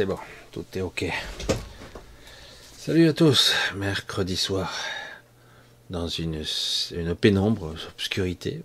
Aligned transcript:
C'est 0.00 0.06
bon, 0.06 0.16
tout 0.50 0.64
est 0.72 0.80
ok. 0.80 1.12
Salut 2.78 3.06
à 3.06 3.12
tous, 3.12 3.52
mercredi 3.74 4.34
soir, 4.34 4.74
dans 5.90 6.08
une, 6.08 6.42
une 6.92 7.14
pénombre, 7.14 7.74
obscurité. 7.90 8.62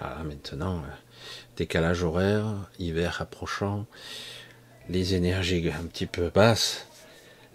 Ah, 0.00 0.22
maintenant, 0.24 0.78
euh, 0.78 0.94
décalage 1.58 2.02
horaire, 2.02 2.46
hiver 2.78 3.20
approchant, 3.20 3.84
les 4.88 5.14
énergies 5.14 5.68
un 5.68 5.84
petit 5.84 6.06
peu 6.06 6.30
basses, 6.30 6.86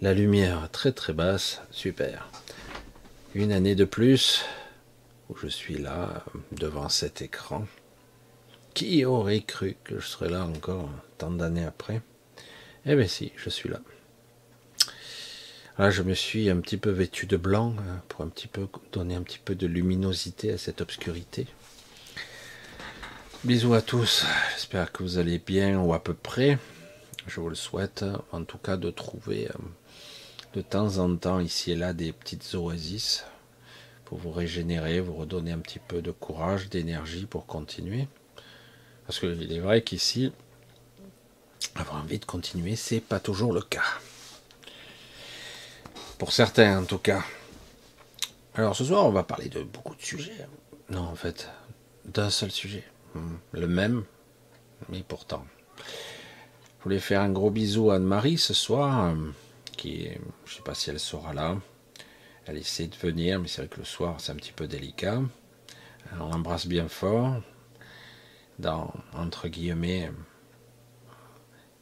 la 0.00 0.14
lumière 0.14 0.68
très 0.70 0.92
très 0.92 1.12
basse, 1.12 1.62
super. 1.72 2.30
Une 3.34 3.50
année 3.50 3.74
de 3.74 3.84
plus 3.84 4.44
où 5.30 5.36
je 5.36 5.48
suis 5.48 5.78
là 5.78 6.22
devant 6.52 6.88
cet 6.88 7.22
écran. 7.22 7.66
Qui 8.72 9.04
aurait 9.04 9.40
cru 9.40 9.76
que 9.82 9.98
je 9.98 10.06
serais 10.06 10.30
là 10.30 10.44
encore 10.44 10.88
tant 11.18 11.32
d'années 11.32 11.64
après? 11.64 12.02
Eh 12.88 12.94
bien 12.94 13.08
si, 13.08 13.32
je 13.36 13.50
suis 13.50 13.68
là. 13.68 13.80
Là, 15.76 15.90
je 15.90 16.02
me 16.02 16.14
suis 16.14 16.48
un 16.50 16.60
petit 16.60 16.76
peu 16.76 16.90
vêtu 16.90 17.26
de 17.26 17.36
blanc 17.36 17.74
euh, 17.80 17.96
pour 18.06 18.24
un 18.24 18.28
petit 18.28 18.46
peu 18.46 18.68
donner 18.92 19.16
un 19.16 19.22
petit 19.22 19.40
peu 19.44 19.56
de 19.56 19.66
luminosité 19.66 20.52
à 20.52 20.58
cette 20.58 20.80
obscurité. 20.80 21.48
Bisous 23.42 23.74
à 23.74 23.82
tous, 23.82 24.24
j'espère 24.52 24.92
que 24.92 25.02
vous 25.02 25.18
allez 25.18 25.40
bien 25.40 25.80
ou 25.80 25.94
à 25.94 26.02
peu 26.02 26.14
près. 26.14 26.58
Je 27.26 27.40
vous 27.40 27.48
le 27.48 27.56
souhaite, 27.56 28.04
en 28.30 28.44
tout 28.44 28.58
cas, 28.58 28.76
de 28.76 28.92
trouver 28.92 29.48
euh, 29.48 29.58
de 30.54 30.62
temps 30.62 30.98
en 30.98 31.16
temps 31.16 31.40
ici 31.40 31.72
et 31.72 31.76
là 31.76 31.92
des 31.92 32.12
petites 32.12 32.54
oasis 32.54 33.24
pour 34.04 34.18
vous 34.18 34.30
régénérer, 34.30 35.00
vous 35.00 35.14
redonner 35.14 35.50
un 35.50 35.58
petit 35.58 35.80
peu 35.80 36.02
de 36.02 36.12
courage, 36.12 36.68
d'énergie 36.68 37.26
pour 37.26 37.46
continuer. 37.46 38.06
Parce 39.08 39.18
qu'il 39.18 39.52
est 39.52 39.58
vrai 39.58 39.82
qu'ici, 39.82 40.30
avoir 41.74 42.02
envie 42.02 42.18
de 42.18 42.24
continuer, 42.24 42.76
c'est 42.76 43.00
pas 43.00 43.20
toujours 43.20 43.52
le 43.52 43.62
cas. 43.62 43.84
Pour 46.18 46.32
certains, 46.32 46.80
en 46.80 46.84
tout 46.84 46.98
cas. 46.98 47.22
Alors 48.54 48.74
ce 48.74 48.84
soir, 48.84 49.04
on 49.04 49.10
va 49.10 49.22
parler 49.22 49.48
de 49.48 49.62
beaucoup 49.62 49.94
de 49.94 50.02
sujets. 50.02 50.46
Non, 50.88 51.02
en 51.02 51.14
fait, 51.14 51.50
d'un 52.04 52.30
seul 52.30 52.50
sujet. 52.50 52.84
Hmm, 53.14 53.36
le 53.52 53.66
même, 53.66 54.04
mais 54.88 55.02
pourtant. 55.06 55.44
Je 55.78 56.84
voulais 56.84 57.00
faire 57.00 57.20
un 57.20 57.30
gros 57.30 57.50
bisou 57.50 57.90
à 57.90 57.96
Anne-Marie 57.96 58.38
ce 58.38 58.54
soir, 58.54 59.14
qui, 59.76 60.08
je 60.46 60.54
sais 60.54 60.62
pas 60.62 60.74
si 60.74 60.90
elle 60.90 61.00
sera 61.00 61.34
là. 61.34 61.56
Elle 62.46 62.58
essaie 62.58 62.86
de 62.86 62.96
venir, 62.96 63.40
mais 63.40 63.48
c'est 63.48 63.62
vrai 63.62 63.68
que 63.68 63.78
le 63.78 63.84
soir, 63.84 64.16
c'est 64.18 64.30
un 64.30 64.36
petit 64.36 64.52
peu 64.52 64.68
délicat. 64.68 65.20
On 66.20 66.28
l'embrasse 66.28 66.66
bien 66.66 66.88
fort. 66.88 67.42
Dans, 68.58 68.94
entre 69.14 69.48
guillemets, 69.48 70.06
euh, 70.06 70.12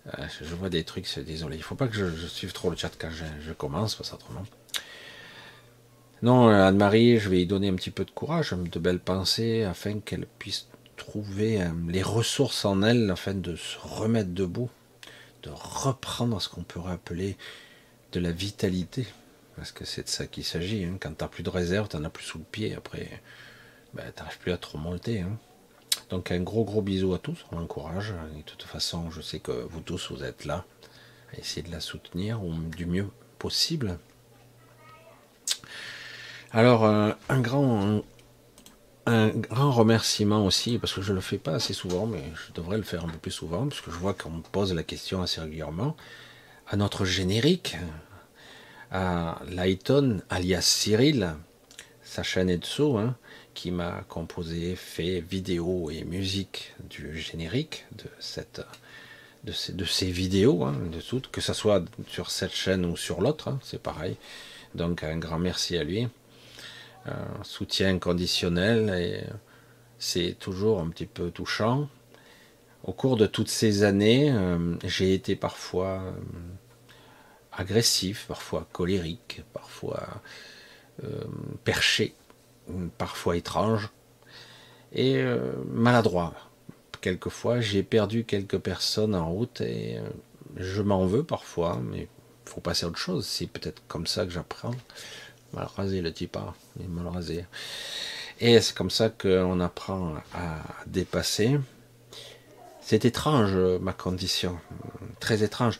je 0.07 0.55
vois 0.55 0.69
des 0.69 0.85
trucs, 0.85 1.07
désolé. 1.21 1.57
Il 1.57 1.63
faut 1.63 1.75
pas 1.75 1.89
que 1.89 1.95
je, 1.95 2.27
suive 2.27 2.53
trop 2.53 2.71
le 2.71 2.77
chat 2.77 2.91
quand 2.99 3.11
je, 3.11 3.53
commence, 3.53 3.95
parce 3.95 4.13
autrement. 4.13 4.45
Non, 6.23 6.49
euh, 6.49 6.69
Anne-Marie, 6.69 7.19
je 7.19 7.29
vais 7.29 7.37
lui 7.37 7.47
donner 7.47 7.69
un 7.69 7.75
petit 7.75 7.91
peu 7.91 8.05
de 8.05 8.11
courage, 8.11 8.53
de 8.53 8.79
belles 8.79 9.01
pensées, 9.01 9.65
afin 9.65 10.01
qu'elle 10.01 10.27
puisse 10.39 10.69
trouver 10.97 11.61
euh, 11.61 11.69
les 11.89 12.03
ressources 12.03 12.65
en 12.65 12.83
elle, 12.83 13.11
afin 13.11 13.35
de 13.35 13.57
se 13.57 13.79
remettre 13.79 14.31
debout, 14.31 14.71
de 15.43 15.51
reprendre 15.53 16.41
ce 16.41 16.49
qu'on 16.49 16.63
pourrait 16.63 16.95
appeler 16.95 17.37
de 18.13 18.21
la 18.21 18.31
vitalité. 18.31 19.07
Parce 19.57 19.73
que 19.73 19.85
c'est 19.85 20.05
de 20.05 20.09
ça 20.09 20.27
qu'il 20.27 20.45
s'agit. 20.45 20.85
Hein. 20.85 20.97
Quand 21.01 21.11
tu 21.11 21.23
n'as 21.23 21.29
plus 21.29 21.43
de 21.43 21.51
réserve, 21.51 21.89
tu 21.89 21.97
n'en 21.97 22.05
as 22.05 22.11
plus 22.11 22.25
sous 22.25 22.39
le 22.39 22.45
pied. 22.45 22.75
Après, 22.75 23.23
ben, 23.93 24.05
tu 24.15 24.23
n'arrives 24.23 24.39
plus 24.39 24.53
à 24.53 24.57
te 24.57 24.67
remonter. 24.67 25.21
Hein. 25.21 25.39
Donc 26.11 26.31
un 26.31 26.41
gros 26.41 26.65
gros 26.65 26.83
bisou 26.83 27.15
à 27.15 27.19
tous, 27.19 27.45
on 27.53 27.59
l'encourage. 27.59 28.15
De 28.37 28.43
toute 28.43 28.63
façon, 28.63 29.11
je 29.11 29.21
sais 29.21 29.41
que 29.41 29.53
vous 29.53 29.81
tous, 29.81 30.11
vous 30.11 30.23
êtes 30.23 30.45
là. 30.45 30.65
À 31.33 31.39
essayer 31.39 31.63
de 31.63 31.71
la 31.71 31.81
soutenir 31.81 32.39
du 32.39 32.87
mieux 32.87 33.09
possible. 33.39 33.99
Alors, 36.53 36.85
euh, 36.85 37.11
un 37.29 37.41
grand, 37.41 38.03
remerciement 39.73 40.47
aussi, 40.47 40.79
parce 40.79 40.93
que 40.93 41.03
je 41.03 41.11
ne 41.11 41.17
le 41.17 41.21
fais 41.21 41.39
pas 41.39 41.55
assez 41.55 41.73
souvent, 41.73 42.07
mais 42.07 42.23
je 42.35 42.53
devrais 42.53 42.77
le 42.77 42.85
faire 42.85 43.05
un 43.05 43.09
peu 43.09 43.19
plus 43.19 43.33
souvent, 43.33 43.67
parce 43.67 43.81
que 43.81 43.91
je 43.91 43.97
vois 43.97 44.15
qu'on 44.15 44.31
me 44.31 44.43
pose 44.43 44.73
la 44.73 44.85
question 44.85 45.21
assez 45.21 45.41
régulièrement, 45.41 45.97
à 46.69 46.77
notre 46.77 47.05
générique, 47.05 47.77
à 48.93 49.41
Lighton, 49.49 50.23
alias 50.31 50.63
Cyril, 50.63 51.35
sa 52.05 52.23
chaîne 52.23 52.49
Etso, 52.49 52.99
hein, 52.99 53.17
qui 53.55 53.71
m'a 53.71 54.05
composé, 54.09 54.77
fait 54.77 55.21
vidéo 55.21 55.91
et 55.91 56.05
musique 56.05 56.75
du 56.91 57.19
générique 57.19 57.87
de 57.97 58.05
cette 58.19 58.63
ces, 59.53 60.11
vidéos, 60.11 60.65
hein, 60.65 60.75
de 60.91 61.03
toutes, 61.03 61.31
que 61.31 61.43
ce 61.43 61.53
soit 61.53 61.85
sur 62.09 62.31
cette 62.31 62.55
chaîne 62.55 62.87
ou 62.87 62.97
sur 62.97 63.21
l'autre, 63.21 63.49
hein, 63.49 63.59
c'est 63.63 63.83
pareil. 63.83 64.17
Donc 64.75 65.05
un 65.05 65.19
grand 65.19 65.39
merci 65.39 65.77
à 65.77 65.85
lui. 65.85 66.09
Soutien 67.43 67.99
conditionnel 67.99 69.29
c'est 70.05 70.37
toujours 70.39 70.81
un 70.81 70.89
petit 70.89 71.07
peu 71.07 71.31
touchant. 71.31 71.89
Au 72.83 72.93
cours 72.93 73.17
de 73.17 73.27
toutes 73.27 73.49
ces 73.49 73.83
années, 73.83 74.31
euh, 74.31 74.77
j'ai 74.85 75.15
été 75.15 75.37
parfois 75.37 76.03
euh, 76.03 76.13
agressif, 77.53 78.27
parfois 78.29 78.69
colérique, 78.73 79.43
parfois 79.55 80.07
euh, 81.05 81.25
perché, 81.65 82.15
parfois 82.99 83.37
étrange 83.37 83.91
et 84.93 85.17
euh, 85.17 85.53
maladroit. 85.69 86.35
Quelquefois, 87.01 87.61
j'ai 87.61 87.83
perdu 87.83 88.25
quelques 88.25 88.59
personnes 88.59 89.15
en 89.15 89.31
route 89.31 89.61
et 89.61 89.99
euh, 89.99 90.03
je 90.57 90.83
m'en 90.83 91.07
veux 91.07 91.25
parfois, 91.25 91.81
mais 91.83 92.09
faut 92.47 92.61
passer 92.61 92.87
à 92.87 92.89
autre 92.89 92.99
chose. 92.99 93.27
C'est 93.27 93.47
peut-être 93.47 93.83
comme 93.89 94.07
ça 94.07 94.25
que 94.25 94.31
j'apprends. 94.31 94.75
Mal 95.53 95.69
rasé 95.77 96.01
le 96.01 96.13
type, 96.13 96.37
hein, 96.37 96.55
mal 96.89 97.07
rasé. 97.09 97.45
Et 98.41 98.61
c'est 98.61 98.75
comme 98.75 98.91
ça 98.91 99.11
qu'on 99.11 99.61
apprend 99.61 100.15
à 100.35 100.63
dépasser. 100.87 101.59
C'est 102.81 103.05
étrange 103.05 103.55
ma 103.81 103.93
condition, 103.93 104.59
très 105.21 105.43
étrange 105.43 105.79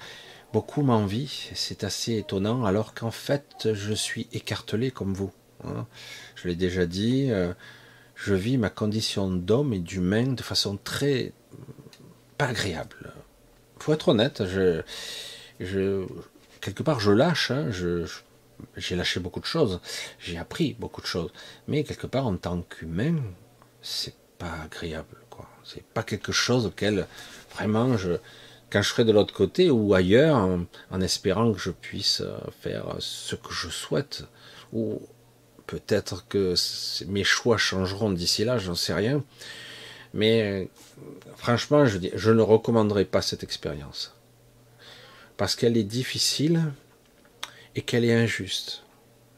beaucoup 0.55 0.83
m'envient, 0.83 1.29
c'est 1.55 1.83
assez 1.83 2.17
étonnant, 2.17 2.65
alors 2.65 2.95
qu'en 2.95 3.11
fait 3.11 3.75
je 3.75 3.93
suis 3.93 4.29
écartelé 4.33 4.93
comme 4.93 5.13
vous. 5.13 5.33
Hein. 5.65 5.85
Je 6.45 6.51
l'ai 6.51 6.57
déjà 6.57 6.85
dit, 6.85 7.29
euh, 7.31 7.55
je 8.15 8.35
vis 8.35 8.59
ma 8.59 8.69
condition 8.69 9.31
d'homme 9.31 9.73
et 9.73 9.79
d'humain 9.79 10.35
de 10.35 10.43
façon 10.43 10.77
très 10.77 11.33
pas 12.37 12.49
agréable. 12.49 13.15
Faut 13.79 13.95
être 13.95 14.09
honnête, 14.09 14.43
je, 14.47 16.05
quelque 16.61 16.83
part 16.83 17.01
je 17.01 17.13
lâche, 17.13 17.51
hein. 17.51 17.71
j'ai 18.77 18.95
lâché 18.95 19.21
beaucoup 19.21 19.41
de 19.41 19.47
choses, 19.47 19.81
j'ai 20.19 20.37
appris 20.37 20.77
beaucoup 20.79 21.01
de 21.01 21.07
choses, 21.07 21.31
mais 21.67 21.83
quelque 21.83 22.07
part 22.07 22.27
en 22.27 22.37
tant 22.37 22.61
qu'humain, 22.61 23.23
c'est 23.81 24.15
pas 24.37 24.53
agréable, 24.67 25.17
quoi. 25.31 25.49
C'est 25.65 25.83
pas 25.83 26.03
quelque 26.03 26.33
chose 26.33 26.67
auquel 26.67 27.07
vraiment 27.55 27.97
je 27.97 28.19
quand 28.71 28.83
je 28.83 28.89
serai 28.91 29.05
de 29.07 29.13
l'autre 29.13 29.33
côté 29.33 29.71
ou 29.71 29.95
ailleurs, 29.95 30.37
en, 30.91 31.01
espérant 31.01 31.53
que 31.53 31.61
je 31.61 31.71
puisse 31.71 32.21
euh, 32.21 32.37
faire 32.61 32.97
ce 32.99 33.37
que 33.37 33.53
je 33.53 33.69
souhaite, 33.69 34.25
ou 34.73 35.01
peut-être 35.67 36.27
que 36.29 36.55
mes 37.07 37.25
choix 37.25 37.57
changeront 37.57 38.11
d'ici 38.11 38.45
là, 38.45 38.59
j'en 38.59 38.75
sais 38.75 38.95
rien. 38.95 39.23
Mais 40.13 40.69
franchement, 41.37 41.87
je, 41.87 41.99
je 42.15 42.31
ne 42.31 42.43
recommanderai 42.43 43.05
pas 43.05 43.23
cette 43.23 43.43
expérience. 43.43 44.15
Parce 45.37 45.57
qu'elle 45.57 45.77
est 45.77 45.85
difficile 45.85 46.73
et 47.75 47.83
qu'elle 47.83 48.05
est 48.05 48.15
injuste. 48.15 48.83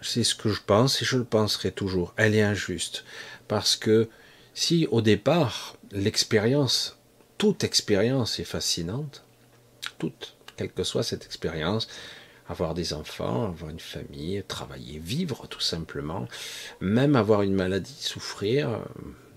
C'est 0.03 0.25
ce 0.25 0.35
que 0.35 0.51
je 0.51 0.61
pense 0.65 1.01
et 1.01 1.05
je 1.05 1.17
le 1.17 1.25
penserai 1.25 1.73
toujours. 1.73 2.13
Elle 2.17 2.35
est 2.35 2.43
injuste. 2.43 3.05
Parce 3.49 3.77
que 3.77 4.09
si 4.55 4.87
au 4.91 5.01
départ, 5.01 5.77
l'expérience, 5.93 6.99
toute 7.39 7.65
expérience 7.65 8.39
est 8.39 8.45
fascinante, 8.45 9.23
toute, 9.99 10.37
quelle 10.57 10.73
que 10.73 10.85
soit 10.85 11.03
cette 11.03 11.25
expérience, 11.25 11.89
avoir 12.49 12.75
des 12.75 12.93
enfants, 12.93 13.47
avoir 13.47 13.71
une 13.71 13.81
famille, 13.81 14.43
travailler, 14.47 14.99
vivre 14.99 15.47
tout 15.49 15.61
simplement, 15.61 16.27
même 16.81 17.17
avoir 17.17 17.43
une 17.43 17.55
maladie, 17.55 17.97
souffrir, 17.99 18.71
euh, 18.71 18.79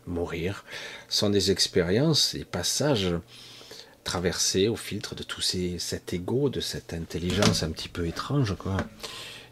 mourir, 0.06 0.66
sont 1.08 1.30
des 1.30 1.52
expériences, 1.52 2.36
des 2.36 2.46
passages 2.46 3.14
traversés 4.04 4.68
au 4.68 4.76
filtre 4.76 5.16
de 5.16 5.24
tout 5.24 5.42
ces, 5.42 5.78
cet 5.80 6.14
ego, 6.14 6.50
de 6.50 6.60
cette 6.60 6.94
intelligence 6.94 7.64
un 7.64 7.72
petit 7.72 7.90
peu 7.90 8.08
étrange, 8.08 8.56
quoi, 8.58 8.78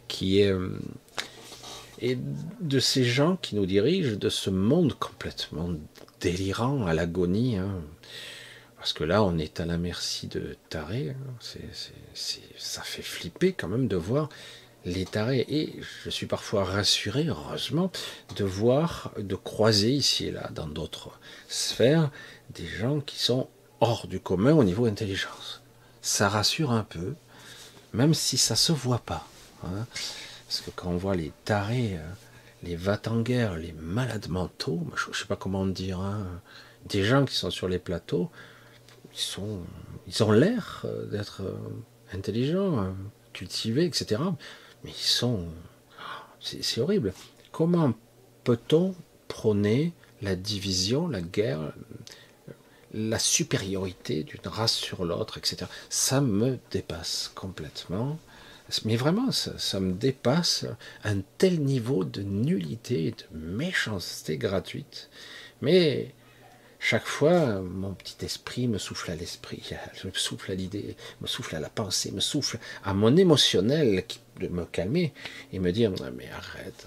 qui 0.08 0.40
est 0.40 0.50
euh, 0.50 0.78
et 2.00 2.18
de 2.60 2.78
ces 2.78 3.04
gens 3.04 3.36
qui 3.36 3.56
nous 3.56 3.66
dirigent, 3.66 4.16
de 4.16 4.28
ce 4.28 4.50
monde 4.50 4.94
complètement 4.94 5.70
délirant 6.20 6.86
à 6.86 6.94
l'agonie. 6.94 7.56
Hein. 7.56 7.82
Parce 8.78 8.92
que 8.92 9.04
là, 9.04 9.22
on 9.22 9.38
est 9.38 9.60
à 9.60 9.66
la 9.66 9.76
merci 9.76 10.28
de 10.28 10.56
tarés. 10.68 11.10
Hein. 11.10 11.44
ça 12.56 12.82
fait 12.82 13.02
flipper 13.02 13.52
quand 13.52 13.68
même 13.68 13.88
de 13.88 13.96
voir 13.96 14.28
les 14.84 15.04
tarés. 15.04 15.44
Et 15.48 15.80
je 16.04 16.10
suis 16.10 16.26
parfois 16.26 16.64
rassuré, 16.64 17.26
heureusement, 17.26 17.90
de 18.36 18.44
voir, 18.44 19.12
de 19.18 19.34
croiser 19.34 19.90
ici 19.90 20.26
et 20.26 20.30
là, 20.30 20.48
dans 20.52 20.66
d'autres 20.66 21.18
sphères, 21.48 22.10
des 22.54 22.66
gens 22.66 23.00
qui 23.00 23.18
sont 23.18 23.48
hors 23.80 24.06
du 24.06 24.20
commun 24.20 24.54
au 24.54 24.64
niveau 24.64 24.86
intelligence. 24.86 25.62
ça 26.00 26.28
rassure 26.28 26.72
un 26.72 26.84
peu, 26.84 27.14
même 27.92 28.14
si 28.14 28.38
ça 28.38 28.56
se 28.56 28.72
voit 28.72 29.00
pas. 29.00 29.26
Hein. 29.64 29.86
Parce 30.46 30.60
que 30.62 30.70
quand 30.70 30.88
on 30.88 30.96
voit 30.96 31.16
les 31.16 31.32
tarés, 31.44 31.96
euh, 31.96 32.12
les 32.62 32.76
va 32.76 32.98
en 33.06 33.20
guerre, 33.20 33.56
les 33.56 33.72
malades 33.72 34.28
mentaux, 34.28 34.86
je 34.96 35.10
ne 35.10 35.14
sais 35.14 35.26
pas 35.26 35.36
comment 35.36 35.66
dire, 35.66 36.00
hein, 36.00 36.26
des 36.86 37.04
gens 37.04 37.24
qui 37.24 37.36
sont 37.36 37.50
sur 37.50 37.68
les 37.68 37.78
plateaux, 37.78 38.30
ils, 39.18 39.42
ils 40.06 40.22
ont 40.22 40.32
l'air 40.32 40.82
euh, 40.84 41.06
d'être 41.06 41.42
euh, 41.42 41.54
intelligents, 42.12 42.94
cultivés, 43.32 43.84
etc. 43.84 44.20
Mais 44.84 44.90
ils 44.90 44.94
sont... 44.94 45.46
C'est 46.40 46.80
horrible. 46.80 47.12
Comment 47.50 47.92
peut-on 48.44 48.94
prôner 49.26 49.92
la 50.22 50.36
division, 50.36 51.08
la 51.08 51.20
guerre, 51.20 51.72
la 52.94 53.18
supériorité 53.18 54.22
d'une 54.22 54.46
race 54.46 54.74
sur 54.74 55.04
l'autre, 55.04 55.38
etc. 55.38 55.66
Ça 55.90 56.20
me 56.20 56.58
dépasse 56.70 57.30
complètement. 57.34 58.18
Mais 58.84 58.96
vraiment, 58.96 59.30
ça, 59.32 59.80
me 59.80 59.92
dépasse 59.92 60.66
un 61.04 61.20
tel 61.38 61.60
niveau 61.60 62.04
de 62.04 62.22
nullité 62.22 63.06
et 63.06 63.10
de 63.12 63.38
méchanceté 63.38 64.36
gratuite. 64.36 65.08
Mais 65.62 66.14
chaque 66.80 67.06
fois, 67.06 67.60
mon 67.60 67.92
petit 67.92 68.24
esprit 68.24 68.68
me 68.68 68.78
souffle 68.78 69.10
à 69.10 69.16
l'esprit, 69.16 69.62
me 70.04 70.10
souffle 70.12 70.52
à 70.52 70.54
l'idée, 70.54 70.96
me 71.20 71.26
souffle 71.26 71.56
à 71.56 71.60
la 71.60 71.68
pensée, 71.68 72.12
me 72.12 72.20
souffle 72.20 72.58
à 72.84 72.94
mon 72.94 73.16
émotionnel 73.16 74.04
de 74.40 74.48
me 74.48 74.64
calmer 74.64 75.12
et 75.52 75.58
me 75.58 75.72
dire 75.72 75.90
mais 76.16 76.28
arrête, 76.30 76.86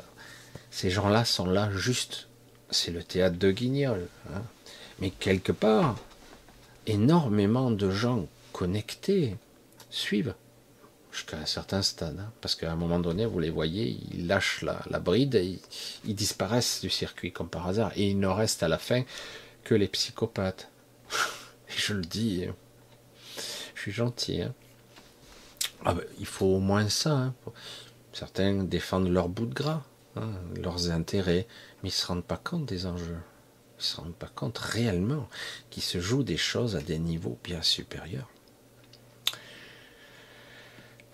ces 0.72 0.90
gens-là 0.90 1.26
sont 1.26 1.46
là 1.46 1.70
juste. 1.76 2.28
C'est 2.70 2.92
le 2.92 3.04
théâtre 3.04 3.38
de 3.38 3.52
Guignol. 3.52 4.08
Hein. 4.34 4.42
Mais 5.00 5.10
quelque 5.10 5.52
part, 5.52 5.98
énormément 6.88 7.70
de 7.70 7.92
gens 7.92 8.28
connectés 8.54 9.36
suivent 9.90 10.34
jusqu'à 11.12 11.38
un 11.38 11.46
certain 11.46 11.82
stade. 11.82 12.18
Hein. 12.20 12.32
parce 12.40 12.56
qu'à 12.56 12.72
un 12.72 12.76
moment 12.76 13.00
donné, 13.00 13.26
vous 13.26 13.40
les 13.40 13.50
voyez, 13.50 13.98
ils 14.14 14.28
lâchent 14.28 14.64
la, 14.64 15.00
bride 15.00 15.36
et 15.36 15.60
ils, 16.06 16.16
disparaissent 16.16 16.80
du 16.82 16.90
circuit 16.90 17.34
comme 17.34 17.50
par 17.50 17.68
hasard. 17.68 17.92
Et 17.98 18.10
il 18.10 18.20
ne 18.20 18.28
reste 18.28 18.64
à 18.64 18.70
la 18.70 18.78
fin 18.78 19.04
que 19.63 19.75
les 19.75 19.88
psychopathes. 19.88 20.69
et 21.69 21.78
je 21.78 21.94
le 21.94 22.02
dis, 22.02 22.45
hein. 22.47 22.56
je 23.76 23.81
suis 23.81 23.92
gentil. 23.92 24.42
Hein. 24.42 24.54
Ah 25.85 25.94
ben, 25.94 26.04
il 26.19 26.26
faut 26.26 26.45
au 26.45 26.59
moins 26.59 26.90
ça. 26.90 27.33
Certains 28.14 28.64
défendent 28.64 29.09
leur 29.09 29.30
bout 29.30 29.45
de 29.45 29.54
gras, 29.54 29.83
leurs 30.56 30.92
intérêts, 30.92 31.47
mais 31.81 31.90
ils 31.90 31.94
ne 31.94 31.97
se 31.97 32.07
rendent 32.07 32.24
pas 32.24 32.38
compte 32.38 32.66
des 32.66 32.85
enjeux. 32.85 33.18
Ils 33.78 33.81
ne 33.81 33.83
se 33.83 33.95
rendent 33.97 34.16
pas 34.16 34.31
compte 34.33 34.57
réellement 34.57 35.28
qu'il 35.69 35.83
se 35.83 36.00
joue 36.00 36.24
des 36.24 36.38
choses 36.38 36.76
à 36.76 36.81
des 36.81 37.00
niveaux 37.00 37.40
bien 37.44 37.62
supérieurs. 37.62 38.30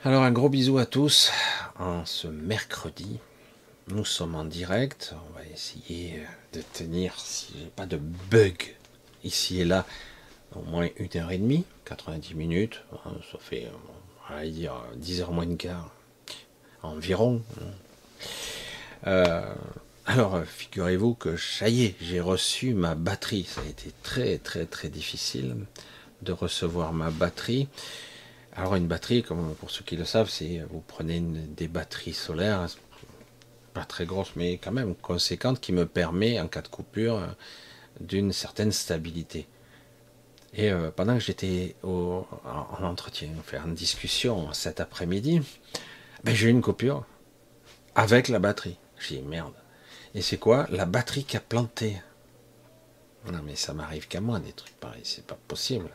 Alors 0.03 0.23
un 0.23 0.31
gros 0.31 0.49
bisou 0.49 0.77
à 0.77 0.85
tous 0.85 1.31
en 1.79 2.05
ce 2.05 2.27
mercredi. 2.27 3.19
Nous 3.87 4.05
sommes 4.05 4.35
en 4.35 4.45
direct. 4.45 5.15
On 5.29 5.33
va 5.33 5.45
essayer 5.45 6.23
de 6.53 6.61
tenir, 6.73 7.19
si 7.19 7.53
j'ai 7.57 7.69
pas 7.75 7.85
de 7.85 7.97
bug 7.97 8.75
ici 9.23 9.61
et 9.61 9.65
là, 9.65 9.85
au 10.55 10.61
moins 10.61 10.87
une 10.97 11.09
heure 11.15 11.31
et 11.31 11.37
demie, 11.37 11.65
90 11.85 12.35
minutes. 12.35 12.81
Ça 13.31 13.37
fait, 13.39 13.67
va 14.29 14.45
dire, 14.45 14.73
10 14.95 15.21
heures 15.21 15.31
moins 15.31 15.45
de 15.45 15.55
quart 15.55 15.91
environ. 16.83 17.41
Euh, 19.05 19.53
alors, 20.05 20.43
figurez-vous 20.45 21.15
que 21.15 21.37
ça 21.37 21.69
y 21.69 21.85
est, 21.85 21.95
j'ai 22.01 22.21
reçu 22.21 22.73
ma 22.73 22.95
batterie. 22.95 23.43
Ça 23.43 23.61
a 23.61 23.65
été 23.65 23.91
très, 24.03 24.37
très, 24.37 24.65
très 24.65 24.89
difficile 24.89 25.55
de 26.21 26.31
recevoir 26.31 26.93
ma 26.93 27.09
batterie. 27.11 27.67
Alors, 28.55 28.75
une 28.75 28.87
batterie, 28.87 29.21
comme 29.21 29.53
pour 29.55 29.69
ceux 29.69 29.83
qui 29.83 29.97
le 29.97 30.05
savent, 30.05 30.29
c'est 30.29 30.63
vous 30.71 30.83
prenez 30.87 31.19
des 31.19 31.67
batteries 31.67 32.13
solaires, 32.13 32.67
très 33.85 34.05
grosses, 34.05 34.35
mais 34.35 34.57
quand 34.57 34.71
même 34.71 34.95
conséquentes, 34.95 35.59
qui 35.59 35.71
me 35.71 35.85
permet, 35.85 36.39
en 36.39 36.47
cas 36.47 36.61
de 36.61 36.67
coupure, 36.67 37.21
d'une 37.99 38.31
certaine 38.33 38.71
stabilité. 38.71 39.47
Et 40.53 40.71
euh, 40.71 40.91
pendant 40.91 41.15
que 41.15 41.19
j'étais 41.19 41.75
en 41.83 42.25
entretien, 42.81 43.29
enfin, 43.39 43.63
en 43.63 43.67
discussion 43.67 44.51
cet 44.53 44.79
après-midi, 44.79 45.41
ben, 46.23 46.33
j'ai 46.33 46.47
eu 46.47 46.51
une 46.51 46.61
coupure 46.61 47.05
avec 47.95 48.27
la 48.27 48.39
batterie. 48.39 48.77
J'ai 48.99 49.17
dit 49.17 49.23
merde. 49.23 49.53
Et 50.15 50.21
c'est 50.21 50.37
quoi? 50.37 50.67
La 50.71 50.85
batterie 50.85 51.25
qui 51.25 51.37
a 51.37 51.39
planté. 51.39 52.01
Non 53.31 53.41
mais 53.43 53.55
ça 53.55 53.73
m'arrive 53.73 54.07
qu'à 54.07 54.21
moi 54.21 54.39
des 54.39 54.53
trucs 54.53 54.79
pareils, 54.79 55.01
c'est 55.03 55.25
pas 55.25 55.37
possible. 55.47 55.89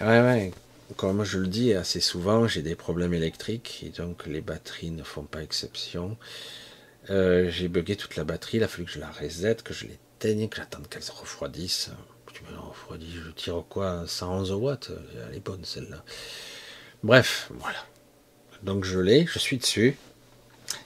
Ouais, 0.00 0.52
comme 0.96 1.24
je 1.24 1.38
le 1.38 1.46
dis 1.46 1.72
assez 1.72 2.00
souvent, 2.00 2.46
j'ai 2.46 2.62
des 2.62 2.74
problèmes 2.76 3.14
électriques 3.14 3.82
et 3.84 3.90
donc 3.90 4.26
les 4.26 4.40
batteries 4.40 4.90
ne 4.90 5.02
font 5.02 5.24
pas 5.24 5.42
exception. 5.42 6.16
Euh, 7.10 7.50
j'ai 7.50 7.68
bugué 7.68 7.96
toute 7.96 8.16
la 8.16 8.24
batterie, 8.24 8.58
il 8.58 8.62
a 8.62 8.68
fallu 8.68 8.84
que 8.84 8.92
je 8.92 9.00
la 9.00 9.10
reset, 9.10 9.56
que 9.56 9.74
je 9.74 9.86
l'éteigne, 9.86 10.48
que 10.48 10.56
j'attende 10.56 10.88
qu'elle 10.88 11.02
se 11.02 11.12
refroidisse. 11.12 11.90
Tu 12.32 12.42
me 12.44 12.58
refroidis, 12.58 13.14
je 13.24 13.30
tire 13.30 13.62
quoi 13.68 14.04
111 14.06 14.52
watts? 14.52 14.90
Elle 15.28 15.36
est 15.36 15.40
bonne 15.40 15.64
celle-là. 15.64 16.02
Bref, 17.02 17.50
voilà. 17.58 17.78
Donc 18.62 18.84
je 18.84 18.98
l'ai, 18.98 19.26
je 19.26 19.38
suis 19.38 19.58
dessus. 19.58 19.96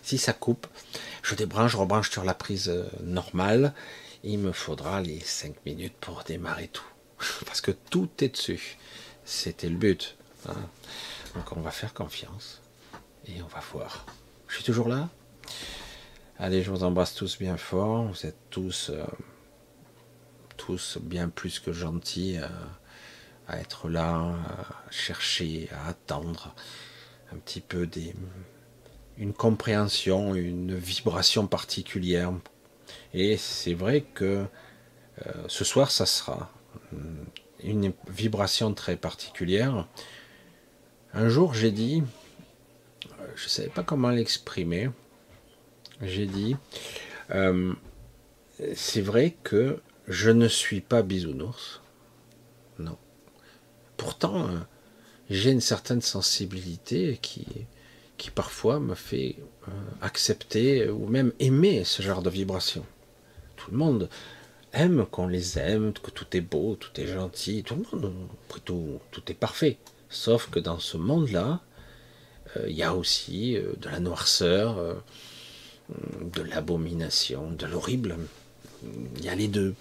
Si 0.02 0.18
ça 0.18 0.32
coupe, 0.32 0.66
je 1.22 1.34
débranche, 1.34 1.72
je 1.72 1.76
rebranche 1.76 2.10
sur 2.10 2.24
la 2.24 2.34
prise 2.34 2.68
euh, 2.68 2.84
normale. 3.02 3.72
Il 4.24 4.38
me 4.40 4.52
faudra 4.52 5.00
les 5.00 5.20
5 5.20 5.54
minutes 5.64 5.94
pour 6.00 6.24
démarrer 6.24 6.68
tout. 6.68 6.84
Parce 7.46 7.60
que 7.60 7.70
tout 7.70 8.10
est 8.20 8.30
dessus. 8.30 8.78
C'était 9.28 9.68
le 9.68 9.76
but. 9.76 10.16
Hein. 10.48 10.56
Donc 11.34 11.54
on 11.54 11.60
va 11.60 11.70
faire 11.70 11.92
confiance. 11.92 12.62
Et 13.26 13.42
on 13.42 13.46
va 13.46 13.60
voir. 13.72 14.06
Je 14.48 14.54
suis 14.54 14.64
toujours 14.64 14.88
là 14.88 15.10
Allez, 16.38 16.62
je 16.62 16.70
vous 16.70 16.82
embrasse 16.82 17.14
tous 17.14 17.38
bien 17.38 17.58
fort. 17.58 18.04
Vous 18.04 18.24
êtes 18.24 18.38
tous, 18.48 18.90
euh, 18.90 19.04
bien 21.02 21.28
plus 21.28 21.60
que 21.60 21.72
gentils 21.72 22.38
euh, 22.38 22.48
à 23.48 23.58
être 23.58 23.90
là, 23.90 24.14
à 24.14 24.90
chercher, 24.90 25.68
à 25.72 25.88
attendre 25.88 26.54
un 27.30 27.36
petit 27.36 27.60
peu 27.60 27.86
des, 27.86 28.14
une 29.18 29.34
compréhension, 29.34 30.34
une 30.34 30.74
vibration 30.74 31.46
particulière. 31.46 32.32
Et 33.12 33.36
c'est 33.36 33.74
vrai 33.74 34.00
que 34.14 34.46
euh, 35.26 35.32
ce 35.48 35.64
soir, 35.64 35.90
ça 35.90 36.06
sera 36.06 36.50
une 37.62 37.92
vibration 38.08 38.74
très 38.74 38.96
particulière. 38.96 39.86
Un 41.14 41.28
jour, 41.28 41.54
j'ai 41.54 41.70
dit, 41.70 42.02
je 43.34 43.44
ne 43.44 43.48
savais 43.48 43.68
pas 43.68 43.82
comment 43.82 44.10
l'exprimer, 44.10 44.90
j'ai 46.02 46.26
dit, 46.26 46.56
euh, 47.30 47.72
c'est 48.74 49.00
vrai 49.00 49.36
que 49.42 49.80
je 50.06 50.30
ne 50.30 50.48
suis 50.48 50.80
pas 50.80 51.02
bisounours. 51.02 51.80
Non. 52.78 52.96
Pourtant, 53.96 54.48
euh, 54.48 54.58
j'ai 55.30 55.50
une 55.50 55.60
certaine 55.60 56.00
sensibilité 56.00 57.18
qui, 57.20 57.46
qui 58.16 58.30
parfois 58.30 58.80
me 58.80 58.94
fait 58.94 59.36
euh, 59.68 59.70
accepter 60.00 60.88
ou 60.88 61.06
même 61.06 61.32
aimer 61.40 61.84
ce 61.84 62.02
genre 62.02 62.22
de 62.22 62.30
vibration. 62.30 62.84
Tout 63.56 63.70
le 63.70 63.76
monde 63.76 64.08
aime 64.72 65.06
qu'on 65.06 65.26
les 65.26 65.58
aime, 65.58 65.92
que 65.92 66.10
tout 66.10 66.36
est 66.36 66.40
beau, 66.40 66.76
tout 66.76 67.00
est 67.00 67.06
gentil, 67.06 67.62
tout 67.62 67.74
le 67.74 67.98
monde, 68.00 68.12
plutôt 68.48 69.00
tout 69.10 69.22
est 69.28 69.34
parfait. 69.34 69.78
Sauf 70.10 70.48
que 70.50 70.58
dans 70.58 70.78
ce 70.78 70.96
monde-là, 70.96 71.60
euh, 72.56 72.66
il 72.68 72.76
y 72.76 72.82
a 72.82 72.94
aussi 72.94 73.56
euh, 73.56 73.72
de 73.78 73.88
la 73.88 74.00
noirceur, 74.00 74.76
de 76.22 76.42
l'abomination, 76.42 77.50
de 77.50 77.66
l'horrible. 77.66 78.16
Il 79.16 79.24
y 79.24 79.28
a 79.28 79.34
les 79.34 79.48
deux. 79.48 79.74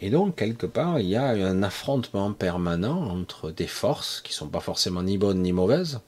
Et 0.00 0.08
donc, 0.08 0.36
quelque 0.36 0.66
part, 0.66 0.98
il 0.98 1.08
y 1.08 1.16
a 1.16 1.28
un 1.28 1.62
affrontement 1.62 2.32
permanent 2.32 3.10
entre 3.10 3.50
des 3.50 3.66
forces 3.66 4.22
qui 4.22 4.32
sont 4.32 4.48
pas 4.48 4.60
forcément 4.60 5.02
ni 5.02 5.18
bonnes 5.18 5.42
ni 5.42 5.52
mauvaises, 5.52 6.00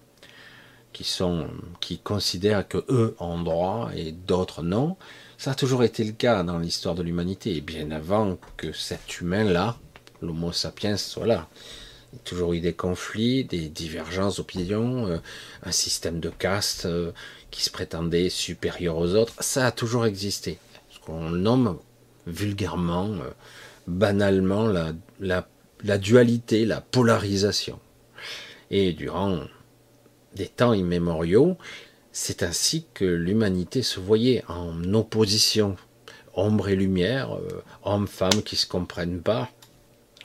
qui 0.95 1.05
sont, 1.05 1.47
qui 1.81 1.99
considèrent 1.99 2.67
que 2.67 2.85
eux 2.89 3.15
ont 3.21 3.43
droit 3.43 3.91
et 3.95 4.13
d'autres 4.13 4.63
non. 4.63 4.97
Ça 5.43 5.51
a 5.51 5.55
toujours 5.57 5.83
été 5.83 6.05
le 6.05 6.13
cas 6.13 6.45
dans 6.45 6.61
l'histoire 6.61 6.95
de 6.95 7.03
l'humanité, 7.03 7.57
et 7.57 7.61
bien 7.61 7.91
avant 7.91 8.39
que 8.57 8.71
cet 8.71 9.21
humain-là, 9.21 9.77
l'Homo 10.21 10.53
sapiens, 10.53 10.97
soit 10.97 11.27
là. 11.27 11.49
Il 12.13 12.17
y 12.17 12.19
a 12.21 12.23
toujours 12.23 12.53
eu 12.53 12.61
des 12.61 12.75
conflits, 12.75 13.43
des 13.43 13.69
divergences 13.69 14.37
d'opinion, 14.37 15.09
euh, 15.09 15.19
un 15.65 15.73
système 15.73 16.21
de 16.21 16.31
caste 16.31 16.87
euh, 16.87 17.11
qui 17.51 17.65
se 17.65 17.71
prétendait 17.71 18.29
supérieur 18.29 18.97
aux 18.97 19.17
autres. 19.17 19.35
Ça 19.41 19.67
a 19.67 19.73
toujours 19.73 20.07
existé. 20.07 20.59
Ce 20.91 21.01
qu'on 21.01 21.31
nomme 21.31 21.77
vulgairement 22.29 23.09
euh, 23.09 23.31
banalement 23.89 24.69
la, 24.69 24.93
la, 25.19 25.99
dualité, 25.99 26.65
la 26.65 26.81
polarisation. 26.81 27.81
Et 28.71 28.93
durant 28.93 29.41
des 30.37 30.47
temps 30.47 30.73
immémoriaux, 30.73 31.57
c'est 32.13 32.43
ainsi 32.43 32.87
que 32.95 33.05
l'humanité 33.05 33.83
se 33.83 34.01
voyait 34.01 34.45
en 34.49 34.95
opposition, 34.95 35.77
ombre 36.35 36.69
et 36.69 36.77
lumière, 36.77 37.35
euh, 37.35 37.63
hommes, 37.85 38.09
femmes 38.09 38.43
qui 38.43 38.57
se 38.57 38.67
comprennent 38.67 39.23
pas, 39.23 39.51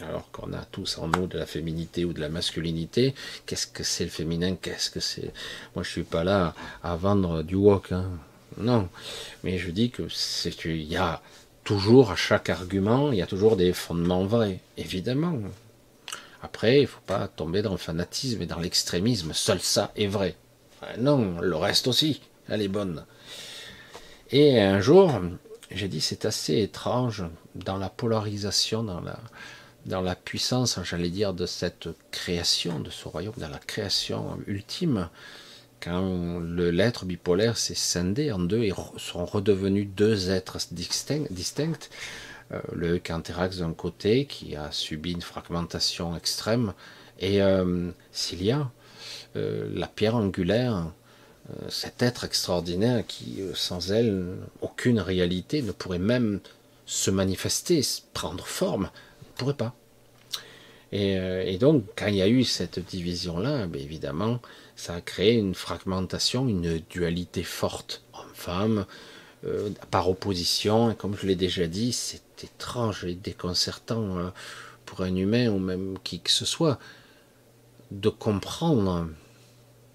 alors 0.02 0.30
qu'on 0.32 0.54
a 0.54 0.64
tous 0.72 0.98
en 0.98 1.08
nous 1.08 1.28
de 1.28 1.38
la 1.38 1.46
féminité 1.46 2.06
ou 2.06 2.14
de 2.14 2.20
la 2.20 2.30
masculinité. 2.30 3.16
Qu'est-ce 3.46 3.68
que 3.68 3.84
c'est 3.84 4.04
le 4.04 4.10
féminin? 4.10 4.56
Qu'est-ce 4.56 4.92
que 4.92 5.00
c'est? 5.00 5.34
Moi, 5.76 5.84
je 5.84 5.90
suis 5.90 6.04
pas 6.04 6.24
là 6.24 6.54
à 6.84 6.96
vendre 6.96 7.42
du 7.42 7.56
wok. 7.56 7.92
Hein. 7.92 8.06
Non, 8.58 8.90
mais 9.44 9.58
je 9.58 9.72
dis 9.72 9.90
que 9.90 10.04
c'est 10.10 10.66
il 10.66 10.84
y 10.84 10.98
a 10.98 11.22
toujours 11.64 12.12
à 12.12 12.16
chaque 12.16 12.50
argument, 12.50 13.12
il 13.12 13.18
y 13.18 13.22
a 13.22 13.28
toujours 13.28 13.56
des 13.56 13.74
fondements 13.74 14.26
vrais, 14.26 14.60
évidemment. 14.78 15.38
Après, 16.42 16.82
il 16.82 16.88
faut 16.88 17.02
pas 17.06 17.28
tomber 17.28 17.62
dans 17.62 17.72
le 17.72 17.78
fanatisme 17.78 18.42
et 18.42 18.46
dans 18.46 18.60
l'extrémisme. 18.60 19.34
Seul 19.34 19.60
ça 19.60 19.92
est 19.96 20.08
vrai. 20.08 20.36
Non, 20.98 21.40
le 21.42 21.56
reste 21.56 21.88
aussi, 21.88 22.22
elle 22.50 22.62
est 22.62 22.68
bonne. 22.68 23.06
Et 24.32 24.60
un 24.62 24.82
jour, 24.82 25.22
j'ai 25.72 25.88
dit 25.88 26.02
c'est 26.02 26.26
assez 26.26 26.60
étrange 26.60 27.26
dans 27.56 27.78
la 27.78 27.90
polarisation, 27.90 28.84
dans 28.84 30.02
la, 30.02 30.16
puissance, 30.16 30.80
j'allais 30.84 31.10
dire, 31.10 31.34
de 31.34 31.46
cette 31.46 31.90
création, 32.12 32.80
de 32.80 32.90
ce 32.90 33.08
royaume, 33.08 33.36
dans 33.38 33.50
la 33.50 33.60
création 33.60 34.38
ultime, 34.48 35.10
quand 35.82 36.40
l'être 36.40 37.06
bipolaire 37.06 37.58
s'est 37.58 37.76
scindé 37.76 38.32
en 38.32 38.40
deux 38.40 38.64
et 38.64 38.74
sont 38.98 39.26
redevenus 39.26 39.88
deux 39.96 40.30
êtres 40.30 40.58
distincts, 40.72 41.28
distincts 41.30 41.90
euh, 42.52 42.62
le 42.74 42.98
Canthérax 42.98 43.58
d'un 43.58 43.74
côté 43.74 44.26
qui 44.26 44.56
a 44.56 44.72
subi 44.72 45.12
une 45.12 45.22
fragmentation 45.22 46.16
extrême 46.16 46.74
et 47.20 47.42
euh, 47.42 47.92
Cilia, 48.12 48.72
euh, 49.38 49.70
la 49.74 49.88
pierre 49.88 50.16
angulaire, 50.16 50.92
cet 51.70 52.02
être 52.02 52.26
extraordinaire 52.26 53.08
qui, 53.08 53.40
sans 53.54 53.94
elle, 53.94 54.36
aucune 54.62 55.00
réalité 55.00 55.62
ne 55.62 55.72
pourrait 55.72 55.98
même 55.98 56.42
se 56.86 57.10
manifester, 57.10 57.82
prendre 58.14 58.46
forme, 58.46 58.90
ne 59.22 59.38
pourrait 59.38 59.54
pas. 59.54 59.74
Et, 60.92 61.58
donc, 61.58 61.86
quand 61.96 62.08
il 62.08 62.16
y 62.16 62.22
a 62.22 62.28
eu 62.28 62.44
cette 62.44 62.80
division-là, 62.80 63.66
ben, 63.68 63.82
évidemment, 63.82 64.42
ça 64.76 64.96
a 64.96 65.02
créé 65.02 65.36
une 65.36 65.56
fragmentation, 65.56 66.50
une 66.50 66.80
dualité 66.90 67.44
forte 67.44 68.04
homme-femme, 68.14 68.86
euh, 69.46 69.70
par 69.92 70.10
opposition. 70.10 70.90
Et 70.90 70.96
comme 70.96 71.16
je 71.16 71.28
l'ai 71.28 71.36
déjà 71.36 71.68
dit, 71.68 71.94
c'est 71.94 72.44
étrange 72.44 73.06
et 73.06 73.14
déconcertant 73.14 74.18
hein, 74.18 74.34
pour 74.86 75.02
un 75.02 75.16
humain 75.16 75.50
ou 75.50 75.60
même 75.60 76.00
qui 76.04 76.20
que 76.22 76.32
ce 76.32 76.44
soit 76.44 76.80
de 77.92 78.10
comprendre 78.10 79.08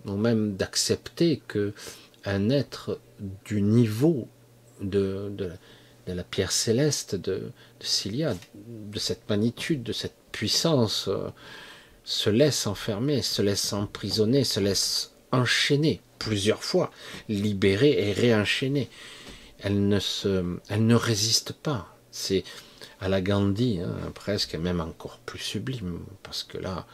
ou 0.06 0.16
même 0.16 0.56
d'accepter 0.56 1.42
que 1.46 1.72
un 2.24 2.50
être 2.50 3.00
du 3.44 3.62
niveau 3.62 4.28
de, 4.80 5.32
la 6.06 6.24
pierre 6.24 6.52
céleste 6.52 7.14
de, 7.14 7.34
de 7.80 7.84
Cilia, 7.84 8.34
de 8.54 8.98
cette 8.98 9.28
magnitude, 9.28 9.82
de 9.82 9.92
cette 9.92 10.16
puissance, 10.32 11.08
euh, 11.08 11.28
se 12.04 12.30
laisse 12.30 12.66
enfermer, 12.66 13.22
se 13.22 13.42
laisse 13.42 13.72
emprisonner, 13.72 14.44
se 14.44 14.60
laisse 14.60 15.12
enchaîner 15.30 16.00
plusieurs 16.18 16.62
fois, 16.62 16.90
libérer 17.28 18.08
et 18.08 18.12
réenchaîner 18.12 18.88
elle 19.62 19.88
ne, 19.88 20.00
se, 20.00 20.58
résiste 20.94 21.52
pas. 21.52 21.96
C'est 22.10 22.44
à 23.00 23.08
la 23.08 23.20
Gandhi, 23.20 23.80
hein, 23.80 23.94
presque, 24.14 24.54
même 24.54 24.80
encore 24.80 25.18
plus 25.18 25.38
sublime, 25.38 26.00
parce 26.22 26.42
que 26.42 26.58
là, 26.58 26.86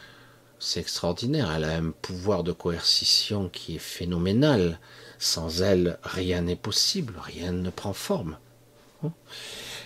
c'est 0.58 0.80
extraordinaire. 0.80 1.52
Elle 1.52 1.64
a 1.64 1.76
un 1.76 1.90
pouvoir 1.90 2.44
de 2.44 2.52
coercition 2.52 3.48
qui 3.48 3.76
est 3.76 3.80
phénoménal. 3.80 4.78
Sans 5.18 5.62
elle, 5.62 5.98
rien 6.02 6.42
n'est 6.42 6.56
possible, 6.56 7.14
rien 7.20 7.52
ne 7.52 7.70
prend 7.70 7.92
forme. 7.92 8.38
Hein. 9.04 9.12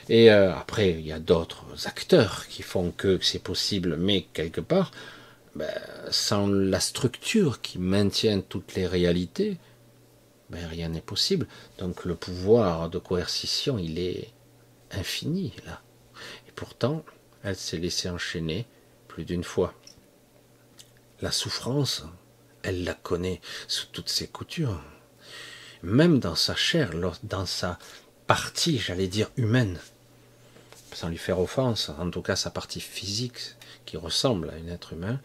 Et 0.09 0.31
euh, 0.31 0.55
après, 0.55 0.91
il 0.91 1.07
y 1.07 1.12
a 1.12 1.19
d'autres 1.19 1.87
acteurs 1.87 2.47
qui 2.49 2.62
font 2.62 2.91
que 2.91 3.19
c'est 3.23 3.43
possible, 3.43 3.97
mais 3.97 4.26
quelque 4.33 4.61
part, 4.61 4.91
ben, 5.55 5.71
sans 6.11 6.47
la 6.47 6.81
structure 6.81 7.61
qui 7.61 7.79
maintient 7.79 8.41
toutes 8.41 8.75
les 8.75 8.87
réalités, 8.87 9.59
ben, 10.50 10.67
rien 10.67 10.88
n'est 10.88 11.00
possible. 11.00 11.47
Donc 11.79 12.05
le 12.05 12.14
pouvoir 12.14 12.91
de 12.91 12.99
coercition, 12.99 13.79
il 13.79 13.99
est 13.99 14.31
infini 14.91 15.55
là. 15.67 15.81
Et 16.49 16.52
pourtant, 16.55 17.05
elle 17.43 17.57
s'est 17.57 17.79
laissée 17.79 18.11
enchaîner 18.11 18.67
plus 19.09 19.25
d'une 19.25 19.45
fois. 19.45 19.75
La 21.23 21.31
souffrance, 21.33 22.05
elle 22.62 22.85
la 22.85 22.95
connaît 22.95 23.41
sous 23.69 23.87
toutes 23.87 24.09
ses 24.09 24.26
coutures. 24.26 24.83
Même 25.83 26.19
dans 26.19 26.35
sa 26.35 26.55
chair, 26.55 26.91
dans 27.23 27.47
sa 27.47 27.79
partie, 28.26 28.79
j'allais 28.79 29.09
dire, 29.09 29.31
humaine, 29.37 29.79
sans 30.93 31.09
lui 31.09 31.19
faire 31.19 31.41
offense, 31.41 31.91
en 31.99 32.11
tout 32.11 32.23
cas 32.23 32.37
sa 32.37 32.50
partie 32.50 32.81
physique 32.81 33.38
qui 33.87 33.97
ressemble 33.97 34.50
à 34.50 34.55
un 34.55 34.69
être 34.69 34.93
humain, 34.93 35.21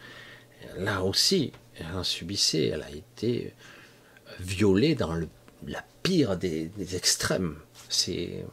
là 0.76 1.02
aussi, 1.02 1.52
elle 1.76 1.94
en 1.94 2.04
subissait, 2.04 2.66
elle 2.66 2.82
a 2.82 2.90
été 2.90 3.54
violé 4.40 4.94
dans 4.94 5.14
le, 5.14 5.28
la 5.66 5.84
pire 6.02 6.36
des, 6.36 6.70
extrêmes. 6.94 7.56
C'est 7.88 8.44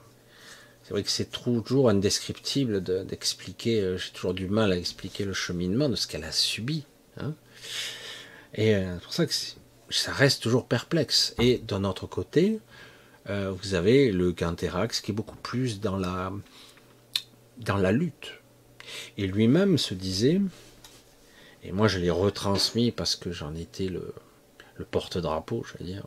vrai 0.90 1.04
que 1.04 1.10
c'est 1.10 1.32
toujours 1.32 1.90
indescriptible 1.90 2.82
d'expliquer, 3.06 3.82
euh, 3.82 3.98
j'ai 3.98 4.12
toujours 4.12 4.34
du 4.34 4.48
mal 4.48 4.72
à 4.72 4.78
expliquer 4.78 5.25
le 5.25 5.34
cheminement 5.34 5.90
de 5.90 5.96
ce 5.96 6.08
qu'elle 6.08 6.24
a 6.24 6.32
subi. 6.32 6.86
Hein. 7.17 7.34
Et 8.55 8.75
euh, 8.75 8.95
c'est 8.95 9.03
pour 9.03 9.13
ça 9.13 9.25
que 9.25 9.34
ça 9.89 10.12
reste 10.12 10.43
toujours 10.43 10.65
perplexe. 10.65 11.36
Et 11.39 11.57
d'un 11.60 11.84
autre 11.84 12.07
côté, 12.07 12.60
euh, 13.29 13.51
vous 13.51 13.74
avez 13.74 14.12
le 14.12 14.34
Canthérax 14.34 15.01
qui 15.01 15.12
est 15.12 15.13
beaucoup 15.13 15.38
plus 15.38 15.79
dans 15.79 15.98
la, 15.98 16.31
lutte. 17.91 18.34
Et 19.17 19.27
lui-même 19.27 19.77
se 19.77 19.93
disait, 19.93 20.41
et 21.63 21.72
moi 21.72 21.88
je 21.88 22.00
l'ai 22.00 22.12
retransmis 22.12 22.91
parce 22.91 23.15
que 23.15 23.31
j'en 23.31 23.55
étais 23.55 23.88
le, 23.88 24.13
porte-drapeau, 24.91 25.63
je 25.63 25.84
dire, 25.84 26.05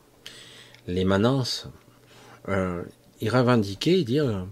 l'émanence, 0.86 1.68
euh, 2.48 2.82
il 3.20 3.30
revendiquait, 3.30 4.00
il 4.00 4.46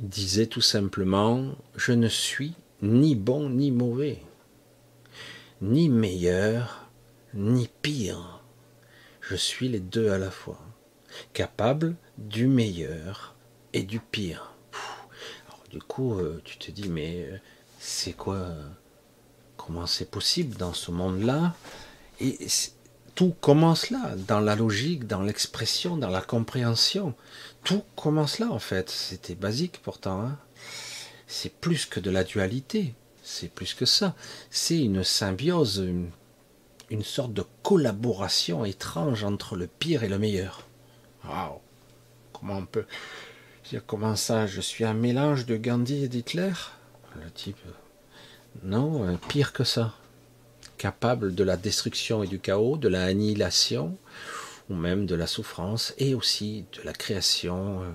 disait 0.00 0.46
tout 0.46 0.60
simplement, 0.60 1.54
je 1.76 1.92
ne 1.92 2.08
suis 2.08 2.54
ni 2.80 3.16
bon 3.16 3.50
ni 3.50 3.70
mauvais, 3.70 4.20
ni 5.62 5.88
meilleur 5.88 6.90
ni 7.34 7.70
pire, 7.80 8.42
je 9.20 9.36
suis 9.36 9.68
les 9.68 9.80
deux 9.80 10.10
à 10.10 10.18
la 10.18 10.30
fois, 10.30 10.60
capable 11.32 11.94
du 12.18 12.48
meilleur 12.48 13.36
et 13.72 13.84
du 13.84 14.00
pire. 14.00 14.54
Du 15.70 15.78
coup, 15.78 16.18
euh, 16.18 16.42
tu 16.44 16.58
te 16.58 16.70
dis, 16.70 16.88
mais 16.88 17.28
euh, 17.30 17.38
c'est 17.78 18.12
quoi 18.12 18.48
Comment 19.56 19.86
c'est 19.86 20.10
possible 20.10 20.56
dans 20.56 20.74
ce 20.74 20.90
monde-là? 20.90 21.54
Et 22.20 22.36
tout 23.14 23.34
commence 23.40 23.90
là, 23.90 24.14
dans 24.16 24.40
la 24.40 24.56
logique, 24.56 25.06
dans 25.06 25.22
l'expression, 25.22 25.96
dans 25.96 26.10
la 26.10 26.20
compréhension. 26.20 27.14
Tout 27.62 27.84
commence 27.94 28.40
là 28.40 28.50
en 28.50 28.58
fait. 28.58 28.90
C'était 28.90 29.36
basique 29.36 29.80
pourtant. 29.82 30.20
Hein. 30.22 30.38
c'est 31.28 31.54
plus 31.54 31.86
que 31.86 32.00
de 32.00 32.10
la 32.10 32.24
dualité. 32.24 32.94
C'est 33.32 33.48
plus 33.48 33.72
que 33.72 33.86
ça. 33.86 34.14
C'est 34.50 34.78
une 34.78 35.02
symbiose, 35.02 35.78
une, 36.90 37.02
sorte 37.02 37.32
de 37.32 37.42
collaboration 37.62 38.66
étrange 38.66 39.24
entre 39.24 39.56
le 39.56 39.66
pire 39.66 40.04
et 40.04 40.08
le 40.08 40.18
meilleur. 40.18 40.66
Waouh 41.24 41.58
Comment 42.34 42.58
on 42.58 42.66
peut 42.66 42.84
dire 43.70 43.82
comment 43.86 44.16
ça 44.16 44.46
Je 44.46 44.60
suis 44.60 44.84
un 44.84 44.92
mélange 44.92 45.46
de 45.46 45.56
Gandhi 45.56 46.04
et 46.04 46.08
d'Hitler? 46.08 46.52
Le 47.16 47.30
type. 47.30 47.56
Non, 48.64 49.16
pire 49.28 49.54
que 49.54 49.64
ça 49.64 49.94
capable 50.76 51.34
de 51.34 51.44
la 51.44 51.56
destruction 51.56 52.22
et 52.24 52.26
du 52.26 52.40
chaos, 52.40 52.76
de 52.76 52.88
la 52.88 53.04
annihilation, 53.04 53.96
ou 54.68 54.74
même 54.74 55.06
de 55.06 55.14
la 55.14 55.28
souffrance, 55.28 55.94
et 55.96 56.14
aussi 56.14 56.64
de 56.72 56.82
la 56.82 56.92
création, 56.92 57.82
euh, 57.82 57.90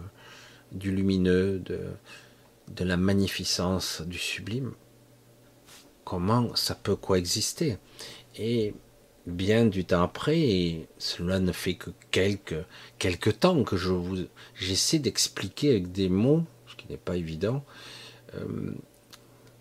du 0.71 0.91
lumineux, 0.91 1.59
de 1.59 2.83
la 2.83 2.95
magnificence, 2.95 4.01
du 4.05 4.17
sublime. 4.17 4.71
Comment 6.07 6.55
ça 6.55 6.73
peut 6.73 6.95
coexister 6.95 7.75
Et 8.37 8.73
bien 9.25 9.65
du 9.65 9.83
temps 9.83 10.03
après, 10.03 10.87
cela 10.97 11.41
ne 11.41 11.51
fait 11.51 11.73
que 11.73 11.89
quelques, 12.11 12.63
quelques 12.97 13.41
temps 13.41 13.61
que 13.65 13.75
je 13.75 13.89
vous, 13.89 14.19
j'essaie 14.55 14.99
d'expliquer 14.99 15.71
avec 15.71 15.91
des 15.91 16.07
mots, 16.07 16.45
ce 16.65 16.77
qui 16.77 16.87
n'est 16.89 16.95
pas 16.95 17.17
évident, 17.17 17.65
euh, 18.35 18.71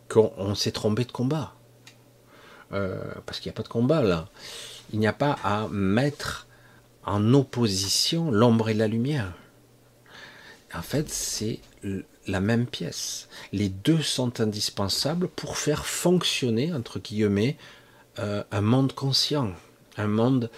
qu'on 0.09 0.55
s'est 0.55 0.71
trompé 0.71 1.05
de 1.05 1.11
combat. 1.11 1.53
Euh, 2.71 3.03
parce 3.27 3.41
qu'il 3.41 3.51
n'y 3.51 3.55
a 3.55 3.57
pas 3.57 3.65
de 3.65 3.69
combat 3.69 4.03
là. 4.03 4.29
Il 4.93 5.01
n'y 5.01 5.09
a 5.09 5.13
pas 5.13 5.37
à 5.43 5.67
mettre 5.67 6.47
en 7.05 7.35
opposition 7.35 8.31
l'ombre 8.31 8.69
et 8.69 8.75
la 8.75 8.87
lumière. 8.87 9.33
En 10.73 10.83
fait, 10.83 11.09
c'est 11.11 11.59
la 12.27 12.41
même 12.41 12.67
pièce. 12.67 13.29
Les 13.53 13.69
deux 13.69 14.03
sont 14.03 14.41
indispensables 14.41 15.29
pour 15.29 15.57
faire 15.57 15.87
fonctionner, 15.87 16.73
entre 16.73 16.99
guillemets, 16.99 17.57
euh, 18.19 18.43
un 18.51 18.61
monde 18.61 18.93
conscient, 18.93 19.53
un 19.97 20.07
monde 20.07 20.51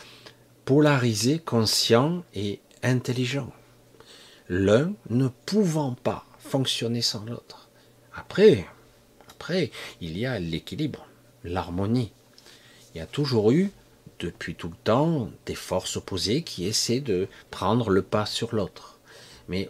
polarisé, 0.64 1.38
conscient 1.38 2.24
et 2.34 2.60
intelligent. 2.82 3.52
L'un 4.48 4.92
ne 5.10 5.28
pouvant 5.28 5.94
pas 5.94 6.24
fonctionner 6.38 7.02
sans 7.02 7.24
l'autre. 7.24 7.68
Après, 8.14 8.66
Après, 9.30 9.70
il 10.00 10.18
y 10.18 10.26
a 10.26 10.40
l'équilibre, 10.40 11.06
l'harmonie. 11.44 12.10
Il 12.92 12.98
y 12.98 13.00
a 13.00 13.06
toujours 13.06 13.52
eu, 13.52 13.70
depuis 14.18 14.56
tout 14.56 14.68
le 14.68 14.76
temps, 14.82 15.30
des 15.46 15.54
forces 15.54 15.96
opposées 15.96 16.42
qui 16.42 16.66
essaient 16.66 17.00
de 17.00 17.28
prendre 17.50 17.90
le 17.90 18.02
pas 18.02 18.26
sur 18.26 18.54
l'autre. 18.54 18.98
Mais 19.46 19.68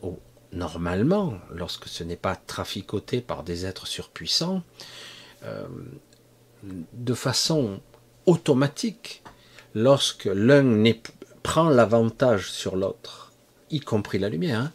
normalement, 0.53 1.35
lorsque 1.51 1.89
ce 1.89 2.05
n'est 2.05 2.17
pas 2.17 2.37
traficoté 2.37 3.21
par 3.21 3.43
des 3.43 3.67
êtres 3.67 3.87
surpuissants, 3.87 4.63
euh, 5.45 5.67
de 6.63 7.15
façon 7.15 7.81
automatique, 8.27 9.23
lorsque 9.75 10.25
l'un 10.25 10.85
prend 11.43 11.69
l'avantage 11.69 12.51
sur 12.51 12.77
l'autre, 12.77 13.33
y 13.71 13.81
compris 13.81 14.19
la 14.19 14.29
lumière, 14.29 14.61
hein, 14.61 14.73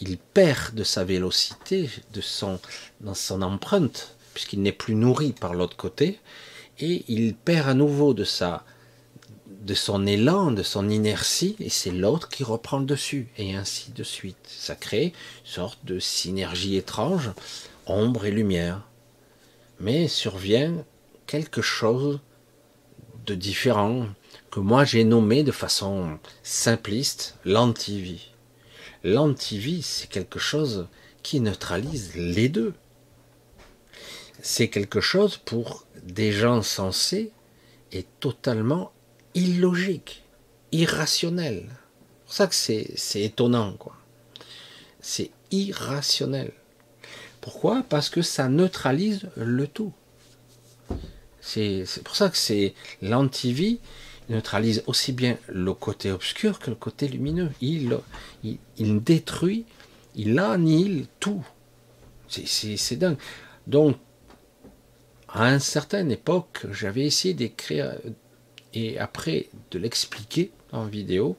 il 0.00 0.18
perd 0.18 0.74
de 0.74 0.84
sa 0.84 1.04
vélocité, 1.04 1.88
de 2.12 2.20
son, 2.20 2.60
dans 3.00 3.14
son 3.14 3.42
empreinte, 3.42 4.16
puisqu'il 4.34 4.62
n'est 4.62 4.72
plus 4.72 4.94
nourri 4.94 5.32
par 5.32 5.54
l'autre 5.54 5.76
côté, 5.76 6.20
et 6.78 7.04
il 7.08 7.34
perd 7.34 7.68
à 7.68 7.74
nouveau 7.74 8.14
de 8.14 8.24
sa 8.24 8.64
de 9.64 9.74
son 9.74 10.06
élan, 10.06 10.50
de 10.50 10.62
son 10.62 10.90
inertie, 10.90 11.56
et 11.58 11.70
c'est 11.70 11.90
l'autre 11.90 12.28
qui 12.28 12.44
reprend 12.44 12.78
le 12.78 12.84
dessus, 12.84 13.28
et 13.38 13.54
ainsi 13.54 13.92
de 13.92 14.02
suite. 14.02 14.36
Ça 14.46 14.74
crée 14.74 15.06
une 15.06 15.50
sorte 15.50 15.84
de 15.84 15.98
synergie 15.98 16.76
étrange, 16.76 17.30
ombre 17.86 18.26
et 18.26 18.30
lumière. 18.30 18.82
Mais 19.80 20.06
survient 20.06 20.84
quelque 21.26 21.62
chose 21.62 22.20
de 23.24 23.34
différent 23.34 24.06
que 24.50 24.60
moi 24.60 24.84
j'ai 24.84 25.04
nommé 25.04 25.42
de 25.42 25.52
façon 25.52 26.18
simpliste 26.42 27.36
l'antivie. 27.44 28.32
L'antivie, 29.02 29.82
c'est 29.82 30.08
quelque 30.08 30.38
chose 30.38 30.88
qui 31.22 31.40
neutralise 31.40 32.14
les 32.16 32.50
deux. 32.50 32.74
C'est 34.42 34.68
quelque 34.68 35.00
chose 35.00 35.38
pour 35.38 35.86
des 36.02 36.32
gens 36.32 36.60
sensés 36.60 37.32
et 37.92 38.04
totalement 38.20 38.92
illogique, 39.34 40.22
irrationnel. 40.72 41.66
C'est 41.66 42.24
pour 42.24 42.32
ça 42.32 42.46
que 42.46 42.54
c'est 42.54 43.22
étonnant, 43.22 43.74
quoi. 43.74 43.96
C'est 45.00 45.30
irrationnel. 45.50 46.52
Pourquoi? 47.40 47.84
Parce 47.88 48.08
que 48.08 48.22
ça 48.22 48.48
neutralise 48.48 49.28
le 49.36 49.66
tout. 49.66 49.92
C'est 51.40 51.84
pour 52.02 52.16
ça 52.16 52.30
que 52.30 52.38
c'est 52.38 52.74
l'antivie 53.02 53.80
neutralise 54.28 54.82
aussi 54.86 55.12
bien 55.12 55.36
le 55.48 55.74
côté 55.74 56.10
obscur 56.10 56.58
que 56.58 56.70
le 56.70 56.76
côté 56.76 57.08
lumineux. 57.08 57.50
Il, 57.60 57.98
il, 58.42 59.02
détruit, 59.02 59.66
il 60.14 60.38
annihile 60.38 61.06
tout. 61.20 61.44
C'est 62.28 62.96
dingue. 62.96 63.18
Donc, 63.66 63.96
à 65.28 65.48
une 65.48 65.60
certaine 65.60 66.10
époque, 66.10 66.66
j'avais 66.70 67.04
essayé 67.04 67.34
d'écrire 67.34 67.94
et 68.74 68.98
après 68.98 69.48
de 69.70 69.78
l'expliquer 69.78 70.50
en 70.72 70.84
vidéo, 70.84 71.36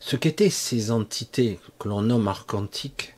ce 0.00 0.16
qu'étaient 0.16 0.50
ces 0.50 0.90
entités 0.90 1.58
que 1.78 1.88
l'on 1.88 2.02
nomme 2.02 2.28
archontiques, 2.28 3.14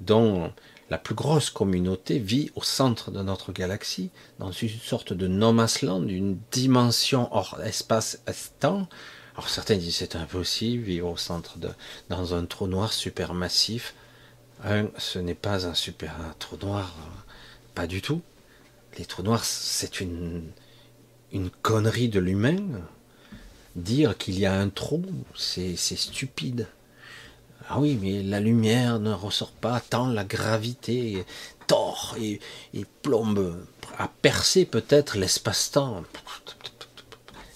dont 0.00 0.52
la 0.90 0.98
plus 0.98 1.14
grosse 1.14 1.50
communauté 1.50 2.18
vit 2.18 2.50
au 2.56 2.62
centre 2.62 3.10
de 3.10 3.22
notre 3.22 3.52
galaxie, 3.52 4.10
dans 4.38 4.50
une 4.50 4.68
sorte 4.68 5.12
de 5.12 5.26
no 5.26 5.52
land, 5.52 6.06
une 6.06 6.38
dimension 6.50 7.34
hors 7.34 7.60
espace-temps. 7.62 8.88
Alors 9.34 9.48
certains 9.48 9.76
disent 9.76 9.96
c'est 9.96 10.16
impossible, 10.16 10.82
vivre 10.82 11.08
au 11.08 11.16
centre 11.16 11.58
de, 11.58 11.70
dans 12.08 12.34
un 12.34 12.44
trou 12.44 12.66
noir 12.66 12.92
supermassif. 12.92 13.94
Ce 14.98 15.18
n'est 15.18 15.34
pas 15.34 15.66
un 15.66 15.74
super 15.74 16.14
trou 16.38 16.58
noir, 16.60 16.94
pas 17.74 17.86
du 17.86 18.02
tout. 18.02 18.20
Les 18.98 19.06
trous 19.06 19.22
noirs, 19.22 19.44
c'est 19.44 20.00
une, 20.00 20.50
une 21.32 21.50
connerie 21.50 22.08
de 22.08 22.20
l'humain. 22.20 22.58
Dire 23.76 24.18
qu'il 24.18 24.38
y 24.38 24.46
a 24.46 24.54
un 24.54 24.68
trou, 24.68 25.04
c'est 25.36 25.76
stupide. 25.76 26.66
Ah 27.68 27.78
oui, 27.78 27.96
mais 28.00 28.22
la 28.22 28.40
lumière 28.40 28.98
ne 28.98 29.12
ressort 29.12 29.52
pas 29.52 29.80
tant 29.80 30.08
la 30.08 30.24
gravité 30.24 31.24
tord 31.68 32.16
et, 32.20 32.40
plombe 33.02 33.64
à 33.96 34.08
percer 34.08 34.64
peut-être 34.64 35.16
l'espace-temps. 35.16 36.02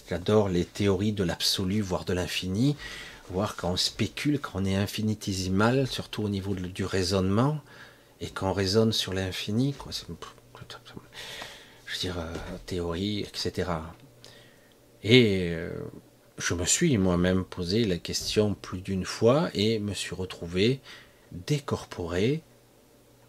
J'adore 0.09 0.49
les 0.49 0.65
théories 0.65 1.13
de 1.13 1.25
l'absolu, 1.25 1.81
voire 1.81 2.05
de 2.05 2.13
l'infini, 2.13 2.77
voir 3.31 3.57
quand 3.57 3.73
on 3.73 3.77
spécule, 3.77 4.39
quand 4.39 4.61
on 4.61 4.65
est 4.65 4.77
infinitésimal, 4.77 5.89
surtout 5.89 6.23
au 6.23 6.29
niveau 6.29 6.55
du 6.55 6.85
raisonnement, 6.85 7.59
et 8.21 8.31
quand 8.31 8.51
on 8.51 8.53
raisonne 8.53 8.93
sur 8.93 9.15
l'infini. 9.15 9.75
Dire, 12.01 12.19
euh, 12.19 12.35
théorie, 12.67 13.21
etc. 13.21 13.71
Et 15.03 15.51
euh, 15.53 15.71
je 16.39 16.55
me 16.55 16.65
suis 16.65 16.99
moi-même 16.99 17.45
posé 17.45 17.85
la 17.85 17.99
question 17.99 18.55
plus 18.55 18.81
d'une 18.81 19.05
fois 19.05 19.51
et 19.55 19.79
me 19.79 19.95
suis 19.95 20.15
retrouvé 20.15 20.81
décorporé 21.33 22.43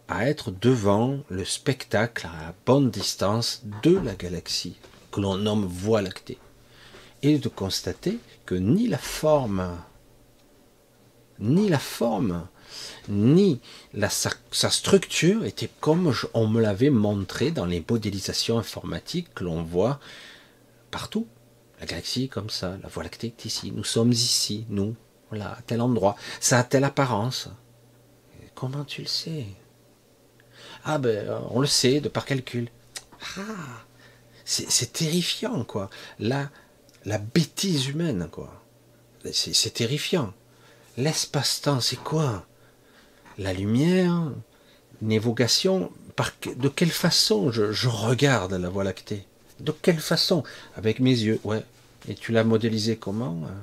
à 0.07 0.27
être 0.27 0.51
devant 0.51 1.19
le 1.29 1.45
spectacle 1.45 2.27
à 2.27 2.53
bonne 2.65 2.91
distance 2.91 3.63
de 3.83 3.97
la 3.97 4.15
galaxie 4.15 4.77
que 5.11 5.21
l'on 5.21 5.37
nomme 5.37 5.65
Voie 5.65 6.01
lactée 6.01 6.37
et 7.21 7.39
de 7.39 7.49
constater 7.49 8.19
que 8.45 8.55
ni 8.55 8.87
la 8.87 8.97
forme 8.97 9.77
ni 11.39 11.69
la 11.69 11.79
forme 11.79 12.47
ni 13.07 13.59
sa, 14.09 14.69
structure 14.69 15.45
était 15.45 15.69
comme 15.79 16.13
on 16.33 16.47
me 16.47 16.61
l'avait 16.61 16.89
montré 16.89 17.51
dans 17.51 17.65
les 17.65 17.83
modélisations 17.87 18.57
informatiques 18.57 19.33
que 19.33 19.43
l'on 19.43 19.63
voit 19.63 19.99
partout 20.91 21.27
la 21.79 21.85
galaxie 21.85 22.29
comme 22.29 22.49
ça, 22.49 22.77
la 22.81 22.89
Voie 22.89 23.03
lactée 23.03 23.27
est 23.27 23.45
ici, 23.45 23.71
nous 23.71 23.83
sommes 23.83 24.11
ici, 24.11 24.65
nous, 24.69 24.95
voilà, 25.29 25.51
à 25.51 25.61
tel 25.61 25.81
endroit, 25.81 26.15
ça 26.39 26.59
a 26.59 26.63
telle 26.63 26.83
apparence. 26.83 27.49
comment 28.53 28.85
tu 28.85 29.01
le 29.01 29.07
sais? 29.07 29.45
Ah 30.85 30.97
ben, 30.97 31.41
on 31.49 31.59
le 31.59 31.67
sait 31.67 31.99
de 31.99 32.09
par 32.09 32.25
calcul. 32.25 32.69
Ah, 33.37 33.83
c'est 34.45 34.93
terrifiant, 34.93 35.63
quoi. 35.63 35.89
La, 36.19 36.49
la 37.05 37.17
bêtise 37.17 37.87
humaine, 37.87 38.29
quoi. 38.31 38.61
C'est 39.31 39.73
terrifiant. 39.73 40.33
L'espace-temps, 40.97 41.81
c'est 41.81 42.01
quoi? 42.01 42.45
La 43.37 43.53
lumière, 43.53 44.31
une 45.01 45.11
évocation. 45.11 45.91
Par, 46.15 46.31
de 46.55 46.69
quelle 46.69 46.91
façon 46.91 47.51
je, 47.51 47.71
je 47.71 47.89
regarde 47.89 48.53
la 48.53 48.69
Voie 48.69 48.83
lactée? 48.85 49.25
De 49.59 49.71
quelle 49.71 49.99
façon? 49.99 50.43
Avec 50.75 50.99
mes 50.99 51.11
yeux, 51.11 51.39
ouais. 51.43 51.63
Et 52.07 52.15
tu 52.15 52.31
l'as 52.31 52.43
modélisé 52.43 52.95
comment 52.95 53.41
euh? 53.45 53.53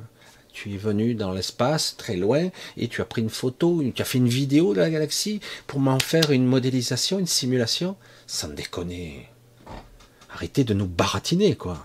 Tu 0.52 0.74
es 0.74 0.76
venu 0.76 1.14
dans 1.14 1.32
l'espace, 1.32 1.96
très 1.96 2.16
loin, 2.16 2.50
et 2.76 2.88
tu 2.88 3.00
as 3.00 3.06
pris 3.06 3.22
une 3.22 3.30
photo, 3.30 3.82
tu 3.94 4.02
as 4.02 4.04
fait 4.04 4.18
une 4.18 4.28
vidéo 4.28 4.74
de 4.74 4.80
la 4.80 4.90
galaxie 4.90 5.40
pour 5.66 5.80
m'en 5.80 5.98
faire 5.98 6.30
une 6.30 6.44
modélisation, 6.44 7.18
une 7.18 7.26
simulation? 7.26 7.96
Sans 8.26 8.48
déconner. 8.48 9.30
Arrêtez 10.30 10.64
de 10.64 10.74
nous 10.74 10.86
baratiner, 10.86 11.56
quoi. 11.56 11.82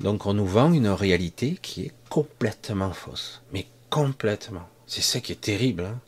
Donc 0.00 0.26
on 0.26 0.34
nous 0.34 0.46
vend 0.46 0.72
une 0.72 0.88
réalité 0.88 1.58
qui 1.62 1.82
est 1.82 1.92
complètement 2.08 2.92
fausse. 2.92 3.40
Mais 3.52 3.68
complètement. 3.88 4.68
C'est 4.88 5.02
ça 5.02 5.20
qui 5.20 5.32
est 5.32 5.40
terrible. 5.40 5.84
Hein. 5.84 6.00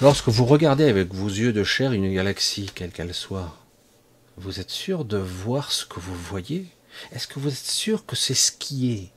Lorsque 0.00 0.28
vous 0.28 0.44
regardez 0.44 0.84
avec 0.88 1.14
vos 1.14 1.28
yeux 1.28 1.52
de 1.52 1.62
chair 1.62 1.92
une 1.92 2.12
galaxie, 2.12 2.70
quelle 2.74 2.90
qu'elle 2.90 3.14
soit, 3.14 3.56
vous 4.36 4.58
êtes 4.58 4.70
sûr 4.70 5.04
de 5.04 5.16
voir 5.16 5.70
ce 5.70 5.86
que 5.86 6.00
vous 6.00 6.14
voyez? 6.14 6.66
Est-ce 7.12 7.28
que 7.28 7.38
vous 7.38 7.50
êtes 7.50 7.54
sûr 7.54 8.04
que 8.04 8.16
c'est 8.16 8.34
ce 8.34 8.50
qui 8.50 8.92
est? 8.92 9.10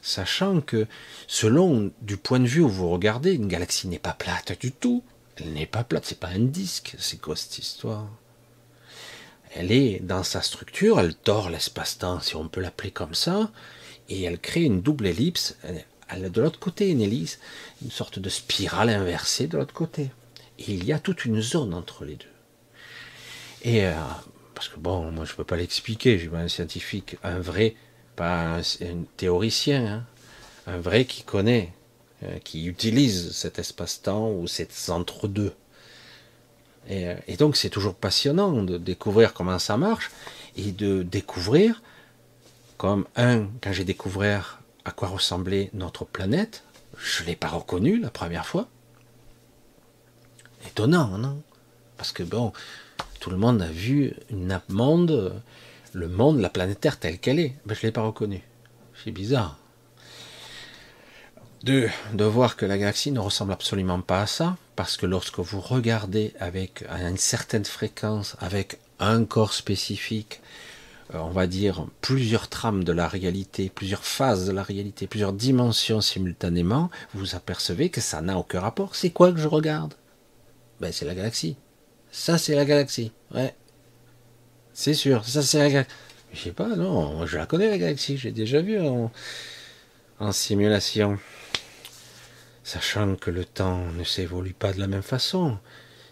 Sachant 0.00 0.60
que, 0.60 0.86
selon 1.26 1.90
du 2.00 2.16
point 2.16 2.38
de 2.38 2.46
vue 2.46 2.60
où 2.60 2.68
vous 2.68 2.90
regardez, 2.90 3.32
une 3.32 3.48
galaxie 3.48 3.88
n'est 3.88 3.98
pas 3.98 4.12
plate 4.12 4.58
du 4.60 4.70
tout. 4.70 5.02
Elle 5.36 5.52
n'est 5.52 5.66
pas 5.66 5.82
plate, 5.82 6.06
c'est 6.06 6.20
pas 6.20 6.28
un 6.28 6.38
disque. 6.38 6.94
C'est 6.98 7.20
quoi 7.20 7.34
cette 7.34 7.58
histoire? 7.58 8.06
Elle 9.54 9.72
est 9.72 9.98
dans 9.98 10.22
sa 10.22 10.42
structure, 10.42 11.00
elle 11.00 11.16
tord 11.16 11.50
l'espace-temps, 11.50 12.20
si 12.20 12.36
on 12.36 12.48
peut 12.48 12.60
l'appeler 12.60 12.92
comme 12.92 13.14
ça, 13.14 13.50
et 14.08 14.22
elle 14.22 14.38
crée 14.38 14.62
une 14.62 14.80
double 14.80 15.06
ellipse. 15.06 15.56
De 16.16 16.40
l'autre 16.40 16.58
côté 16.58 16.88
une 16.88 17.00
ellipse, 17.00 17.38
une 17.82 17.90
sorte 17.90 18.18
de 18.18 18.28
spirale 18.28 18.88
inversée 18.88 19.46
de 19.46 19.58
l'autre 19.58 19.74
côté. 19.74 20.10
Et 20.58 20.72
il 20.72 20.84
y 20.84 20.92
a 20.92 20.98
toute 20.98 21.24
une 21.24 21.40
zone 21.40 21.74
entre 21.74 22.04
les 22.04 22.16
deux. 22.16 22.26
Et 23.62 23.86
euh, 23.86 23.94
parce 24.54 24.68
que 24.68 24.78
bon, 24.78 25.10
moi 25.10 25.24
je 25.24 25.34
peux 25.34 25.44
pas 25.44 25.56
l'expliquer, 25.56 26.18
j'ai 26.18 26.30
un 26.34 26.48
scientifique, 26.48 27.16
un 27.22 27.38
vrai, 27.38 27.76
pas 28.16 28.58
un, 28.58 29.04
théoricien, 29.16 29.86
hein, 29.86 30.04
un 30.66 30.78
vrai 30.78 31.04
qui 31.04 31.22
connaît, 31.22 31.72
euh, 32.24 32.38
qui 32.42 32.66
utilise 32.66 33.32
cet 33.32 33.58
espace-temps 33.58 34.30
ou 34.30 34.46
cet 34.46 34.72
entre-deux. 34.88 35.52
Et, 36.88 37.08
euh, 37.08 37.14
et, 37.26 37.36
donc 37.36 37.56
c'est 37.56 37.70
toujours 37.70 37.94
passionnant 37.94 38.62
de 38.62 38.78
découvrir 38.78 39.34
comment 39.34 39.58
ça 39.58 39.76
marche 39.76 40.10
et 40.56 40.72
de 40.72 41.02
découvrir, 41.02 41.82
comme 42.76 43.06
un, 43.16 43.46
quand 43.60 43.72
j'ai 43.72 43.84
découvert 43.84 44.57
à 44.88 44.92
quoi 44.92 45.08
ressemblait 45.08 45.70
notre 45.74 46.04
planète, 46.04 46.64
je 46.96 47.22
l'ai 47.24 47.36
pas 47.36 47.48
reconnu 47.48 48.00
la 48.00 48.10
première 48.10 48.46
fois. 48.46 48.68
Étonnant, 50.66 51.18
non? 51.18 51.42
Parce 51.96 52.12
que 52.12 52.22
bon, 52.22 52.52
tout 53.20 53.30
le 53.30 53.36
monde 53.36 53.60
a 53.60 53.68
vu 53.68 54.14
une 54.30 54.60
monde, 54.68 55.40
le 55.92 56.08
monde, 56.08 56.40
la 56.40 56.48
planète 56.48 56.80
Terre 56.80 56.98
telle 56.98 57.18
qu'elle 57.18 57.38
est. 57.38 57.54
Ben, 57.66 57.74
je 57.74 57.80
ne 57.80 57.82
l'ai 57.88 57.92
pas 57.92 58.02
reconnue. 58.02 58.42
C'est 59.04 59.10
bizarre. 59.10 59.58
De, 61.64 61.88
de 62.14 62.24
voir 62.24 62.56
que 62.56 62.64
la 62.64 62.78
galaxie 62.78 63.10
ne 63.10 63.20
ressemble 63.20 63.52
absolument 63.52 64.00
pas 64.00 64.22
à 64.22 64.26
ça, 64.26 64.56
parce 64.74 64.96
que 64.96 65.06
lorsque 65.06 65.40
vous 65.40 65.60
regardez 65.60 66.32
avec 66.40 66.84
une 66.88 67.16
certaine 67.16 67.64
fréquence, 67.64 68.36
avec 68.40 68.78
un 69.00 69.24
corps 69.24 69.52
spécifique, 69.52 70.40
on 71.14 71.30
va 71.30 71.46
dire 71.46 71.86
plusieurs 72.00 72.48
trames 72.48 72.84
de 72.84 72.92
la 72.92 73.08
réalité, 73.08 73.70
plusieurs 73.74 74.04
phases 74.04 74.46
de 74.46 74.52
la 74.52 74.62
réalité, 74.62 75.06
plusieurs 75.06 75.32
dimensions 75.32 76.00
simultanément, 76.00 76.90
vous 77.14 77.34
apercevez 77.34 77.88
que 77.88 78.00
ça 78.00 78.20
n'a 78.20 78.36
aucun 78.38 78.60
rapport. 78.60 78.94
C'est 78.94 79.10
quoi 79.10 79.32
que 79.32 79.38
je 79.38 79.48
regarde? 79.48 79.94
Ben 80.80 80.92
c'est 80.92 81.06
la 81.06 81.14
galaxie. 81.14 81.56
Ça 82.10 82.38
c'est 82.38 82.54
la 82.54 82.64
galaxie. 82.64 83.12
Ouais. 83.34 83.54
C'est 84.72 84.94
sûr, 84.94 85.24
ça 85.24 85.42
c'est 85.42 85.58
la 85.58 85.70
galaxie. 85.70 85.94
Je 86.32 86.40
sais 86.40 86.52
pas, 86.52 86.68
non, 86.68 87.26
je 87.26 87.38
la 87.38 87.46
connais 87.46 87.70
la 87.70 87.78
galaxie, 87.78 88.18
j'ai 88.18 88.32
déjà 88.32 88.60
vu 88.60 88.78
en, 88.78 89.10
en 90.20 90.32
simulation. 90.32 91.18
Sachant 92.64 93.16
que 93.16 93.30
le 93.30 93.46
temps 93.46 93.86
ne 93.96 94.04
s'évolue 94.04 94.52
pas 94.52 94.74
de 94.74 94.78
la 94.78 94.88
même 94.88 95.02
façon. 95.02 95.56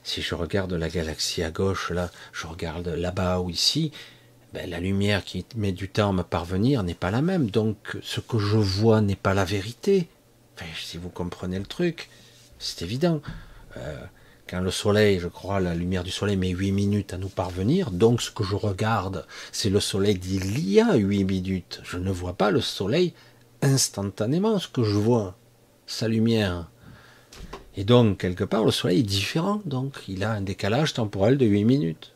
Si 0.02 0.22
je 0.22 0.35
regarde 0.35 0.72
la 0.72 0.88
galaxie 0.88 1.42
à 1.42 1.50
gauche, 1.50 1.90
là, 1.90 2.11
je 2.32 2.46
regarde 2.46 2.88
là-bas 2.88 3.40
ou 3.40 3.50
ici, 3.50 3.92
ben, 4.56 4.70
la 4.70 4.80
lumière 4.80 5.22
qui 5.22 5.44
met 5.54 5.72
du 5.72 5.90
temps 5.90 6.08
à 6.08 6.12
me 6.14 6.22
parvenir 6.22 6.82
n'est 6.82 6.94
pas 6.94 7.10
la 7.10 7.20
même. 7.20 7.50
Donc 7.50 7.98
ce 8.00 8.20
que 8.20 8.38
je 8.38 8.56
vois 8.56 9.02
n'est 9.02 9.14
pas 9.14 9.34
la 9.34 9.44
vérité. 9.44 10.08
si 10.82 10.96
vous 10.96 11.10
comprenez 11.10 11.58
le 11.58 11.66
truc, 11.66 12.08
c'est 12.58 12.80
évident. 12.80 13.20
Euh, 13.76 13.98
quand 14.48 14.60
le 14.60 14.70
soleil, 14.70 15.18
je 15.18 15.28
crois, 15.28 15.60
la 15.60 15.74
lumière 15.74 16.04
du 16.04 16.10
soleil 16.10 16.38
met 16.38 16.48
8 16.48 16.72
minutes 16.72 17.12
à 17.12 17.18
nous 17.18 17.28
parvenir, 17.28 17.90
donc 17.90 18.22
ce 18.22 18.30
que 18.30 18.44
je 18.44 18.54
regarde, 18.54 19.26
c'est 19.52 19.68
le 19.68 19.78
soleil 19.78 20.18
d'il 20.18 20.66
y 20.66 20.80
a 20.80 20.94
8 20.94 21.24
minutes. 21.24 21.82
Je 21.84 21.98
ne 21.98 22.10
vois 22.10 22.32
pas 22.32 22.50
le 22.50 22.62
soleil 22.62 23.12
instantanément, 23.60 24.58
ce 24.58 24.68
que 24.68 24.84
je 24.84 24.96
vois, 24.96 25.36
sa 25.86 26.08
lumière. 26.08 26.70
Et 27.76 27.84
donc, 27.84 28.16
quelque 28.16 28.44
part, 28.44 28.64
le 28.64 28.70
soleil 28.70 29.00
est 29.00 29.02
différent, 29.02 29.60
donc 29.66 29.98
il 30.08 30.24
a 30.24 30.32
un 30.32 30.40
décalage 30.40 30.94
temporel 30.94 31.36
de 31.36 31.44
8 31.44 31.64
minutes. 31.64 32.14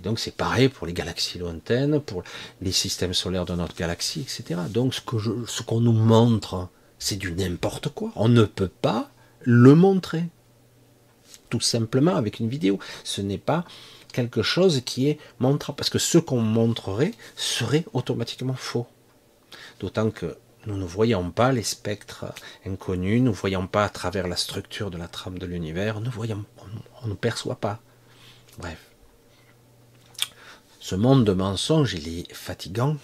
Et 0.00 0.02
donc 0.02 0.18
c'est 0.18 0.34
pareil 0.34 0.70
pour 0.70 0.86
les 0.86 0.94
galaxies 0.94 1.38
lointaines, 1.38 2.00
pour 2.00 2.22
les 2.62 2.72
systèmes 2.72 3.12
solaires 3.12 3.44
de 3.44 3.54
notre 3.54 3.76
galaxie, 3.76 4.22
etc. 4.22 4.58
Donc 4.70 4.94
ce 4.94 5.02
qu'on 5.02 5.20
ce 5.46 5.62
qu'on 5.62 5.80
nous 5.82 5.92
montre, 5.92 6.68
c'est 6.98 7.16
du 7.16 7.32
n'importe 7.32 7.90
quoi. 7.90 8.10
On 8.16 8.28
ne 8.28 8.44
peut 8.44 8.70
pas 8.80 9.10
le 9.42 9.74
montrer. 9.74 10.24
Tout 11.50 11.60
simplement 11.60 12.16
avec 12.16 12.40
une 12.40 12.48
vidéo. 12.48 12.78
Ce 13.04 13.20
n'est 13.20 13.36
pas 13.36 13.66
quelque 14.14 14.42
chose 14.42 14.80
qui 14.86 15.08
est 15.08 15.18
montrable. 15.38 15.76
Parce 15.76 15.90
que 15.90 15.98
ce 15.98 16.16
qu'on 16.16 16.40
montrerait 16.40 17.12
serait 17.36 17.84
automatiquement 17.92 18.54
faux. 18.54 18.86
D'autant 19.80 20.10
que 20.10 20.38
nous 20.64 20.78
ne 20.78 20.84
voyons 20.84 21.30
pas 21.30 21.52
les 21.52 21.62
spectres 21.62 22.26
inconnus, 22.64 23.20
nous 23.20 23.32
ne 23.32 23.36
voyons 23.36 23.66
pas 23.66 23.84
à 23.84 23.90
travers 23.90 24.28
la 24.28 24.36
structure 24.36 24.90
de 24.90 24.96
la 24.96 25.08
trame 25.08 25.38
de 25.38 25.46
l'univers, 25.46 26.00
nous 26.00 26.10
voyons, 26.10 26.44
on 27.02 27.08
ne 27.08 27.14
perçoit 27.14 27.56
pas. 27.56 27.80
Bref. 28.58 28.89
Ce 30.82 30.94
monde 30.94 31.26
de 31.26 31.34
mensonges, 31.34 31.92
il 31.92 32.08
est 32.08 32.32
fatigant, 32.32 32.96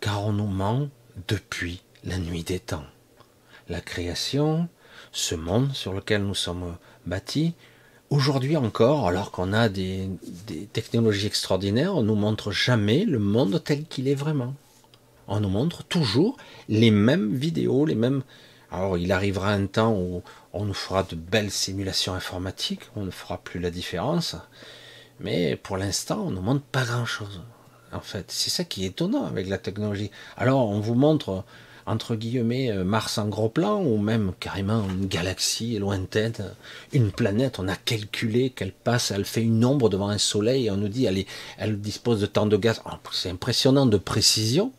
car 0.00 0.24
on 0.24 0.32
nous 0.32 0.46
ment 0.46 0.88
depuis 1.28 1.82
la 2.02 2.16
nuit 2.16 2.44
des 2.44 2.60
temps. 2.60 2.86
La 3.68 3.82
création, 3.82 4.68
ce 5.12 5.34
monde 5.34 5.74
sur 5.74 5.92
lequel 5.92 6.24
nous 6.24 6.34
sommes 6.34 6.78
bâtis, 7.04 7.52
aujourd'hui 8.08 8.56
encore, 8.56 9.06
alors 9.06 9.32
qu'on 9.32 9.52
a 9.52 9.68
des, 9.68 10.08
technologies 10.72 11.26
extraordinaires, 11.26 11.94
on 11.94 12.02
nous 12.02 12.14
montre 12.14 12.52
jamais 12.52 13.04
le 13.04 13.18
monde 13.18 13.62
tel 13.62 13.84
qu'il 13.84 14.08
est 14.08 14.14
vraiment. 14.14 14.54
On 15.28 15.40
nous 15.40 15.50
montre 15.50 15.84
toujours 15.84 16.38
les 16.70 16.90
mêmes 16.90 17.34
vidéos, 17.36 17.84
les 17.84 17.96
mêmes. 17.96 18.22
Alors, 18.72 18.96
il 18.96 19.12
arrivera 19.12 19.52
un 19.52 19.66
temps 19.66 19.92
où 19.92 20.22
on 20.54 20.64
nous 20.64 20.74
fera 20.74 21.02
de 21.02 21.16
belles 21.16 21.50
simulations 21.50 22.14
informatiques, 22.14 22.88
on 22.96 23.04
ne 23.04 23.10
fera 23.10 23.36
plus 23.36 23.60
la 23.60 23.70
différence. 23.70 24.36
Mais 25.20 25.56
pour 25.56 25.76
l'instant, 25.76 26.24
on 26.26 26.30
ne 26.30 26.40
montre 26.40 26.62
pas 26.62 26.84
grand-chose. 26.84 27.42
En 27.92 28.00
fait, 28.00 28.26
c'est 28.28 28.50
ça 28.50 28.64
qui 28.64 28.84
est 28.84 28.88
étonnant 28.88 29.24
avec 29.24 29.48
la 29.48 29.58
technologie. 29.58 30.10
Alors, 30.36 30.68
on 30.68 30.80
vous 30.80 30.94
montre, 30.94 31.44
entre 31.86 32.14
guillemets, 32.14 32.70
euh, 32.70 32.84
Mars 32.84 33.18
en 33.18 33.28
gros 33.28 33.48
plan, 33.48 33.82
ou 33.82 33.96
même 33.98 34.32
carrément 34.38 34.84
une 34.88 35.06
galaxie 35.06 35.78
lointaine, 35.78 36.34
une 36.92 37.10
planète. 37.10 37.58
On 37.58 37.66
a 37.66 37.76
calculé 37.76 38.50
qu'elle 38.50 38.72
passe, 38.72 39.10
elle 39.10 39.24
fait 39.24 39.42
une 39.42 39.64
ombre 39.64 39.88
devant 39.88 40.08
un 40.08 40.18
soleil, 40.18 40.66
et 40.66 40.70
on 40.70 40.76
nous 40.76 40.88
dit 40.88 41.06
elle, 41.06 41.24
elle 41.56 41.80
dispose 41.80 42.20
de 42.20 42.26
tant 42.26 42.46
de 42.46 42.56
gaz. 42.56 42.82
Oh, 42.86 42.96
c'est 43.12 43.30
impressionnant 43.30 43.86
de 43.86 43.96
précision. 43.96 44.72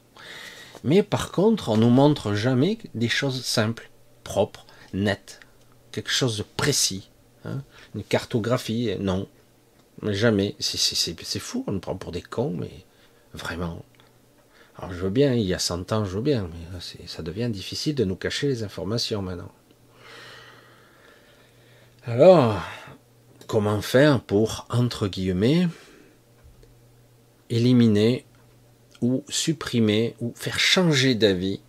Mais 0.83 1.03
par 1.03 1.31
contre, 1.31 1.69
on 1.69 1.77
nous 1.77 1.89
montre 1.89 2.33
jamais 2.33 2.77
des 2.95 3.09
choses 3.09 3.43
simples, 3.43 3.89
propres, 4.23 4.65
nettes, 4.93 5.39
quelque 5.91 6.11
chose 6.11 6.37
de 6.37 6.45
précis. 6.55 7.09
Hein. 7.43 7.63
Une 7.95 8.03
cartographie, 8.03 8.91
non, 8.99 9.27
Jamais. 10.03 10.55
C'est 10.59 11.39
fou, 11.39 11.63
on 11.67 11.73
nous 11.73 11.79
prend 11.79 11.95
pour 11.95 12.11
des 12.11 12.21
cons, 12.21 12.55
mais 12.57 12.85
vraiment. 13.33 13.83
Alors 14.77 14.93
je 14.93 14.99
veux 14.99 15.09
bien, 15.09 15.33
il 15.33 15.45
y 15.45 15.53
a 15.53 15.59
100 15.59 15.91
ans, 15.91 16.05
je 16.05 16.15
veux 16.15 16.21
bien, 16.21 16.49
mais 16.51 16.79
ça 17.07 17.21
devient 17.21 17.49
difficile 17.51 17.95
de 17.95 18.05
nous 18.05 18.15
cacher 18.15 18.47
les 18.47 18.63
informations 18.63 19.21
maintenant. 19.21 19.51
Alors, 22.05 22.61
comment 23.47 23.81
faire 23.81 24.21
pour, 24.21 24.65
entre 24.69 25.07
guillemets, 25.07 25.67
éliminer 27.49 28.25
ou 29.01 29.23
supprimer 29.27 30.15
ou 30.21 30.33
faire 30.35 30.59
changer 30.59 31.13
d'avis 31.13 31.61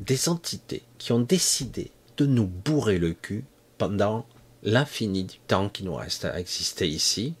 des 0.00 0.28
entités 0.28 0.82
qui 0.98 1.12
ont 1.12 1.20
décidé 1.20 1.92
de 2.16 2.26
nous 2.26 2.46
bourrer 2.46 2.98
le 2.98 3.12
cul 3.12 3.44
pendant 3.78 4.26
l'infini 4.64 5.24
du 5.24 5.38
temps 5.38 5.68
qui 5.68 5.84
nous 5.84 5.94
reste 5.94 6.24
à 6.24 6.40
exister 6.40 6.88
ici, 6.88 7.34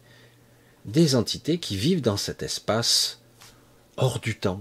des 0.88 1.14
entités 1.14 1.58
qui 1.58 1.76
vivent 1.76 2.00
dans 2.00 2.16
cet 2.16 2.42
espace 2.42 3.20
hors 3.96 4.20
du 4.20 4.36
temps. 4.36 4.60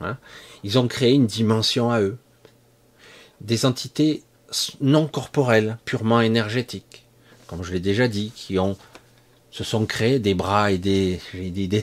Hein. 0.00 0.16
Ils 0.64 0.78
ont 0.78 0.88
créé 0.88 1.12
une 1.12 1.26
dimension 1.26 1.90
à 1.90 2.00
eux. 2.00 2.18
Des 3.40 3.66
entités 3.66 4.22
non 4.80 5.06
corporelles, 5.06 5.78
purement 5.84 6.20
énergétiques, 6.20 7.04
comme 7.46 7.62
je 7.62 7.72
l'ai 7.72 7.80
déjà 7.80 8.08
dit, 8.08 8.32
qui 8.34 8.58
ont 8.58 8.76
se 9.50 9.62
sont 9.62 9.86
créés 9.86 10.18
des 10.18 10.34
bras 10.34 10.72
et 10.72 10.78
des, 10.78 11.20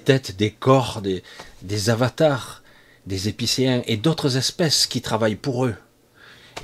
têtes, 0.03 0.35
des 0.35 0.51
corps, 0.51 1.01
des, 1.01 1.23
des 1.61 1.89
avatars, 1.89 2.63
des 3.05 3.29
épicéens 3.29 3.81
et 3.85 3.95
d'autres 3.95 4.35
espèces 4.35 4.87
qui 4.87 5.01
travaillent 5.01 5.37
pour 5.37 5.65
eux 5.65 5.75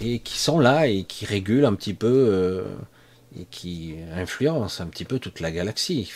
et 0.01 0.19
qui 0.19 0.38
sont 0.38 0.60
là 0.60 0.88
et 0.88 1.05
qui 1.05 1.25
régulent 1.25 1.63
un 1.63 1.75
petit 1.75 1.93
peu 1.93 2.27
euh, 2.29 2.65
et 3.39 3.45
qui 3.49 3.95
influencent 4.13 4.83
un 4.83 4.88
petit 4.88 5.05
peu 5.05 5.17
toute 5.17 5.39
la 5.39 5.49
galaxie. 5.49 6.12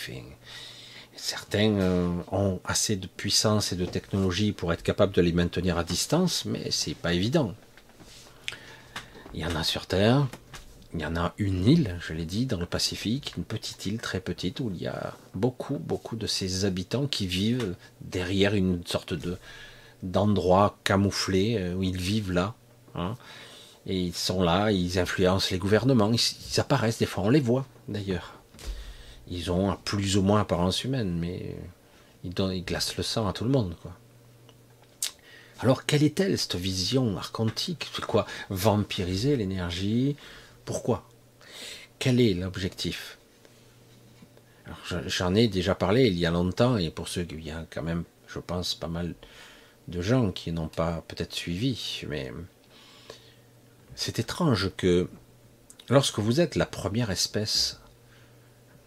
Certains 1.24 1.76
euh, 1.76 2.10
ont 2.32 2.60
assez 2.66 2.96
de 2.96 3.06
puissance 3.06 3.72
et 3.72 3.76
de 3.76 3.86
technologie 3.86 4.54
pour 4.54 4.74
être 4.74 4.82
capables 4.82 5.14
de 5.14 5.22
les 5.22 5.34
maintenir 5.34 5.78
à 5.78 5.84
distance, 5.84 6.46
mais 6.46 6.72
c'est 6.72 6.96
pas 6.96 7.14
évident. 7.14 7.54
Il 9.36 9.42
y 9.42 9.46
en 9.46 9.56
a 9.56 9.64
sur 9.64 9.86
Terre, 9.86 10.26
il 10.96 11.00
y 11.00 11.06
en 11.06 11.16
a 11.16 11.36
une 11.38 11.68
île, 11.68 12.00
je 12.02 12.14
l'ai 12.14 12.26
dit, 12.26 12.48
dans 12.48 12.58
le 12.58 12.66
Pacifique, 12.66 13.36
une 13.38 13.44
petite 13.44 13.86
île 13.86 14.00
très 14.00 14.20
petite 14.20 14.62
où 14.62 14.72
il 14.74 14.82
y 14.82 14.88
a 14.88 15.14
beaucoup, 15.36 15.78
beaucoup 15.78 16.16
de 16.16 16.26
ces 16.26 16.66
habitants 16.66 17.06
qui 17.06 17.28
vivent 17.28 17.76
derrière 18.02 18.56
une 18.56 18.84
sorte 18.88 19.14
de 19.14 19.38
d'endroit 20.02 20.80
camouflé 20.84 21.56
euh, 21.60 21.76
où 21.76 21.84
ils 21.84 22.02
vivent 22.02 22.32
là. 22.32 22.56
Hein. 22.96 23.16
et 23.86 23.96
ils 23.96 24.16
sont 24.16 24.42
là, 24.42 24.72
ils 24.72 24.98
influencent 24.98 25.50
les 25.52 25.60
gouvernements, 25.60 26.12
ils 26.12 26.60
apparaissent 26.60 26.98
des 26.98 27.06
fois, 27.06 27.26
on 27.26 27.30
les 27.30 27.40
voit 27.40 27.68
d'ailleurs. 27.88 28.41
Ils 29.32 29.50
ont 29.50 29.76
plus 29.86 30.18
ou 30.18 30.22
moins 30.22 30.42
apparence 30.42 30.84
humaine, 30.84 31.18
mais 31.18 31.56
ils, 32.26 32.34
glacent 32.66 32.98
le 32.98 33.04
sang 33.04 33.28
à 33.30 33.34
tout 33.34 33.46
le 33.46 33.50
monde. 33.50 33.74
Alors, 35.62 35.86
quelle 35.86 36.04
est-elle, 36.04 36.38
cette 36.38 36.56
vision 36.56 37.18
archontique 37.18 37.90
C'est 37.96 38.04
quoi? 38.04 38.26
Vampiriser 38.50 39.38
l'énergie? 39.38 40.18
Pourquoi? 40.66 41.08
Quel 41.98 42.20
est 42.20 42.34
l'objectif? 42.34 43.18
J'en 45.08 45.34
ai 45.34 45.48
déjà 45.48 45.76
parlé 45.76 46.08
il 46.08 46.20
y 46.20 46.26
a 46.26 46.32
longtemps, 46.32 46.78
et 46.78 46.90
pour 46.90 47.08
ceux, 47.08 47.26
il 47.32 47.48
y 47.48 47.54
quand 47.70 47.84
même, 47.84 48.04
je 48.28 48.40
pense, 48.40 48.76
pas 48.76 48.90
mal 48.90 49.16
de 49.88 50.02
gens 50.02 50.32
qui 50.32 50.52
n'ont 50.52 50.68
pas 50.68 51.04
peut-être 51.08 51.34
suivi, 51.34 52.02
mais 52.08 52.34
c'est 53.96 54.20
étrange 54.20 54.72
que 54.76 55.10
lorsque 55.88 56.20
vous 56.20 56.42
êtes 56.42 56.56
la 56.56 56.66
première 56.66 57.12
espèce 57.12 57.81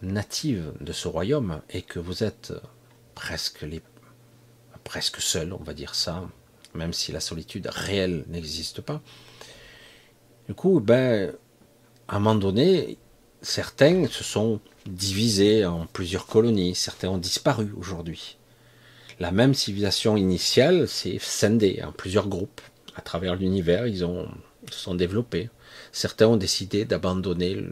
native 0.05 0.73
de 0.81 0.91
ce 0.93 1.07
royaume 1.07 1.61
et 1.69 1.81
que 1.81 1.99
vous 1.99 2.23
êtes 2.23 2.53
presque 3.13 3.61
les 3.61 3.81
presque 4.85 5.19
seul, 5.19 5.51
on 5.51 5.63
va 5.63 5.73
dire 5.73 5.95
ça, 5.95 6.29
même 6.73 6.93
si 6.93 7.11
la 7.11 7.19
solitude 7.19 7.67
réelle 7.67 8.23
n'existe 8.27 8.81
pas. 8.81 9.01
Du 10.47 10.53
coup, 10.53 10.79
ben, 10.79 11.33
à 12.07 12.15
un 12.15 12.19
moment 12.19 12.35
donné, 12.35 12.97
certains 13.41 14.07
se 14.07 14.23
sont 14.23 14.61
divisés 14.85 15.65
en 15.65 15.87
plusieurs 15.87 16.27
colonies, 16.27 16.75
certains 16.75 17.09
ont 17.09 17.17
disparu 17.17 17.73
aujourd'hui. 17.77 18.37
La 19.19 19.31
même 19.31 19.53
civilisation 19.53 20.17
initiale 20.17 20.87
s'est 20.87 21.17
scindée 21.19 21.81
en 21.83 21.91
plusieurs 21.91 22.27
groupes. 22.27 22.61
À 22.95 23.01
travers 23.01 23.35
l'univers, 23.35 23.87
ils 23.87 24.05
ont, 24.05 24.27
se 24.69 24.77
sont 24.77 24.95
développés. 24.95 25.49
Certains 25.91 26.27
ont 26.27 26.37
décidé 26.37 26.85
d'abandonner 26.85 27.63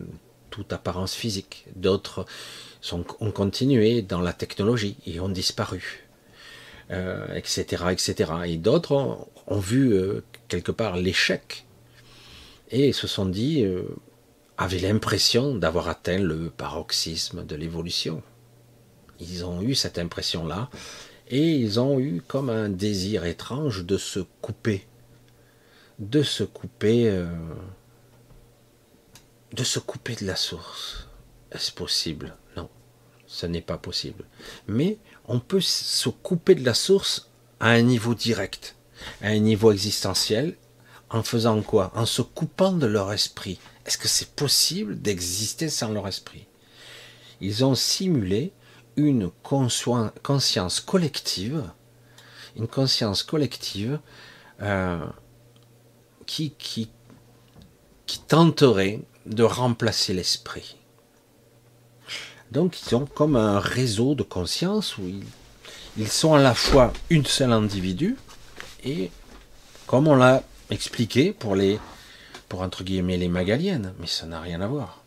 toute 0.54 0.72
apparence 0.72 1.16
physique. 1.16 1.66
D'autres 1.76 2.28
ont 2.92 3.32
continué 3.32 4.04
dans 4.04 4.22
la 4.22 4.34
technologie 4.34 4.98
et 5.08 5.20
ont 5.20 5.30
disparu, 5.30 6.06
etc., 6.92 7.86
euh, 7.86 7.90
etc. 7.90 8.32
Et 8.46 8.58
d'autres 8.58 8.92
ont, 9.48 9.60
vu 9.60 9.94
euh, 9.94 10.24
quelque 10.50 10.72
part 10.72 10.96
l'échec 10.96 11.66
et 12.70 12.94
se 12.94 13.08
sont 13.08 13.26
dit, 13.26 13.64
euh, 13.64 13.82
avaient 14.60 14.78
l'impression 14.78 15.56
d'avoir 15.56 15.90
atteint 15.90 16.20
le 16.20 16.52
paroxysme 16.52 17.44
de 17.44 17.56
l'évolution. 17.56 18.22
Ils 19.20 19.46
ont 19.46 19.60
eu 19.60 19.74
cette 19.74 19.98
impression-là 19.98 20.70
et 21.30 21.50
ils 21.50 21.80
ont 21.80 22.00
eu 22.00 22.22
comme 22.28 22.52
un 22.52 22.70
désir 22.70 23.26
étrange 23.26 23.86
de 23.86 23.98
se 23.98 24.20
couper, 24.44 24.86
de 25.98 26.22
se 26.22 26.44
couper 26.44 27.26
de 29.54 29.64
se 29.64 29.80
couper 29.80 30.16
de 30.16 30.26
la 30.26 30.36
source. 30.36 31.08
Est-ce 31.52 31.72
possible? 31.72 32.36
Non, 32.58 32.70
ce 33.28 33.46
n'est 33.46 33.62
pas 33.62 33.78
possible. 33.78 34.26
Mais 34.68 34.98
on 35.26 35.40
peut 35.40 35.62
se 35.62 36.10
couper 36.10 36.56
de 36.56 36.66
la 36.66 36.74
source 36.74 37.30
à 37.60 37.70
un 37.70 37.82
niveau 37.82 38.16
direct, 38.16 38.76
à 39.22 39.28
un 39.28 39.40
niveau 39.40 39.72
existentiel, 39.72 40.58
en 41.10 41.22
faisant 41.22 41.62
quoi? 41.62 41.92
En 41.96 42.08
se 42.08 42.24
coupant 42.24 42.74
de 42.74 42.88
leur 42.88 43.14
esprit. 43.14 43.60
Est-ce 43.86 44.00
que 44.00 44.08
c'est 44.08 44.36
possible 44.36 45.00
d'exister 45.00 45.70
sans 45.70 45.92
leur 45.92 46.08
esprit? 46.08 46.48
Ils 47.40 47.64
ont 47.64 47.76
simulé 47.76 48.54
une 48.96 49.30
conscience 49.44 50.80
collective, 50.80 51.64
une 52.56 52.68
conscience 52.68 53.22
collective 53.22 54.00
euh, 54.62 55.06
qui, 56.26 56.52
qui, 56.52 56.90
qui 58.08 58.20
tenterait 58.20 59.02
de 59.26 59.44
remplacer 59.44 60.14
l'esprit. 60.14 60.78
Donc 62.52 62.82
ils 62.82 62.96
ont 62.96 63.06
comme 63.06 63.36
un 63.36 63.60
réseau 63.60 64.16
de 64.16 64.24
conscience 64.24 64.98
où 64.98 65.04
ils, 65.98 66.08
sont 66.08 66.36
à 66.36 66.42
la 66.42 66.54
fois 66.54 66.94
une 67.10 67.26
seule 67.26 67.52
individu 67.52 68.18
et 68.84 69.12
comme 69.88 70.08
on 70.08 70.16
l'a 70.16 70.44
expliqué 70.70 71.34
pour 71.34 71.56
les 71.56 71.80
pour 72.50 72.62
entre 72.62 72.84
guillemets 72.84 73.18
les 73.18 73.30
magaliennes, 73.30 73.94
mais 74.00 74.06
ça 74.06 74.28
n'a 74.28 74.40
rien 74.40 74.62
à 74.62 74.68
voir. 74.68 75.04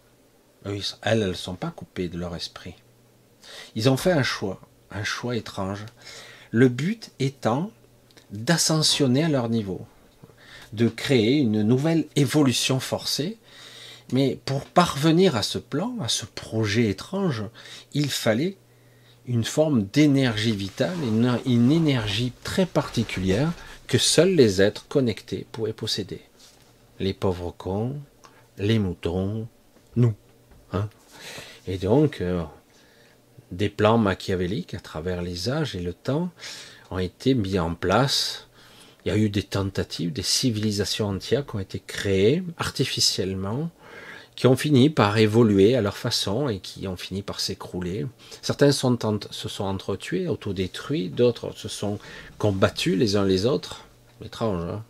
elles, 0.64 0.82
elles 1.02 1.28
ne 1.28 1.32
sont 1.32 1.54
pas 1.54 1.70
coupées 1.70 2.08
de 2.08 2.18
leur 2.18 2.34
esprit. 2.34 2.74
Ils 3.76 3.88
ont 3.88 3.96
fait 3.96 4.10
un 4.10 4.24
choix, 4.24 4.60
un 4.90 5.04
choix 5.04 5.36
étrange. 5.36 5.84
Le 6.50 6.68
but 6.68 7.10
étant 7.20 7.70
d'ascensionner 8.32 9.24
à 9.24 9.28
leur 9.28 9.48
niveau, 9.48 9.86
de 10.72 10.88
créer 10.88 11.38
une 11.38 11.62
nouvelle 11.62 12.06
évolution 12.16 12.80
forcée 12.80 13.38
mais 14.12 14.38
pour 14.44 14.64
parvenir 14.66 15.36
à 15.36 15.42
ce 15.42 15.58
plan, 15.58 15.96
à 16.00 16.08
ce 16.08 16.26
projet 16.26 16.88
étrange, 16.88 17.44
il 17.92 18.10
fallait 18.10 18.56
une 19.26 19.44
forme 19.44 19.84
d'énergie 19.84 20.54
vitale, 20.54 20.96
une, 21.44 21.72
énergie 21.72 22.32
très 22.44 22.66
particulière 22.66 23.50
que 23.88 23.98
seuls 23.98 24.34
les 24.34 24.62
êtres 24.62 24.86
connectés 24.88 25.46
pouvaient 25.50 25.72
posséder. 25.72 26.20
Les 27.00 27.12
pauvres 27.12 27.52
cons, 27.56 27.96
les 28.58 28.78
moutons, 28.78 29.48
nous. 29.96 30.14
Hein. 30.72 30.88
et 31.66 31.78
donc, 31.78 32.20
euh, 32.20 32.42
des 33.52 33.68
plans 33.68 33.98
machiavéliques 33.98 34.74
à 34.74 34.80
travers 34.80 35.22
les 35.22 35.48
âges 35.48 35.76
et 35.76 35.80
le 35.80 35.92
temps 35.92 36.30
ont 36.90 36.98
été 36.98 37.34
mis 37.34 37.58
en 37.58 37.74
place. 37.74 38.48
Il 39.04 39.08
y 39.08 39.12
a 39.12 39.16
eu 39.16 39.30
des 39.30 39.44
tentatives, 39.44 40.12
des 40.12 40.22
civilisations 40.22 41.08
entières 41.08 41.46
qui 41.46 41.56
ont 41.56 41.60
été 41.60 41.80
créées 41.84 42.42
artificiellement 42.58 43.70
qui 44.36 44.46
ont 44.46 44.56
fini 44.56 44.90
par 44.90 45.16
évoluer 45.16 45.74
à 45.74 45.80
leur 45.80 45.96
façon 45.96 46.48
et 46.48 46.60
qui 46.60 46.86
ont 46.86 46.96
fini 46.96 47.22
par 47.22 47.40
s'écrouler. 47.40 48.06
Certains 48.42 48.70
se 48.70 49.48
sont 49.48 49.64
entretués, 49.64 50.28
autodétruits, 50.28 51.08
d'autres 51.08 51.52
se 51.56 51.68
sont 51.68 51.98
combattus 52.38 52.96
les 52.96 53.16
uns 53.16 53.24
les 53.24 53.46
autres. 53.46 53.86
Étrange. 54.24 54.62
Hein 54.62 54.84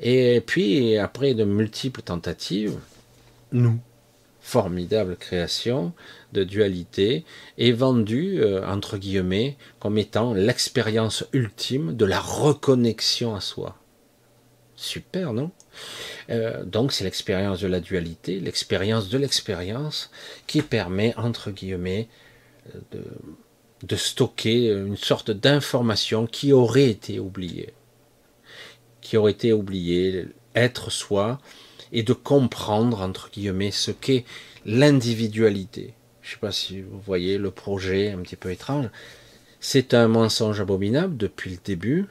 et 0.00 0.42
puis, 0.44 0.96
après 0.96 1.34
de 1.34 1.44
multiples 1.44 2.02
tentatives, 2.02 2.78
nous, 3.52 3.78
formidable 4.40 5.16
création 5.16 5.92
de 6.32 6.44
dualité, 6.44 7.24
est 7.58 7.72
vendue, 7.72 8.40
euh, 8.40 8.66
entre 8.66 8.98
guillemets, 8.98 9.56
comme 9.78 9.98
étant 9.98 10.34
l'expérience 10.34 11.24
ultime 11.32 11.96
de 11.96 12.04
la 12.04 12.20
reconnexion 12.20 13.34
à 13.34 13.40
soi. 13.40 13.76
Super, 14.76 15.32
non? 15.32 15.50
Euh, 16.30 16.64
donc 16.64 16.92
c'est 16.92 17.04
l'expérience 17.04 17.60
de 17.60 17.68
la 17.68 17.80
dualité, 17.80 18.40
l'expérience 18.40 19.08
de 19.08 19.18
l'expérience 19.18 20.10
qui 20.46 20.62
permet, 20.62 21.14
entre 21.16 21.50
guillemets, 21.50 22.08
euh, 22.74 22.80
de, 22.92 23.04
de 23.86 23.96
stocker 23.96 24.66
une 24.68 24.96
sorte 24.96 25.30
d'information 25.30 26.26
qui 26.26 26.52
aurait 26.52 26.88
été 26.88 27.20
oubliée. 27.20 27.72
Qui 29.00 29.16
aurait 29.16 29.32
été 29.32 29.52
oubliée, 29.52 30.26
être 30.54 30.90
soi, 30.90 31.38
et 31.92 32.02
de 32.02 32.12
comprendre, 32.12 33.00
entre 33.00 33.30
guillemets, 33.30 33.70
ce 33.70 33.92
qu'est 33.92 34.24
l'individualité. 34.66 35.94
Je 36.22 36.30
ne 36.30 36.32
sais 36.32 36.40
pas 36.40 36.52
si 36.52 36.80
vous 36.80 36.98
voyez 37.00 37.38
le 37.38 37.50
projet 37.50 38.10
un 38.10 38.18
petit 38.18 38.36
peu 38.36 38.50
étrange. 38.50 38.88
C'est 39.60 39.94
un 39.94 40.08
mensonge 40.08 40.60
abominable 40.60 41.16
depuis 41.16 41.50
le 41.50 41.58
début. 41.64 42.06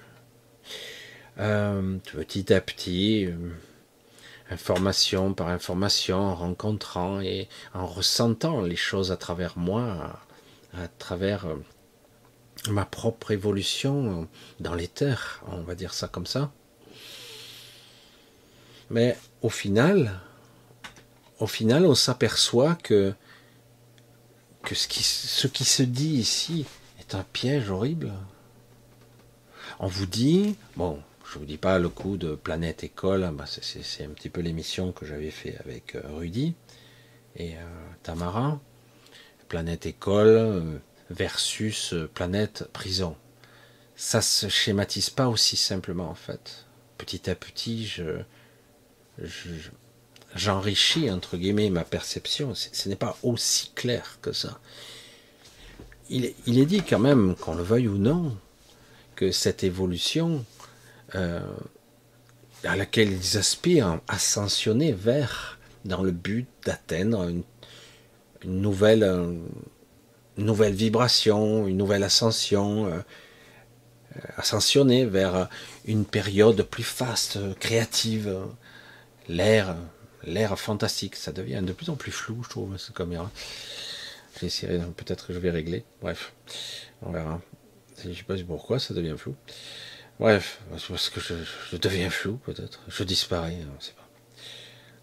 Euh, 1.39 1.97
petit 2.11 2.53
à 2.53 2.61
petit, 2.61 3.27
information 4.49 5.33
par 5.33 5.47
information, 5.47 6.19
en 6.19 6.35
rencontrant 6.35 7.21
et 7.21 7.49
en 7.73 7.87
ressentant 7.87 8.61
les 8.61 8.75
choses 8.75 9.11
à 9.11 9.17
travers 9.17 9.57
moi, 9.57 10.19
à, 10.73 10.87
travers 10.99 11.47
euh, 11.47 11.55
ma 12.69 12.85
propre 12.85 13.31
évolution 13.31 14.27
dans 14.59 14.75
l'éther, 14.75 15.43
on 15.47 15.61
va 15.61 15.75
dire 15.75 15.93
ça 15.93 16.07
comme 16.07 16.27
ça. 16.27 16.51
Mais 18.89 19.17
au 19.41 19.49
final, 19.49 20.19
au 21.39 21.47
final, 21.47 21.85
on 21.85 21.95
s'aperçoit 21.95 22.75
que, 22.75 23.13
que 24.63 24.75
ce, 24.75 24.87
qui, 24.87 25.03
ce 25.03 25.47
qui 25.47 25.65
se 25.65 25.83
dit 25.83 26.15
ici 26.15 26.65
est 26.99 27.15
un 27.15 27.23
piège 27.33 27.71
horrible. 27.71 28.13
On 29.79 29.87
vous 29.87 30.05
dit, 30.05 30.55
bon, 30.75 31.01
je 31.33 31.39
vous 31.39 31.45
dis 31.45 31.57
pas 31.57 31.79
le 31.79 31.89
coup 31.89 32.15
de 32.17 32.35
Planète 32.35 32.83
École, 32.83 33.31
bah, 33.33 33.45
c'est 33.47 34.03
un 34.03 34.09
petit 34.09 34.29
peu 34.29 34.41
l'émission 34.41 34.91
que 34.91 35.03
j'avais 35.03 35.31
fait 35.31 35.57
avec 35.65 35.95
euh, 35.95 36.01
Rudy 36.13 36.53
et 37.35 37.55
euh, 37.55 37.61
Tamara. 38.03 38.61
Planète 39.47 39.87
École 39.87 40.27
euh, 40.27 40.77
versus 41.09 41.95
Planète 42.13 42.65
Prison. 42.71 43.15
Ça 43.95 44.21
se 44.21 44.47
schématise 44.47 45.09
pas 45.09 45.27
aussi 45.27 45.57
simplement 45.57 46.07
en 46.07 46.13
fait. 46.13 46.67
Petit 46.99 47.27
à 47.31 47.33
petit, 47.33 47.87
je, 47.87 48.21
j'enrichis 50.35 51.09
entre 51.09 51.37
guillemets 51.37 51.71
ma 51.71 51.83
perception. 51.83 52.53
Ce 52.53 52.89
n'est 52.89 52.95
pas 52.95 53.17
aussi 53.23 53.71
clair 53.73 54.19
que 54.21 54.33
ça. 54.33 54.59
Il 56.11 56.25
est 56.25 56.65
dit 56.67 56.83
quand 56.83 56.99
même, 56.99 57.35
qu'on 57.35 57.55
le 57.55 57.63
veuille 57.63 57.87
ou 57.87 57.97
non, 57.97 58.37
que 59.15 59.31
cette 59.31 59.63
évolution, 59.63 60.45
euh, 61.15 61.39
à 62.63 62.75
laquelle 62.75 63.11
ils 63.11 63.37
aspirent, 63.37 63.99
ascensionner 64.07 64.93
vers, 64.93 65.59
dans 65.85 66.01
le 66.01 66.11
but 66.11 66.47
d'atteindre 66.65 67.27
une, 67.27 67.43
nouvelle, 68.45 69.03
euh, 69.03 69.35
nouvelle 70.37 70.73
vibration, 70.73 71.67
une 71.67 71.77
nouvelle 71.77 72.03
ascension, 72.03 72.87
euh, 72.87 72.99
ascensionner 74.37 75.05
vers 75.05 75.49
une 75.85 76.05
période 76.05 76.61
plus 76.63 76.83
faste, 76.83 77.37
créative, 77.59 78.37
l'air, 79.27 79.75
l'air 80.23 80.57
fantastique. 80.57 81.17
Ça 81.17 81.33
devient 81.33 81.61
de 81.63 81.73
plus 81.73 81.89
en 81.89 81.95
plus 81.95 82.11
flou, 82.11 82.43
je 82.43 82.49
trouve, 82.49 82.77
cette 82.77 82.95
caméra. 82.95 83.29
J'essaierai, 84.39 84.79
peut-être 84.95 85.27
que 85.27 85.33
je 85.33 85.39
vais 85.39 85.51
régler. 85.51 85.83
Bref, 86.01 86.33
on 87.01 87.11
verra. 87.11 87.41
Je 88.01 88.09
ne 88.09 88.13
sais 88.13 88.23
pas 88.23 88.35
pourquoi 88.47 88.79
ça 88.79 88.93
devient 88.93 89.15
flou. 89.17 89.35
Bref, 90.19 90.61
parce 90.69 91.09
que 91.09 91.19
je, 91.19 91.77
deviens 91.77 92.09
flou 92.09 92.37
peut-être. 92.45 92.81
Je 92.87 93.03
disparais, 93.03 93.57
sait 93.79 93.93
pas. 93.93 94.07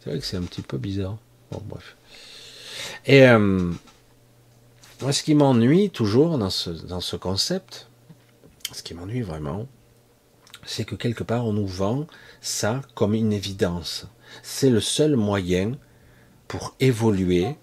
C'est 0.01 0.11
vrai 0.11 0.19
que 0.19 0.25
c'est 0.25 0.37
un 0.37 0.43
petit 0.43 0.63
peu 0.63 0.79
bizarre. 0.79 1.19
Bon, 1.51 1.63
bref. 1.65 1.97
Et 3.07 3.29
euh, 3.29 3.71
moi, 5.03 5.13
ce 5.13 5.23
qui 5.23 5.35
m'ennuie 5.35 5.91
toujours 5.91 6.39
dans 6.39 6.51
ce, 6.51 6.71
dans 6.71 7.01
ce 7.01 7.17
concept, 7.17 7.89
ce 8.73 8.83
qui 8.83 8.95
m'ennuie 8.95 9.23
vraiment, 9.23 9.67
c'est 10.65 10.85
que 10.85 10.95
quelque 10.95 11.25
part 11.25 11.47
on 11.47 11.53
nous 11.53 11.67
vend 11.67 12.07
ça 12.41 12.81
comme 12.95 13.15
une 13.15 13.33
évidence. 13.33 14.07
C'est 14.43 14.71
le 14.71 14.81
seul 14.81 15.17
moyen 15.17 15.73
pour 16.49 16.75
évoluer, 16.81 17.57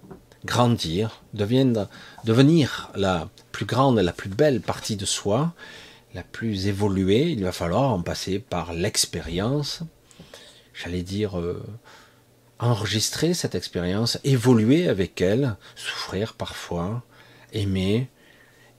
grandir, 0.45 1.21
devenir, 1.33 1.87
devenir 2.23 2.91
la 2.95 3.29
plus 3.51 3.65
grande, 3.65 3.99
la 3.99 4.13
plus 4.13 4.29
belle 4.29 4.61
partie 4.61 4.95
de 4.95 5.05
soi, 5.05 5.53
la 6.17 6.23
plus 6.23 6.65
évoluée, 6.65 7.29
il 7.29 7.43
va 7.43 7.51
falloir 7.51 7.93
en 7.93 8.01
passer 8.01 8.39
par 8.39 8.73
l'expérience, 8.73 9.81
j'allais 10.73 11.03
dire 11.03 11.39
euh, 11.39 11.63
enregistrer 12.57 13.35
cette 13.35 13.53
expérience, 13.53 14.17
évoluer 14.23 14.89
avec 14.89 15.21
elle, 15.21 15.57
souffrir 15.75 16.33
parfois, 16.33 17.03
aimer 17.53 18.09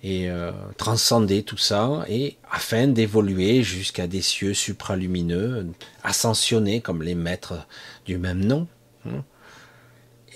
et 0.03 0.29
euh, 0.29 0.51
transcender 0.79 1.45
tout 1.45 1.57
ça, 1.57 2.05
et 2.09 2.39
afin 2.51 2.89
d'évoluer 2.89 3.63
jusqu'à 3.63 4.09
des 4.09 4.23
cieux 4.23 4.53
supralumineux, 4.53 5.69
ascensionner 6.03 6.81
comme 6.81 7.05
les 7.05 7.15
maîtres 7.15 7.69
du 8.05 8.19
même 8.19 8.45
nom. 8.45 8.67
Hein. 9.07 9.23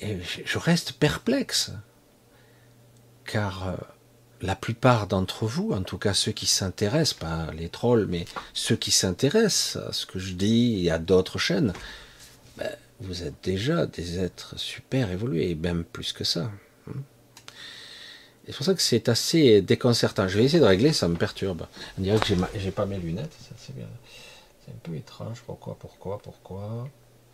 Et 0.01 0.19
je 0.45 0.59
reste 0.59 0.93
perplexe, 0.93 1.73
car 3.25 3.67
euh, 3.67 3.77
la 4.43 4.57
plupart 4.57 5.07
d'entre 5.07 5.47
vous, 5.47 5.73
en 5.73 5.83
tout 5.83 5.99
cas 5.99 6.15
ceux 6.15 6.33
qui 6.33 6.47
s'intéressent, 6.47 7.15
pas 7.15 7.53
les 7.53 7.69
trolls, 7.69 8.07
mais 8.09 8.25
ceux 8.53 8.77
qui 8.77 8.91
s'intéressent 8.91 9.77
à 9.89 9.93
ce 9.93 10.05
que 10.05 10.19
je 10.19 10.35
dis 10.35 10.85
et 10.85 10.91
à 10.91 10.99
d'autres 10.99 11.39
chaînes, 11.39 11.73
ben, 12.59 12.71
vous 13.01 13.23
êtes 13.23 13.43
déjà 13.43 13.87
des 13.87 14.19
êtres 14.19 14.59
super 14.59 15.11
évolués, 15.11 15.51
et 15.51 15.55
même 15.55 15.85
plus 15.85 16.13
que 16.13 16.25
ça. 16.25 16.51
C'est 18.47 18.57
pour 18.57 18.67
ça 18.67 18.75
que 18.75 18.83
c'est 18.83 19.09
assez 19.09 19.63
déconcertant. 19.63 20.27
Je 20.27 20.37
vais 20.37 20.45
essayer 20.45 20.59
de 20.59 20.65
régler, 20.65 20.93
ça 20.93 21.07
me 21.07 21.15
perturbe. 21.15 21.67
On 21.97 22.03
dirait 22.03 22.19
que 22.19 22.27
j'ai, 22.57 22.71
pas 22.73 22.87
mes 22.87 22.99
lunettes, 22.99 23.33
c'est 23.57 23.75
bien. 23.75 23.87
C'est 24.65 24.73
un 24.73 24.79
peu 24.83 24.97
étrange. 24.97 25.43
Pourquoi, 25.47 25.77
pourquoi, 25.79 26.19
pourquoi? 26.19 26.89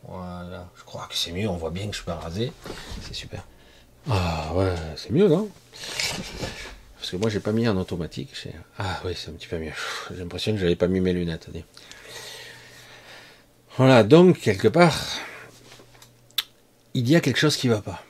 Voilà. 0.06 0.68
Je 0.76 0.84
crois 0.84 1.06
que 1.08 1.16
c'est 1.16 1.32
mieux. 1.32 1.48
On 1.48 1.56
voit 1.56 1.70
bien 1.70 1.86
que 1.86 1.92
je 1.92 1.96
suis 1.96 2.04
pas 2.04 2.16
rasé. 2.16 2.52
C'est 3.00 3.14
super. 3.14 3.46
Ah 4.10 4.52
ouais, 4.54 4.74
c'est 4.96 5.10
mieux, 5.10 5.28
non? 5.28 5.48
Parce 7.08 7.16
que 7.16 7.22
moi, 7.22 7.30
j'ai 7.30 7.40
pas 7.40 7.52
mis 7.52 7.66
en 7.66 7.78
automatique. 7.78 8.34
Ah 8.78 9.00
oui, 9.02 9.14
c'est 9.16 9.30
un 9.30 9.32
petit 9.32 9.46
peu 9.46 9.58
mieux. 9.58 9.72
J'ai 10.10 10.18
l'impression 10.18 10.52
que 10.52 10.58
j'avais 10.58 10.76
pas 10.76 10.88
mis 10.88 11.00
mes 11.00 11.14
lunettes. 11.14 11.48
Voilà, 13.78 14.04
donc 14.04 14.38
quelque 14.38 14.68
part, 14.68 14.94
il 16.92 17.08
y 17.08 17.16
a 17.16 17.22
quelque 17.22 17.38
chose 17.38 17.56
qui 17.56 17.66
va 17.66 17.80
pas. 17.80 18.04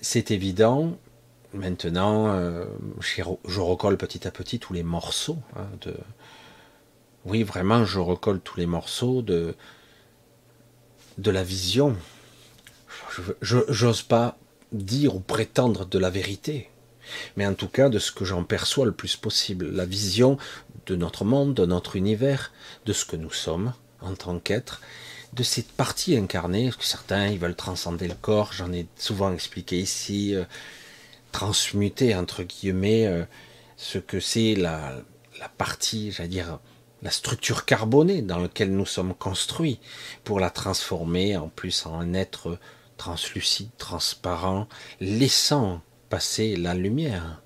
C'est 0.00 0.30
évident. 0.30 0.96
Maintenant, 1.52 2.28
euh, 2.28 2.64
je 3.00 3.60
recolle 3.60 3.96
petit 3.96 4.28
à 4.28 4.30
petit 4.30 4.60
tous 4.60 4.72
les 4.72 4.84
morceaux. 4.84 5.38
Hein. 5.56 5.66
Oui, 7.24 7.42
vraiment, 7.42 7.84
je 7.84 7.98
recolle 7.98 8.38
tous 8.38 8.60
les 8.60 8.66
morceaux 8.66 9.20
de, 9.20 9.56
de 11.16 11.30
la 11.32 11.42
vision. 11.42 11.96
Je 13.42 13.84
n'ose 13.84 14.02
pas 14.02 14.38
dire 14.70 15.16
ou 15.16 15.18
prétendre 15.18 15.86
de 15.86 15.98
la 15.98 16.10
vérité, 16.10 16.70
mais 17.36 17.46
en 17.46 17.54
tout 17.54 17.68
cas 17.68 17.88
de 17.88 17.98
ce 17.98 18.12
que 18.12 18.24
j'en 18.24 18.44
perçois 18.44 18.86
le 18.86 18.92
plus 18.92 19.16
possible. 19.16 19.70
La 19.70 19.84
vision 19.84 20.38
de 20.86 20.96
notre 20.96 21.24
monde, 21.24 21.54
de 21.54 21.66
notre 21.66 21.96
univers, 21.96 22.52
de 22.86 22.92
ce 22.92 23.04
que 23.04 23.16
nous 23.16 23.32
sommes 23.32 23.72
en 24.00 24.14
tant 24.14 24.38
qu'êtres, 24.38 24.80
de 25.32 25.42
cette 25.42 25.72
partie 25.72 26.16
incarnée, 26.16 26.70
que 26.70 26.84
certains 26.84 27.28
ils 27.28 27.38
veulent 27.38 27.56
transcender 27.56 28.08
le 28.08 28.14
corps, 28.14 28.52
j'en 28.52 28.72
ai 28.72 28.86
souvent 28.96 29.32
expliqué 29.32 29.78
ici, 29.78 30.34
euh, 30.34 30.44
transmuter 31.32 32.14
entre 32.14 32.42
guillemets 32.42 33.06
euh, 33.06 33.24
ce 33.76 33.98
que 33.98 34.20
c'est 34.20 34.54
la, 34.54 34.96
la 35.38 35.48
partie, 35.48 36.12
j'allais 36.12 36.28
dire, 36.28 36.58
la 37.02 37.10
structure 37.10 37.64
carbonée 37.64 38.22
dans 38.22 38.38
laquelle 38.38 38.74
nous 38.74 38.86
sommes 38.86 39.14
construits, 39.14 39.78
pour 40.24 40.40
la 40.40 40.50
transformer 40.50 41.36
en 41.36 41.48
plus 41.48 41.86
en 41.86 42.00
un 42.00 42.14
être 42.14 42.58
translucide, 42.96 43.70
transparent, 43.78 44.66
laissant 45.00 45.80
passer 46.08 46.56
la 46.56 46.74
lumière, 46.74 47.42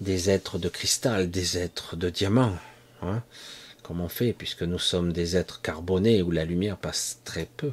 des 0.00 0.30
êtres 0.30 0.58
de 0.58 0.68
cristal, 0.68 1.30
des 1.30 1.58
êtres 1.58 1.96
de 1.96 2.10
diamant. 2.10 2.52
Hein 3.02 3.22
comme 3.86 4.00
on 4.00 4.08
fait, 4.08 4.32
puisque 4.32 4.64
nous 4.64 4.80
sommes 4.80 5.12
des 5.12 5.36
êtres 5.36 5.62
carbonés 5.62 6.20
où 6.20 6.32
la 6.32 6.44
lumière 6.44 6.76
passe 6.76 7.20
très 7.24 7.46
peu, 7.56 7.70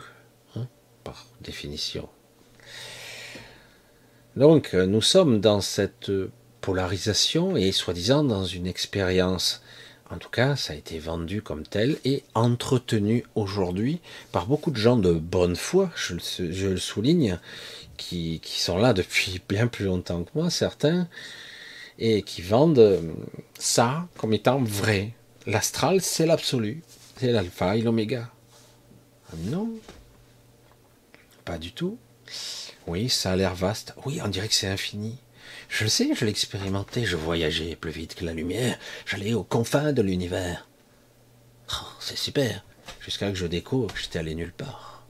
hein, 0.56 0.68
par 1.04 1.26
définition. 1.42 2.08
Donc 4.36 4.74
nous 4.74 5.02
sommes 5.02 5.40
dans 5.40 5.60
cette 5.60 6.12
polarisation 6.62 7.58
et 7.58 7.72
soi-disant 7.72 8.24
dans 8.24 8.46
une 8.46 8.68
expérience. 8.68 9.64
En 10.12 10.18
tout 10.18 10.30
cas, 10.30 10.56
ça 10.56 10.74
a 10.74 10.76
été 10.76 11.00
vendu 11.00 11.42
comme 11.42 11.66
tel 11.66 11.98
et 12.06 12.22
entretenu 12.36 13.24
aujourd'hui 13.34 14.00
par 14.32 14.46
beaucoup 14.46 14.70
de 14.70 14.78
gens 14.78 14.98
de 14.98 15.14
bonne 15.14 15.56
foi, 15.56 15.90
je 15.96 16.14
le, 16.44 16.78
souligne, 16.78 17.40
qui, 17.98 18.42
sont 18.44 18.78
là 18.78 18.94
depuis 18.94 19.42
bien 19.48 19.68
plus 19.68 19.86
longtemps 19.86 20.24
que 20.24 20.32
moi, 20.36 20.50
certains, 20.50 21.08
et 22.00 22.24
qui 22.24 22.42
vendent 22.42 23.02
ça 23.58 24.08
comme 24.18 24.34
étant 24.34 24.60
vrai, 24.60 25.14
L'astral, 25.46 26.02
c'est 26.02 26.26
l'absolu. 26.26 26.82
C'est 27.18 27.32
l'alpha 27.32 27.76
et 27.76 27.82
l'oméga. 27.82 28.30
Non. 29.38 29.70
Pas 31.44 31.58
du 31.58 31.74
tout. 31.74 31.98
Oui, 32.88 33.10
ça 33.10 33.32
a 33.32 33.36
l'air 33.36 33.54
vaste. 33.54 33.94
Oui, 34.06 34.22
on 34.24 34.30
dirait 34.30 34.48
que 34.48 34.54
c'est 34.54 34.68
infini. 34.68 35.18
Je 35.68 35.84
le 35.84 35.90
sais, 35.90 36.10
je 36.16 36.24
l'ai 36.24 36.32
expérimenté, 36.32 37.06
je 37.06 37.18
voyageais 37.18 37.76
plus 37.76 37.92
vite 37.92 38.16
que 38.16 38.26
la 38.26 38.34
lumière, 38.34 38.78
j'allais 39.06 39.34
aux 39.34 39.44
confins 39.44 39.92
de 39.92 40.02
l'univers. 40.02 40.68
Oh, 41.72 41.88
c'est 42.00 42.18
super. 42.18 42.64
Jusqu'à 43.02 43.30
que 43.30 43.38
je 43.38 43.48
découvre 43.48 43.94
que 43.94 44.00
j'étais 44.00 44.20
allé 44.20 44.36
nulle 44.36 44.54
part. 44.54 45.06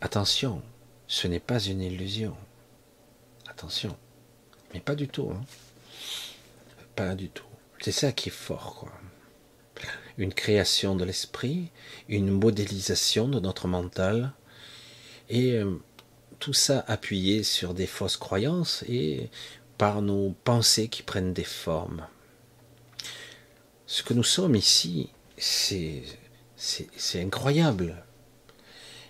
Attention, 0.00 0.62
ce 1.08 1.26
n'est 1.26 1.40
pas 1.40 1.58
une 1.58 1.82
illusion. 1.82 2.36
Attention. 3.48 3.96
Mais 4.72 4.80
pas 4.80 4.94
du 4.94 5.08
tout. 5.08 5.30
Hein. 5.32 5.44
Pas 6.94 7.16
du 7.16 7.28
tout. 7.28 7.44
C'est 7.80 7.92
ça 7.92 8.12
qui 8.12 8.28
est 8.28 8.32
fort, 8.32 8.76
quoi 8.76 8.92
une 10.18 10.34
création 10.34 10.96
de 10.96 11.04
l'esprit, 11.04 11.70
une 12.08 12.30
modélisation 12.30 13.28
de 13.28 13.38
notre 13.38 13.68
mental, 13.68 14.32
et 15.28 15.52
euh, 15.52 15.80
tout 16.40 16.52
ça 16.52 16.84
appuyé 16.88 17.44
sur 17.44 17.72
des 17.72 17.86
fausses 17.86 18.16
croyances 18.16 18.84
et 18.88 19.30
par 19.78 20.02
nos 20.02 20.34
pensées 20.44 20.88
qui 20.88 21.04
prennent 21.04 21.32
des 21.32 21.44
formes. 21.44 22.06
Ce 23.86 24.02
que 24.02 24.12
nous 24.12 24.24
sommes 24.24 24.56
ici, 24.56 25.10
c'est 25.36 26.02
incroyable. 27.14 28.04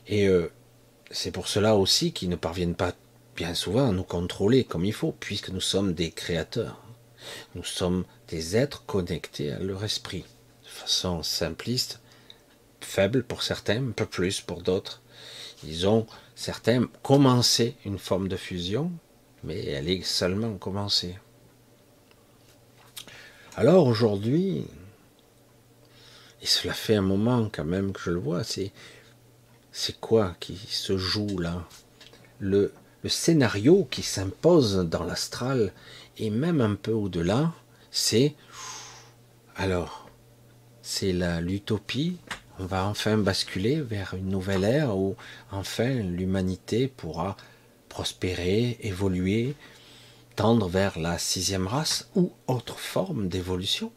Et 0.07 0.29
euh, 0.29 0.53
c'est 1.11 1.31
pour 1.31 1.49
cela 1.49 1.77
aussi 1.77 2.13
qu'ils 2.13 2.29
ne 2.29 2.37
parviennent 2.37 2.75
pas 2.75 2.93
bien 3.37 3.55
souvent 3.55 3.89
à 3.89 3.93
nous 3.93 4.03
contrôler 4.03 4.65
comme 4.65 4.85
il 4.85 4.93
faut, 4.93 5.15
puisque 5.19 5.51
nous 5.51 5.61
sommes 5.61 5.93
des 5.93 6.11
créateurs. 6.11 6.83
Nous 7.55 7.65
sommes 7.65 8.05
des 8.29 8.57
êtres 8.57 8.85
connectés 8.85 9.53
à 9.53 9.59
leur 9.59 9.85
esprit 9.85 10.25
façon 10.79 11.23
simpliste, 11.23 12.01
faible 12.81 13.25
pour 13.25 13.43
certains, 13.43 13.89
un 13.89 13.93
peu 13.93 14.07
plus 14.07 14.41
pour 14.41 14.63
d'autres. 14.63 15.03
Ils 15.65 15.89
ont, 15.89 16.07
certains, 16.37 16.87
commencé 17.03 17.77
une 17.85 17.99
forme 17.99 18.29
de 18.29 18.37
fusion, 18.37 18.93
mais 19.43 19.65
elle 19.67 19.89
est 19.89 20.05
seulement 20.05 20.57
commencée. 20.57 21.17
Alors 23.57 23.87
aujourd'hui, 23.87 24.65
et 26.41 26.47
cela 26.47 26.73
fait 26.73 26.95
un 26.95 27.03
moment 27.03 27.51
quand 27.53 27.65
même 27.65 27.93
que 27.93 28.01
je 28.01 28.11
le 28.11 28.21
vois, 28.21 28.45
c'est 28.45 28.71
c'est 29.81 30.01
quoi 30.01 30.35
qui 30.41 30.57
se 30.57 30.99
joue 30.99 31.39
là? 31.39 31.65
Le, 32.41 32.73
scénario 33.07 33.87
qui 33.89 34.03
s'impose 34.03 34.79
dans 34.79 35.05
l'astral 35.05 35.73
et 36.19 36.31
même 36.31 36.61
un 36.61 36.75
peu 36.75 36.91
au-delà, 36.91 37.53
c'est 37.93 38.35
alors 39.55 40.11
c'est 40.83 41.13
l'utopie. 41.41 42.19
On 42.59 42.67
va 42.67 42.87
enfin 42.87 43.19
basculer 43.19 43.81
vers 43.81 44.15
une 44.15 44.29
nouvelle 44.29 44.65
ère 44.65 44.99
où 44.99 45.15
enfin 45.53 45.95
l'humanité 45.95 46.89
pourra 46.89 47.37
prospérer, 47.89 48.79
évoluer, 48.81 49.55
tendre 50.35 50.69
vers 50.69 50.99
la 50.99 51.19
sixième 51.19 51.69
race 51.69 52.11
ou 52.17 52.33
autre 52.49 52.81
forme 52.81 53.29
d'évolution. 53.29 53.93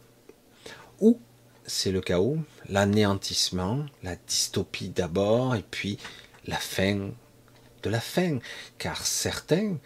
Ou 1.00 1.20
c'est 1.66 1.92
le 1.92 2.02
chaos, 2.02 2.38
l'anéantissement, 2.72 3.86
la 4.02 4.16
dystopie 4.16 4.90
d'abord 4.90 5.56
et 5.56 5.64
puis 5.70 5.98
la 6.48 6.58
fin 6.58 7.12
de 7.84 7.90
la 7.90 8.00
fin. 8.00 8.40
Car 8.78 9.06
certains, 9.06 9.78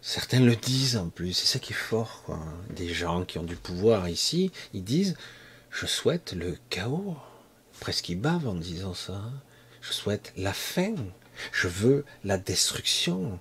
certains 0.00 0.40
le 0.40 0.56
disent 0.56 0.96
en 0.96 1.08
plus, 1.08 1.32
c'est 1.32 1.46
ça 1.46 1.58
qui 1.58 1.72
est 1.72 1.76
fort. 1.76 2.24
Des 2.70 2.92
gens 2.92 3.24
qui 3.24 3.38
ont 3.38 3.44
du 3.44 3.56
pouvoir 3.56 4.08
ici, 4.08 4.50
ils 4.74 4.84
disent 4.84 5.16
je 5.70 5.86
souhaite 5.86 6.34
le 6.34 6.58
chaos. 6.68 7.16
Presque 7.80 8.10
ils 8.10 8.20
bavent 8.20 8.48
en 8.48 8.54
disant 8.54 8.94
ça. 8.94 9.22
Je 9.80 9.92
souhaite 9.92 10.32
la 10.36 10.52
fin. 10.52 10.94
Je 11.52 11.68
veux 11.68 12.04
la 12.24 12.38
destruction. 12.38 13.38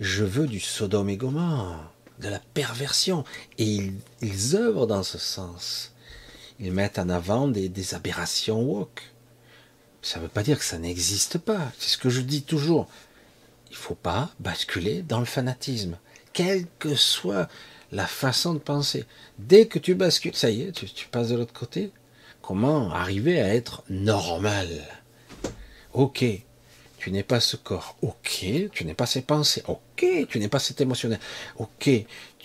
Je 0.00 0.24
veux 0.24 0.46
du 0.46 0.60
Sodome 0.60 1.10
et 1.10 1.16
Gomorre, 1.16 1.92
de 2.20 2.28
la 2.28 2.38
perversion. 2.38 3.24
Et 3.58 3.64
ils, 3.64 3.94
ils 4.20 4.56
œuvrent 4.56 4.86
dans 4.86 5.02
ce 5.02 5.18
sens. 5.18 5.92
Ils 6.60 6.72
mettent 6.72 6.98
en 6.98 7.08
avant 7.08 7.48
des, 7.48 7.94
aberrations 7.94 8.62
woke. 8.62 9.02
Ça 10.02 10.18
ne 10.18 10.24
veut 10.24 10.30
pas 10.30 10.42
dire 10.42 10.58
que 10.58 10.64
ça 10.64 10.78
n'existe 10.78 11.38
pas. 11.38 11.72
C'est 11.78 11.90
ce 11.90 11.98
que 11.98 12.08
je 12.08 12.20
dis 12.20 12.42
toujours. 12.42 12.88
il 13.70 13.76
faut 13.76 13.94
pas 13.94 14.30
basculer 14.40 15.02
dans 15.02 15.18
le 15.18 15.26
fanatisme, 15.26 15.98
quelle 16.32 16.66
que 16.78 16.94
soit 16.94 17.48
la 17.92 18.06
façon 18.06 18.54
de 18.54 18.58
penser. 18.58 19.04
Dès 19.38 19.66
que 19.66 19.78
tu 19.78 19.94
bascules, 19.94 20.34
ça 20.34 20.50
y 20.50 20.62
est, 20.62 20.72
tu, 20.72 21.06
passes 21.08 21.28
de 21.28 21.36
l'autre 21.36 21.52
côté. 21.52 21.90
Comment 22.42 22.90
arriver 22.92 23.40
à 23.40 23.54
être 23.54 23.82
normal? 23.88 24.68
Ok, 25.92 26.24
tu 26.98 27.10
n'es 27.10 27.22
pas 27.22 27.40
ce 27.40 27.56
corps. 27.56 27.96
Ok, 28.02 28.44
tu 28.72 28.84
n'es 28.84 28.94
pas 28.94 29.06
ces 29.06 29.22
pensées. 29.22 29.62
Ok, 29.66 30.06
tu 30.28 30.38
n'es 30.38 30.48
pas 30.48 30.58
cet 30.58 30.80
émotionnel. 30.80 31.18
Ok, 31.56 31.90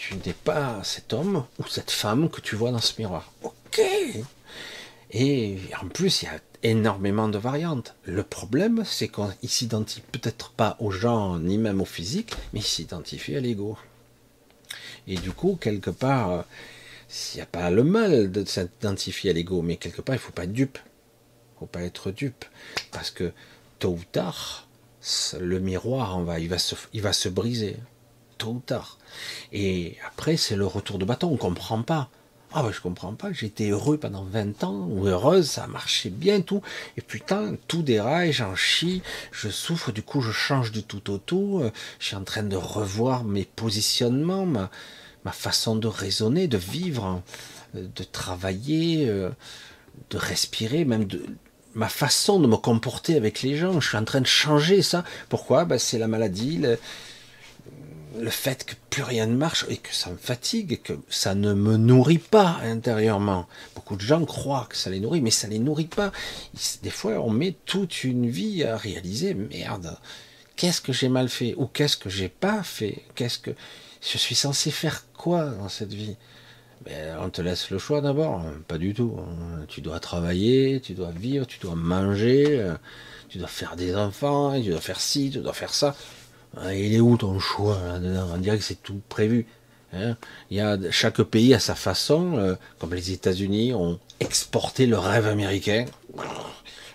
tu 0.01 0.15
n'es 0.15 0.33
pas 0.33 0.83
cet 0.83 1.13
homme 1.13 1.45
ou 1.59 1.67
cette 1.67 1.91
femme 1.91 2.27
que 2.27 2.41
tu 2.41 2.55
vois 2.55 2.71
dans 2.71 2.81
ce 2.81 2.99
miroir. 2.99 3.31
Ok. 3.43 3.81
Et 5.11 5.59
en 5.79 5.87
plus, 5.89 6.23
il 6.23 6.25
y 6.25 6.27
a 6.27 6.39
énormément 6.63 7.27
de 7.27 7.37
variantes. 7.37 7.93
Le 8.05 8.23
problème, 8.23 8.83
c'est 8.83 9.09
qu'on 9.09 9.31
s'identifie 9.43 10.01
peut-être 10.11 10.49
pas 10.53 10.75
aux 10.79 10.89
gens, 10.89 11.37
ni 11.37 11.59
même 11.59 11.81
au 11.81 11.85
physique, 11.85 12.33
mais 12.51 12.61
il 12.61 12.65
s'identifie 12.65 13.35
à 13.35 13.41
l'ego. 13.41 13.77
Et 15.07 15.17
du 15.17 15.31
coup, 15.31 15.55
quelque 15.61 15.91
part, 15.91 16.31
euh, 16.31 16.41
il 17.33 17.35
n'y 17.35 17.41
a 17.41 17.45
pas 17.45 17.69
le 17.69 17.83
mal 17.83 18.31
de 18.31 18.43
s'identifier 18.43 19.29
à 19.29 19.33
l'ego, 19.33 19.61
mais 19.61 19.77
quelque 19.77 20.01
part, 20.01 20.15
il 20.15 20.17
ne 20.19 20.23
faut 20.23 20.31
pas 20.31 20.45
être 20.45 20.51
dupe. 20.51 20.79
Il 20.81 21.53
ne 21.53 21.59
faut 21.59 21.65
pas 21.67 21.83
être 21.83 22.09
dupe. 22.09 22.45
Parce 22.91 23.11
que 23.11 23.33
tôt 23.77 23.91
ou 23.91 24.03
tard, 24.11 24.67
le 25.39 25.59
miroir 25.59 26.19
il 26.39 26.49
va 26.49 27.13
se 27.13 27.29
briser. 27.29 27.77
Tôt 28.41 28.53
ou 28.53 28.59
tard. 28.65 28.97
Et 29.53 29.97
après, 30.07 30.35
c'est 30.35 30.55
le 30.55 30.65
retour 30.65 30.97
de 30.97 31.05
bâton. 31.05 31.29
On 31.31 31.37
comprend 31.37 31.83
pas. 31.83 32.09
Ah 32.53 32.63
ben 32.63 32.71
je 32.71 32.81
comprends 32.81 33.13
pas, 33.13 33.31
j'étais 33.31 33.69
heureux 33.69 33.97
pendant 33.97 34.25
20 34.25 34.63
ans, 34.65 34.87
ou 34.89 35.05
heureuse, 35.05 35.47
ça 35.47 35.67
marchait 35.67 36.09
bien 36.09 36.41
tout, 36.41 36.61
et 36.97 37.01
putain, 37.01 37.55
tout 37.69 37.81
déraille, 37.81 38.33
j'en 38.33 38.55
chie, 38.55 39.01
je 39.31 39.47
souffre, 39.47 39.93
du 39.93 40.03
coup 40.03 40.19
je 40.19 40.33
change 40.33 40.73
du 40.73 40.83
tout 40.83 41.11
au 41.11 41.17
tout, 41.17 41.61
euh, 41.61 41.71
je 41.99 42.07
suis 42.07 42.15
en 42.17 42.25
train 42.25 42.43
de 42.43 42.57
revoir 42.57 43.23
mes 43.23 43.45
positionnements, 43.45 44.45
ma, 44.45 45.31
façon 45.31 45.77
de 45.77 45.87
raisonner, 45.87 46.49
de 46.49 46.57
vivre, 46.57 47.23
euh, 47.77 47.87
de 47.95 48.03
travailler, 48.03 49.07
euh, 49.07 49.29
de 50.09 50.17
respirer, 50.17 50.83
même 50.83 51.05
de 51.05 51.23
ma 51.73 51.87
façon 51.87 52.41
de 52.41 52.47
me 52.47 52.57
comporter 52.57 53.15
avec 53.15 53.43
les 53.43 53.55
gens, 53.55 53.79
je 53.79 53.87
suis 53.87 53.97
en 53.97 54.03
train 54.03 54.19
de 54.19 54.27
changer 54.27 54.81
ça. 54.81 55.05
Pourquoi? 55.29 55.63
Ben, 55.63 55.79
C'est 55.79 55.99
la 55.99 56.09
maladie, 56.09 56.61
le 58.17 58.29
fait 58.29 58.65
que 58.65 58.73
plus 58.89 59.03
rien 59.03 59.25
ne 59.25 59.35
marche 59.35 59.65
et 59.69 59.77
que 59.77 59.93
ça 59.93 60.09
me 60.09 60.17
fatigue 60.17 60.73
et 60.73 60.77
que 60.77 60.93
ça 61.09 61.35
ne 61.35 61.53
me 61.53 61.77
nourrit 61.77 62.17
pas 62.17 62.59
intérieurement. 62.63 63.47
Beaucoup 63.75 63.95
de 63.95 64.01
gens 64.01 64.25
croient 64.25 64.67
que 64.69 64.75
ça 64.75 64.89
les 64.89 64.99
nourrit, 64.99 65.21
mais 65.21 65.31
ça 65.31 65.47
les 65.47 65.59
nourrit 65.59 65.85
pas. 65.85 66.11
Des 66.83 66.89
fois, 66.89 67.13
on 67.19 67.29
met 67.29 67.55
toute 67.65 68.03
une 68.03 68.29
vie 68.29 68.63
à 68.63 68.75
réaliser. 68.75 69.33
Merde, 69.33 69.97
qu'est-ce 70.55 70.81
que 70.81 70.93
j'ai 70.93 71.09
mal 71.09 71.29
fait 71.29 71.53
ou 71.57 71.67
qu'est-ce 71.67 71.97
que 71.97 72.09
j'ai 72.09 72.29
pas 72.29 72.63
fait? 72.63 73.03
Qu'est-ce 73.15 73.39
que 73.39 73.51
je 74.01 74.17
suis 74.17 74.35
censé 74.35 74.71
faire 74.71 75.05
quoi 75.13 75.45
dans 75.45 75.69
cette 75.69 75.93
vie? 75.93 76.17
Ben, 76.83 77.17
on 77.21 77.29
te 77.29 77.41
laisse 77.41 77.69
le 77.69 77.77
choix 77.77 78.01
d'abord, 78.01 78.43
pas 78.67 78.79
du 78.79 78.93
tout. 78.93 79.15
Tu 79.67 79.81
dois 79.81 79.99
travailler, 79.99 80.81
tu 80.81 80.93
dois 80.93 81.11
vivre, 81.11 81.45
tu 81.45 81.59
dois 81.59 81.75
manger, 81.75 82.73
tu 83.29 83.37
dois 83.37 83.47
faire 83.47 83.75
des 83.75 83.95
enfants, 83.95 84.59
tu 84.59 84.71
dois 84.71 84.81
faire 84.81 84.99
ci, 84.99 85.29
tu 85.31 85.39
dois 85.39 85.53
faire 85.53 85.73
ça. 85.73 85.95
Ah, 86.57 86.73
il 86.73 86.93
est 86.93 86.99
où 86.99 87.17
ton 87.17 87.39
choix 87.39 87.77
On 88.33 88.37
dirait 88.37 88.57
que 88.57 88.63
c'est 88.63 88.81
tout 88.81 89.01
prévu. 89.09 89.45
Hein. 89.93 90.15
il 90.49 90.57
y 90.57 90.61
a, 90.61 90.77
chaque 90.89 91.21
pays 91.21 91.53
a 91.53 91.59
sa 91.59 91.75
façon, 91.75 92.37
euh, 92.37 92.55
comme 92.79 92.93
les 92.93 93.11
États-Unis 93.11 93.73
ont 93.73 93.99
exporté 94.21 94.85
le 94.85 94.97
rêve 94.97 95.27
américain, 95.27 95.85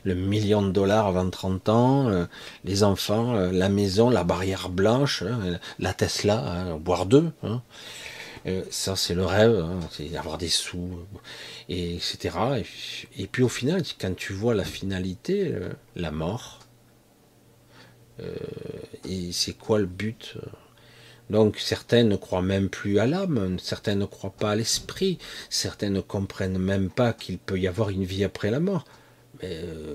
le 0.04 0.14
million 0.14 0.62
de 0.62 0.70
dollars 0.70 1.06
avant 1.06 1.28
30 1.28 1.68
ans, 1.68 2.08
euh, 2.08 2.24
les 2.64 2.84
enfants, 2.84 3.34
euh, 3.34 3.52
la 3.52 3.68
maison, 3.68 4.08
la 4.08 4.24
barrière 4.24 4.70
blanche, 4.70 5.22
hein, 5.22 5.58
la 5.78 5.92
Tesla, 5.92 6.38
hein, 6.38 6.76
boire 6.76 7.04
deux. 7.04 7.30
ça, 8.70 8.96
c'est 8.96 9.14
le 9.14 9.26
rêve, 9.26 9.62
c'est 9.90 10.10
d'avoir 10.10 10.38
des 10.38 10.48
sous, 10.48 10.90
et 11.68 11.96
etc. 11.96 12.64
et, 13.18 13.26
puis 13.26 13.42
au 13.42 13.48
final, 13.48 13.82
quand 14.00 14.14
tu 14.16 14.32
vois 14.32 14.54
la 14.54 14.64
finalité, 14.64 15.54
la 15.96 16.12
mort, 16.12 16.60
et 19.08 19.32
c'est 19.32 19.52
quoi 19.52 19.78
le 19.78 19.86
but 19.86 20.36
donc 21.30 21.58
certaines 21.58 22.08
ne 22.08 22.16
croient 22.16 22.42
même 22.42 22.68
plus 22.68 22.98
à 22.98 23.06
l'âme, 23.06 23.58
certaines 23.58 23.98
ne 23.98 24.04
croient 24.04 24.30
pas 24.30 24.52
à 24.52 24.56
l'esprit, 24.56 25.18
certaines 25.50 25.94
ne 25.94 26.00
comprennent 26.00 26.58
même 26.58 26.88
pas 26.88 27.12
qu'il 27.12 27.38
peut 27.38 27.58
y 27.58 27.66
avoir 27.66 27.90
une 27.90 28.04
vie 28.04 28.22
après 28.22 28.50
la 28.50 28.60
mort. 28.60 28.84
Mais 29.42 29.58
euh, 29.64 29.94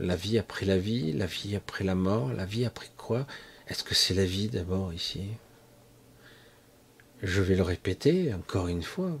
la 0.00 0.16
vie 0.16 0.38
après 0.38 0.66
la 0.66 0.78
vie, 0.78 1.12
la 1.12 1.26
vie 1.26 1.54
après 1.54 1.84
la 1.84 1.94
mort, 1.94 2.32
la 2.32 2.44
vie 2.44 2.64
après 2.64 2.90
quoi? 2.96 3.26
Est-ce 3.68 3.84
que 3.84 3.94
c'est 3.94 4.14
la 4.14 4.24
vie 4.24 4.48
d'abord 4.48 4.92
ici? 4.92 5.28
Je 7.22 7.40
vais 7.40 7.54
le 7.54 7.62
répéter 7.62 8.34
encore 8.34 8.68
une 8.68 8.82
fois. 8.82 9.16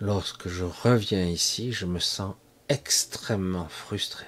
Lorsque 0.00 0.48
je 0.48 0.64
reviens 0.64 1.24
ici, 1.24 1.72
je 1.72 1.86
me 1.86 2.00
sens 2.00 2.34
extrêmement 2.68 3.68
frustré. 3.68 4.26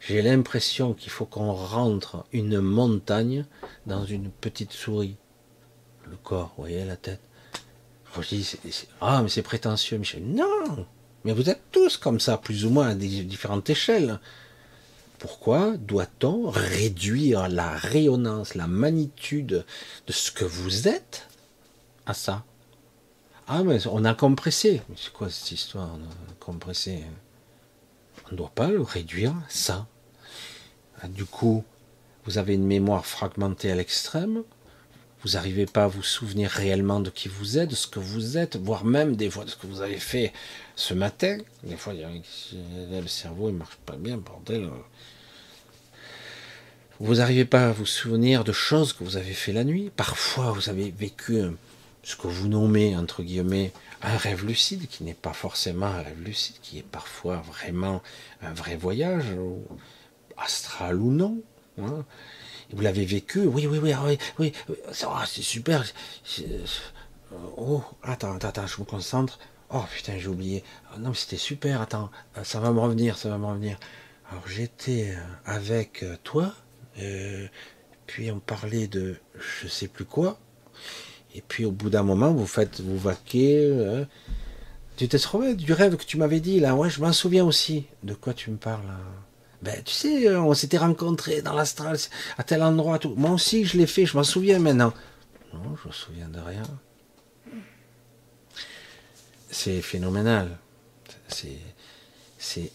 J'ai 0.00 0.22
l'impression 0.22 0.94
qu'il 0.94 1.10
faut 1.10 1.26
qu'on 1.26 1.52
rentre 1.52 2.24
une 2.32 2.60
montagne 2.60 3.44
dans 3.86 4.04
une 4.06 4.30
petite 4.30 4.72
souris. 4.72 5.16
Le 6.10 6.16
corps, 6.16 6.54
vous 6.56 6.62
voyez 6.62 6.84
la 6.84 6.96
tête. 6.96 7.20
Je 8.20 8.28
dis, 8.28 8.56
ah, 9.00 9.22
mais 9.22 9.28
c'est 9.28 9.42
prétentieux, 9.42 9.98
Michel. 9.98 10.24
Non, 10.24 10.86
mais 11.24 11.32
vous 11.32 11.48
êtes 11.48 11.62
tous 11.70 11.96
comme 11.96 12.18
ça, 12.18 12.38
plus 12.38 12.64
ou 12.64 12.70
moins 12.70 12.88
à 12.88 12.94
différentes 12.94 13.70
échelles. 13.70 14.18
Pourquoi 15.18 15.76
doit-on 15.76 16.48
réduire 16.48 17.48
la 17.48 17.70
rayonnance, 17.76 18.54
la 18.54 18.66
magnitude 18.66 19.66
de 20.06 20.12
ce 20.12 20.32
que 20.32 20.46
vous 20.46 20.88
êtes 20.88 21.28
à 22.06 22.14
ça? 22.14 22.42
Ah, 23.46 23.62
mais 23.62 23.86
on 23.86 24.04
a 24.06 24.14
compressé. 24.14 24.80
Mais 24.88 24.96
c'est 24.98 25.12
quoi 25.12 25.28
cette 25.28 25.52
histoire 25.52 25.90
On 25.92 26.30
a 26.30 26.34
compressé? 26.40 27.04
On 28.26 28.32
ne 28.32 28.36
doit 28.38 28.52
pas 28.54 28.68
le 28.68 28.80
réduire 28.80 29.34
ça. 29.48 29.86
Du 31.08 31.24
coup, 31.24 31.64
vous 32.24 32.38
avez 32.38 32.54
une 32.54 32.66
mémoire 32.66 33.06
fragmentée 33.06 33.70
à 33.70 33.74
l'extrême, 33.74 34.42
vous 35.22 35.32
n'arrivez 35.32 35.66
pas 35.66 35.84
à 35.84 35.86
vous 35.86 36.02
souvenir 36.02 36.50
réellement 36.50 37.00
de 37.00 37.10
qui 37.10 37.28
vous 37.28 37.58
êtes, 37.58 37.70
de 37.70 37.74
ce 37.74 37.86
que 37.86 37.98
vous 37.98 38.38
êtes, 38.38 38.56
voire 38.56 38.84
même 38.84 39.16
des 39.16 39.28
fois 39.28 39.44
de 39.44 39.50
ce 39.50 39.56
que 39.56 39.66
vous 39.66 39.82
avez 39.82 39.98
fait 39.98 40.32
ce 40.76 40.94
matin. 40.94 41.36
Des 41.62 41.76
fois, 41.76 41.92
le 41.92 43.06
cerveau 43.06 43.50
ne 43.50 43.58
marche 43.58 43.76
pas 43.84 43.96
bien, 43.96 44.16
bordel. 44.16 44.70
Vous 47.00 47.16
n'arrivez 47.16 47.44
pas 47.44 47.68
à 47.68 47.72
vous 47.72 47.86
souvenir 47.86 48.44
de 48.44 48.52
choses 48.52 48.92
que 48.94 49.04
vous 49.04 49.16
avez 49.16 49.32
fait 49.32 49.52
la 49.52 49.64
nuit. 49.64 49.90
Parfois, 49.94 50.52
vous 50.52 50.70
avez 50.70 50.90
vécu 50.90 51.42
ce 52.02 52.16
que 52.16 52.26
vous 52.26 52.48
nommez, 52.48 52.96
entre 52.96 53.22
guillemets, 53.22 53.72
un 54.02 54.16
rêve 54.16 54.46
lucide, 54.46 54.86
qui 54.88 55.04
n'est 55.04 55.12
pas 55.12 55.34
forcément 55.34 55.86
un 55.86 56.02
rêve 56.02 56.22
lucide, 56.22 56.56
qui 56.62 56.78
est 56.78 56.86
parfois 56.86 57.36
vraiment 57.46 58.02
un 58.40 58.54
vrai 58.54 58.76
voyage, 58.76 59.26
astral 60.40 61.00
ou 61.00 61.10
non. 61.10 61.42
Hein. 61.80 62.04
Vous 62.72 62.82
l'avez 62.82 63.04
vécu, 63.04 63.40
oui, 63.46 63.66
oui, 63.66 63.78
oui, 63.78 63.94
oui, 64.06 64.18
oui, 64.38 64.52
ah, 65.06 65.24
c'est 65.26 65.42
super. 65.42 65.84
Oh, 67.56 67.82
attends, 68.02 68.36
attends, 68.36 68.66
je 68.66 68.80
me 68.80 68.84
concentre. 68.84 69.38
Oh 69.72 69.84
putain, 69.92 70.18
j'ai 70.18 70.28
oublié. 70.28 70.64
Ah, 70.92 70.98
non, 70.98 71.14
c'était 71.14 71.36
super, 71.36 71.80
attends, 71.80 72.10
ça 72.42 72.60
va 72.60 72.72
me 72.72 72.80
revenir, 72.80 73.16
ça 73.16 73.28
va 73.28 73.38
me 73.38 73.46
revenir. 73.46 73.78
Alors 74.30 74.46
j'étais 74.46 75.14
euh, 75.16 75.20
avec 75.44 76.04
euh, 76.04 76.16
toi, 76.22 76.54
euh, 77.00 77.46
puis 78.06 78.30
on 78.30 78.38
parlait 78.38 78.86
de 78.86 79.16
je 79.38 79.66
sais 79.66 79.88
plus 79.88 80.04
quoi, 80.04 80.38
et 81.34 81.42
puis 81.42 81.64
au 81.64 81.72
bout 81.72 81.90
d'un 81.90 82.02
moment, 82.02 82.32
vous 82.32 82.46
faites, 82.46 82.80
vous 82.80 82.98
vaquez. 82.98 83.64
Euh, 83.64 84.04
tu 84.96 85.08
t'es 85.08 85.18
trouvé 85.18 85.54
du 85.54 85.72
rêve 85.72 85.96
que 85.96 86.04
tu 86.04 86.16
m'avais 86.16 86.40
dit 86.40 86.60
là 86.60 86.74
Ouais, 86.74 86.90
je 86.90 87.00
m'en 87.00 87.12
souviens 87.12 87.44
aussi. 87.44 87.86
De 88.02 88.14
quoi 88.14 88.34
tu 88.34 88.50
me 88.50 88.56
parles 88.56 88.84
Ben, 89.62 89.82
tu 89.84 89.92
sais, 89.92 90.28
euh, 90.28 90.40
on 90.40 90.54
s'était 90.54 90.78
rencontrés 90.78 91.42
dans 91.42 91.52
l'astral, 91.52 91.96
à 92.38 92.42
tel 92.44 92.62
endroit. 92.62 92.98
Tout. 92.98 93.14
Moi 93.16 93.30
aussi, 93.30 93.64
je 93.64 93.76
l'ai 93.76 93.86
fait, 93.86 94.06
je 94.06 94.16
m'en 94.16 94.24
souviens 94.24 94.58
maintenant. 94.58 94.92
Non, 95.52 95.76
je 95.82 95.88
me 95.88 95.92
souviens 95.92 96.28
de 96.28 96.40
rien. 96.40 96.62
C'est 99.50 99.82
phénoménal. 99.82 100.58
C'est. 101.28 101.58
c'est 102.38 102.72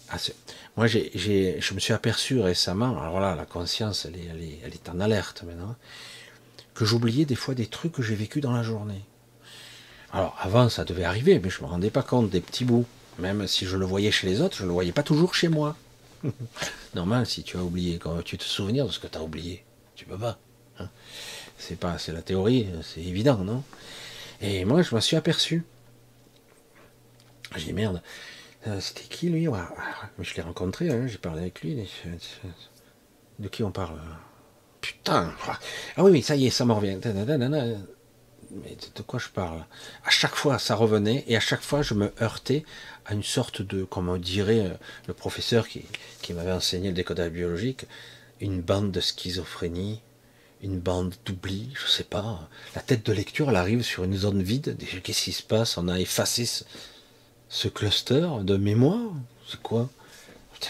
Moi, 0.78 0.88
j'ai, 0.88 1.12
je 1.60 1.74
me 1.74 1.80
suis 1.80 1.94
aperçu 1.94 2.40
récemment, 2.40 3.02
alors 3.02 3.20
là, 3.20 3.36
la 3.36 3.46
conscience, 3.46 4.06
elle 4.06 4.18
est, 4.18 4.28
elle 4.30 4.44
est, 4.44 4.60
elle 4.64 4.74
est 4.74 4.90
en 4.90 5.00
alerte 5.00 5.44
maintenant 5.44 5.76
que 6.76 6.86
j'oubliais 6.86 7.26
des 7.26 7.36
fois 7.36 7.56
des 7.56 7.66
trucs 7.66 7.94
que 7.94 8.04
j'ai 8.04 8.16
vécu 8.16 8.42
dans 8.42 8.52
la 8.52 8.62
journée. 8.62 9.02
Alors 10.12 10.38
avant 10.40 10.70
ça 10.70 10.84
devait 10.84 11.06
arriver, 11.06 11.40
mais 11.40 11.50
je 11.50 11.62
me 11.62 11.68
rendais 11.68 11.90
pas 11.90 12.04
compte 12.04 12.30
des 12.30 12.42
petits 12.42 12.66
bouts. 12.66 12.86
Même 13.18 13.48
si 13.48 13.66
je 13.66 13.78
le 13.78 13.86
voyais 13.86 14.12
chez 14.12 14.28
les 14.28 14.42
autres, 14.42 14.58
je 14.58 14.64
ne 14.64 14.68
le 14.68 14.74
voyais 14.74 14.92
pas 14.92 15.04
toujours 15.04 15.34
chez 15.34 15.48
moi. 15.48 15.76
Normal, 16.96 17.26
si 17.26 17.44
tu 17.44 17.58
as 17.58 17.64
oublié, 17.64 17.98
quand 17.98 18.22
tu 18.24 18.38
te 18.38 18.44
souvenir 18.44 18.86
de 18.86 18.92
ce 18.92 19.00
que 19.00 19.08
tu 19.08 19.18
as 19.18 19.24
oublié, 19.24 19.64
tu 19.96 20.06
peux 20.06 20.18
pas. 20.18 20.38
Hein. 20.80 20.90
c'est 21.58 21.80
pas, 21.80 21.98
c'est 21.98 22.12
la 22.12 22.22
théorie, 22.22 22.68
c'est 22.84 23.02
évident, 23.02 23.38
non? 23.38 23.64
Et 24.42 24.66
moi, 24.66 24.82
je 24.82 24.94
m'en 24.94 25.02
suis 25.02 25.16
aperçu. 25.16 25.64
J'ai 27.56 27.68
dit 27.68 27.74
merde, 27.74 28.02
euh, 28.68 28.80
c'était 28.82 29.04
qui 29.04 29.30
lui? 29.30 29.48
Je 30.20 30.36
l'ai 30.36 30.42
rencontré, 30.42 30.90
hein, 30.90 31.08
j'ai 31.08 31.18
parlé 31.18 31.42
avec 31.42 31.62
lui. 31.62 31.88
De 33.40 33.48
qui 33.48 33.64
on 33.64 33.72
parle? 33.72 34.00
Putain 34.82 35.34
Ah 35.98 36.04
oui, 36.04 36.22
ça 36.22 36.36
y 36.36 36.48
est, 36.48 36.50
ça 36.50 36.66
me 36.66 36.74
revient. 36.74 37.00
Mais 38.52 38.78
de 38.96 39.02
quoi 39.02 39.20
je 39.20 39.30
parle? 39.30 39.66
À 40.06 40.10
chaque 40.10 40.36
fois, 40.36 40.60
ça 40.60 40.76
revenait, 40.76 41.24
et 41.28 41.36
à 41.36 41.40
chaque 41.40 41.62
fois, 41.62 41.82
je 41.82 41.94
me 41.94 42.14
heurtais 42.22 42.64
à 43.06 43.14
une 43.14 43.24
sorte 43.24 43.62
de, 43.62 43.84
comment 43.84 44.18
dirait 44.18 44.66
euh, 44.66 44.74
le 45.08 45.14
professeur 45.14 45.68
qui, 45.68 45.86
m'avait 46.34 46.52
enseigné 46.52 46.90
le 46.90 46.96
décodage 46.96 47.32
biologique, 47.32 47.86
une 48.40 48.62
bande 48.62 48.92
de 48.92 49.00
schizophrénie, 49.00 50.02
une 50.62 50.80
bande 50.80 51.14
d'oubli, 51.26 51.72
je 51.76 51.88
sais 51.88 52.04
pas. 52.04 52.48
La 52.76 52.82
tête 52.82 53.06
de 53.06 53.14
lecture, 53.14 53.50
elle 53.50 53.56
arrive 53.56 53.84
sur 53.84 54.04
une 54.04 54.16
zone 54.16 54.42
vide. 54.42 54.78
Qu'est-ce 55.04 55.24
qui 55.24 55.32
se 55.32 55.44
passe? 55.44 55.78
On 55.78 55.88
a 55.88 56.00
effacé 56.00 56.50
ce, 57.50 57.68
cluster 57.68 58.28
de 58.42 58.58
mémoire? 58.58 59.12
C'est 59.48 59.62
quoi? 59.62 59.90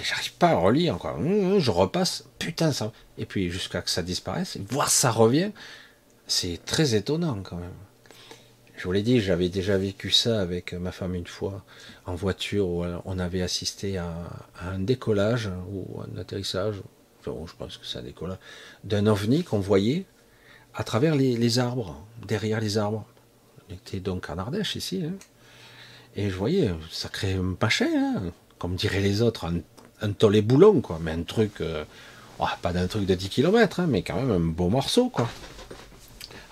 J'arrive 0.04 0.34
pas 0.34 0.50
à 0.50 0.56
relire 0.56 0.96
encore. 0.96 1.18
Hum, 1.18 1.54
hum, 1.54 1.60
je 1.60 1.72
repasse. 1.72 2.26
Putain, 2.40 2.74
ça. 2.74 2.92
Et 3.18 3.26
puis 3.26 3.50
jusqu'à 3.50 3.82
que 3.82 3.90
ça 3.90 4.02
disparaisse, 4.02 4.58
voir 4.70 4.90
ça 4.90 5.12
revient. 5.12 5.52
C'est 6.28 6.60
très 6.66 6.96
étonnant 6.96 7.40
quand 7.44 7.58
même. 7.58 7.70
Je 8.78 8.84
vous 8.84 8.92
l'ai 8.92 9.04
dit, 9.04 9.22
j'avais 9.22 9.50
déjà 9.50 9.78
vécu 9.78 10.12
ça 10.12 10.42
avec 10.42 10.74
ma 10.74 10.92
femme 10.92 11.16
une 11.16 11.28
fois 11.28 11.64
en 12.06 12.16
voiture 12.16 12.68
où 12.68 12.84
on 13.06 13.20
avait 13.20 13.42
assisté 13.42 13.98
à, 13.98 14.12
un 14.62 14.80
décollage 14.80 15.50
ou 15.72 16.02
un 16.02 16.20
atterrissage, 16.20 16.76
je 17.26 17.32
pense 17.58 17.78
que 17.78 17.86
c'est 17.86 18.00
un 18.00 18.04
décollage, 18.04 18.38
d'un 18.84 19.08
ovni 19.08 19.44
qu'on 19.44 19.60
voyait 19.60 20.06
à 20.74 20.84
travers 20.84 21.16
les, 21.16 21.60
arbres, 21.60 22.06
derrière 22.28 22.60
les 22.60 22.78
arbres. 22.78 23.06
On 23.70 23.74
était 23.74 24.00
donc 24.00 24.30
en 24.30 24.38
Ardèche 24.38 24.76
ici, 24.76 25.04
hein. 25.06 25.14
et 26.16 26.30
je 26.30 26.36
voyais, 26.36 26.72
ça 26.92 27.08
crée 27.08 27.34
un 27.34 27.54
pachet, 27.54 27.96
hein, 27.96 28.24
comme 28.60 28.76
diraient 28.76 29.00
les 29.00 29.22
autres, 29.22 29.46
un, 29.46 29.60
un 30.02 30.12
tollé 30.12 30.42
boulon, 30.42 30.82
quoi, 30.82 31.00
mais 31.02 31.12
un 31.12 31.24
truc, 31.24 31.62
euh, 31.62 31.86
oh, 32.40 32.46
pas 32.62 32.74
d'un 32.74 32.88
truc 32.88 33.06
de 33.06 33.16
10 33.16 33.30
km, 33.30 33.80
hein, 33.80 33.88
mais 33.88 34.04
quand 34.04 34.16
même 34.16 34.32
un 34.32 34.40
beau 34.40 34.70
morceau, 34.70 35.10
quoi. 35.10 35.30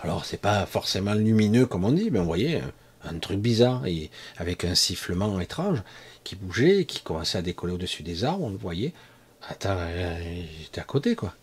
Alors 0.03 0.25
c'est 0.25 0.37
pas 0.37 0.65
forcément 0.65 1.13
lumineux 1.13 1.65
comme 1.65 1.85
on 1.85 1.91
dit, 1.91 2.11
mais 2.11 2.19
on 2.19 2.25
voyait 2.25 2.61
un, 3.05 3.19
truc 3.19 3.39
bizarre, 3.39 3.85
et 3.85 4.11
avec 4.37 4.65
un 4.65 4.75
sifflement 4.75 5.39
étrange 5.39 5.81
qui 6.23 6.35
bougeait, 6.35 6.85
qui 6.85 7.01
commençait 7.01 7.37
à 7.37 7.41
décoller 7.41 7.73
au-dessus 7.73 8.03
des 8.03 8.25
arbres, 8.25 8.43
on 8.43 8.49
le 8.49 8.57
voyait. 8.57 8.93
Attends, 9.47 9.77
il 9.89 10.65
était 10.65 10.81
à 10.81 10.83
côté 10.83 11.15
quoi. 11.15 11.33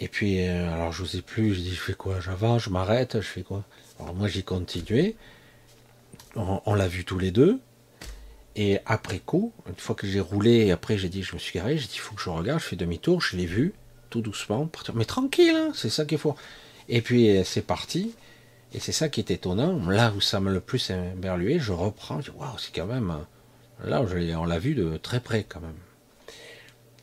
Et 0.00 0.08
puis, 0.08 0.46
euh, 0.46 0.72
alors 0.72 0.92
je 0.92 1.04
sais 1.04 1.22
plus, 1.22 1.54
je 1.54 1.60
dis 1.60 1.74
je 1.74 1.80
fais 1.80 1.94
quoi? 1.94 2.20
J'avance, 2.20 2.62
je 2.62 2.70
m'arrête, 2.70 3.20
je 3.20 3.26
fais 3.26 3.42
quoi? 3.42 3.64
Alors 4.00 4.14
moi 4.14 4.26
j'ai 4.26 4.42
continué, 4.42 5.14
on, 6.34 6.74
l'a 6.74 6.88
vu 6.88 7.04
tous 7.04 7.18
les 7.18 7.30
deux, 7.30 7.60
et 8.56 8.80
après 8.86 9.20
coup, 9.20 9.52
une 9.68 9.76
fois 9.76 9.94
que 9.94 10.08
j'ai 10.08 10.18
roulé, 10.18 10.72
après 10.72 10.98
j'ai 10.98 11.08
dit 11.08 11.22
je 11.22 11.34
me 11.34 11.38
suis 11.38 11.56
garé, 11.56 11.78
j'ai 11.78 11.86
dit 11.86 11.94
il 11.94 12.00
faut 12.00 12.16
que 12.16 12.22
je 12.22 12.30
regarde, 12.30 12.60
je 12.60 12.66
fais 12.66 12.76
demi-tour, 12.76 13.20
je 13.20 13.36
l'ai 13.36 13.46
vu, 13.46 13.74
tout 14.10 14.20
doucement, 14.20 14.68
mais 14.94 15.04
tranquille, 15.04 15.54
hein, 15.54 15.70
c'est 15.74 15.90
ça 15.90 16.04
qu'il 16.04 16.18
faut. 16.18 16.34
Et 16.88 17.02
puis 17.02 17.30
euh, 17.30 17.44
c'est 17.44 17.62
parti. 17.62 18.14
Et 18.72 18.80
c'est 18.80 18.92
ça 18.92 19.08
qui 19.08 19.20
est 19.20 19.30
étonnant. 19.30 19.88
Là 19.88 20.12
où 20.16 20.20
ça 20.20 20.40
m'a 20.40 20.50
le 20.50 20.60
plus 20.60 20.90
éberlué, 20.90 21.58
je 21.58 21.72
reprends, 21.72 22.20
je 22.20 22.30
dis 22.30 22.36
waouh, 22.36 22.58
c'est 22.58 22.74
quand 22.74 22.86
même. 22.86 23.10
Euh, 23.10 23.88
là, 23.88 24.02
on 24.38 24.44
l'a 24.44 24.58
vu 24.58 24.74
de 24.74 24.96
très 24.96 25.20
près 25.20 25.44
quand 25.44 25.60
même. 25.60 25.76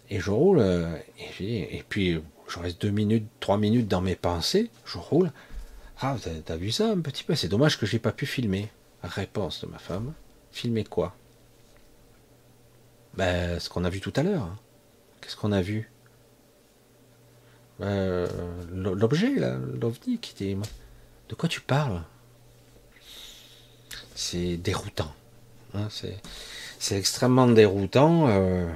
Et 0.09 0.19
je 0.19 0.29
roule, 0.29 0.59
euh, 0.59 0.97
et, 1.39 1.83
puis 1.87 2.21
je 2.49 2.59
reste 2.59 2.81
deux 2.81 2.89
minutes, 2.89 3.27
trois 3.39 3.57
minutes 3.57 3.87
dans 3.87 4.01
mes 4.01 4.15
pensées, 4.15 4.69
je 4.85 4.97
roule. 4.97 5.31
Ah, 6.01 6.17
t'as 6.45 6.55
vu 6.57 6.71
ça 6.71 6.89
un 6.89 6.99
petit 6.99 7.23
peu? 7.23 7.35
C'est 7.35 7.47
dommage 7.47 7.79
que 7.79 7.85
j'ai 7.85 7.99
pas 7.99 8.11
pu 8.11 8.25
filmer. 8.25 8.69
Réponse 9.03 9.61
de 9.61 9.67
ma 9.67 9.77
femme. 9.77 10.13
Filmer 10.51 10.83
quoi? 10.83 11.15
Ben, 13.13 13.59
ce 13.59 13.69
qu'on 13.69 13.85
a 13.85 13.89
vu 13.89 14.01
tout 14.01 14.13
à 14.15 14.23
l'heure. 14.23 14.55
Qu'est-ce 15.21 15.35
qu'on 15.35 15.51
a 15.51 15.61
vu? 15.61 15.90
Euh, 17.81 18.27
l'objet, 18.71 19.33
l'ovni 19.79 20.17
qui 20.19 20.31
était. 20.31 20.57
De 21.29 21.35
quoi 21.35 21.47
tu 21.47 21.61
parles? 21.61 22.01
C'est 24.15 24.57
déroutant. 24.57 25.13
Hein, 25.73 25.87
c'est 26.79 26.97
extrêmement 26.97 27.47
déroutant. 27.47 28.27
Euh, 28.27 28.67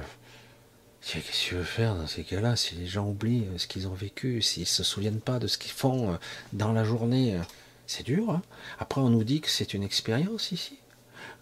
qu'est-ce 1.02 1.26
que 1.26 1.48
tu 1.48 1.54
veux 1.54 1.64
faire 1.64 1.94
dans 1.94 2.06
ces 2.06 2.24
cas-là? 2.24 2.56
Si 2.56 2.74
les 2.74 2.86
gens 2.86 3.06
oublient 3.06 3.46
euh, 3.52 3.58
ce 3.58 3.66
qu'ils 3.66 3.86
ont 3.88 3.94
vécu, 3.94 4.40
s'ils 4.42 4.66
se 4.66 4.82
souviennent 4.82 5.20
pas 5.20 5.38
de 5.38 5.46
ce 5.46 5.58
qu'ils 5.58 5.72
font 5.72 6.18
dans 6.52 6.72
la 6.72 6.84
journée, 6.84 7.38
c'est 7.86 8.04
dur. 8.04 8.30
Hein. 8.30 8.42
Après, 8.78 9.00
on 9.00 9.10
nous 9.10 9.24
dit 9.24 9.40
que 9.40 9.50
c'est 9.50 9.74
une 9.74 9.82
expérience 9.82 10.50
ici, 10.50 10.78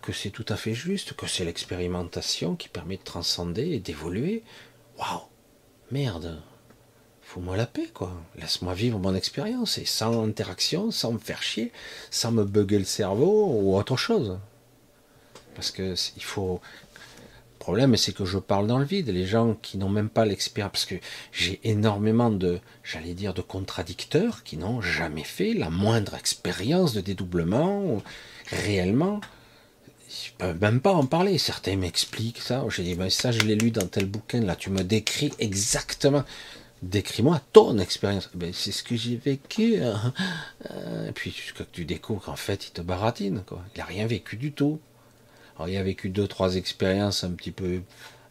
que 0.02 0.12
c'est 0.12 0.30
tout 0.30 0.46
à 0.48 0.56
fait 0.56 0.74
juste, 0.74 1.14
que 1.14 1.26
c'est 1.26 1.44
l'expérimentation 1.44 2.56
qui 2.56 2.68
permet 2.68 2.96
de 2.96 3.04
transcender 3.04 3.70
et 3.70 3.78
d'évoluer. 3.78 4.42
Waouh 4.98 5.22
Merde 5.90 6.42
Fous-moi 7.34 7.56
la 7.56 7.66
paix, 7.66 7.88
quoi. 7.92 8.12
Laisse-moi 8.36 8.74
vivre 8.74 9.00
mon 9.00 9.12
expérience 9.12 9.76
et 9.78 9.86
sans 9.86 10.22
interaction, 10.22 10.92
sans 10.92 11.10
me 11.10 11.18
faire 11.18 11.42
chier, 11.42 11.72
sans 12.12 12.30
me 12.30 12.44
bugger 12.44 12.78
le 12.78 12.84
cerveau 12.84 13.58
ou 13.60 13.76
autre 13.76 13.96
chose. 13.96 14.38
Parce 15.56 15.72
que 15.72 15.96
il 16.16 16.22
faut. 16.22 16.60
Le 16.60 17.58
problème, 17.58 17.96
c'est 17.96 18.14
que 18.14 18.24
je 18.24 18.38
parle 18.38 18.68
dans 18.68 18.78
le 18.78 18.84
vide. 18.84 19.08
Les 19.08 19.26
gens 19.26 19.56
qui 19.62 19.78
n'ont 19.78 19.88
même 19.88 20.10
pas 20.10 20.24
l'expérience, 20.24 20.70
parce 20.70 20.84
que 20.84 20.94
j'ai 21.32 21.58
énormément 21.64 22.30
de, 22.30 22.60
j'allais 22.84 23.14
dire, 23.14 23.34
de 23.34 23.42
contradicteurs 23.42 24.44
qui 24.44 24.56
n'ont 24.56 24.80
jamais 24.80 25.24
fait 25.24 25.54
la 25.54 25.70
moindre 25.70 26.14
expérience 26.14 26.92
de 26.92 27.00
dédoublement 27.00 28.00
réellement. 28.46 29.20
Je 30.08 30.30
peux 30.38 30.54
même 30.54 30.80
pas 30.80 30.92
en 30.92 31.06
parler. 31.06 31.38
Certains 31.38 31.74
m'expliquent 31.74 32.40
ça. 32.40 32.64
J'ai 32.68 32.84
dit, 32.84 32.94
ben 32.94 33.10
ça, 33.10 33.32
je 33.32 33.40
l'ai 33.40 33.56
lu 33.56 33.72
dans 33.72 33.88
tel 33.88 34.06
bouquin. 34.06 34.40
Là, 34.42 34.54
tu 34.54 34.70
me 34.70 34.84
décris 34.84 35.32
exactement 35.40 36.22
décris-moi 36.84 37.40
ton 37.52 37.78
expérience. 37.78 38.30
Ben, 38.34 38.52
c'est 38.52 38.72
ce 38.72 38.82
que 38.82 38.96
j'ai 38.96 39.16
vécu. 39.16 39.82
Hein. 39.82 40.12
Euh, 40.70 41.08
et 41.08 41.12
puis 41.12 41.34
que 41.54 41.62
tu 41.62 41.84
découvres 41.84 42.22
qu'en 42.22 42.36
fait, 42.36 42.68
il 42.68 42.70
te 42.70 42.80
baratine. 42.80 43.42
Quoi. 43.46 43.62
Il 43.74 43.78
n'a 43.78 43.84
rien 43.84 44.06
vécu 44.06 44.36
du 44.36 44.52
tout. 44.52 44.78
Alors, 45.56 45.68
il 45.68 45.76
a 45.76 45.82
vécu 45.82 46.08
deux, 46.08 46.26
trois 46.26 46.56
expériences 46.56 47.24
un 47.24 47.30
petit 47.30 47.52
peu, 47.52 47.80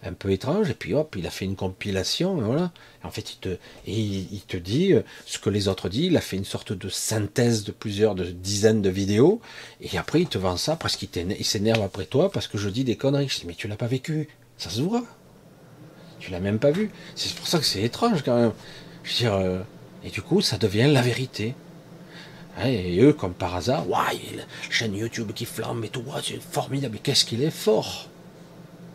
un 0.04 0.14
peu 0.14 0.32
étranges, 0.32 0.70
et 0.70 0.74
puis 0.74 0.94
hop, 0.94 1.16
il 1.18 1.26
a 1.26 1.30
fait 1.30 1.46
une 1.46 1.56
compilation, 1.56 2.38
et 2.38 2.44
voilà. 2.44 2.74
en 3.04 3.12
fait, 3.12 3.34
il 3.34 3.38
te, 3.38 3.58
il, 3.88 4.42
te 4.42 4.58
dit 4.58 4.94
euh, 4.94 5.04
ce 5.26 5.40
que 5.40 5.50
les 5.50 5.70
autres 5.70 5.88
disent. 5.88 6.08
Il 6.08 6.18
a 6.18 6.22
fait 6.22 6.36
une 6.36 6.44
sorte 6.44 6.74
de 6.74 6.90
synthèse 6.90 7.64
de 7.64 7.72
plusieurs 7.72 8.14
de 8.16 8.26
dizaines 8.26 8.82
de 8.82 8.90
vidéos, 8.90 9.40
et 9.80 9.98
après, 9.98 10.22
il 10.22 10.28
te 10.28 10.38
vend 10.38 10.58
ça 10.58 10.76
parce 10.76 10.98
qu'il 10.98 11.10
s'énerve 11.44 11.82
après 11.82 12.06
toi 12.06 12.32
parce 12.32 12.48
que 12.48 12.58
je 12.58 12.70
dis 12.70 12.84
des 12.84 12.98
conneries. 12.98 13.30
Je 13.30 13.40
dis, 13.40 13.48
mais 13.48 13.56
tu 13.56 13.68
l'as 13.68 13.78
pas 13.78 13.88
vécu. 13.88 14.28
Ça 14.58 14.70
se 14.70 14.82
voit. 14.82 15.06
Tu 16.24 16.32
l'as 16.32 16.40
même 16.40 16.60
pas 16.60 16.72
vu. 16.72 16.90
C'est 17.16 17.36
pour 17.36 17.48
ça 17.48 17.60
que 17.60 17.66
c'est 17.66 17.82
étrange 17.82 18.24
quand 18.24 18.40
même. 18.40 18.54
Je 19.04 19.12
veux 19.12 19.18
dire, 19.18 19.34
euh, 19.34 19.60
et 20.06 20.10
du 20.10 20.22
coup, 20.22 20.40
ça 20.40 20.58
devient 20.58 20.88
la 20.88 21.02
vérité. 21.02 21.54
Et 22.64 23.02
eux, 23.02 23.12
comme 23.12 23.34
par 23.34 23.56
hasard, 23.56 23.90
ouais, 23.90 24.46
chaîne 24.70 24.96
YouTube 24.96 25.32
qui 25.34 25.44
flamme 25.44 25.84
et 25.84 25.90
tout, 25.90 26.04
c'est 26.24 26.42
formidable. 26.42 27.00
Qu'est-ce 27.04 27.26
qu'il 27.26 27.44
est 27.44 27.52
fort 27.52 28.08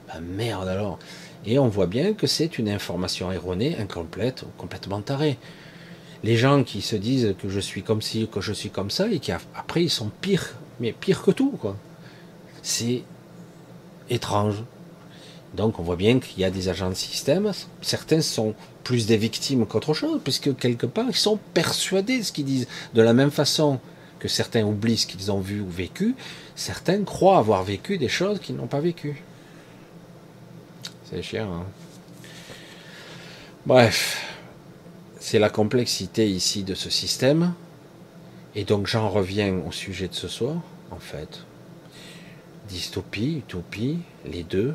Ben 0.07 0.21
merde 0.21 0.69
alors. 0.69 0.99
Et 1.45 1.59
on 1.59 1.69
voit 1.69 1.87
bien 1.87 2.15
que 2.15 2.27
c'est 2.27 2.59
une 2.59 2.71
information 2.71 3.31
erronée, 3.31 3.77
incomplète, 3.79 4.45
complètement 4.57 5.03
tarée. 5.03 5.37
Les 6.25 6.37
gens 6.37 6.65
qui 6.65 6.81
se 6.81 6.97
disent 6.97 7.35
que 7.41 7.51
je 7.51 7.61
suis 7.61 7.83
comme 7.83 8.01
ci, 8.01 8.29
que 8.33 8.41
je 8.41 8.55
suis 8.55 8.71
comme 8.71 8.91
ça, 8.91 9.09
et 9.09 9.19
qui 9.19 9.33
après 9.33 9.83
ils 9.83 9.91
sont 9.91 10.11
pires, 10.21 10.55
mais 10.81 10.93
pires 10.93 11.23
que 11.23 11.31
tout, 11.31 11.51
quoi. 11.61 11.77
C'est 12.63 13.03
étrange. 14.09 14.63
Donc 15.55 15.79
on 15.79 15.83
voit 15.83 15.97
bien 15.97 16.21
qu'il 16.21 16.39
y 16.39 16.45
a 16.45 16.51
des 16.51 16.69
agents 16.69 16.91
de 16.91 16.95
système. 16.95 17.53
Certains 17.81 18.21
sont 18.21 18.55
plus 18.85 19.07
des 19.07 19.17
victimes 19.17 19.67
qu'autre 19.67 19.95
chose, 19.95 20.21
puisque 20.23 20.57
quelque 20.57 20.87
part, 20.87 21.07
ils 21.09 21.17
sont 21.17 21.39
persuadés 21.55 22.19
de 22.19 22.23
ce 22.23 22.33
qu'ils 22.33 22.45
disent. 22.45 22.69
De 22.95 23.03
la 23.03 23.13
même 23.13 23.31
façon 23.31 23.81
que 24.19 24.29
certains 24.29 24.65
oublient 24.65 24.99
ce 24.99 25.07
qu'ils 25.07 25.31
ont 25.31 25.41
vu 25.41 25.61
ou 25.61 25.69
vécu, 25.69 26.15
certains 26.55 27.03
croient 27.05 27.39
avoir 27.39 27.63
vécu 27.63 27.99
des 27.99 28.09
choses 28.09 28.41
qu'ils 28.41 28.57
n'ont 28.57 28.67
pas 28.67 28.81
vécues. 28.81 29.23
C'est 31.05 31.23
chiant. 31.23 31.53
Hein 31.53 31.67
Bref, 33.65 34.27
c'est 35.21 35.39
la 35.39 35.51
complexité 35.51 36.29
ici 36.29 36.63
de 36.63 36.75
ce 36.75 36.91
système. 36.91 37.55
Et 38.55 38.65
donc 38.65 38.87
j'en 38.87 39.09
reviens 39.09 39.55
au 39.67 39.73
sujet 39.73 40.09
de 40.09 40.15
ce 40.15 40.29
soir, 40.29 40.57
en 40.91 40.99
fait. 40.99 41.45
Dystopie, 42.69 43.39
utopie, 43.39 43.99
les 44.25 44.43
deux, 44.43 44.75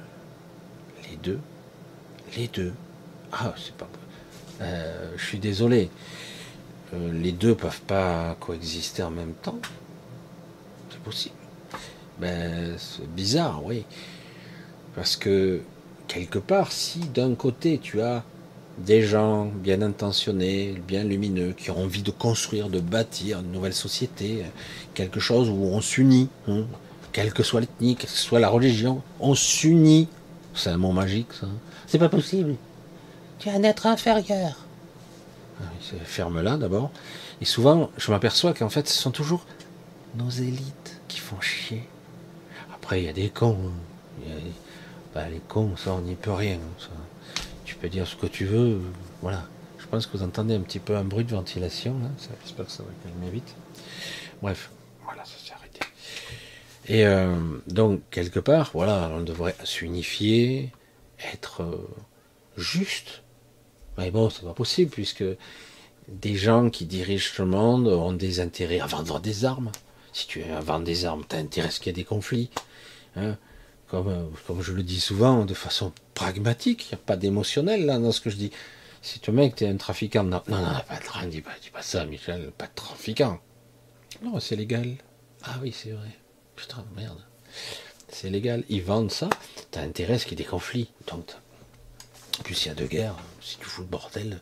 Les 2.38 2.48
deux 2.48 2.74
Ah, 3.32 3.54
c'est 3.58 3.76
pas. 3.76 3.90
Euh, 4.62 5.12
je 5.18 5.26
suis 5.26 5.40
désolé. 5.40 5.90
Euh, 6.94 7.12
les 7.14 7.32
deux 7.32 7.56
peuvent 7.56 7.82
pas 7.82 8.36
coexister 8.40 9.04
en 9.04 9.12
même 9.12 9.34
temps. 9.34 9.60
C'est 10.90 11.00
possible. 11.00 11.36
Ben, 12.20 12.76
c'est 12.78 13.10
bizarre, 13.10 13.64
oui. 13.64 13.86
Parce 14.96 15.16
que, 15.16 15.62
quelque 16.08 16.40
part, 16.40 16.72
si 16.72 17.00
d'un 17.00 17.34
côté 17.34 17.80
tu 17.82 18.02
as 18.02 18.24
des 18.78 19.04
gens 19.04 19.46
bien 19.46 19.82
intentionnés, 19.82 20.76
bien 20.88 21.04
lumineux, 21.04 21.54
qui 21.54 21.72
ont 21.72 21.84
envie 21.84 22.02
de 22.02 22.12
construire, 22.12 22.70
de 22.70 22.80
bâtir 22.80 23.40
une 23.40 23.52
nouvelle 23.52 23.74
société, 23.74 24.44
quelque 24.94 25.20
chose 25.20 25.50
où 25.50 25.66
on 25.66 25.82
s'unit, 25.82 26.30
hein, 26.48 26.66
quelle 27.12 27.34
que 27.34 27.44
soit 27.44 27.62
l'ethnie, 27.62 27.96
quelle 27.96 28.10
que 28.10 28.18
soit 28.18 28.40
la 28.40 28.50
religion, 28.50 29.02
on 29.20 29.36
s'unit 29.36 30.08
c'est 30.54 30.70
un 30.70 30.78
mot 30.78 30.92
magique, 30.92 31.34
ça. 31.34 31.48
C'est 31.88 32.00
pas 32.00 32.10
possible. 32.10 32.56
Tu 33.40 33.50
es 33.50 33.52
un 33.52 33.64
être 33.64 33.86
inférieur. 33.86 34.66
Ah 35.62 35.66
ferme-la 36.06 36.58
d'abord. 36.58 36.92
Et 37.42 37.46
souvent, 37.46 37.90
je 37.98 38.12
m'aperçois 38.12 38.54
qu'en 38.54 38.70
fait, 38.70 38.88
ce 38.88 38.96
sont 38.96 39.12
toujours 39.12 39.46
nos 40.16 40.30
élites 40.30 41.02
qui 41.08 41.20
font 41.20 41.40
chier. 41.42 41.88
Après, 42.74 43.02
il 43.02 43.06
y 43.06 43.10
a 43.10 43.14
des 43.14 43.30
cons. 43.30 43.58
Hein. 44.28 44.32
Bah, 45.14 45.30
les 45.30 45.40
cons, 45.40 45.76
ça, 45.78 45.94
on 45.94 46.02
n'y 46.02 46.16
peut 46.16 46.32
rien. 46.32 46.60
Tu 47.66 47.76
peux 47.76 47.90
dire 47.90 48.08
ce 48.08 48.16
que 48.16 48.26
tu 48.26 48.46
veux. 48.46 48.82
Voilà. 49.22 49.44
Je 49.78 49.86
pense 49.88 50.08
que 50.08 50.18
vous 50.18 50.24
entendez 50.24 50.56
un 50.56 50.62
petit 50.62 50.80
peu 50.80 50.96
un 50.96 51.04
bruit 51.04 51.26
de 51.26 51.36
ventilation. 51.36 51.96
J'espère 52.44 52.66
que 52.66 52.72
ça 52.72 52.84
va 52.84 52.90
calmer 53.04 53.30
vite. 53.30 53.56
Bref, 54.42 54.72
voilà, 55.04 55.24
ça 55.24 55.34
s'est 55.38 55.54
arrêté. 55.54 55.82
Et 56.88 57.06
euh, 57.06 57.36
donc, 57.68 58.02
quelque 58.12 58.40
part, 58.40 58.72
voilà, 58.74 59.10
on 59.14 59.22
devrait 59.22 59.56
s'unifier, 59.64 60.72
être 61.34 61.64
euh, 61.64 61.88
juste. 62.58 63.24
Mais 63.98 64.12
bon, 64.12 64.30
c'est 64.30 64.44
pas 64.44 64.54
possible, 64.54 64.92
puisque 64.92 65.24
des 66.10 66.36
gens 66.36 66.70
qui 66.70 66.86
dirigent 66.86 67.32
le 67.40 67.46
monde 67.46 67.88
ont 67.88 68.12
des 68.12 68.40
intérêts 68.40 68.80
à 68.80 68.86
vendre 68.86 69.20
des 69.20 69.46
armes. 69.46 69.72
Si 70.12 70.28
tu 70.28 70.42
vendre 70.42 70.84
des 70.84 71.06
armes, 71.06 71.24
tu 71.28 71.36
as 71.36 71.40
intérêt 71.40 71.70
à 71.70 71.72
ce 71.72 71.80
qu'il 71.80 71.88
y 71.88 71.90
ait 71.92 71.94
des 71.94 72.04
conflits. 72.04 72.50
Hein. 73.16 73.38
comme, 73.88 74.08
euh, 74.08 74.26
comme 74.48 74.62
je 74.62 74.74
le 74.74 74.84
dis 74.84 75.00
souvent, 75.00 75.46
de 75.46 75.54
façon 75.54 75.94
pragmatique, 76.16 76.86
il 76.86 76.96
n'y 76.96 77.02
a 77.02 77.06
pas 77.06 77.16
d'émotionnel 77.16 77.86
là 77.86 78.00
dans 78.00 78.12
ce 78.12 78.22
que 78.22 78.30
je 78.30 78.36
dis. 78.36 78.52
Si 79.02 79.20
tu 79.20 79.32
mec, 79.32 79.56
tu 79.56 79.66
es 79.66 79.68
un 79.68 79.78
trafiquant, 79.78 80.24
non, 80.24 80.42
non, 80.48 80.58
non, 80.58 80.80
pas, 80.88 81.26
dis, 81.28 81.42
pas, 81.42 81.52
dis 81.62 81.70
pas 81.70 81.82
ça, 81.82 82.06
Michel, 82.06 82.52
pas 82.58 82.68
de 82.68 82.72
trafiquant. 82.74 83.40
Non, 84.24 84.40
c'est 84.40 84.56
légal. 84.56 84.96
Ah 85.44 85.60
oui, 85.62 85.74
c'est 85.78 85.92
vrai. 85.92 86.23
Putain, 86.64 86.86
merde. 86.96 87.20
C'est 88.08 88.30
légal. 88.30 88.64
Ils 88.70 88.84
vendent 88.84 89.12
ça. 89.12 89.30
T'as 89.72 89.82
intérêt 89.82 90.14
à 90.14 90.20
ce 90.20 90.26
qu'il 90.26 90.40
y 90.40 90.42
ait 90.42 90.46
des 90.46 90.50
conflits. 90.50 90.90
Donc, 91.08 91.30
en 92.40 92.44
plus, 92.44 92.64
il 92.64 92.70
y 92.70 92.72
a 92.72 92.74
deux 92.74 92.88
guerres. 92.88 93.18
Si 93.42 93.58
tu 93.58 93.66
fous 93.66 93.82
le 93.82 93.88
bordel, 93.88 94.40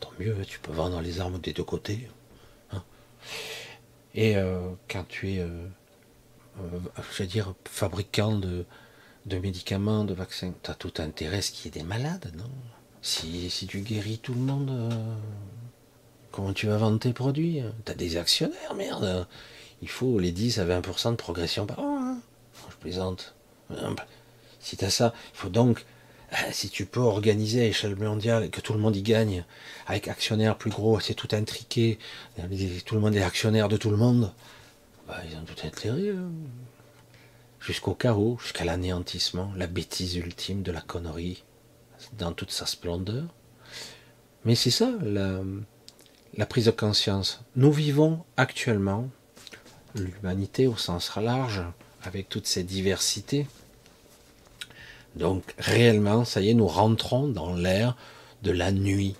tant 0.00 0.10
mieux. 0.18 0.34
Tu 0.46 0.58
peux 0.58 0.72
vendre 0.72 1.02
les 1.02 1.20
armes 1.20 1.38
des 1.38 1.52
deux 1.52 1.64
côtés. 1.64 2.08
Hein. 2.72 2.82
Et 4.14 4.38
euh, 4.38 4.70
quand 4.88 5.06
tu 5.06 5.34
es, 5.34 5.40
euh, 5.40 5.66
euh, 6.60 7.26
dire, 7.26 7.52
fabricant 7.66 8.38
de, 8.38 8.64
médicaments, 9.26 10.04
de 10.04 10.14
vaccins, 10.14 10.54
tu 10.62 10.70
as 10.70 10.74
tout 10.74 10.94
intérêt 10.96 11.38
à 11.38 11.42
ce 11.42 11.50
qu'il 11.50 11.66
y 11.66 11.68
ait 11.76 11.82
des 11.82 11.86
malades, 11.86 12.32
non? 12.38 12.50
Si, 13.02 13.50
si 13.50 13.66
tu 13.66 13.80
guéris 13.80 14.18
tout 14.18 14.32
le 14.32 14.40
monde, 14.40 14.94
comment 16.32 16.54
tu 16.54 16.68
vas 16.68 16.78
vendre 16.78 16.98
tes 16.98 17.12
produits? 17.12 17.62
Tu 17.84 17.92
as 17.92 17.94
des 17.94 18.16
actionnaires, 18.16 18.74
merde. 18.74 19.26
Il 19.82 19.88
faut 19.88 20.18
les 20.18 20.32
10 20.32 20.58
à 20.58 20.64
20% 20.64 21.12
de 21.12 21.16
progression 21.16 21.66
par 21.66 21.78
an. 21.80 21.98
Hein. 22.00 22.18
Je 22.70 22.76
plaisante. 22.76 23.34
Si 24.60 24.76
tu 24.76 24.84
as 24.84 24.90
ça, 24.90 25.14
il 25.34 25.36
faut 25.36 25.48
donc 25.48 25.84
euh, 26.32 26.36
si 26.52 26.70
tu 26.70 26.86
peux 26.86 27.00
organiser 27.00 27.62
à 27.62 27.64
échelle 27.66 27.96
mondiale 27.96 28.50
que 28.50 28.60
tout 28.60 28.72
le 28.72 28.78
monde 28.78 28.94
y 28.94 29.02
gagne, 29.02 29.44
avec 29.86 30.08
actionnaires 30.08 30.56
plus 30.56 30.70
gros, 30.70 31.00
c'est 31.00 31.14
tout 31.14 31.28
intriqué, 31.32 31.98
tout 32.84 32.94
le 32.94 33.00
monde 33.00 33.16
est 33.16 33.22
actionnaire 33.22 33.68
de 33.68 33.76
tout 33.76 33.90
le 33.90 33.96
monde, 33.96 34.32
bah, 35.08 35.18
ils 35.28 35.36
ont 35.36 35.44
tout 35.44 35.66
intérêt. 35.66 36.10
Hein. 36.10 36.30
Jusqu'au 37.58 37.94
chaos, 37.94 38.38
jusqu'à 38.40 38.64
l'anéantissement, 38.64 39.52
la 39.56 39.66
bêtise 39.66 40.16
ultime 40.16 40.62
de 40.62 40.72
la 40.72 40.80
connerie, 40.80 41.44
dans 42.16 42.32
toute 42.32 42.52
sa 42.52 42.64
splendeur. 42.64 43.24
Mais 44.44 44.54
c'est 44.54 44.70
ça, 44.70 44.90
la 45.02 46.46
prise 46.46 46.66
de 46.66 46.70
conscience. 46.70 47.42
Nous 47.56 47.72
vivons 47.72 48.24
actuellement 48.36 49.10
l'humanité 49.94 50.66
au 50.66 50.76
sens 50.76 51.14
large, 51.16 51.62
avec 52.02 52.28
toutes 52.28 52.46
ces 52.46 52.62
diversités, 52.62 53.46
donc 55.16 55.54
réellement, 55.58 56.24
ça 56.24 56.40
y 56.40 56.50
est, 56.50 56.54
nous 56.54 56.68
rentrons 56.68 57.28
dans 57.28 57.54
l'ère 57.54 57.96
de 58.42 58.52
la 58.52 58.72
nuit. 58.72 59.16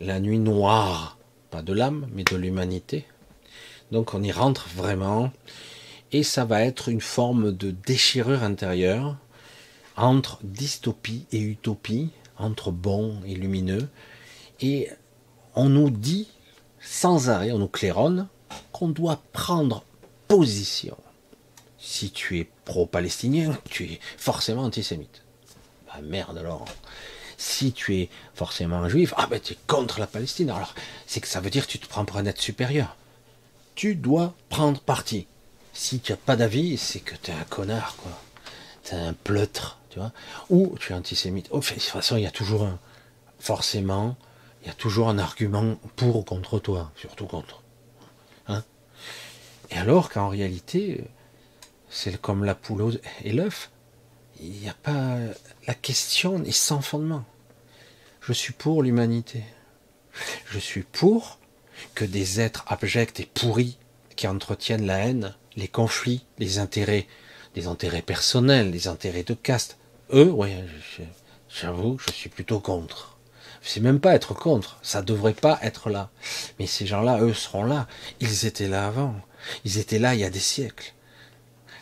La 0.00 0.20
nuit 0.20 0.38
noire, 0.38 1.16
pas 1.50 1.62
de 1.62 1.72
l'âme, 1.72 2.08
mais 2.12 2.24
de 2.24 2.36
l'humanité. 2.36 3.06
Donc 3.92 4.14
on 4.14 4.22
y 4.22 4.32
rentre 4.32 4.68
vraiment, 4.74 5.30
et 6.10 6.22
ça 6.22 6.44
va 6.44 6.62
être 6.62 6.88
une 6.88 7.00
forme 7.00 7.52
de 7.52 7.70
déchirure 7.70 8.42
intérieure 8.42 9.16
entre 9.96 10.40
dystopie 10.42 11.26
et 11.30 11.38
utopie, 11.38 12.10
entre 12.36 12.72
bon 12.72 13.20
et 13.26 13.34
lumineux, 13.34 13.88
et 14.60 14.88
on 15.54 15.68
nous 15.68 15.90
dit 15.90 16.28
sans 16.80 17.30
arrêt, 17.30 17.52
on 17.52 17.58
nous 17.58 17.68
claironne 17.68 18.26
qu'on 18.72 18.88
doit 18.88 19.20
prendre 19.32 19.84
position 20.28 20.96
si 21.84 22.10
tu 22.10 22.38
es 22.38 22.48
pro-palestinien, 22.64 23.58
tu 23.68 23.84
es 23.84 24.00
forcément 24.16 24.62
antisémite. 24.62 25.22
Bah 25.86 26.00
merde 26.02 26.38
alors. 26.38 26.64
Si 27.36 27.72
tu 27.72 27.96
es 27.96 28.08
forcément 28.34 28.88
juif, 28.88 29.12
ah 29.18 29.26
ben 29.26 29.38
tu 29.38 29.52
es 29.52 29.58
contre 29.66 30.00
la 30.00 30.06
Palestine. 30.06 30.48
Alors 30.48 30.74
c'est 31.06 31.20
que 31.20 31.28
ça 31.28 31.40
veut 31.40 31.50
dire 31.50 31.66
que 31.66 31.72
tu 31.72 31.78
te 31.78 31.86
prends 31.86 32.06
pour 32.06 32.16
un 32.16 32.24
être 32.24 32.40
supérieur. 32.40 32.96
Tu 33.74 33.96
dois 33.96 34.34
prendre 34.48 34.80
parti. 34.80 35.26
Si 35.74 36.00
tu 36.00 36.12
n'as 36.12 36.16
pas 36.16 36.36
d'avis, 36.36 36.78
c'est 36.78 37.00
que 37.00 37.16
tu 37.16 37.30
es 37.30 37.34
un 37.34 37.44
connard, 37.44 37.96
quoi. 37.96 38.12
Tu 38.84 38.94
es 38.94 38.98
un 38.98 39.12
pleutre, 39.12 39.78
tu 39.90 39.98
vois. 39.98 40.12
Ou 40.48 40.76
tu 40.80 40.92
es 40.92 40.94
antisémite. 40.94 41.50
de 41.52 41.60
toute 41.60 41.82
façon, 41.82 42.16
il 42.16 42.22
y 42.22 42.26
a 42.26 42.30
toujours 42.30 42.62
un. 42.62 42.78
Forcément, 43.40 44.16
il 44.62 44.68
y 44.68 44.70
a 44.70 44.74
toujours 44.74 45.08
un 45.10 45.18
argument 45.18 45.76
pour 45.96 46.16
ou 46.16 46.22
contre 46.22 46.58
toi, 46.60 46.92
surtout 46.96 47.26
contre. 47.26 47.63
Et 49.70 49.76
alors 49.76 50.10
qu'en 50.10 50.28
réalité, 50.28 51.04
c'est 51.88 52.20
comme 52.20 52.44
la 52.44 52.54
poule 52.54 53.00
et 53.22 53.32
l'œuf. 53.32 53.70
Il 54.40 54.50
n'y 54.50 54.68
a 54.68 54.74
pas. 54.74 55.16
La 55.66 55.74
question 55.74 56.42
est 56.44 56.52
sans 56.52 56.80
fondement. 56.80 57.24
Je 58.20 58.32
suis 58.32 58.52
pour 58.52 58.82
l'humanité. 58.82 59.44
Je 60.46 60.58
suis 60.58 60.82
pour 60.82 61.38
que 61.94 62.04
des 62.04 62.40
êtres 62.40 62.64
abjects 62.68 63.20
et 63.20 63.26
pourris 63.26 63.78
qui 64.16 64.26
entretiennent 64.28 64.86
la 64.86 64.98
haine, 64.98 65.34
les 65.56 65.68
conflits, 65.68 66.24
les 66.38 66.58
intérêts, 66.58 67.06
des 67.54 67.66
intérêts 67.66 68.02
personnels, 68.02 68.70
des 68.70 68.88
intérêts 68.88 69.24
de 69.24 69.34
caste, 69.34 69.78
eux, 70.12 70.30
oui, 70.30 70.50
j'avoue, 71.48 71.98
je 71.98 72.12
suis 72.12 72.28
plutôt 72.28 72.60
contre. 72.60 73.16
C'est 73.62 73.80
même 73.80 74.00
pas 74.00 74.14
être 74.14 74.34
contre, 74.34 74.78
ça 74.82 75.00
devrait 75.00 75.32
pas 75.32 75.58
être 75.62 75.88
là. 75.88 76.10
Mais 76.58 76.66
ces 76.66 76.86
gens-là, 76.86 77.20
eux, 77.20 77.32
seront 77.32 77.64
là. 77.64 77.86
Ils 78.20 78.44
étaient 78.44 78.68
là 78.68 78.86
avant. 78.86 79.14
Ils 79.64 79.78
étaient 79.78 79.98
là 79.98 80.14
il 80.14 80.20
y 80.20 80.24
a 80.24 80.30
des 80.30 80.38
siècles. 80.38 80.92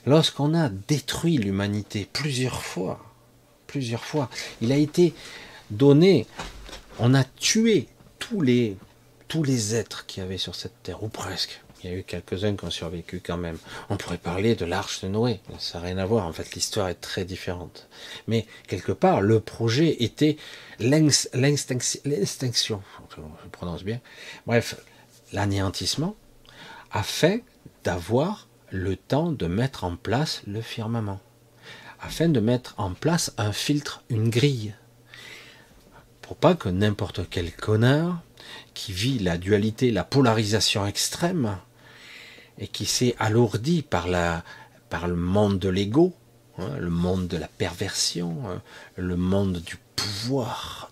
Lorsqu'on 0.06 0.54
a 0.54 0.68
détruit 0.68 1.38
l'humanité 1.38 2.08
plusieurs 2.12 2.62
fois, 2.62 3.04
plusieurs 3.66 4.04
fois, 4.04 4.28
il 4.60 4.72
a 4.72 4.76
été 4.76 5.14
donné, 5.70 6.26
on 6.98 7.14
a 7.14 7.24
tué 7.24 7.88
tous 8.18 8.40
les, 8.40 8.76
tous 9.28 9.44
les 9.44 9.74
êtres 9.74 10.06
qui 10.06 10.20
y 10.20 10.22
avait 10.22 10.38
sur 10.38 10.54
cette 10.54 10.82
terre, 10.82 11.02
ou 11.02 11.08
presque. 11.08 11.60
Il 11.82 11.90
y 11.90 11.94
a 11.94 11.96
eu 11.96 12.04
quelques-uns 12.04 12.54
qui 12.54 12.64
ont 12.64 12.70
survécu 12.70 13.20
quand 13.24 13.36
même. 13.36 13.58
On 13.90 13.96
pourrait 13.96 14.18
parler 14.18 14.54
de 14.54 14.64
l'arche 14.64 15.00
de 15.00 15.08
Noé. 15.08 15.40
Ça 15.58 15.80
n'a 15.80 15.86
rien 15.86 15.98
à 15.98 16.06
voir. 16.06 16.28
En 16.28 16.32
fait, 16.32 16.54
l'histoire 16.54 16.88
est 16.88 16.94
très 16.94 17.24
différente. 17.24 17.88
Mais 18.28 18.46
quelque 18.68 18.92
part, 18.92 19.20
le 19.20 19.40
projet 19.40 20.04
était 20.04 20.36
l'extinction. 20.78 22.82
Je 23.16 23.48
prononce 23.50 23.82
bien. 23.82 24.00
Bref, 24.46 24.76
l'anéantissement 25.32 26.14
a 26.92 27.02
fait 27.02 27.42
d'avoir 27.84 28.48
le 28.70 28.96
temps 28.96 29.32
de 29.32 29.46
mettre 29.46 29.84
en 29.84 29.96
place 29.96 30.42
le 30.46 30.60
firmament, 30.60 31.20
afin 32.00 32.28
de 32.28 32.40
mettre 32.40 32.74
en 32.78 32.92
place 32.94 33.32
un 33.38 33.52
filtre, 33.52 34.02
une 34.08 34.30
grille, 34.30 34.74
pour 36.20 36.36
pas 36.36 36.54
que 36.54 36.68
n'importe 36.68 37.28
quel 37.28 37.52
connard 37.52 38.22
qui 38.74 38.92
vit 38.92 39.18
la 39.18 39.38
dualité, 39.38 39.90
la 39.90 40.04
polarisation 40.04 40.86
extrême, 40.86 41.58
et 42.58 42.68
qui 42.68 42.86
s'est 42.86 43.14
alourdi 43.18 43.82
par, 43.82 44.08
la, 44.08 44.44
par 44.88 45.08
le 45.08 45.16
monde 45.16 45.58
de 45.58 45.68
l'ego, 45.68 46.14
hein, 46.58 46.76
le 46.78 46.90
monde 46.90 47.28
de 47.28 47.36
la 47.36 47.48
perversion, 47.48 48.48
hein, 48.48 48.62
le 48.96 49.16
monde 49.16 49.58
du 49.58 49.76
pouvoir, 49.96 50.90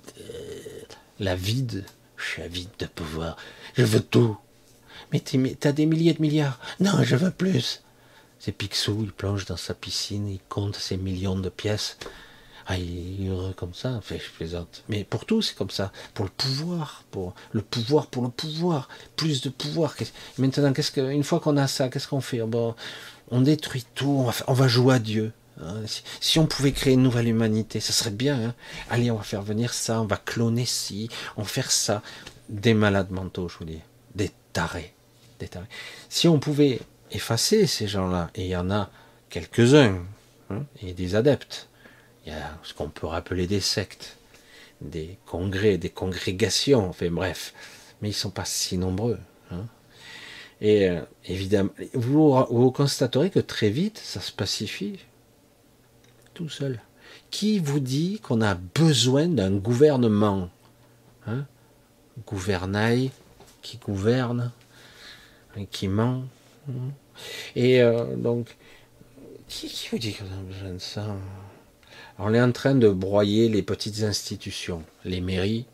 la 1.18 1.34
vide, 1.34 1.84
je 2.16 2.24
suis 2.24 2.42
avide 2.42 2.70
de 2.78 2.86
pouvoir, 2.86 3.36
je 3.76 3.84
veux 3.84 4.00
tout, 4.00 4.36
mais 5.12 5.20
t'as 5.20 5.72
des 5.72 5.86
milliers 5.86 6.14
de 6.14 6.22
milliards. 6.22 6.58
Non, 6.80 7.02
je 7.02 7.16
veux 7.16 7.30
plus. 7.30 7.82
C'est 8.38 8.52
Picsou, 8.52 9.00
il 9.02 9.12
plonge 9.12 9.44
dans 9.44 9.58
sa 9.58 9.74
piscine, 9.74 10.28
il 10.28 10.40
compte 10.48 10.76
ses 10.76 10.96
millions 10.96 11.38
de 11.38 11.50
pièces. 11.50 11.98
Ah, 12.66 12.78
il 12.78 13.26
est 13.26 13.28
heureux 13.28 13.52
comme 13.54 13.74
ça, 13.74 13.90
enfin, 13.90 14.14
je 14.16 14.30
plaisante. 14.30 14.84
Mais 14.88 15.02
pour 15.02 15.26
tout, 15.26 15.42
c'est 15.42 15.56
comme 15.56 15.70
ça. 15.70 15.90
Pour 16.14 16.24
le 16.24 16.30
pouvoir, 16.30 17.04
pour 17.10 17.34
le 17.52 17.62
pouvoir, 17.62 18.06
pour 18.06 18.22
le 18.22 18.28
pouvoir, 18.28 18.88
plus 19.16 19.40
de 19.40 19.48
pouvoir. 19.48 19.96
Maintenant, 20.38 20.72
qu'est-ce 20.72 20.92
que, 20.92 21.10
une 21.10 21.24
fois 21.24 21.40
qu'on 21.40 21.56
a 21.56 21.66
ça, 21.66 21.88
qu'est-ce 21.88 22.06
qu'on 22.06 22.20
fait? 22.20 22.38
Bon, 22.42 22.76
On 23.30 23.40
détruit 23.40 23.84
tout, 23.96 24.24
on 24.46 24.52
va, 24.52 24.68
jouer 24.68 24.94
à 24.94 24.98
Dieu. 25.00 25.32
Hein. 25.60 25.82
Si, 26.20 26.38
on 26.38 26.46
pouvait 26.46 26.72
créer 26.72 26.94
une 26.94 27.02
nouvelle 27.02 27.28
humanité, 27.28 27.80
ça 27.80 27.92
serait 27.92 28.10
bien. 28.10 28.40
Hein. 28.40 28.54
Allez, 28.88 29.10
on 29.10 29.16
va 29.16 29.24
faire 29.24 29.42
venir 29.42 29.74
ça, 29.74 30.00
on 30.00 30.06
va 30.06 30.16
cloner 30.16 30.64
ci, 30.64 31.08
on 31.36 31.42
va 31.42 31.48
faire 31.48 31.72
ça. 31.72 32.02
Des 32.48 32.74
malades 32.74 33.10
mentaux, 33.10 33.48
je 33.48 33.58
vous 33.58 33.64
dis. 33.64 33.80
Des 34.14 34.30
tarés. 34.52 34.94
Si 36.08 36.28
on 36.28 36.38
pouvait 36.38 36.80
effacer 37.10 37.66
ces 37.66 37.86
gens-là, 37.86 38.30
et 38.34 38.44
il 38.44 38.48
y 38.48 38.56
en 38.56 38.70
a 38.70 38.90
quelques-uns, 39.28 40.02
hein, 40.50 40.64
et 40.82 40.92
des 40.92 41.14
adeptes, 41.14 41.68
il 42.26 42.32
y 42.32 42.36
a 42.36 42.58
ce 42.62 42.74
qu'on 42.74 42.88
peut 42.88 43.06
rappeler 43.06 43.46
des 43.46 43.60
sectes, 43.60 44.16
des 44.80 45.18
congrès, 45.26 45.78
des 45.78 45.90
congrégations, 45.90 46.88
enfin 46.88 47.10
bref, 47.10 47.54
mais 48.00 48.10
ils 48.10 48.14
sont 48.14 48.30
pas 48.30 48.44
si 48.44 48.78
nombreux. 48.78 49.18
Hein. 49.50 49.66
Et 50.60 50.88
euh, 50.88 51.00
évidemment, 51.24 51.70
vous, 51.94 52.36
vous 52.50 52.70
constaterez 52.70 53.30
que 53.30 53.40
très 53.40 53.70
vite, 53.70 53.98
ça 53.98 54.20
se 54.20 54.32
pacifie 54.32 54.98
tout 56.34 56.48
seul. 56.48 56.80
Qui 57.30 57.58
vous 57.58 57.80
dit 57.80 58.20
qu'on 58.22 58.40
a 58.40 58.54
besoin 58.54 59.28
d'un 59.28 59.50
gouvernement 59.52 60.50
hein? 61.26 61.44
Gouvernail 62.26 63.10
qui 63.62 63.78
gouverne, 63.78 64.52
qui 65.70 65.88
ment. 65.88 66.24
Hein 66.68 66.92
Et 67.56 67.82
euh, 67.82 68.16
donc, 68.16 68.56
qui, 69.48 69.88
vous 69.90 69.98
dit 69.98 70.16
a 70.20 70.42
besoin 70.42 70.74
de 70.74 70.78
ça? 70.78 71.06
On 72.18 72.34
est 72.34 72.40
en 72.40 72.52
train 72.52 72.74
de 72.74 72.88
broyer 72.88 73.48
les 73.48 73.62
petites 73.62 74.02
institutions, 74.02 74.84
les 75.04 75.20
mairies, 75.20 75.66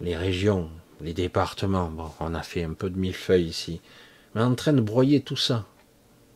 les 0.00 0.16
régions, 0.16 0.70
les 1.00 1.14
départements. 1.14 1.88
Bon, 1.88 2.10
on 2.20 2.34
a 2.34 2.42
fait 2.42 2.64
un 2.64 2.74
peu 2.74 2.90
de 2.90 2.98
millefeuille 2.98 3.46
ici. 3.46 3.80
On 4.34 4.40
est 4.40 4.44
en 4.44 4.54
train 4.54 4.72
de 4.72 4.80
broyer 4.80 5.20
tout 5.20 5.36
ça. 5.36 5.66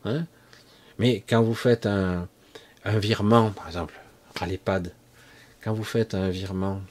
Hein 0.05 0.25
Mais 0.97 1.23
quand 1.27 1.41
vous 1.41 1.55
faites 1.55 1.85
un, 1.85 2.27
virement, 2.85 3.51
par 3.51 3.67
exemple, 3.67 3.99
à 4.39 4.47
l'EHPAD, 4.47 4.93
quand 5.61 5.73
vous 5.73 5.83
faites 5.83 6.15
un 6.15 6.29
virement, 6.29 6.81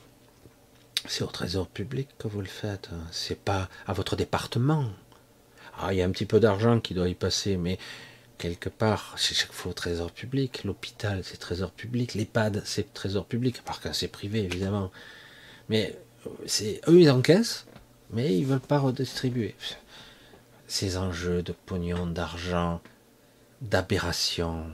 c'est 1.06 1.24
au 1.24 1.28
trésor 1.28 1.68
public 1.68 2.08
que 2.18 2.28
vous 2.28 2.40
le 2.40 2.46
faites, 2.46 2.90
hein. 2.92 3.00
c'est 3.10 3.40
pas 3.40 3.68
à 3.86 3.94
votre 3.94 4.14
département. 4.14 4.84
Ah, 5.80 5.92
il 5.92 5.98
y 5.98 6.02
a 6.02 6.04
un 6.04 6.10
petit 6.10 6.26
peu 6.26 6.40
d'argent 6.40 6.80
qui 6.80 6.94
doit 6.94 7.08
y 7.08 7.14
passer, 7.14 7.56
mais 7.56 7.78
quelque 8.36 8.68
part, 8.68 9.14
c'est 9.16 9.34
chaque 9.34 9.52
fois 9.52 9.70
au 9.70 9.74
trésor 9.74 10.10
public. 10.10 10.64
L'hôpital, 10.64 11.22
c'est 11.22 11.36
trésor 11.36 11.70
public. 11.70 12.14
l'EHPAD, 12.14 12.62
c'est 12.64 12.92
trésor 12.92 13.26
public, 13.26 13.62
par 13.62 13.80
quand 13.80 13.92
c'est 13.92 14.08
privé, 14.08 14.40
évidemment. 14.44 14.90
Mais 15.68 15.96
c'est 16.46 16.80
eux, 16.88 17.00
ils 17.00 17.10
encaissent, 17.10 17.66
mais 18.10 18.36
ils 18.36 18.44
veulent 18.44 18.60
pas 18.60 18.78
redistribuer. 18.78 19.54
Ces 20.66 20.96
enjeux 20.96 21.42
de 21.42 21.52
pognon, 21.52 22.06
d'argent, 22.06 22.80
d'aberration, 23.62 24.66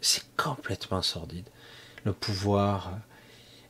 c'est 0.00 0.24
complètement 0.36 1.02
sordide. 1.02 1.48
Le 2.04 2.12
pouvoir. 2.12 2.92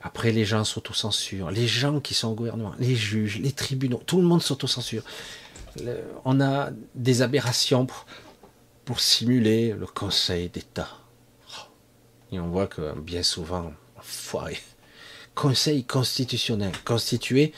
Après, 0.00 0.30
les 0.30 0.44
gens 0.44 0.64
s'autocensurent. 0.64 1.50
Les 1.50 1.66
gens 1.66 2.00
qui 2.00 2.14
sont 2.14 2.28
au 2.28 2.34
gouvernement, 2.34 2.74
les 2.78 2.94
juges, 2.94 3.38
les 3.40 3.52
tribunaux, 3.52 4.02
tout 4.06 4.20
le 4.20 4.26
monde 4.26 4.42
s'autocensure. 4.42 5.02
On 6.24 6.40
a 6.40 6.70
des 6.94 7.22
aberrations 7.22 7.86
pour, 8.84 9.00
simuler 9.00 9.74
le 9.74 9.86
Conseil 9.86 10.48
d'État. 10.48 10.88
Et 12.32 12.40
on 12.40 12.48
voit 12.48 12.66
que 12.66 12.98
bien 12.98 13.22
souvent, 13.22 13.72
foiré. 14.00 14.58
Conseil 15.34 15.84
constitutionnel, 15.84 16.72
constitué 16.84 17.52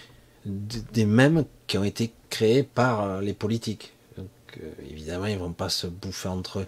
des 0.44 1.04
mêmes 1.04 1.44
qui 1.66 1.78
ont 1.78 1.84
été 1.84 2.12
créés 2.30 2.62
par 2.62 3.02
euh, 3.02 3.20
les 3.20 3.34
politiques. 3.34 3.92
Donc, 4.16 4.28
euh, 4.60 4.70
évidemment, 4.90 5.26
ils 5.26 5.38
vont 5.38 5.52
pas 5.52 5.68
se 5.68 5.86
bouffer 5.86 6.28
entre 6.28 6.60
eux. 6.60 6.66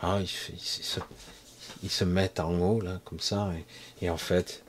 Ah, 0.00 0.20
ils, 0.20 1.90
se, 1.90 2.04
mettent 2.04 2.40
en 2.40 2.58
haut, 2.58 2.80
là, 2.80 3.00
comme 3.04 3.20
ça, 3.20 3.52
et, 4.00 4.10
en 4.10 4.16
fait, 4.16 4.62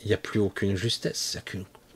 il 0.00 0.08
n'y 0.08 0.14
a 0.14 0.18
plus 0.18 0.40
aucune 0.40 0.76
justesse. 0.76 1.38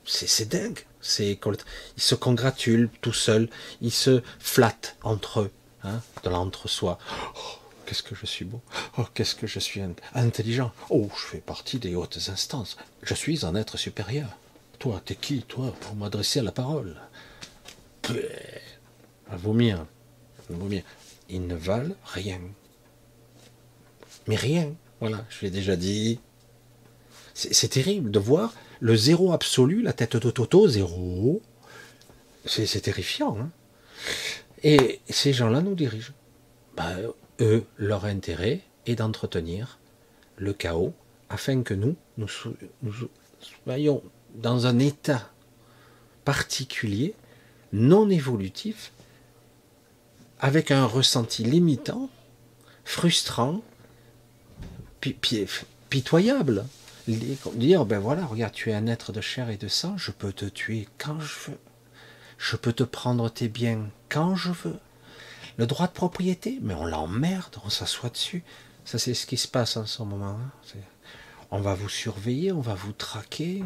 C'est 0.05 0.49
dingue. 0.49 0.85
Ils 1.19 2.03
se 2.03 2.15
congratulent 2.15 2.91
tout 3.01 3.13
seuls, 3.13 3.49
ils 3.81 3.93
se 3.93 4.23
flattent 4.39 4.97
entre 5.03 5.41
eux, 5.41 5.51
hein, 5.85 6.01
de 6.23 6.31
l'entre-soi. 6.31 6.99
Oh, 7.37 7.59
qu'est-ce 7.87 8.03
que 8.03 8.15
je 8.15 8.27
suis 8.27 8.45
beau. 8.45 8.61
Oh, 8.99 9.05
qu'est-ce 9.15 9.35
que 9.35 9.47
je 9.47 9.59
suis 9.59 9.83
intelligent. 10.15 10.73
Oh, 10.91 11.09
je 11.17 11.27
fais 11.27 11.39
partie 11.39 11.79
des 11.79 11.95
hautes 11.95 12.19
instances. 12.29 12.77
Je 13.03 13.15
suis 13.15 13.45
un 13.45 13.55
être 13.55 13.77
supérieur. 13.77 14.29
Toi, 14.79 15.01
t'es 15.05 15.17
qui, 15.17 15.43
toi, 15.43 15.75
pour 15.81 15.95
m'adresser 15.95 16.41
à 16.41 16.43
la 16.43 16.53
parole? 16.53 16.97
À 19.31 19.37
vomir. 19.37 19.87
À 20.51 20.53
vomir 20.53 20.83
ils 21.33 21.47
ne 21.47 21.55
valent 21.55 21.95
rien. 22.05 22.41
Mais 24.29 24.37
rien, 24.37 24.75
voilà, 25.01 25.25
je 25.31 25.43
l'ai 25.43 25.51
déjà 25.51 25.77
dit. 25.77 26.21
C'est 27.35 27.69
terrible 27.69 28.11
de 28.11 28.19
voir 28.19 28.53
le 28.83 28.97
zéro 28.97 29.33
absolu, 29.33 29.81
la 29.81 29.93
tête 29.93 30.17
de 30.17 30.31
Toto, 30.33 30.67
zéro. 30.67 31.41
C'est 32.45 32.81
terrifiant. 32.81 33.39
Hein. 33.41 33.51
Et 34.65 35.01
ces 35.09 35.33
gens-là 35.33 35.61
nous 35.61 35.77
dirigent. 35.77 36.13
Bah, 36.77 36.91
eux, 37.41 37.65
leur 37.77 38.05
intérêt 38.07 38.61
est 38.87 38.97
d'entretenir 38.97 39.79
le 40.37 40.53
chaos 40.53 40.93
afin 41.31 41.63
que 41.63 41.75
nous, 41.75 41.95
nous, 42.19 42.27
nous 42.83 42.93
soyons 43.65 44.03
dans 44.35 44.67
un 44.67 44.81
état 44.81 45.31
particulier, 46.25 47.15
non 47.73 48.11
évolutif, 48.11 48.93
avec 50.41 50.73
un 50.73 50.87
ressenti 50.87 51.45
limitant, 51.45 52.11
frustrant, 52.85 53.63
pitoyable. 55.89 56.65
Dire, 57.09 57.85
ben 57.85 57.99
voilà, 57.99 58.25
regarde, 58.25 58.53
tu 58.53 58.71
es 58.71 58.75
un 58.75 58.87
être 58.87 59.13
de 59.13 59.21
chair 59.21 59.51
et 59.51 59.57
de 59.57 59.69
sang, 59.69 59.97
je 59.99 60.13
peux 60.13 60.33
te 60.33 60.45
tuer 60.45 60.89
quand 60.99 61.19
je 61.21 61.51
veux. 61.51 61.59
Je 62.39 62.57
peux 62.57 62.73
te 62.73 62.85
prendre 62.85 63.29
tes 63.29 63.49
biens 63.49 63.89
quand 64.09 64.37
je 64.37 64.51
veux. 64.51 64.79
Le 65.57 65.67
droit 65.67 65.87
de 65.87 65.93
propriété, 65.93 66.59
mais 66.63 66.75
on 66.75 66.85
l'emmerde, 66.85 67.57
on 67.65 67.71
s'assoit 67.71 68.11
dessus. 68.11 68.45
Ça, 68.85 68.99
c'est 68.99 69.15
ce 69.15 69.27
qui 69.27 69.37
se 69.37 69.49
passe 69.49 69.77
en 69.77 69.87
ce 69.87 70.03
moment. 70.03 70.39
Hein. 70.39 70.79
On 71.51 71.61
va 71.61 71.75
vous 71.75 71.89
surveiller, 71.89 72.53
on 72.53 72.61
va 72.61 72.75
vous 72.75 72.93
traquer, 72.93 73.63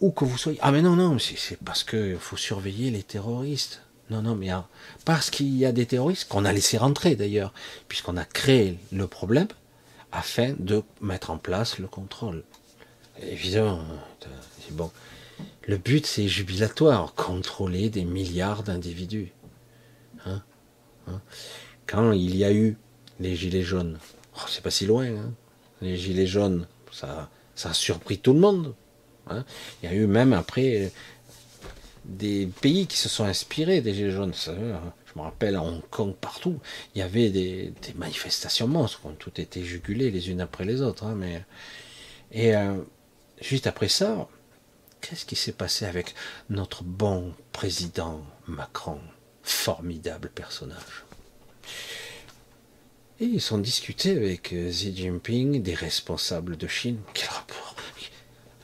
où 0.00 0.10
que 0.10 0.24
vous 0.24 0.38
soyez. 0.38 0.58
Ah, 0.62 0.70
mais 0.70 0.82
non, 0.82 0.96
non, 0.96 1.18
c'est 1.18 1.58
parce 1.64 1.84
qu'il 1.84 2.18
faut 2.18 2.36
surveiller 2.36 2.90
les 2.90 3.02
terroristes. 3.02 3.82
Non, 4.10 4.22
non, 4.22 4.34
mais 4.34 4.50
hein, 4.50 4.66
parce 5.04 5.30
qu'il 5.30 5.54
y 5.56 5.66
a 5.66 5.72
des 5.72 5.86
terroristes 5.86 6.28
qu'on 6.28 6.44
a 6.44 6.52
laissé 6.52 6.78
rentrer 6.78 7.16
d'ailleurs, 7.16 7.52
puisqu'on 7.88 8.16
a 8.16 8.24
créé 8.24 8.78
le 8.92 9.06
problème 9.06 9.48
afin 10.12 10.54
de 10.58 10.82
mettre 11.00 11.30
en 11.30 11.38
place 11.38 11.78
le 11.78 11.88
contrôle. 11.88 12.44
Évidemment, 13.22 13.80
bon. 14.70 14.90
Le 15.66 15.76
but, 15.76 16.06
c'est 16.06 16.28
jubilatoire, 16.28 17.14
contrôler 17.14 17.90
des 17.90 18.04
milliards 18.04 18.62
d'individus. 18.62 19.32
Hein, 20.24 20.42
hein? 21.06 21.20
Quand 21.86 22.12
il 22.12 22.36
y 22.36 22.44
a 22.44 22.52
eu 22.52 22.76
les 23.20 23.36
gilets 23.36 23.62
jaunes, 23.62 23.98
oh, 24.36 24.46
c'est 24.48 24.62
pas 24.62 24.70
si 24.70 24.86
loin, 24.86 25.06
hein. 25.06 25.32
les 25.82 25.96
gilets 25.96 26.26
jaunes, 26.26 26.66
ça, 26.92 27.28
a 27.64 27.74
surpris 27.74 28.18
tout 28.18 28.32
le 28.32 28.40
monde. 28.40 28.74
Il 29.30 29.90
y 29.90 29.92
a 29.92 29.94
eu 29.94 30.06
même 30.06 30.32
après 30.32 30.90
des 32.06 32.48
pays 32.62 32.86
qui 32.86 32.96
se 32.96 33.10
sont 33.10 33.24
inspirés 33.24 33.82
des 33.82 33.92
Gilets 33.92 34.10
jaunes. 34.10 34.32
Je 34.34 34.52
me 35.16 35.20
rappelle 35.20 35.54
à 35.54 35.62
Hong 35.62 35.82
Kong, 35.90 36.14
partout, 36.18 36.58
il 36.94 37.00
y 37.00 37.02
avait 37.02 37.28
des, 37.28 37.74
manifestations 37.96 38.66
monstres, 38.66 39.04
ont 39.04 39.12
toutes 39.12 39.38
été 39.38 39.62
jugulées 39.62 40.10
les 40.10 40.30
unes 40.30 40.40
après 40.40 40.64
les 40.64 40.80
autres. 40.80 41.04
Hein, 41.04 41.14
mais... 41.14 41.44
Et 42.32 42.56
euh, 42.56 42.76
juste 43.40 43.66
après 43.66 43.88
ça, 43.88 44.28
qu'est-ce 45.00 45.24
qui 45.24 45.36
s'est 45.36 45.52
passé 45.52 45.84
avec 45.84 46.14
notre 46.50 46.82
bon 46.84 47.34
président 47.52 48.24
Macron? 48.46 49.00
Formidable 49.42 50.28
personnage. 50.28 51.04
Et 53.20 53.24
ils 53.24 53.40
sont 53.40 53.58
discutés 53.58 54.16
avec 54.16 54.52
euh, 54.52 54.70
Xi 54.70 54.94
Jinping, 54.96 55.62
des 55.62 55.74
responsables 55.74 56.56
de 56.56 56.68
Chine. 56.68 57.00
Quel 57.14 57.28
rapport? 57.30 57.74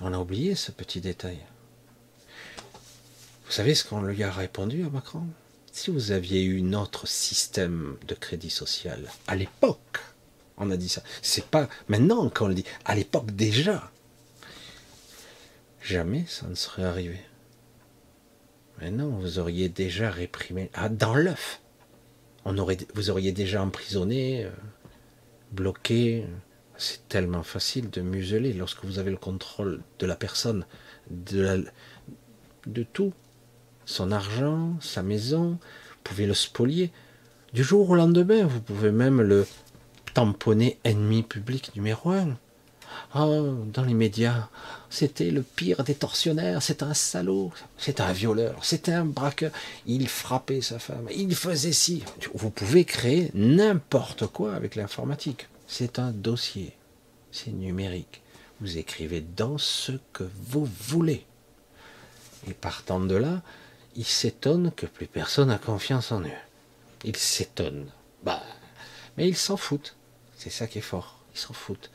On 0.01 0.12
a 0.12 0.18
oublié 0.18 0.55
ce 0.55 0.70
petit 0.70 1.01
détail. 1.01 1.39
Vous 3.47 3.53
savez 3.53 3.75
ce 3.75 3.85
qu'on 3.85 4.03
lui 4.03 4.22
a 4.22 4.31
répondu 4.31 4.85
à 4.85 4.91
Macron? 4.91 5.27
Si 5.72 5.91
vous 5.91 6.12
aviez 6.12 6.45
eu 6.45 6.62
notre 6.62 7.09
système 7.09 7.97
de 8.07 8.14
crédit 8.14 8.51
social 8.51 9.11
à 9.27 9.35
l'époque, 9.35 10.01
on 10.57 10.70
a 10.70 10.77
dit 10.77 10.89
ça. 10.89 11.03
C'est 11.22 11.47
pas 11.47 11.68
maintenant 11.89 12.29
qu'on 12.29 12.49
le 12.49 12.55
dit, 12.55 12.64
à 12.85 12.95
l'époque 12.95 13.33
déjà. 13.33 13.91
Jamais 15.85 16.24
ça 16.26 16.49
ne 16.49 16.55
serait 16.55 16.85
arrivé. 16.85 17.20
Maintenant, 18.80 19.11
vous 19.11 19.39
auriez 19.39 19.68
déjà 19.68 20.11
réprimé. 20.11 20.70
Ah, 20.72 20.89
dans 20.89 21.14
l'œuf. 21.14 21.61
On 22.47 22.57
aurait, 22.57 22.78
vous 22.95 23.11
auriez 23.11 23.32
déjà 23.32 23.62
emprisonné, 23.62 24.47
euh, 24.47 24.51
bloqué. 25.53 26.24
C'est 26.78 27.07
tellement 27.09 27.43
facile 27.43 27.91
de 27.91 28.01
museler 28.01 28.55
lorsque 28.55 28.82
vous 28.82 28.99
avez 28.99 29.11
le 29.11 29.18
contrôle 29.18 29.82
de 29.99 30.07
la 30.07 30.16
personne, 30.16 30.64
de, 31.11 31.66
de 32.66 32.82
tout 32.82 33.12
son 33.85 34.11
argent, 34.11 34.76
sa 34.80 35.03
maison, 35.03 35.51
vous 35.51 35.99
pouvez 36.03 36.26
le 36.26 36.35
spolier. 36.35 36.93
Du 37.53 37.62
jour 37.62 37.91
au 37.91 37.95
lendemain, 37.95 38.47
vous 38.47 38.61
pouvez 38.61 38.91
même 38.91 39.20
le 39.20 39.47
tamponner 40.14 40.78
ennemi 40.85 41.22
public 41.22 41.72
numéro 41.76 42.11
un. 42.11 42.39
Oh, 43.14 43.55
dans 43.72 43.84
les 43.84 43.95
médias, 43.95 44.49
c'était 44.90 45.30
le 45.30 45.42
pire 45.42 45.84
des 45.84 45.95
tortionnaires, 45.95 46.62
c'est 46.62 46.82
un 46.82 46.95
salaud, 46.95 47.53
c'est 47.78 48.01
un 48.01 48.12
violeur, 48.12 48.59
c'est 48.62 48.88
un 48.88 49.05
braqueur, 49.05 49.53
il 49.86 50.09
frappait 50.09 50.61
sa 50.61 50.78
femme, 50.78 51.09
il 51.14 51.34
faisait 51.34 51.72
ci. 51.72 52.03
Vous 52.34 52.51
pouvez 52.51 52.84
créer 52.84 53.30
n'importe 53.34 54.26
quoi 54.26 54.55
avec 54.55 54.74
l'informatique. 54.74 55.49
C'est 55.66 55.99
un 55.99 56.11
dossier, 56.11 56.76
c'est 57.32 57.53
numérique. 57.53 58.22
Vous 58.61 58.78
écrivez 58.78 59.20
dans 59.20 59.59
ce 59.59 59.92
que 60.12 60.24
vous 60.47 60.64
voulez. 60.64 61.24
Et 62.49 62.55
partant 62.55 63.01
de 63.01 63.14
là, 63.14 63.42
il 63.97 64.05
s'étonne 64.05 64.72
que 64.72 64.86
plus 64.86 65.07
personne 65.07 65.49
n'a 65.49 65.59
confiance 65.59 66.12
en 66.12 66.20
eux. 66.20 66.40
Il 67.05 67.16
s'étonne. 67.16 67.86
Bah, 68.22 68.42
mais 69.16 69.28
ils 69.28 69.36
s'en 69.36 69.57
foutent. 69.57 69.97
C'est 70.36 70.51
ça 70.51 70.66
qui 70.66 70.78
est 70.78 70.82
fort. 70.82 71.20
Ils 71.34 71.38
s'en 71.38 71.53
foutent. 71.53 71.90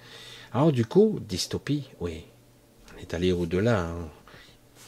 Alors 0.54 0.72
du 0.72 0.86
coup, 0.86 1.20
dystopie, 1.28 1.90
oui. 2.00 2.24
On 2.96 3.02
est 3.02 3.14
allé 3.14 3.32
au-delà. 3.32 3.82
Hein. 3.82 4.10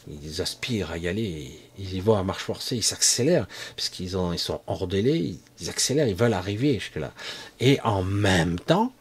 Ils 0.08 0.42
aspirent 0.42 0.92
à 0.92 0.98
y 0.98 1.08
aller. 1.08 1.52
Ils 1.78 1.94
y 1.94 2.00
vont 2.00 2.18
à 2.18 2.24
marche 2.24 2.44
forcée. 2.44 2.76
Ils 2.76 2.84
s'accélèrent. 2.84 3.48
Puisqu'ils 3.76 4.18
ils 4.34 4.40
sont 4.40 4.62
hors 4.68 4.88
délai. 4.88 5.36
Ils 5.60 5.70
accélèrent. 5.70 6.08
Ils 6.08 6.16
veulent 6.16 6.34
arriver 6.34 6.80
jusque-là. 6.80 7.14
Et 7.60 7.80
en 7.82 8.04
même 8.04 8.60
temps, 8.60 8.94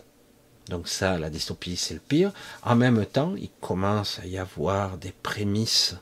donc 0.68 0.88
ça, 0.88 1.18
la 1.18 1.30
dystopie, 1.30 1.76
c'est 1.76 1.94
le 1.94 2.00
pire. 2.00 2.32
En 2.62 2.76
même 2.76 3.04
temps, 3.04 3.34
il 3.36 3.50
commence 3.60 4.18
à 4.20 4.26
y 4.26 4.38
avoir 4.38 4.98
des 4.98 5.12
prémices 5.12 5.96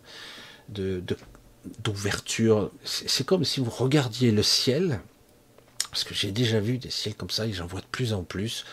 d'ouverture. 0.69 2.71
C'est 2.85 3.25
comme 3.25 3.45
si 3.45 3.61
vous 3.61 3.71
regardiez 3.71 4.31
le 4.31 4.43
ciel, 4.43 5.01
parce 5.91 6.05
que 6.05 6.15
j'ai 6.15 6.33
déjà 6.33 6.61
vu 6.61 6.77
des 6.77 6.91
ciels 6.91 7.15
comme 7.15 7.31
ça 7.31 7.47
et 7.47 7.53
j'en 7.53 7.67
vois 7.67 7.81
de 7.81 7.87
plus 7.87 8.13
en 8.13 8.25
plus. 8.25 8.67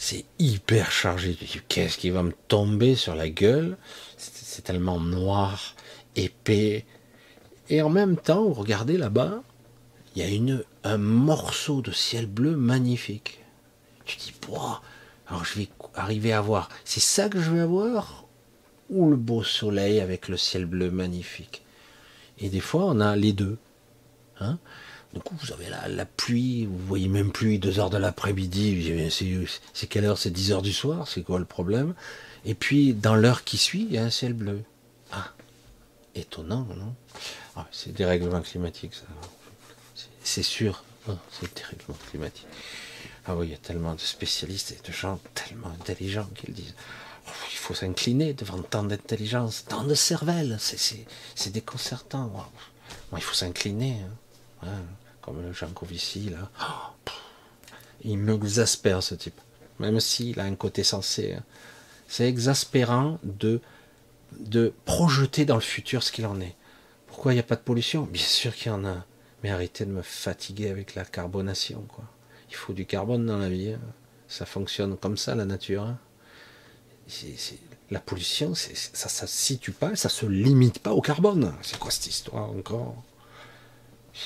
C'est 0.00 0.24
hyper 0.38 0.92
chargé. 0.92 1.36
Qu'est-ce 1.68 1.98
qui 1.98 2.10
va 2.10 2.22
me 2.22 2.32
tomber 2.46 2.94
sur 2.94 3.16
la 3.16 3.28
gueule? 3.28 3.76
C'est 4.16 4.62
tellement 4.62 5.00
noir, 5.00 5.74
épais. 6.14 6.86
Et 7.68 7.82
en 7.82 7.90
même 7.90 8.16
temps, 8.16 8.48
regardez 8.52 8.96
là-bas, 8.96 9.42
il 10.14 10.22
y 10.22 10.52
a 10.54 10.54
un 10.84 10.98
morceau 10.98 11.82
de 11.82 11.90
ciel 11.90 12.26
bleu 12.26 12.56
magnifique. 12.56 13.40
Tu 14.04 14.16
dis, 14.16 14.32
boah, 14.46 14.80
alors 15.26 15.44
je 15.44 15.58
vais 15.58 15.68
arriver 15.94 16.32
à 16.32 16.40
voir. 16.40 16.68
C'est 16.84 17.00
ça 17.00 17.28
que 17.28 17.40
je 17.40 17.50
vais 17.50 17.60
avoir? 17.60 18.24
Ou 18.90 19.10
le 19.10 19.16
beau 19.16 19.42
soleil 19.42 20.00
avec 20.00 20.28
le 20.28 20.36
ciel 20.36 20.64
bleu 20.64 20.92
magnifique? 20.92 21.64
Et 22.38 22.48
des 22.48 22.60
fois, 22.60 22.84
on 22.84 23.00
a 23.00 23.16
les 23.16 23.32
deux. 23.32 23.58
Hein 24.38 24.60
du 25.14 25.20
coup, 25.20 25.34
vous 25.40 25.52
avez 25.52 25.68
la, 25.68 26.04
pluie, 26.04 26.66
vous 26.66 26.86
voyez 26.86 27.08
même 27.08 27.32
pluie, 27.32 27.58
deux 27.58 27.78
heures 27.80 27.90
de 27.90 27.96
l'après-midi, 27.96 29.10
c'est 29.72 29.86
quelle 29.86 30.04
heure? 30.04 30.18
C'est 30.18 30.30
10 30.30 30.52
heures 30.52 30.62
du 30.62 30.72
soir, 30.72 31.08
c'est 31.08 31.22
quoi 31.22 31.38
le 31.38 31.44
problème? 31.44 31.94
Et 32.44 32.54
puis, 32.54 32.92
dans 32.92 33.14
l'heure 33.14 33.44
qui 33.44 33.56
suit, 33.56 33.86
il 33.88 33.94
y 33.94 33.98
a 33.98 34.04
un 34.04 34.10
ciel 34.10 34.34
bleu. 34.34 34.62
Ah, 35.10 35.32
étonnant, 36.14 36.66
non? 36.76 36.94
Ah, 37.56 37.66
C'est 37.72 37.92
des 37.92 38.04
règlements 38.04 38.42
climatiques, 38.42 38.94
ça. 38.94 39.06
C'est 40.22 40.42
sûr, 40.42 40.84
oh, 41.08 41.12
c'est 41.32 41.54
des 41.56 41.62
règlements 41.62 41.98
climatiques. 42.10 42.46
Ah 43.26 43.34
oui, 43.34 43.48
il 43.48 43.50
y 43.52 43.54
a 43.54 43.58
tellement 43.58 43.94
de 43.94 44.00
spécialistes 44.00 44.72
et 44.72 44.86
de 44.86 44.92
gens 44.92 45.18
tellement 45.34 45.68
intelligents 45.68 46.28
qui 46.34 46.48
le 46.48 46.52
disent 46.52 46.74
il 47.50 47.56
faut 47.56 47.74
s'incliner 47.74 48.32
devant 48.32 48.62
tant 48.62 48.84
d'intelligence, 48.84 49.64
tant 49.68 49.84
de 49.84 49.94
cervelle, 49.94 50.58
c'est 50.60 51.50
déconcertant. 51.50 52.32
il 53.14 53.22
faut 53.22 53.34
s'incliner, 53.34 53.98
hein. 54.02 54.10
Comme 55.20 55.42
le 55.42 55.52
Jean 55.52 55.68
Covici, 55.68 56.30
là. 56.30 56.50
Oh, 56.62 57.10
il 58.02 58.18
m'exaspère, 58.18 59.02
ce 59.02 59.14
type. 59.14 59.40
Même 59.78 60.00
s'il 60.00 60.40
a 60.40 60.44
un 60.44 60.54
côté 60.54 60.84
sensé. 60.84 61.34
Hein. 61.34 61.44
C'est 62.06 62.28
exaspérant 62.28 63.18
de, 63.22 63.60
de 64.38 64.72
projeter 64.84 65.44
dans 65.44 65.56
le 65.56 65.60
futur 65.60 66.02
ce 66.02 66.12
qu'il 66.12 66.26
en 66.26 66.40
est. 66.40 66.56
Pourquoi 67.06 67.32
il 67.32 67.36
n'y 67.36 67.40
a 67.40 67.44
pas 67.44 67.56
de 67.56 67.60
pollution? 67.60 68.02
Bien 68.04 68.22
sûr 68.22 68.54
qu'il 68.54 68.68
y 68.68 68.74
en 68.74 68.84
a. 68.84 69.04
Mais 69.42 69.50
arrêtez 69.50 69.84
de 69.84 69.92
me 69.92 70.02
fatiguer 70.02 70.70
avec 70.70 70.94
la 70.94 71.04
carbonation, 71.04 71.84
quoi. 71.88 72.04
Il 72.50 72.54
faut 72.54 72.72
du 72.72 72.86
carbone 72.86 73.26
dans 73.26 73.38
la 73.38 73.48
vie. 73.48 73.72
Hein. 73.72 73.80
Ça 74.26 74.46
fonctionne 74.46 74.96
comme 74.96 75.16
ça, 75.16 75.34
la 75.34 75.44
nature 75.44 75.94
la 77.90 78.00
pollution, 78.00 78.54
ça 78.54 78.70
ne 78.70 79.26
se 79.26 79.26
situe 79.26 79.72
pas, 79.72 79.96
ça 79.96 80.08
se 80.08 80.26
limite 80.26 80.78
pas 80.78 80.92
au 80.92 81.00
carbone. 81.00 81.54
C'est 81.62 81.78
quoi 81.78 81.90
cette 81.90 82.06
histoire 82.06 82.50
encore? 82.50 83.02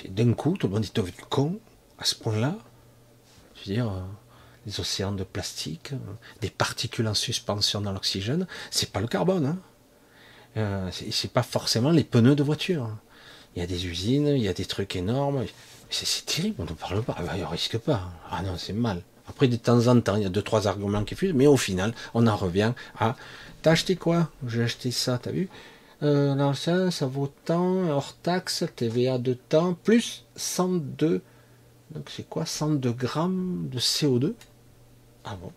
D'un 0.08 0.32
coup, 0.32 0.56
tout 0.56 0.66
le 0.68 0.74
monde 0.74 0.84
est 0.84 0.94
devenu 0.94 1.16
con 1.28 1.58
à 1.98 2.04
ce 2.04 2.14
point-là? 2.14 2.56
Je 3.56 3.68
veux 3.68 3.74
dire, 3.74 3.90
euh, 3.90 4.00
les 4.66 4.80
océans 4.80 5.12
de 5.12 5.24
plastique, 5.24 5.92
euh, 5.92 6.14
des 6.40 6.50
particules 6.50 7.06
en 7.06 7.14
suspension 7.14 7.80
dans 7.80 7.92
l'oxygène, 7.92 8.46
c'est 8.70 8.90
pas 8.90 9.00
le 9.00 9.06
carbone. 9.06 9.46
Hein. 9.46 9.58
Euh, 10.56 10.90
c'est 11.10 11.32
pas 11.32 11.42
forcément 11.42 11.90
les 11.90 12.04
pneus 12.04 12.34
de 12.34 12.42
voiture. 12.42 12.90
Il 13.54 13.60
y 13.60 13.62
a 13.62 13.66
des 13.66 13.86
usines, 13.86 14.28
il 14.28 14.42
y 14.42 14.48
a 14.48 14.54
des 14.54 14.64
trucs 14.64 14.96
énormes. 14.96 15.44
C'est 15.90 16.24
terrible, 16.24 16.56
on 16.58 16.64
ne 16.64 16.72
parle 16.72 17.02
pas. 17.02 17.16
Il 17.34 17.40
ne 17.40 17.46
risque 17.46 17.78
pas. 17.78 18.10
Ah 18.30 18.42
non, 18.42 18.56
c'est 18.56 18.72
mal. 18.72 19.02
Après, 19.28 19.46
de 19.46 19.56
temps 19.56 19.86
en 19.86 20.00
temps, 20.00 20.16
il 20.16 20.22
y 20.22 20.26
a 20.26 20.30
deux, 20.30 20.42
trois 20.42 20.66
arguments 20.66 21.04
qui 21.04 21.14
fusent, 21.14 21.34
mais 21.34 21.46
au 21.46 21.56
final, 21.56 21.94
on 22.14 22.26
en 22.26 22.36
revient 22.36 22.72
à 22.98 23.14
T'as 23.62 23.70
acheté 23.70 23.94
quoi? 23.94 24.28
J'ai 24.48 24.64
acheté 24.64 24.90
ça, 24.90 25.18
t'as 25.22 25.30
vu? 25.30 25.48
Euh, 26.02 26.90
ça, 26.90 27.06
vaut 27.06 27.32
tant, 27.44 27.88
hors 27.88 28.14
taxe, 28.16 28.64
TVA 28.76 29.18
de 29.18 29.34
temps, 29.34 29.74
plus 29.74 30.24
102. 30.36 31.22
Donc 31.90 32.10
c'est 32.10 32.28
quoi 32.28 32.46
102 32.46 32.92
grammes 32.92 33.68
de 33.70 33.78
CO2 33.78 34.34
Ah 35.24 35.36
bon 35.40 35.52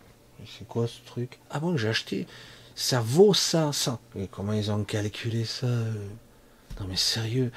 C'est 0.45 0.67
quoi 0.67 0.87
ce 0.87 0.99
truc? 1.05 1.39
Ah 1.49 1.59
bon, 1.59 1.77
j'ai 1.77 1.89
acheté. 1.89 2.27
Ça 2.75 2.99
vaut 2.99 3.33
ça, 3.33 3.71
ça. 3.71 3.99
Mais 4.15 4.27
comment 4.27 4.53
ils 4.53 4.71
ont 4.71 4.83
calculé 4.83 5.45
ça? 5.45 5.67
Non 5.67 6.87
mais 6.87 6.97
sérieux. 6.97 7.51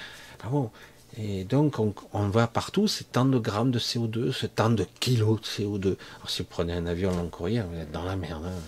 Ah 0.45 0.49
bon 0.49 0.71
et 1.17 1.45
donc, 1.45 1.79
on, 1.79 2.29
va 2.29 2.47
partout, 2.47 2.87
c'est 2.87 3.13
tant 3.13 3.25
de 3.25 3.39
grammes 3.39 3.71
de 3.71 3.79
CO2, 3.79 4.33
c'est 4.33 4.57
tant 4.57 4.71
de 4.71 4.87
kilos 5.01 5.41
de 5.41 5.47
CO2. 5.47 5.97
Alors, 6.17 6.31
si 6.31 6.43
vous 6.43 6.49
prenez 6.49 6.75
un 6.75 6.87
avion 6.87 7.11
long 7.11 7.29
courrier, 7.29 7.63
vous 7.63 7.77
êtes 7.77 7.91
dans 7.91 8.05
la 8.05 8.15
merde. 8.15 8.45
Hein. 8.45 8.61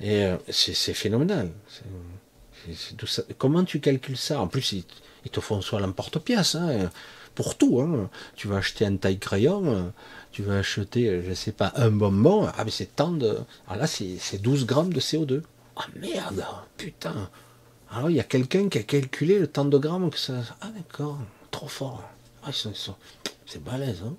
Et 0.00 0.24
euh, 0.24 0.36
c'est 0.50 0.94
phénoménal. 0.94 1.50
Comment 3.38 3.64
tu 3.64 3.80
calcules 3.80 4.16
ça? 4.16 4.40
En 4.40 4.46
plus, 4.46 4.72
ils, 4.72 4.84
te 5.30 5.40
font 5.40 5.60
soit 5.60 5.80
l'emporte-pièce, 5.80 6.54
hein, 6.54 6.90
pour 7.34 7.56
tout. 7.56 7.80
Hein. 7.80 8.10
Tu 8.36 8.48
vas 8.48 8.56
acheter 8.56 8.86
un 8.86 8.96
taille 8.96 9.18
crayon, 9.18 9.92
tu 10.32 10.42
vas 10.42 10.58
acheter, 10.58 11.22
je 11.26 11.34
sais 11.34 11.52
pas, 11.52 11.72
un 11.76 11.90
bonbon. 11.90 12.48
Ah, 12.56 12.64
mais 12.64 12.70
c'est 12.70 12.96
tant 12.96 13.10
de. 13.10 13.38
Alors 13.66 13.82
là, 13.82 13.86
c'est 13.86 14.40
12 14.40 14.66
grammes 14.66 14.92
de 14.92 15.00
CO2. 15.00 15.42
Ah 15.76 15.86
merde, 15.96 16.44
putain. 16.76 17.30
Alors, 17.90 18.10
il 18.10 18.16
y 18.16 18.20
a 18.20 18.24
quelqu'un 18.24 18.68
qui 18.68 18.78
a 18.78 18.82
calculé 18.82 19.38
le 19.38 19.46
temps 19.46 19.64
de 19.64 19.78
grammes 19.78 20.10
que 20.10 20.18
ça. 20.18 20.34
Ah, 20.60 20.70
d'accord 20.74 21.18
trop 21.50 21.68
fort. 21.68 22.08
Ah, 22.44 22.50
c'est 22.52 23.62
balèze. 23.62 24.02
Hein 24.06 24.14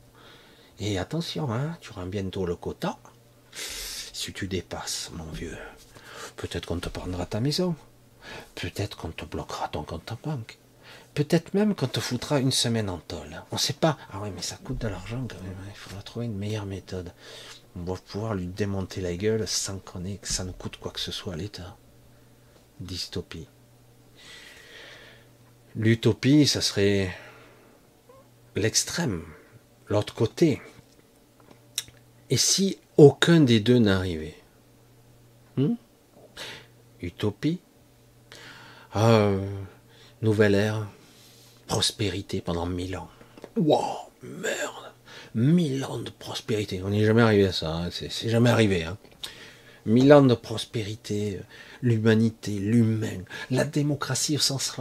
Et 0.80 0.98
attention, 0.98 1.52
hein, 1.52 1.78
tu 1.80 1.92
rends 1.94 2.06
bientôt 2.06 2.46
le 2.46 2.56
quota. 2.56 2.98
Si 3.54 4.34
tu 4.34 4.48
dépasses, 4.48 5.10
mon 5.14 5.30
vieux, 5.32 5.58
peut-être 6.36 6.66
qu'on 6.66 6.80
te 6.80 6.90
prendra 6.90 7.26
ta 7.26 7.40
maison. 7.40 7.76
Peut-être 8.56 8.98
qu'on 8.98 9.10
te 9.10 9.26
bloquera 9.26 9.68
ton 9.70 9.84
compte 9.84 10.12
en 10.12 10.18
banque. 10.24 10.58
Peut-être 11.14 11.54
même 11.54 11.76
qu'on 11.76 11.88
te 11.88 12.00
foutra 12.00 12.40
une 12.40 12.52
semaine 12.52 12.90
en 12.90 13.00
tôle. 13.00 13.44
On 13.52 13.56
ne 13.56 13.60
sait 13.60 13.74
pas. 13.74 13.98
Ah 14.12 14.20
oui, 14.22 14.30
mais 14.36 14.42
ça 14.42 14.58
coûte 14.58 14.80
de 14.80 14.88
l'argent 14.88 15.26
quand 15.28 15.42
même. 15.42 15.56
Hein. 15.62 15.70
Il 15.70 15.78
faudra 15.78 16.02
trouver 16.02 16.28
une 16.28 16.38
meilleure 16.38 16.66
méthode. 16.66 17.12
On 17.76 17.84
va 17.84 17.96
pouvoir 17.96 18.36
lui 18.36 18.48
démonter 18.48 19.02
la 19.02 19.16
gueule 19.16 19.48
sans 19.48 19.80
qu'on 19.80 20.06
ait, 20.06 20.18
que 20.18 20.28
ça 20.28 20.44
ne 20.44 20.52
coûte 20.52 20.78
quoi 20.78 20.92
que 20.92 21.00
ce 21.00 21.12
soit 21.12 21.34
à 21.34 21.38
l'État. 21.38 21.78
Dystopie. 22.80 23.48
L'utopie, 25.76 26.48
ça 26.48 26.62
serait 26.62 27.16
l'extrême, 28.56 29.24
l'autre 29.88 30.14
côté. 30.14 30.62
Et 32.30 32.38
si 32.38 32.80
aucun 32.98 33.42
des 33.42 33.60
deux 33.60 33.80
n'arrivait? 33.80 34.36
Hmm? 35.58 35.76
Utopie 37.02 37.60
ah, 38.94 39.32
Nouvelle 40.22 40.56
ère 40.56 40.88
Prospérité 41.68 42.42
pendant 42.42 42.66
mille 42.66 42.98
ans. 42.98 43.10
Wow, 43.56 44.12
merde 44.24 44.94
Mille 45.36 45.86
ans 45.86 46.00
de 46.00 46.10
prospérité. 46.10 46.82
On 46.84 46.90
n'est 46.90 47.06
jamais 47.06 47.22
arrivé 47.22 47.46
à 47.46 47.52
ça. 47.52 47.72
Hein. 47.72 47.90
C'est 47.92 48.30
jamais 48.30 48.50
arrivé. 48.50 48.84
Hein. 48.84 48.98
Mille 49.86 50.12
ans 50.12 50.24
de 50.24 50.34
prospérité, 50.34 51.40
l'humanité, 51.82 52.52
l'humain, 52.52 53.24
la 53.52 53.64
démocratie 53.64 54.36
au 54.36 54.40
sens 54.40 54.76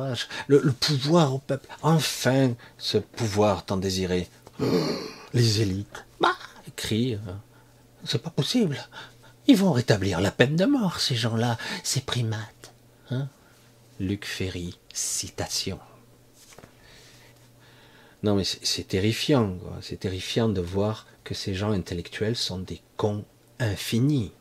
le, 0.46 0.60
pouvoir 0.72 1.34
au 1.34 1.38
peuple. 1.38 1.68
Enfin, 1.82 2.54
ce 2.78 2.98
pouvoir 2.98 3.64
tant 3.66 3.76
désiré. 3.76 4.28
Les 5.34 5.60
élites, 5.60 6.06
bah, 6.20 6.34
crient. 6.74 7.14
Euh, 7.14 7.32
c'est 8.04 8.22
pas 8.22 8.30
possible. 8.30 8.78
Ils 9.46 9.56
vont 9.56 9.72
rétablir 9.72 10.20
la 10.20 10.30
peine 10.30 10.56
de 10.56 10.64
mort, 10.64 11.00
ces 11.00 11.14
gens-là, 11.14 11.58
ces 11.82 12.00
primates. 12.00 12.57
Luc 14.00 14.24
Ferry, 14.24 14.78
citation. 14.92 15.78
Non, 18.22 18.34
mais 18.34 18.44
c'est 18.44 18.86
terrifiant. 18.86 19.58
C'est 19.80 20.00
terrifiant 20.00 20.48
de 20.48 20.60
voir 20.60 21.06
que 21.24 21.34
ces 21.34 21.54
gens 21.54 21.72
intellectuels 21.72 22.36
sont 22.36 22.58
des 22.58 22.80
cons 22.96 23.24
infinis. 23.58 24.32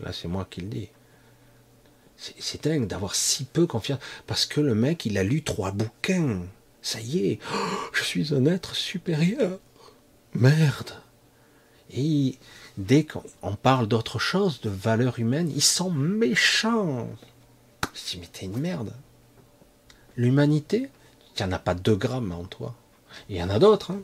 Là, 0.00 0.12
c'est 0.12 0.28
moi 0.28 0.46
qui 0.48 0.60
le 0.60 0.68
dis. 0.68 0.88
C'est 2.16 2.64
dingue 2.64 2.86
d'avoir 2.86 3.14
si 3.14 3.44
peu 3.44 3.66
confiance. 3.66 4.00
Parce 4.26 4.46
que 4.46 4.60
le 4.60 4.74
mec, 4.74 5.06
il 5.06 5.18
a 5.18 5.22
lu 5.22 5.42
trois 5.42 5.70
bouquins. 5.72 6.42
Ça 6.82 7.00
y 7.00 7.26
est, 7.26 7.38
je 7.92 8.02
suis 8.02 8.34
un 8.34 8.46
être 8.46 8.74
supérieur. 8.74 9.58
Merde. 10.34 10.92
Et 11.90 12.38
dès 12.78 13.04
qu'on 13.04 13.56
parle 13.56 13.86
d'autre 13.86 14.18
chose, 14.18 14.60
de 14.60 14.70
valeur 14.70 15.18
humaine, 15.18 15.50
ils 15.54 15.62
sont 15.62 15.90
méchants. 15.90 17.08
Je 17.96 18.10
dis, 18.10 18.18
mais 18.20 18.28
t'es 18.30 18.44
une 18.44 18.58
merde. 18.58 18.92
L'humanité, 20.16 20.90
il 21.34 21.42
n'y 21.42 21.48
en 21.48 21.52
a 21.52 21.58
pas 21.58 21.74
deux 21.74 21.96
grammes 21.96 22.32
en 22.32 22.44
toi. 22.44 22.74
Il 23.28 23.36
y 23.36 23.42
en 23.42 23.48
a 23.48 23.58
d'autres. 23.58 23.92
Hein. 23.92 24.02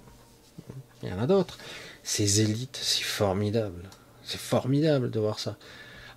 Il 1.03 1.11
y 1.11 1.13
en 1.13 1.21
a 1.21 1.27
d'autres. 1.27 1.59
Ces 2.03 2.41
élites, 2.41 2.79
c'est 2.81 3.05
formidable. 3.05 3.91
C'est 4.25 4.41
formidable 4.41 5.11
de 5.11 5.21
voir 5.21 5.39
ça. 5.39 5.57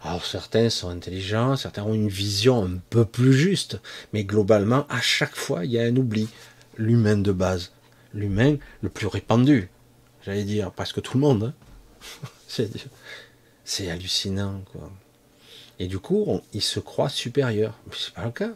Alors 0.02 0.26
certains 0.26 0.70
sont 0.70 0.90
intelligents, 0.90 1.56
certains 1.56 1.84
ont 1.84 1.94
une 1.94 2.10
vision 2.10 2.64
un 2.64 2.78
peu 2.90 3.06
plus 3.06 3.34
juste, 3.34 3.80
mais 4.14 4.24
globalement, 4.24 4.86
à 4.88 5.02
chaque 5.02 5.36
fois, 5.36 5.66
il 5.66 5.72
y 5.72 5.80
a 5.80 5.84
un 5.84 5.96
oubli. 5.96 6.30
L'humain 6.78 7.18
de 7.18 7.32
base, 7.32 7.72
l'humain 8.14 8.58
le 8.82 8.90
plus 8.90 9.08
répandu, 9.08 9.70
j'allais 10.24 10.44
dire 10.44 10.72
presque 10.72 11.02
tout 11.02 11.18
le 11.18 11.22
monde. 11.22 11.54
Hein. 12.52 12.68
c'est 13.64 13.90
hallucinant, 13.90 14.62
quoi. 14.72 14.92
Et 15.80 15.88
du 15.88 16.00
coup, 16.00 16.42
il 16.54 16.62
se 16.62 16.80
croit 16.80 17.10
supérieur. 17.10 17.78
Mais 17.88 17.96
c'est 17.98 18.14
pas 18.14 18.26
le 18.26 18.32
cas. 18.32 18.54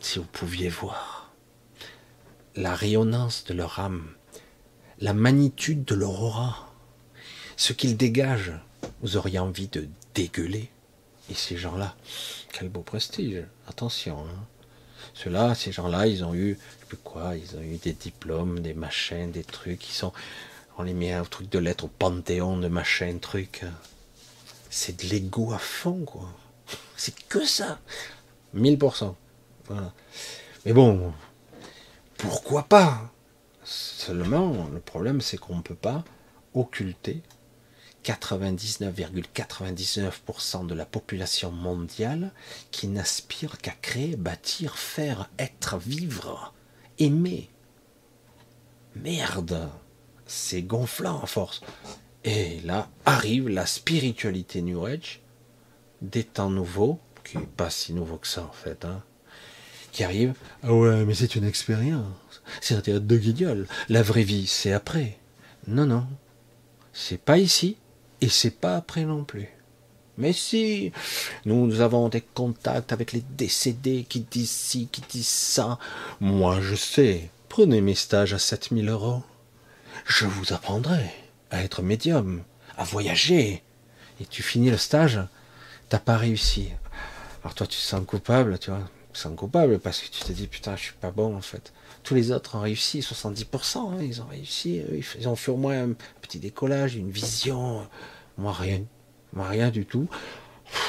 Si 0.00 0.18
vous 0.18 0.24
pouviez 0.24 0.68
voir 0.68 1.32
la 2.56 2.74
rayonnance 2.74 3.44
de 3.44 3.54
leur 3.54 3.78
âme, 3.78 4.14
la 4.98 5.12
magnitude 5.12 5.84
de 5.84 5.94
leur 5.94 6.20
aura, 6.20 6.72
ce 7.56 7.72
qu'ils 7.72 7.96
dégagent, 7.96 8.58
vous 9.02 9.16
auriez 9.16 9.38
envie 9.38 9.68
de 9.68 9.88
dégueuler. 10.14 10.70
Et 11.30 11.34
ces 11.34 11.56
gens-là, 11.56 11.94
quel 12.52 12.68
beau 12.68 12.80
prestige. 12.80 13.44
Attention. 13.68 14.24
Hein. 14.24 14.46
Ceux-là, 15.14 15.54
ces 15.54 15.70
gens-là, 15.70 16.06
ils 16.06 16.24
ont 16.24 16.34
eu, 16.34 16.58
je 16.90 16.96
quoi, 16.96 17.36
ils 17.36 17.56
ont 17.56 17.62
eu 17.62 17.76
des 17.76 17.92
diplômes, 17.92 18.60
des 18.60 18.74
machins, 18.74 19.30
des 19.30 19.44
trucs. 19.44 19.88
Ils 19.88 19.92
sont, 19.92 20.12
on 20.78 20.82
les 20.82 20.94
met 20.94 21.18
au 21.18 21.24
truc 21.24 21.48
de 21.50 21.58
lettres, 21.58 21.84
au 21.84 21.88
panthéon 21.88 22.58
de 22.58 22.68
machins, 22.68 23.20
trucs. 23.20 23.64
C'est 24.70 25.04
de 25.04 25.10
l'ego 25.10 25.52
à 25.52 25.58
fond, 25.58 26.06
quoi. 26.06 26.30
C'est 26.96 27.14
que 27.28 27.44
ça. 27.44 27.78
1000%. 28.56 29.14
Voilà. 29.66 29.92
Mais 30.64 30.72
bon, 30.72 31.12
pourquoi 32.16 32.62
pas? 32.62 33.12
Seulement, 33.64 34.68
le 34.72 34.80
problème, 34.80 35.20
c'est 35.20 35.38
qu'on 35.38 35.56
ne 35.56 35.62
peut 35.62 35.74
pas 35.74 36.04
occulter 36.54 37.22
99,99% 38.04 40.66
de 40.66 40.74
la 40.74 40.86
population 40.86 41.50
mondiale 41.50 42.30
qui 42.70 42.86
n'aspire 42.88 43.58
qu'à 43.58 43.72
créer, 43.72 44.16
bâtir, 44.16 44.78
faire, 44.78 45.28
être, 45.38 45.76
vivre, 45.78 46.54
aimer. 46.98 47.50
Merde, 48.96 49.70
c'est 50.26 50.62
gonflant 50.62 51.20
à 51.22 51.26
force. 51.26 51.60
Et 52.24 52.60
là 52.64 52.88
arrive 53.06 53.48
la 53.48 53.66
spiritualité 53.66 54.60
New 54.62 54.84
Age, 54.84 55.20
des 56.02 56.24
temps 56.24 56.50
nouveaux, 56.50 56.98
qui 57.24 57.38
n'est 57.38 57.46
pas 57.46 57.70
si 57.70 57.92
nouveau 57.92 58.16
que 58.16 58.26
ça 58.26 58.42
en 58.42 58.52
fait, 58.52 58.84
hein, 58.84 59.02
qui 59.92 60.04
arrive. 60.04 60.34
Ah 60.62 60.74
ouais, 60.74 61.04
mais 61.04 61.14
c'est 61.14 61.34
une 61.36 61.44
expérience. 61.44 62.04
C'est 62.60 62.74
un 62.74 62.80
théâtre 62.80 63.06
de 63.06 63.16
guignol. 63.16 63.66
La 63.88 64.02
vraie 64.02 64.22
vie, 64.22 64.46
c'est 64.46 64.72
après. 64.72 65.18
Non, 65.66 65.86
non. 65.86 66.06
C'est 66.92 67.20
pas 67.20 67.38
ici, 67.38 67.76
et 68.20 68.28
c'est 68.28 68.50
pas 68.50 68.76
après 68.76 69.04
non 69.04 69.24
plus. 69.24 69.48
Mais 70.18 70.32
si, 70.34 70.92
nous 71.46 71.80
avons 71.80 72.10
des 72.10 72.20
contacts 72.20 72.92
avec 72.92 73.12
les 73.12 73.22
décédés 73.38 74.04
qui 74.06 74.20
disent 74.20 74.50
ci, 74.50 74.88
qui 74.92 75.02
disent 75.08 75.28
ça. 75.28 75.78
Moi, 76.20 76.60
je 76.60 76.74
sais. 76.74 77.30
Prenez 77.48 77.80
mes 77.80 77.94
stages 77.94 78.34
à 78.34 78.38
7000 78.38 78.88
euros. 78.90 79.22
Je 80.04 80.26
vous 80.26 80.52
apprendrai 80.52 81.10
à 81.50 81.62
être 81.62 81.82
médium, 81.82 82.42
à 82.76 82.84
voyager. 82.84 83.62
Et 84.20 84.26
tu 84.26 84.42
finis 84.42 84.70
le 84.70 84.76
stage, 84.76 85.20
t'as 85.88 85.98
pas 85.98 86.16
réussi. 86.16 86.70
Alors 87.42 87.54
toi, 87.54 87.66
tu 87.66 87.76
te 87.76 87.82
sens 87.82 88.04
coupable, 88.06 88.58
tu 88.58 88.70
vois. 88.70 88.88
Tu 89.12 89.20
sens 89.20 89.34
coupable 89.36 89.78
parce 89.78 90.00
que 90.00 90.08
tu 90.08 90.22
te 90.22 90.32
dis, 90.32 90.46
putain, 90.46 90.76
je 90.76 90.82
suis 90.82 90.94
pas 90.94 91.10
bon, 91.10 91.36
en 91.36 91.40
fait. 91.40 91.72
Tous 92.02 92.14
les 92.14 92.30
autres 92.30 92.56
ont 92.56 92.60
réussi, 92.60 93.00
70%, 93.00 93.78
hein, 93.78 94.02
ils 94.02 94.22
ont 94.22 94.26
réussi. 94.26 94.82
Ils 95.18 95.28
ont 95.28 95.36
fait 95.36 95.50
au 95.50 95.56
moins 95.56 95.82
un 95.82 95.92
petit 96.20 96.38
décollage, 96.38 96.96
une 96.96 97.10
vision. 97.10 97.86
Moi, 98.38 98.52
rien. 98.52 98.82
Moi, 99.32 99.48
rien 99.48 99.70
du 99.70 99.86
tout. 99.86 100.08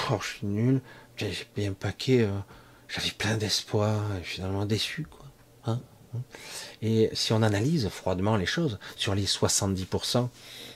Je 0.10 0.26
suis 0.26 0.48
nul. 0.48 0.82
J'ai 1.16 1.32
payé 1.54 1.68
un 1.68 1.74
paquet. 1.74 2.22
Euh, 2.22 2.38
j'avais 2.88 3.12
plein 3.12 3.38
d'espoir. 3.38 4.02
Finalement 4.24 4.66
déçu, 4.66 5.06
quoi. 5.10 5.26
Hein, 5.66 5.82
hein. 6.16 6.22
Et 6.82 7.10
si 7.14 7.32
on 7.34 7.44
analyse 7.44 7.90
froidement 7.90 8.36
les 8.38 8.46
choses, 8.46 8.80
sur 8.96 9.14
les 9.14 9.26
70%, 9.26 10.30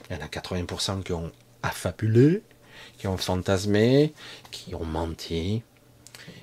il 0.10 0.16
y 0.16 0.20
en 0.20 0.24
a 0.24 0.28
80% 0.28 1.04
qui 1.04 1.14
ont 1.14 1.32
affabulé, 1.64 2.44
qui 2.98 3.08
ont 3.08 3.18
fantasmé, 3.18 4.14
qui 4.52 4.76
ont 4.76 4.86
menti. 4.86 5.64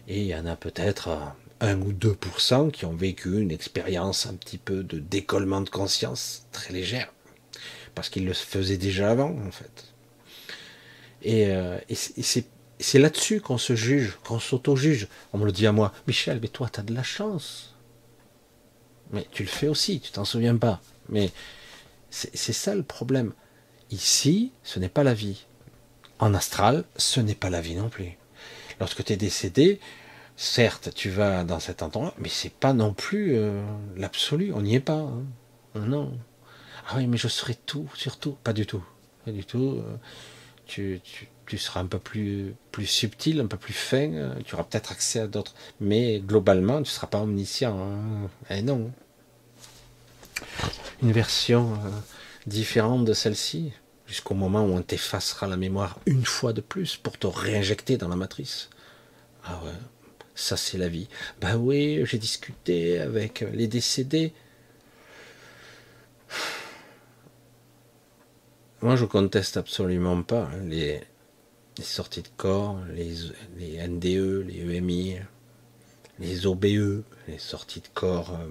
Et 0.08 0.20
il 0.20 0.26
y 0.26 0.34
en 0.34 0.46
a 0.46 0.56
peut-être 0.56 1.16
1 1.60 1.80
ou 1.80 1.92
2% 1.92 2.70
qui 2.72 2.84
ont 2.84 2.94
vécu 2.94 3.40
une 3.40 3.52
expérience 3.52 4.26
un 4.26 4.34
petit 4.34 4.58
peu 4.58 4.82
de 4.82 4.98
décollement 4.98 5.60
de 5.60 5.70
conscience 5.70 6.46
très 6.50 6.72
légère. 6.72 7.12
Parce 7.94 8.08
qu'ils 8.08 8.26
le 8.26 8.32
faisaient 8.32 8.78
déjà 8.78 9.10
avant, 9.10 9.36
en 9.46 9.52
fait. 9.52 9.92
Et, 11.22 11.46
euh, 11.48 11.78
c'est 12.80 12.98
là-dessus 12.98 13.40
qu'on 13.40 13.58
se 13.58 13.76
juge, 13.76 14.18
qu'on 14.24 14.40
s'auto-juge. 14.40 15.06
On 15.32 15.38
me 15.38 15.44
le 15.44 15.52
dit 15.52 15.68
à 15.68 15.72
moi, 15.72 15.92
Michel, 16.08 16.40
mais 16.42 16.48
toi, 16.48 16.68
tu 16.72 16.80
as 16.80 16.82
de 16.82 16.92
la 16.92 17.04
chance. 17.04 17.71
Mais 19.12 19.26
tu 19.30 19.42
le 19.42 19.48
fais 19.48 19.68
aussi, 19.68 20.00
tu 20.00 20.10
t'en 20.10 20.24
souviens 20.24 20.56
pas. 20.56 20.80
Mais 21.08 21.30
c'est 22.10 22.52
ça 22.52 22.74
le 22.74 22.82
problème. 22.82 23.32
Ici, 23.90 24.52
ce 24.62 24.78
n'est 24.78 24.88
pas 24.88 25.02
la 25.02 25.14
vie. 25.14 25.44
En 26.18 26.34
astral, 26.34 26.84
ce 26.96 27.20
n'est 27.20 27.34
pas 27.34 27.50
la 27.50 27.60
vie 27.60 27.74
non 27.74 27.88
plus. 27.88 28.16
Lorsque 28.80 29.04
tu 29.04 29.12
es 29.12 29.16
décédé, 29.16 29.80
certes, 30.36 30.90
tu 30.94 31.10
vas 31.10 31.44
dans 31.44 31.60
cet 31.60 31.82
endroit, 31.82 32.14
mais 32.18 32.28
c'est 32.28 32.52
pas 32.52 32.72
non 32.72 32.94
plus 32.94 33.36
euh, 33.36 33.62
l'absolu. 33.96 34.52
On 34.54 34.62
n'y 34.62 34.74
est 34.74 34.80
pas. 34.80 34.94
Hein. 34.94 35.24
Non. 35.74 36.18
Ah 36.88 36.94
oui, 36.96 37.06
mais 37.06 37.16
je 37.16 37.28
serai 37.28 37.54
tout, 37.54 37.88
surtout. 37.94 38.36
Pas 38.44 38.52
du 38.52 38.66
tout. 38.66 38.82
Pas 39.24 39.32
du 39.32 39.44
tout. 39.44 39.82
Euh 39.86 39.96
tu, 41.46 41.58
seras 41.58 41.80
un 41.80 41.86
peu 41.86 41.98
plus, 41.98 42.54
plus 42.70 42.86
subtil, 42.86 43.40
un 43.40 43.46
peu 43.46 43.56
plus 43.56 43.74
fin, 43.74 44.12
euh, 44.12 44.34
tu 44.44 44.54
auras 44.54 44.64
peut-être 44.64 44.92
accès 44.92 45.20
à 45.20 45.26
d'autres. 45.26 45.54
Mais 45.80 46.20
globalement, 46.20 46.76
tu 46.76 46.82
ne 46.82 46.84
seras 46.86 47.06
pas 47.06 47.20
omniscient. 47.20 47.78
Hein. 47.78 48.28
Eh 48.50 48.62
non. 48.62 48.90
Une 51.02 51.12
version 51.12 51.74
euh, 51.74 51.90
différente 52.46 53.04
de 53.04 53.12
celle-ci, 53.12 53.72
jusqu'au 54.06 54.34
moment 54.34 54.64
où 54.64 54.72
on 54.72 54.82
t'effacera 54.82 55.46
la 55.46 55.56
mémoire 55.56 55.98
une 56.06 56.24
fois 56.24 56.52
de 56.52 56.60
plus 56.60 56.96
pour 56.96 57.18
te 57.18 57.26
réinjecter 57.26 57.96
dans 57.96 58.08
la 58.08 58.16
matrice. 58.16 58.70
Ah 59.44 59.60
ouais, 59.64 59.72
ça 60.34 60.56
c'est 60.56 60.78
la 60.78 60.88
vie. 60.88 61.08
Bah 61.40 61.56
oui, 61.56 62.02
j'ai 62.04 62.18
discuté 62.18 63.00
avec 63.00 63.44
les 63.52 63.66
décédés. 63.66 64.32
Moi, 68.82 68.96
je 68.96 69.04
conteste 69.04 69.56
absolument 69.56 70.22
pas 70.24 70.50
hein, 70.52 70.64
les, 70.64 71.00
sorties 71.80 72.22
de 72.22 72.28
corps, 72.36 72.80
les, 72.92 73.86
NDE, 73.86 74.44
les 74.46 74.76
EMI, 74.76 75.18
les 76.18 76.46
OBE, 76.46 77.04
les 77.28 77.38
sorties 77.38 77.80
de 77.80 77.88
corps 77.94 78.34
euh, 78.34 78.48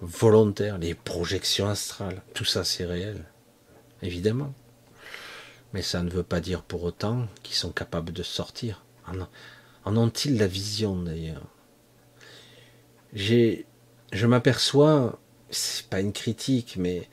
volontaires, 0.00 0.78
les 0.78 0.94
projections 0.94 1.68
astrales. 1.68 2.22
Tout 2.34 2.44
ça, 2.44 2.64
c'est 2.64 2.86
réel, 2.86 3.24
évidemment. 4.02 4.54
Mais 5.72 5.82
ça 5.82 6.02
ne 6.02 6.10
veut 6.10 6.22
pas 6.22 6.40
dire 6.40 6.62
pour 6.62 6.82
autant 6.82 7.28
qu'ils 7.42 7.56
sont 7.56 7.70
capables 7.70 8.12
de 8.12 8.22
sortir. 8.22 8.84
En, 9.84 9.96
ont-ils 9.96 10.36
la 10.36 10.46
vision 10.46 10.96
d'ailleurs? 10.96 11.46
Je 13.12 14.26
m'aperçois, 14.26 15.20
c'est 15.50 15.86
pas 15.86 16.00
une 16.00 16.12
critique, 16.12 16.76
mais 16.76 17.08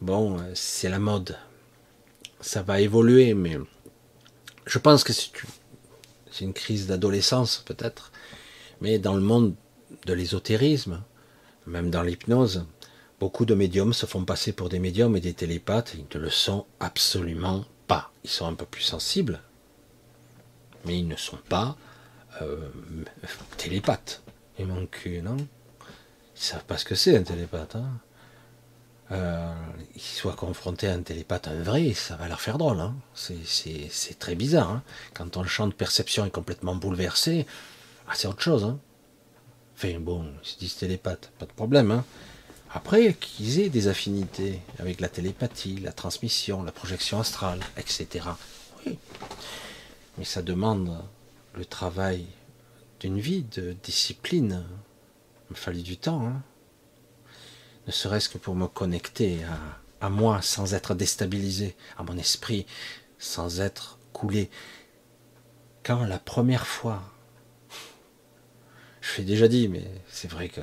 bon, 0.00 0.38
euh, 0.38 0.50
c'est 0.54 0.88
la 0.88 0.98
mode 0.98 1.36
ça 2.40 2.62
va 2.62 2.80
évoluer, 2.80 3.34
mais 3.34 3.58
je 4.66 4.78
pense 4.78 5.04
que 5.04 5.12
c'est 5.12 5.30
une 6.40 6.52
crise 6.52 6.86
d'adolescence 6.86 7.62
peut-être, 7.66 8.12
mais 8.80 8.98
dans 8.98 9.14
le 9.14 9.20
monde 9.20 9.54
de 10.06 10.12
l'ésotérisme, 10.12 11.02
même 11.68 11.90
dans 11.90 12.02
l'hypnose, 12.02 12.66
beaucoup 13.20 13.44
de 13.44 13.54
médiums 13.54 13.92
se 13.92 14.06
font 14.06 14.24
passer 14.24 14.52
pour 14.52 14.68
des 14.68 14.78
médiums 14.78 15.16
et 15.16 15.20
des 15.20 15.34
télépathes, 15.34 15.94
ils 15.94 16.06
ne 16.14 16.22
le 16.22 16.30
sont 16.30 16.66
absolument 16.80 17.64
pas. 17.86 18.10
Ils 18.24 18.30
sont 18.30 18.46
un 18.46 18.54
peu 18.54 18.66
plus 18.66 18.82
sensibles, 18.82 19.40
mais 20.84 20.98
ils 20.98 21.08
ne 21.08 21.16
sont 21.16 21.38
pas 21.48 21.76
euh, 22.42 22.68
télépathes. 23.56 24.22
Ils 24.58 24.66
manquent, 24.66 25.08
non? 25.22 25.36
Ils 25.36 26.42
savent 26.42 26.64
pas 26.64 26.78
ce 26.78 26.84
que 26.84 26.94
c'est 26.94 27.16
un 27.16 27.22
télépathe. 27.22 27.76
Hein 27.76 28.00
euh, 29.10 29.54
qu'ils 29.92 30.02
soient 30.02 30.34
confrontés 30.34 30.88
à 30.88 30.92
un 30.92 31.02
télépathe, 31.02 31.48
un 31.48 31.62
vrai, 31.62 31.94
ça 31.94 32.16
va 32.16 32.28
leur 32.28 32.40
faire 32.40 32.58
drôle. 32.58 32.80
Hein. 32.80 32.94
C'est 33.14 34.18
très 34.18 34.34
bizarre. 34.34 34.70
Hein. 34.70 34.82
Quand 35.14 35.28
ton 35.30 35.44
champ 35.44 35.66
de 35.66 35.72
perception 35.72 36.26
est 36.26 36.30
complètement 36.30 36.74
bouleversé, 36.74 37.46
ah, 38.06 38.12
c'est 38.14 38.28
autre 38.28 38.42
chose. 38.42 38.64
Hein. 38.64 38.78
Enfin 39.78 40.00
bon, 40.00 40.24
ils 40.42 40.48
se 40.48 40.58
disent 40.58 40.74
télépathe, 40.74 41.30
pas 41.38 41.46
de 41.46 41.52
problème. 41.52 41.92
Hein. 41.92 42.04
Après, 42.74 43.14
qu'ils 43.14 43.60
aient 43.60 43.68
des 43.68 43.86
affinités 43.86 44.60
avec 44.80 45.00
la 45.00 45.08
télépathie, 45.08 45.78
la 45.78 45.92
transmission, 45.92 46.64
la 46.64 46.72
projection 46.72 47.20
astrale, 47.20 47.60
etc. 47.76 48.26
Oui. 48.84 48.98
Mais 50.18 50.24
ça 50.24 50.42
demande 50.42 50.98
le 51.54 51.64
travail 51.64 52.26
d'une 52.98 53.20
vie 53.20 53.44
de 53.54 53.76
discipline. 53.84 54.64
Il 55.48 55.52
me 55.52 55.56
fallu 55.56 55.82
du 55.82 55.96
temps. 55.96 56.26
Hein. 56.26 56.42
ne 57.86 57.92
serait-ce 57.92 58.28
que 58.28 58.38
pour 58.38 58.56
me 58.56 58.66
connecter 58.66 59.38
à 60.00 60.10
moi 60.10 60.42
sans 60.42 60.74
être 60.74 60.96
déstabilisé, 60.96 61.76
à 61.96 62.02
mon 62.02 62.18
esprit 62.18 62.66
sans 63.20 63.60
être 63.60 64.00
coulé. 64.12 64.50
Quand 65.84 66.04
la 66.04 66.18
première 66.18 66.66
fois, 66.66 67.00
je 69.08 69.18
l'ai 69.18 69.24
déjà 69.24 69.48
dit, 69.48 69.68
mais 69.68 69.84
c'est 70.08 70.30
vrai 70.30 70.48
que 70.48 70.60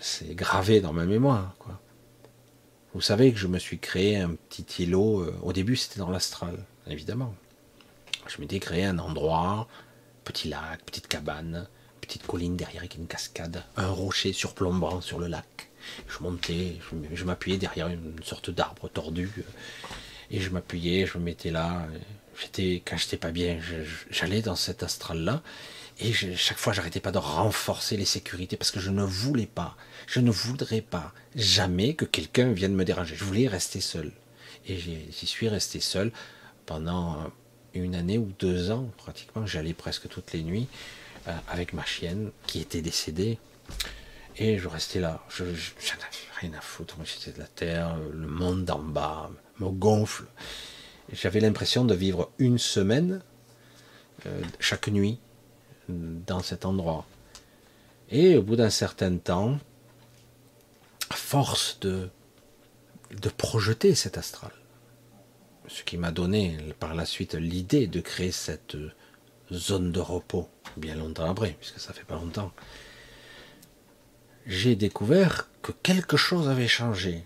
c'est 0.00 0.34
gravé 0.34 0.80
dans 0.80 0.92
ma 0.92 1.04
mémoire. 1.04 1.56
Vous 2.94 3.00
savez 3.00 3.32
que 3.32 3.38
je 3.38 3.46
me 3.46 3.58
suis 3.58 3.78
créé 3.78 4.16
un 4.16 4.34
petit 4.34 4.82
îlot, 4.82 5.20
euh, 5.20 5.38
au 5.42 5.52
début 5.52 5.76
c'était 5.76 6.00
dans 6.00 6.10
l'astral, 6.10 6.64
évidemment. 6.88 7.34
Je 8.26 8.40
m'étais 8.40 8.58
créé 8.58 8.84
un 8.84 8.98
endroit, 8.98 9.68
petit 10.24 10.48
lac, 10.48 10.82
petite 10.84 11.06
cabane, 11.06 11.68
petite 12.00 12.26
colline 12.26 12.56
derrière 12.56 12.80
avec 12.80 12.96
une 12.96 13.06
cascade, 13.06 13.62
un 13.76 13.88
rocher 13.88 14.32
surplombant 14.32 15.00
sur 15.00 15.20
le 15.20 15.28
lac. 15.28 15.70
Je 16.08 16.22
montais, 16.22 16.76
je 17.14 17.24
m'appuyais 17.24 17.58
derrière 17.58 17.88
une 17.88 18.22
sorte 18.24 18.50
d'arbre 18.50 18.88
tordu, 18.88 19.30
euh, 19.38 19.42
et 20.30 20.40
je 20.40 20.50
m'appuyais, 20.50 21.06
je 21.06 21.18
me 21.18 21.24
mettais 21.24 21.50
là. 21.50 21.86
J'étais, 22.40 22.82
quand 22.84 22.96
j'étais 22.96 23.16
pas 23.16 23.30
bien, 23.30 23.60
j'allais 24.10 24.42
dans 24.42 24.56
cet 24.56 24.82
astral-là, 24.82 25.42
et 26.02 26.12
chaque 26.12 26.56
fois, 26.56 26.72
j'arrêtais 26.72 27.00
pas 27.00 27.12
de 27.12 27.18
renforcer 27.18 27.96
les 27.96 28.06
sécurités 28.06 28.56
parce 28.56 28.70
que 28.70 28.80
je 28.80 28.90
ne 28.90 29.02
voulais 29.02 29.46
pas, 29.46 29.76
je 30.06 30.20
ne 30.20 30.30
voudrais 30.30 30.80
pas 30.80 31.12
jamais 31.36 31.94
que 31.94 32.06
quelqu'un 32.06 32.52
vienne 32.52 32.74
me 32.74 32.84
déranger. 32.84 33.16
Je 33.16 33.24
voulais 33.24 33.46
rester 33.48 33.80
seul. 33.80 34.10
Et 34.66 34.78
j'y 34.78 35.26
suis 35.26 35.48
resté 35.48 35.80
seul 35.80 36.10
pendant 36.64 37.30
une 37.74 37.94
année 37.94 38.16
ou 38.16 38.32
deux 38.38 38.70
ans, 38.70 38.90
pratiquement. 38.96 39.44
J'allais 39.44 39.74
presque 39.74 40.08
toutes 40.08 40.32
les 40.32 40.42
nuits 40.42 40.68
euh, 41.28 41.36
avec 41.48 41.74
ma 41.74 41.84
chienne 41.84 42.30
qui 42.46 42.60
était 42.60 42.82
décédée. 42.82 43.38
Et 44.36 44.58
je 44.58 44.68
restais 44.68 45.00
là. 45.00 45.22
Je, 45.28 45.44
n'avais 45.44 45.56
rien 46.40 46.54
à 46.54 46.62
foutre. 46.62 46.96
J'étais 47.04 47.32
de 47.32 47.40
la 47.40 47.46
terre, 47.46 47.96
le 48.12 48.26
monde 48.26 48.64
d'en 48.64 48.78
bas 48.78 49.30
me 49.58 49.68
gonfle. 49.68 50.24
J'avais 51.12 51.40
l'impression 51.40 51.84
de 51.84 51.94
vivre 51.94 52.30
une 52.38 52.58
semaine 52.58 53.20
euh, 54.26 54.40
chaque 54.60 54.88
nuit 54.88 55.18
dans 56.26 56.40
cet 56.40 56.64
endroit. 56.64 57.06
Et 58.10 58.36
au 58.36 58.42
bout 58.42 58.56
d'un 58.56 58.70
certain 58.70 59.16
temps, 59.16 59.58
force 61.12 61.78
de, 61.80 62.08
de 63.10 63.28
projeter 63.28 63.94
cet 63.94 64.18
astral, 64.18 64.50
ce 65.68 65.82
qui 65.82 65.96
m'a 65.96 66.10
donné 66.10 66.56
par 66.80 66.94
la 66.94 67.04
suite 67.04 67.34
l'idée 67.34 67.86
de 67.86 68.00
créer 68.00 68.32
cette 68.32 68.76
zone 69.52 69.92
de 69.92 70.00
repos, 70.00 70.48
bien 70.76 70.96
longtemps 70.96 71.30
après, 71.30 71.56
puisque 71.58 71.78
ça 71.78 71.92
fait 71.92 72.04
pas 72.04 72.16
longtemps, 72.16 72.52
j'ai 74.46 74.74
découvert 74.74 75.48
que 75.62 75.72
quelque 75.72 76.16
chose 76.16 76.48
avait 76.48 76.68
changé, 76.68 77.24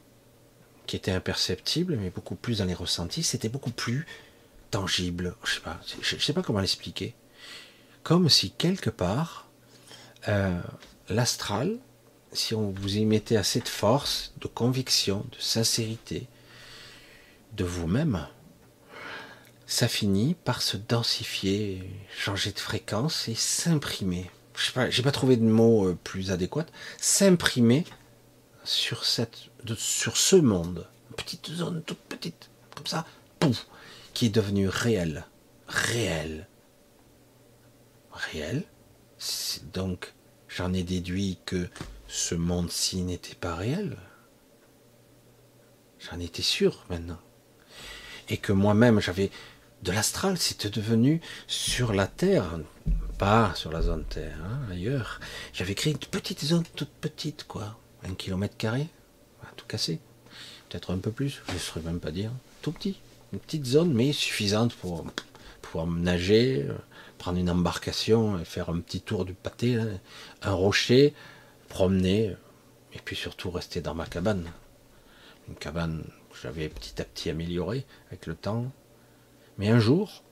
qui 0.87 0.97
était 0.97 1.13
imperceptible, 1.13 1.97
mais 1.97 2.11
beaucoup 2.11 2.35
plus 2.35 2.59
dans 2.59 2.65
les 2.67 2.75
ressentis, 2.75 3.23
c'était 3.23 3.49
beaucoup 3.49 3.71
plus 3.71 4.07
tangible. 4.71 5.35
Je 5.45 5.61
sais 6.03 6.19
sais 6.19 6.33
pas 6.33 6.43
comment 6.43 6.61
l'expliquer 6.61 7.15
comme 8.05 8.29
si 8.29 8.51
quelque 8.51 8.91
part, 8.91 9.49
euh, 10.29 10.61
l'astral, 11.09 11.79
si 12.33 12.55
on 12.55 12.71
vous 12.71 12.99
y 12.99 13.05
mettait 13.07 13.37
assez 13.37 13.61
de 13.61 13.69
force, 13.69 14.35
de 14.41 14.47
conviction, 14.47 15.25
de 15.33 15.41
sincérité, 15.41 16.29
de 17.55 17.65
vous-même, 17.65 18.27
ça 19.67 19.89
finit 19.89 20.35
par 20.35 20.61
se 20.61 20.77
densifier, 20.77 21.83
changer 22.17 22.53
de 22.53 22.59
fréquence 22.59 23.27
et 23.29 23.35
s'imprimer. 23.35 24.31
Je 24.55 24.91
sais 24.91 25.03
pas, 25.03 25.11
trouvé 25.11 25.37
de 25.37 25.45
mot 25.45 25.89
euh, 25.89 25.99
plus 26.05 26.31
adéquat. 26.31 26.67
S'imprimer 26.99 27.85
sur 28.65 29.05
sur 29.05 30.17
ce 30.17 30.37
monde, 30.37 30.87
une 31.11 31.17
petite 31.17 31.51
zone 31.51 31.83
toute 31.83 31.99
petite, 31.99 32.51
comme 32.75 32.87
ça, 32.87 33.07
pouf, 33.41 33.67
qui 34.13 34.27
est 34.27 34.31
devenu 34.31 34.69
réel, 34.69 35.25
réel, 35.69 36.47
réel. 38.15 38.65
Donc, 39.73 40.15
j'en 40.49 40.73
ai 40.73 40.83
déduit 40.83 41.39
que 41.45 41.69
ce 42.09 42.35
monde-ci 42.35 43.03
n'était 43.03 43.35
pas 43.35 43.55
réel. 43.55 43.97
J'en 45.99 46.19
étais 46.21 46.43
sûr 46.43 46.85
maintenant. 46.91 47.21
Et 48.29 48.37
que 48.37 48.53
moi-même, 48.53 49.01
j'avais 49.01 49.31
de 49.83 49.93
l'astral, 49.93 50.39
c'était 50.39 50.71
devenu 50.71 51.21
sur 51.47 51.93
la 51.93 52.07
Terre, 52.07 52.59
pas 53.19 53.55
sur 53.55 53.71
la 53.71 53.83
zone 53.83 54.05
Terre, 54.05 54.39
hein, 54.45 54.61
ailleurs. 54.71 55.21
J'avais 55.53 55.75
créé 55.75 55.93
une 55.93 55.99
petite 55.99 56.45
zone 56.45 56.65
toute 56.75 56.91
petite, 56.91 57.45
quoi. 57.45 57.79
Un 58.03 58.15
kilomètre 58.15 58.57
carré, 58.57 58.89
tout 59.57 59.67
cassé. 59.67 60.01
Peut-être 60.69 60.93
un 60.93 60.99
peu 60.99 61.11
plus, 61.11 61.41
je 61.47 61.53
ne 61.53 61.59
saurais 61.59 61.83
même 61.83 62.01
pas 62.01 62.11
dire. 62.11 62.31
Tout 62.63 62.73
petit. 62.73 62.99
Une 63.33 63.39
petite 63.39 63.67
zone, 63.67 63.93
mais 63.93 64.13
suffisante 64.13 64.75
pour 64.75 65.05
pouvoir 65.63 65.87
nager, 65.87 66.67
prendre 67.25 67.39
une 67.39 67.49
embarcation 67.49 68.39
et 68.39 68.45
faire 68.45 68.69
un 68.69 68.81
petit 68.81 69.01
tour 69.01 69.25
du 69.25 69.33
pâté, 69.33 69.79
un 70.43 70.53
rocher, 70.53 71.15
promener, 71.71 72.37
et 72.93 72.99
puis 73.03 73.17
surtout 73.17 73.51
rester 73.51 73.81
dans 73.81 73.95
ma 73.95 74.05
cabane. 74.05 74.53
Une 75.49 75.55
cabane 75.55 76.05
que 76.31 76.37
j'avais 76.43 76.69
petit 76.69 77.01
à 77.01 77.05
petit 77.07 77.31
améliorée 77.31 77.87
avec 78.09 78.27
le 78.27 78.35
temps. 78.35 78.71
Mais 79.57 79.71
un 79.71 79.79
jour, 79.79 80.23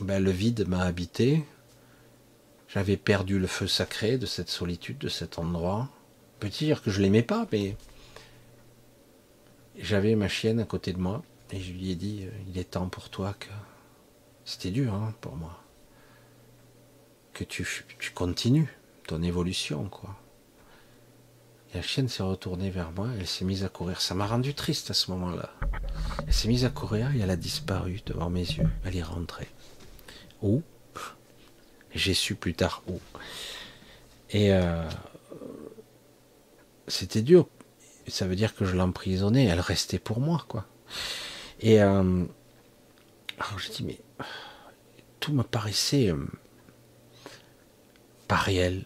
ben, 0.00 0.24
le 0.24 0.30
vide 0.30 0.66
m'a 0.66 0.84
habité. 0.84 1.44
J'avais 2.68 2.96
perdu 2.96 3.38
le 3.38 3.46
feu 3.46 3.66
sacré 3.66 4.16
de 4.16 4.24
cette 4.24 4.48
solitude, 4.48 4.96
de 4.96 5.10
cet 5.10 5.38
endroit. 5.38 5.90
Peut 6.38 6.48
dire 6.48 6.80
que 6.82 6.90
je 6.90 7.02
l'aimais 7.02 7.22
pas, 7.22 7.46
mais 7.52 7.76
j'avais 9.76 10.14
ma 10.14 10.28
chienne 10.28 10.60
à 10.60 10.64
côté 10.64 10.94
de 10.94 10.98
moi 10.98 11.22
et 11.52 11.60
je 11.60 11.72
lui 11.74 11.90
ai 11.90 11.94
dit 11.94 12.24
il 12.48 12.58
est 12.58 12.70
temps 12.70 12.88
pour 12.88 13.10
toi 13.10 13.34
que 13.38 13.48
c'était 14.44 14.70
dur 14.70 14.94
hein, 14.94 15.14
pour 15.20 15.36
moi. 15.36 15.62
Que 17.32 17.44
tu, 17.44 17.66
continues 18.14 18.68
ton 19.06 19.22
évolution, 19.22 19.88
quoi. 19.88 20.16
La 21.72 21.82
chienne 21.82 22.08
s'est 22.08 22.24
retournée 22.24 22.70
vers 22.70 22.90
moi, 22.90 23.08
elle 23.16 23.26
s'est 23.26 23.44
mise 23.44 23.62
à 23.62 23.68
courir. 23.68 24.00
Ça 24.00 24.14
m'a 24.14 24.26
rendu 24.26 24.54
triste 24.54 24.90
à 24.90 24.94
ce 24.94 25.10
moment-là. 25.12 25.50
Elle 26.26 26.32
s'est 26.32 26.48
mise 26.48 26.64
à 26.64 26.68
courir 26.68 27.14
et 27.14 27.20
elle 27.20 27.30
a 27.30 27.36
disparu 27.36 28.00
devant 28.06 28.28
mes 28.28 28.40
yeux. 28.40 28.68
Elle 28.84 28.96
est 28.96 29.02
rentrée. 29.02 29.48
Où? 30.42 30.62
J'ai 31.94 32.14
su 32.14 32.34
plus 32.34 32.54
tard 32.54 32.82
où. 32.88 32.98
Et 34.30 34.52
euh, 34.52 34.88
c'était 36.88 37.22
dur. 37.22 37.48
Ça 38.08 38.26
veut 38.26 38.36
dire 38.36 38.54
que 38.54 38.64
je 38.64 38.74
l'emprisonnais. 38.74 39.44
Elle 39.46 39.60
restait 39.60 40.00
pour 40.00 40.20
moi, 40.20 40.44
quoi. 40.48 40.66
Et 41.60 41.80
euh, 41.80 42.24
alors 43.40 43.58
j'ai 43.58 43.70
dit, 43.70 43.84
mais 43.84 43.98
tout 45.18 45.32
me 45.32 45.42
paraissait 45.42 46.08
euh, 46.08 46.26
pas 48.28 48.36
réel. 48.36 48.84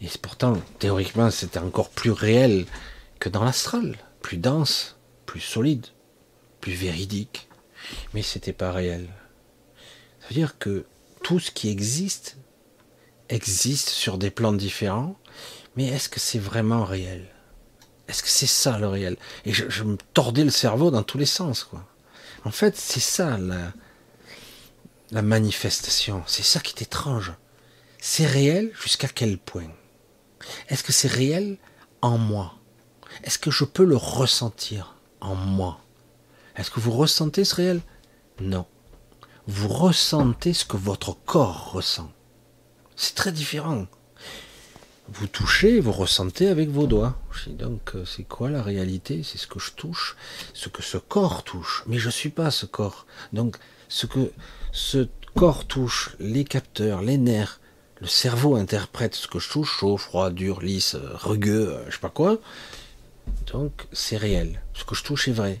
Et 0.00 0.08
pourtant, 0.20 0.54
théoriquement, 0.78 1.30
c'était 1.30 1.58
encore 1.58 1.90
plus 1.90 2.10
réel 2.10 2.64
que 3.18 3.28
dans 3.28 3.44
l'astral, 3.44 3.98
plus 4.22 4.38
dense, 4.38 4.98
plus 5.26 5.40
solide, 5.40 5.86
plus 6.60 6.72
véridique. 6.72 7.48
Mais 8.14 8.22
c'était 8.22 8.54
pas 8.54 8.72
réel. 8.72 9.08
Ça 10.20 10.28
veut 10.28 10.34
dire 10.34 10.58
que 10.58 10.86
tout 11.22 11.38
ce 11.38 11.50
qui 11.50 11.68
existe 11.68 12.38
existe 13.28 13.90
sur 13.90 14.16
des 14.16 14.30
plans 14.30 14.52
différents, 14.52 15.16
mais 15.76 15.86
est-ce 15.86 16.08
que 16.08 16.18
c'est 16.18 16.38
vraiment 16.38 16.84
réel? 16.84 17.26
Est-ce 18.08 18.22
que 18.22 18.28
c'est 18.28 18.46
ça 18.46 18.78
le 18.78 18.88
réel? 18.88 19.16
Et 19.44 19.52
je, 19.52 19.68
je, 19.68 19.84
me 19.84 19.96
tordais 20.14 20.44
le 20.44 20.50
cerveau 20.50 20.90
dans 20.90 21.02
tous 21.02 21.18
les 21.18 21.26
sens, 21.26 21.62
quoi. 21.62 21.84
En 22.44 22.50
fait, 22.50 22.76
c'est 22.76 23.00
ça 23.00 23.38
la, 23.38 25.22
manifestation. 25.22 26.22
C'est 26.26 26.42
ça 26.42 26.60
qui 26.60 26.74
est 26.74 26.82
étrange. 26.82 27.32
C'est 27.98 28.26
réel 28.26 28.72
jusqu'à 28.80 29.08
quel 29.08 29.38
point? 29.38 29.70
Est-ce 30.68 30.82
que 30.82 30.92
c'est 30.92 31.08
réel 31.08 31.58
en 32.00 32.16
moi? 32.16 32.54
Est-ce 33.24 33.38
que 33.38 33.50
je 33.50 33.64
peux 33.64 33.84
le 33.84 33.96
ressentir 33.96 34.96
en 35.20 35.34
moi? 35.34 35.80
Est-ce 36.56 36.70
que 36.70 36.80
vous 36.80 36.92
ressentez 36.92 37.44
ce 37.44 37.56
réel? 37.56 37.82
Non. 38.40 38.66
Vous 39.46 39.68
ressentez 39.68 40.54
ce 40.54 40.64
que 40.64 40.76
votre 40.76 41.12
corps 41.12 41.72
ressent. 41.72 42.10
C'est 42.96 43.14
très 43.14 43.32
différent. 43.32 43.86
Vous 45.12 45.26
touchez, 45.26 45.80
vous 45.80 45.92
ressentez 45.92 46.48
avec 46.48 46.68
vos 46.68 46.86
doigts. 46.86 47.18
Donc, 47.48 47.94
euh, 47.94 48.04
c'est 48.04 48.22
quoi 48.22 48.48
la 48.48 48.62
réalité? 48.62 49.22
C'est 49.22 49.38
ce 49.38 49.46
que 49.46 49.58
je 49.58 49.72
touche, 49.72 50.16
ce 50.54 50.68
que 50.68 50.82
ce 50.82 50.98
corps 50.98 51.42
touche. 51.42 51.82
Mais 51.86 51.98
je 51.98 52.06
ne 52.06 52.12
suis 52.12 52.30
pas 52.30 52.50
ce 52.50 52.66
corps. 52.66 53.06
Donc, 53.32 53.56
ce 53.88 54.06
que 54.06 54.32
ce 54.72 55.08
corps 55.34 55.66
touche, 55.66 56.16
les 56.20 56.44
capteurs, 56.44 57.02
les 57.02 57.18
nerfs, 57.18 57.60
Le 58.00 58.06
cerveau 58.06 58.56
interprète 58.56 59.14
ce 59.14 59.28
que 59.28 59.38
je 59.38 59.50
touche, 59.50 59.78
chaud, 59.78 59.98
froid, 59.98 60.30
dur, 60.30 60.62
lisse, 60.62 60.96
rugueux, 60.96 61.76
je 61.86 61.92
sais 61.92 62.00
pas 62.00 62.08
quoi. 62.08 62.38
Donc 63.52 63.86
c'est 63.92 64.16
réel. 64.16 64.62
Ce 64.72 64.84
que 64.84 64.94
je 64.94 65.04
touche 65.04 65.28
est 65.28 65.32
vrai. 65.32 65.60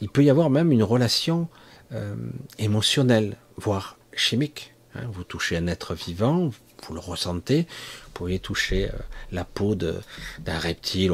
Il 0.00 0.08
peut 0.08 0.24
y 0.24 0.30
avoir 0.30 0.50
même 0.50 0.72
une 0.72 0.82
relation 0.82 1.48
euh, 1.92 2.16
émotionnelle, 2.58 3.36
voire 3.56 3.98
chimique. 4.14 4.74
Hein. 4.96 5.02
Vous 5.12 5.22
touchez 5.22 5.56
un 5.56 5.68
être 5.68 5.94
vivant, 5.94 6.50
vous 6.86 6.94
le 6.94 7.00
ressentez. 7.00 7.66
Vous 8.04 8.10
pouvez 8.12 8.38
toucher 8.38 8.88
euh, 8.88 8.98
la 9.30 9.44
peau 9.44 9.74
d'un 9.74 10.58
reptile, 10.58 11.12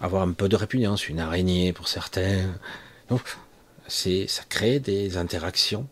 avoir 0.00 0.22
un 0.22 0.32
peu 0.32 0.48
de 0.48 0.56
répugnance, 0.56 1.08
une 1.08 1.20
araignée 1.20 1.72
pour 1.72 1.88
certains. 1.88 2.54
Donc, 3.08 3.22
c'est, 3.86 4.26
ça 4.26 4.42
crée 4.48 4.80
des 4.80 5.16
interactions. 5.16 5.88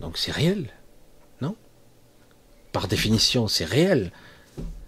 Donc 0.00 0.18
c'est 0.18 0.32
réel, 0.32 0.68
non? 1.40 1.54
Par 2.72 2.88
définition, 2.88 3.46
c'est 3.46 3.64
réel? 3.64 4.10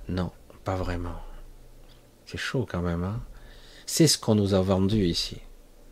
Non, 0.09 0.33
pas 0.65 0.75
vraiment. 0.75 1.21
C'est 2.27 2.39
chaud 2.39 2.67
quand 2.69 2.83
même. 2.83 3.05
Hein 3.05 3.23
c'est 3.87 4.07
ce 4.07 4.19
qu'on 4.19 4.35
nous 4.35 4.55
a 4.55 4.61
vendu 4.61 5.05
ici. 5.07 5.39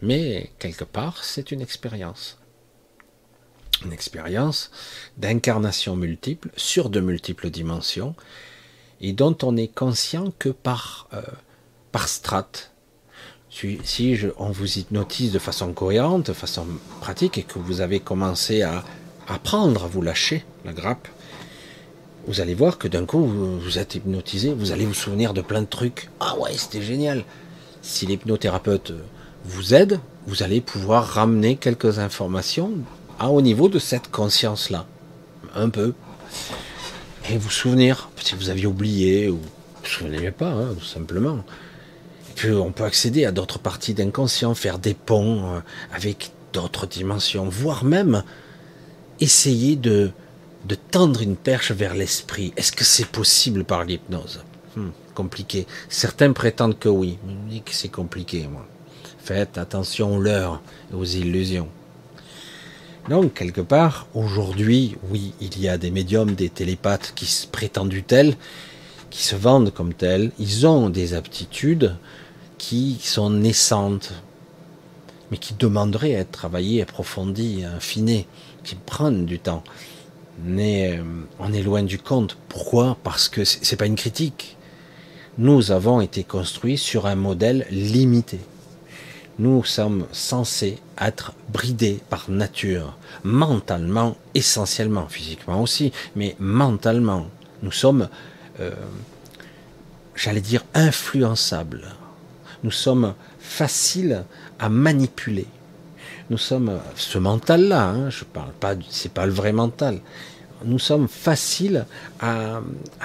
Mais 0.01 0.51
quelque 0.59 0.85
part, 0.85 1.25
c'est 1.25 1.53
une 1.53 1.61
expérience. 1.61 2.39
Une 3.85 3.93
expérience 3.93 4.71
d'incarnation 5.17 5.97
multiple 5.97 6.51
sur 6.57 6.91
de 6.91 7.01
multiples 7.01 7.51
dimensions 7.51 8.15
et 9.01 9.13
dont 9.13 9.37
on 9.43 9.57
est 9.57 9.69
conscient 9.69 10.33
que 10.39 10.49
par, 10.49 11.09
euh, 11.13 11.23
par 11.91 12.09
strate. 12.09 12.71
Si, 13.51 14.19
on 14.39 14.51
vous 14.51 14.79
hypnotise 14.79 15.33
de 15.33 15.39
façon 15.39 15.75
cohérente, 15.75 16.29
de 16.29 16.33
façon 16.33 16.67
pratique, 17.01 17.37
et 17.37 17.43
que 17.43 17.59
vous 17.59 17.83
avez 17.83 18.01
commencé 18.01 18.63
à 18.63 18.83
apprendre 19.29 19.85
à 19.85 19.89
vous 19.89 20.01
lâcher 20.01 20.45
la 20.65 20.73
grappe, 20.73 21.07
vous 22.27 22.41
allez 22.41 22.55
voir 22.55 22.79
que 22.79 22.89
d'un 22.89 23.05
coup, 23.05 23.25
vous, 23.27 23.79
êtes 23.79 23.97
hypnotisé, 23.97 24.55
vous 24.55 24.73
allez 24.73 24.87
vous 24.87 24.95
souvenir 24.95 25.35
de 25.35 25.43
plein 25.43 25.61
de 25.61 25.67
trucs. 25.67 26.09
Ah 26.21 26.39
ouais, 26.39 26.53
c'était 26.57 26.81
génial. 26.81 27.25
Si 27.83 28.07
l'hypnothérapeute 28.07 28.93
vous 29.45 29.75
aide, 29.75 30.01
vous 30.27 30.43
allez 30.43 30.61
pouvoir 30.61 31.05
ramener 31.05 31.57
quelques 31.57 31.99
informations 31.99 32.73
à, 33.23 33.31
au 33.31 33.41
niveau 33.41 33.69
de 33.69 33.79
cette 33.79 34.11
conscience-là. 34.11 34.85
Un 35.55 35.69
peu. 35.71 35.95
Et 37.31 37.39
vous 37.39 37.51
souvenir, 37.51 38.11
si 38.21 38.35
vous 38.35 38.51
aviez 38.51 38.67
oublié, 38.67 39.29
ou 39.29 39.37
vous 39.37 39.41
ne 39.43 39.85
vous 39.85 39.87
souvenez 39.89 40.31
pas, 40.33 40.51
hein, 40.51 40.75
tout 40.77 40.85
simplement. 40.85 41.45
Et 42.31 42.35
puis 42.35 42.51
on 42.51 42.73
peut 42.73 42.85
accéder 42.85 43.25
à 43.25 43.31
d'autres 43.31 43.61
parties 43.61 43.95
d'inconscient, 43.95 44.55
faire 44.55 44.79
des 44.79 44.95
ponts 44.95 45.55
euh, 45.55 45.61
avec 45.95 46.33
d'autres 46.53 46.87
dimensions, 46.87 47.49
voire 47.49 47.85
même 47.85 48.25
essayer 49.21 49.77
de 49.77 50.11
tendre 50.91 51.23
une 51.23 51.37
perche 51.37 51.71
vers 51.71 51.95
l'esprit. 51.95 52.53
Est-ce 52.57 52.73
que 52.73 52.85
c'est 52.85 53.07
possible 53.07 53.63
par 53.65 53.85
l'hypnose? 53.85 54.41
Hmm, 54.75 54.89
Compliqué. 55.15 55.67
Certains 55.89 56.33
prétendent 56.33 56.79
que 56.79 56.89
oui, 56.89 57.19
mais 57.49 57.61
que 57.61 57.73
c'est 57.73 57.89
compliqué. 57.89 58.49
Faites 59.19 59.59
attention 59.59 60.17
aux 60.17 60.21
leurres 60.21 60.61
et 60.91 60.97
aux 60.97 61.05
illusions. 61.05 61.69
Donc, 63.09 63.35
quelque 63.35 63.61
part, 63.61 64.07
aujourd'hui, 64.15 64.97
oui, 65.11 65.35
il 65.41 65.61
y 65.61 65.69
a 65.69 65.79
des 65.79 65.91
médiums, 65.91 66.35
des 66.35 66.49
télépathes 66.49 67.13
qui 67.15 67.27
se 67.27 67.47
prétendent 67.47 67.95
tels, 68.07 68.37
qui 69.11 69.23
se 69.23 69.35
vendent 69.35 69.73
comme 69.73 69.93
tels. 69.93 70.31
Ils 70.39 70.67
ont 70.67 70.89
des 70.89 71.15
aptitudes 71.15 71.97
qui 72.59 72.99
sont 73.01 73.31
naissantes, 73.31 74.15
mais 75.31 75.37
qui 75.37 75.55
demanderaient 75.55 76.15
à 76.15 76.21
être 76.21 76.31
travaillées, 76.31 76.83
approfondies, 76.83 77.65
affinées, 77.65 78.27
qui 78.63 78.77
prennent 78.77 79.27
du 79.27 79.39
temps 79.39 79.65
mais 80.45 80.99
euh, 80.99 81.03
on 81.39 81.53
est 81.53 81.63
loin 81.63 81.83
du 81.83 81.99
compte. 81.99 82.37
Pourquoi? 82.49 82.97
Parce 83.03 83.29
que 83.29 83.45
c'est 83.45 83.77
pas 83.77 83.87
une 83.87 83.97
critique. 83.97 84.57
Nous 85.39 85.73
avons 85.73 86.01
été 86.01 86.25
construits 86.25 86.79
sur 86.79 87.07
un 87.07 87.15
modèle 87.15 87.67
limité. 87.71 88.39
Nous 89.39 89.65
sommes 89.65 90.07
censés 90.13 90.79
être 91.01 91.33
bridés 91.49 92.01
par 92.11 92.31
nature, 92.31 92.97
mentalement, 93.25 94.17
essentiellement, 94.35 95.09
physiquement 95.09 95.63
aussi, 95.63 95.93
mais 96.17 96.37
mentalement. 96.39 97.27
Nous 97.63 97.73
sommes, 97.73 98.09
euh, 98.61 98.73
j'allais 100.15 100.41
dire, 100.41 100.65
influençables. 100.75 101.87
Nous 102.63 102.71
sommes 102.71 103.15
faciles 103.41 104.25
à 104.59 104.69
manipuler. 104.69 105.47
Nous 106.31 106.39
sommes 106.39 106.79
ce 106.95 107.19
mental-là. 107.19 107.89
Hein, 107.89 108.11
je 108.11 108.25
parle 108.25 108.53
pas, 108.53 108.75
c'est 108.91 109.13
pas 109.13 109.27
le 109.27 109.33
vrai 109.33 109.53
mental 109.53 110.01
nous 110.65 110.79
sommes 110.79 111.09
faciles 111.09 111.87
à, 112.21 112.61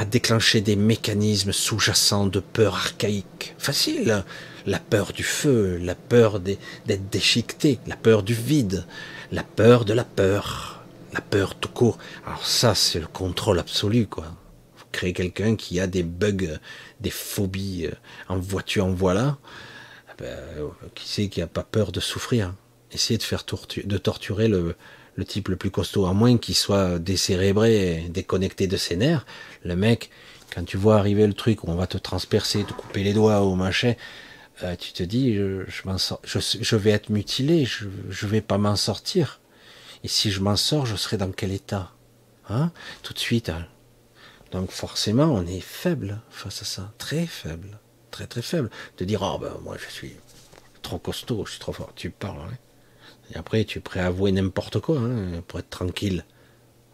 déclencher 0.09 0.61
des 0.61 0.75
mécanismes 0.75 1.51
sous-jacents 1.51 2.27
de 2.27 2.39
peur 2.39 2.75
archaïque. 2.75 3.55
Facile. 3.57 4.23
La 4.67 4.79
peur 4.79 5.13
du 5.13 5.23
feu, 5.23 5.77
la 5.81 5.95
peur 5.95 6.41
d'être 6.41 7.09
déchiqueté, 7.09 7.79
la 7.87 7.95
peur 7.95 8.21
du 8.21 8.33
vide, 8.33 8.85
la 9.31 9.43
peur 9.43 9.85
de 9.85 9.93
la 9.93 10.03
peur, 10.03 10.83
la 11.13 11.21
peur 11.21 11.55
tout 11.55 11.69
court. 11.69 11.97
Alors 12.25 12.45
ça, 12.45 12.75
c'est 12.75 12.99
le 12.99 13.07
contrôle 13.07 13.59
absolu, 13.59 14.07
quoi. 14.07 14.25
Vous 14.77 14.83
créez 14.91 15.13
quelqu'un 15.13 15.55
qui 15.55 15.79
a 15.79 15.87
des 15.87 16.03
bugs, 16.03 16.59
des 16.99 17.09
phobies, 17.09 17.85
euh, 17.85 17.95
en 18.27 18.37
voiture, 18.39 18.85
en 18.85 18.91
voilà. 18.91 19.37
Eh 20.11 20.23
ben, 20.23 20.37
qui 20.95 21.07
sait 21.07 21.29
qui 21.29 21.41
a 21.41 21.47
pas 21.47 21.63
peur 21.63 21.93
de 21.93 22.01
souffrir 22.01 22.53
Essayez 22.91 23.17
de 23.17 23.23
faire 23.23 23.45
de 23.85 23.97
torturer 23.97 24.49
le, 24.49 24.75
type 25.25 25.47
le 25.47 25.55
plus 25.55 25.71
costaud, 25.71 26.07
à 26.07 26.13
moins 26.13 26.37
qu'il 26.37 26.55
soit 26.55 26.99
décérébré 26.99 28.07
déconnecté 28.09 28.67
de 28.67 28.75
ses 28.75 28.97
nerfs, 28.97 29.25
le 29.63 29.77
mec, 29.77 30.09
quand 30.53 30.65
tu 30.65 30.75
vois 30.75 30.97
arriver 30.97 31.25
le 31.25 31.33
truc 31.33 31.63
où 31.63 31.71
on 31.71 31.75
va 31.75 31.87
te 31.87 31.97
transpercer, 31.97 32.63
te 32.63 32.73
couper 32.73 33.03
les 33.03 33.13
doigts 33.13 33.41
au 33.41 33.55
machin, 33.55 33.93
euh, 34.63 34.75
tu 34.75 34.93
te 34.93 35.03
dis, 35.03 35.35
je, 35.35 36.75
vais 36.75 36.91
être 36.91 37.09
mutilé, 37.09 37.65
je, 37.65 37.85
je 38.09 38.27
vais 38.27 38.41
pas 38.41 38.57
m'en 38.57 38.75
sortir. 38.75 39.39
Et 40.03 40.07
si 40.07 40.31
je 40.31 40.41
m'en 40.41 40.55
sors, 40.55 40.85
je 40.85 40.95
serai 40.95 41.17
dans 41.17 41.31
quel 41.31 41.51
état 41.51 41.91
hein? 42.49 42.71
Tout 43.03 43.13
de 43.13 43.19
suite. 43.19 43.49
Hein 43.49 43.67
Donc 44.51 44.71
forcément, 44.71 45.25
on 45.25 45.45
est 45.45 45.61
faible 45.61 46.21
face 46.29 46.61
à 46.61 46.65
ça, 46.65 46.93
très 46.97 47.25
faible, 47.25 47.79
très 48.11 48.27
très 48.27 48.41
faible. 48.41 48.69
De 48.97 49.05
dire, 49.05 49.21
oh 49.21 49.37
ben 49.39 49.57
moi 49.63 49.77
je 49.77 49.91
suis 49.91 50.15
trop 50.81 50.97
costaud, 50.97 51.45
je 51.45 51.51
suis 51.51 51.59
trop 51.59 51.73
fort. 51.73 51.91
Tu 51.95 52.09
parles, 52.09 52.39
hein 52.39 52.57
et 53.33 53.37
après, 53.37 53.65
tu 53.65 53.79
es 53.79 53.81
prêt 53.81 53.99
à 53.99 54.07
avouer 54.07 54.31
n'importe 54.31 54.79
quoi 54.79 54.99
hein, 54.99 55.41
pour 55.47 55.59
être 55.59 55.69
tranquille. 55.69 56.25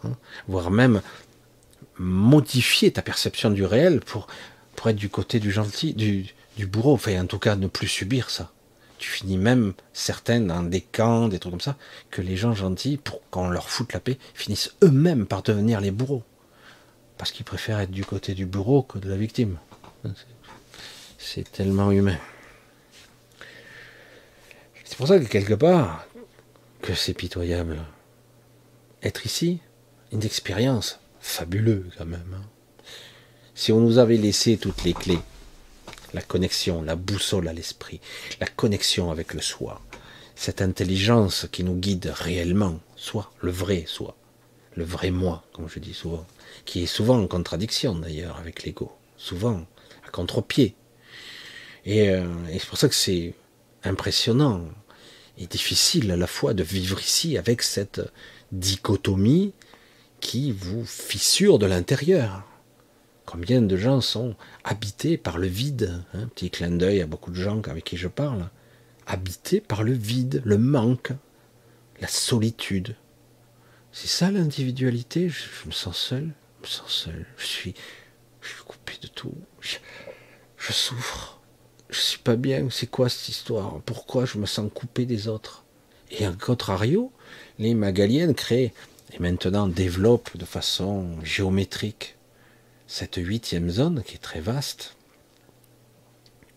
Hein, 0.04 0.18
voire 0.48 0.72
même 0.72 1.02
modifier 1.98 2.92
ta 2.92 3.02
perception 3.02 3.52
du 3.52 3.64
réel 3.64 4.00
pour, 4.00 4.28
pour 4.76 4.90
être 4.90 4.96
du 4.96 5.10
côté 5.10 5.40
du 5.40 5.52
gentil, 5.52 5.94
du, 5.94 6.34
du 6.58 6.66
bourreau. 6.68 6.94
Enfin, 6.94 7.22
en 7.22 7.26
tout 7.26 7.40
cas, 7.40 7.56
ne 7.56 7.68
plus 7.68 7.88
subir 7.88 8.30
ça. 8.30 8.52
Tu 8.98 9.10
finis 9.10 9.38
même, 9.38 9.74
certains, 9.92 10.40
dans 10.40 10.64
des 10.64 10.82
camps, 10.82 11.28
des 11.28 11.40
trucs 11.40 11.52
comme 11.52 11.62
ça, 11.62 11.78
que 12.10 12.22
les 12.22 12.38
gens 12.38 12.54
gentils, 12.54 12.98
pour 12.98 13.22
qu'on 13.30 13.50
leur 13.50 13.70
foute 13.70 13.94
la 13.94 14.00
paix, 14.00 14.18
finissent 14.34 14.74
eux-mêmes 14.84 15.26
par 15.26 15.44
devenir 15.44 15.82
les 15.82 15.92
bourreaux. 15.92 16.24
Parce 17.18 17.32
qu'ils 17.32 17.46
préfèrent 17.46 17.80
être 17.80 17.92
du 17.92 18.06
côté 18.06 18.34
du 18.34 18.46
bourreau 18.46 18.84
que 18.84 19.00
de 19.00 19.10
la 19.10 19.18
victime. 19.18 19.58
C'est 21.18 21.52
tellement 21.52 21.92
humain. 21.92 22.18
C'est 24.84 24.98
pour 24.98 25.08
ça 25.08 25.20
que 25.20 25.26
quelque 25.26 25.54
part, 25.54 26.06
que 26.82 26.94
c'est 26.94 27.14
pitoyable. 27.14 27.80
Être 29.02 29.26
ici, 29.26 29.60
une 30.12 30.24
expérience 30.24 31.00
fabuleuse 31.20 31.92
quand 31.98 32.06
même. 32.06 32.36
Hein. 32.36 32.46
Si 33.56 33.72
on 33.72 33.80
nous 33.80 33.98
avait 33.98 34.18
laissé 34.18 34.58
toutes 34.58 34.84
les 34.84 34.94
clés, 34.94 35.20
la 36.14 36.22
connexion, 36.22 36.82
la 36.82 36.96
boussole 36.96 37.48
à 37.48 37.54
l'esprit, 37.54 38.00
la 38.40 38.48
connexion 38.48 39.12
avec 39.12 39.34
le 39.34 39.42
soi, 39.42 39.82
cette 40.36 40.62
intelligence 40.62 41.48
qui 41.52 41.64
nous 41.64 41.76
guide 41.76 42.12
réellement, 42.14 42.80
soit 42.96 43.32
le 43.42 43.52
vrai 43.52 43.86
soi, 43.88 44.16
le 44.76 44.84
vrai 44.84 45.12
moi, 45.12 45.44
comme 45.54 45.70
je 45.70 45.80
dis 45.80 45.94
souvent, 45.94 46.26
qui 46.66 46.84
est 46.84 46.88
souvent 46.88 47.22
en 47.22 47.28
contradiction 47.28 47.96
d'ailleurs 47.96 48.38
avec 48.38 48.64
l'ego, 48.64 48.92
souvent 49.18 49.66
à 50.06 50.10
contre-pied. 50.10 50.76
Et, 51.86 52.10
euh, 52.10 52.26
et 52.52 52.60
c'est 52.60 52.68
pour 52.68 52.78
ça 52.78 52.88
que 52.88 52.96
c'est 52.96 53.34
impressionnant 53.84 54.62
est 55.38 55.52
difficile 55.52 56.12
à 56.12 56.16
la 56.16 56.28
fois 56.28 56.54
de 56.54 56.64
vivre 56.64 57.00
ici 57.00 57.38
avec 57.38 57.62
cette 57.62 58.02
dichotomie 58.52 59.54
qui 60.20 60.52
vous 60.52 60.86
fissure 60.86 61.60
de 61.60 61.66
l'intérieur. 61.66 62.44
Combien 63.34 63.64
de 63.64 63.78
gens 63.78 64.00
sont 64.00 64.36
habités 64.64 65.18
par 65.18 65.40
le 65.40 65.48
vide 65.48 66.04
Un 66.14 66.20
hein, 66.20 66.30
petit 66.36 66.52
clin 66.52 66.70
d'œil 66.70 67.02
à 67.02 67.08
beaucoup 67.08 67.32
de 67.32 67.36
gens 67.36 67.60
avec 67.68 67.84
qui 67.84 67.98
je 67.98 68.08
parle. 68.08 68.48
Habités 69.08 69.60
par 69.60 69.82
le 69.82 69.92
vide, 69.92 70.44
le 70.46 70.60
manque, 70.60 71.14
la 72.00 72.08
solitude. 72.08 72.96
C'est 73.92 74.08
ça 74.08 74.30
l'individualité? 74.30 75.30
Je, 75.30 75.66
me 75.66 75.72
sens 75.72 75.98
seul, 75.98 76.30
je 76.60 76.62
me 76.62 76.68
sens 76.68 76.92
seul. 76.92 77.26
Je 77.38 77.46
suis, 77.48 77.74
coupé 78.68 78.94
de 79.02 79.08
tout. 79.08 79.34
je 79.62 80.72
souffre 80.72 81.40
je 81.90 82.00
suis 82.00 82.20
pas 82.20 82.36
bien, 82.36 82.68
c'est 82.70 82.88
quoi 82.88 83.10
cette 83.10 83.30
histoire? 83.30 83.82
Pourquoi 83.88 84.26
je 84.26 84.38
me 84.38 84.46
sens 84.46 84.70
coupé 84.72 85.08
des 85.08 85.28
autres? 85.28 85.64
Et 86.12 86.28
en 86.28 86.34
contrario, 86.34 87.12
les 87.58 87.74
Magaliennes 87.74 88.36
créent 88.36 88.74
et 89.12 89.20
maintenant 89.20 89.68
développe 89.68 90.38
de 90.38 90.46
façon 90.46 91.20
géométrique 91.24 92.16
cette 92.94 93.16
huitième 93.16 93.72
zone 93.72 94.04
qui 94.04 94.14
est 94.14 94.20
très 94.20 94.40
vaste, 94.40 94.96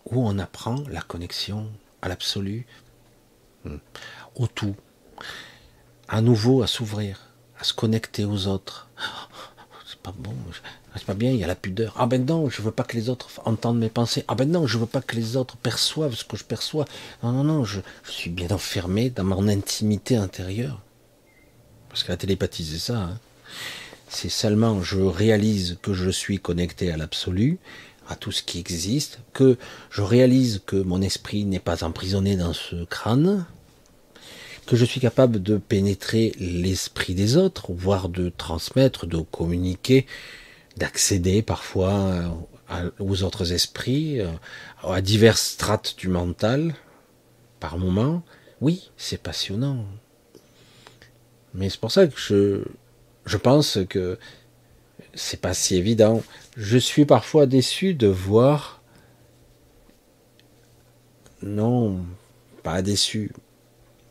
où 0.05 0.23
on 0.23 0.37
apprend 0.37 0.83
la 0.87 1.01
connexion 1.01 1.71
à 2.03 2.09
l'absolu, 2.09 2.67
hmm, 3.65 3.77
au 4.35 4.45
tout, 4.45 4.75
à 6.07 6.21
nouveau 6.21 6.61
à 6.61 6.67
s'ouvrir, 6.67 7.31
à 7.59 7.63
se 7.63 7.73
connecter 7.73 8.23
aux 8.23 8.45
autres. 8.45 8.87
C'est 9.87 9.97
pas 9.97 10.13
bon, 10.15 10.35
c'est 10.95 11.05
pas 11.05 11.15
bien, 11.15 11.31
il 11.31 11.39
y 11.39 11.43
a 11.43 11.47
la 11.47 11.55
pudeur. 11.55 11.95
Ah 11.97 12.05
ben 12.05 12.23
non, 12.23 12.51
je 12.51 12.61
veux 12.61 12.69
pas 12.69 12.83
que 12.83 12.95
les 12.95 13.09
autres 13.09 13.41
entendent 13.45 13.79
mes 13.79 13.89
pensées. 13.89 14.23
Ah 14.27 14.35
ben 14.35 14.47
non, 14.47 14.67
je 14.67 14.77
veux 14.77 14.85
pas 14.85 15.01
que 15.01 15.15
les 15.15 15.37
autres 15.37 15.57
perçoivent 15.57 16.13
ce 16.13 16.23
que 16.23 16.37
je 16.37 16.43
perçois. 16.43 16.85
Non, 17.23 17.31
non, 17.31 17.43
non, 17.43 17.63
je, 17.63 17.79
suis 18.03 18.29
bien 18.29 18.51
enfermé 18.51 19.09
dans 19.09 19.23
mon 19.23 19.47
intimité 19.47 20.17
intérieure. 20.17 20.83
Parce 21.89 22.03
que 22.03 22.11
la 22.11 22.17
télépathie, 22.17 22.77
ça. 22.77 22.95
Hein. 22.95 23.19
C'est 24.09 24.29
seulement 24.29 24.81
je 24.81 24.99
réalise 24.99 25.77
que 25.81 25.93
je 25.93 26.09
suis 26.09 26.39
connecté 26.39 26.91
à 26.91 26.97
l'absolu, 26.97 27.59
à 28.07 28.15
tout 28.15 28.31
ce 28.31 28.41
qui 28.41 28.59
existe, 28.59 29.19
que 29.33 29.57
je 29.91 30.01
réalise 30.01 30.61
que 30.65 30.77
mon 30.77 31.01
esprit 31.01 31.45
n'est 31.45 31.59
pas 31.59 31.83
emprisonné 31.83 32.37
dans 32.37 32.53
ce 32.53 32.85
crâne, 32.85 33.45
que 34.65 34.75
je 34.75 34.85
suis 34.85 34.99
capable 34.99 35.41
de 35.41 35.57
pénétrer 35.57 36.33
l'esprit 36.39 37.15
des 37.15 37.37
autres, 37.37 37.71
voire 37.73 38.09
de 38.09 38.29
transmettre, 38.29 39.07
de 39.07 39.19
communiquer, 39.19 40.05
d'accéder 40.77 41.41
parfois 41.41 42.37
aux 42.99 43.23
autres 43.23 43.53
esprits, 43.53 44.19
euh, 44.19 44.27
à 44.83 45.01
diverses 45.01 45.51
strates 45.51 45.95
du 45.97 46.09
mental, 46.09 46.75
par 47.59 47.77
moments. 47.77 48.23
Oui, 48.59 48.91
c'est 48.97 49.21
passionnant. 49.21 49.85
Mais 51.53 51.69
c'est 51.69 51.79
pour 51.79 51.91
ça 51.91 52.07
que 52.07 52.19
je, 52.19 52.63
je 53.27 53.37
pense 53.37 53.77
que 53.89 54.17
c'est 55.13 55.41
pas 55.41 55.53
si 55.53 55.75
évident. 55.75 56.23
Je 56.55 56.77
suis 56.77 57.05
parfois 57.05 57.45
déçu 57.45 57.93
de 57.93 58.07
voir. 58.07 58.81
Non, 61.41 62.05
pas 62.63 62.81
déçu. 62.81 63.31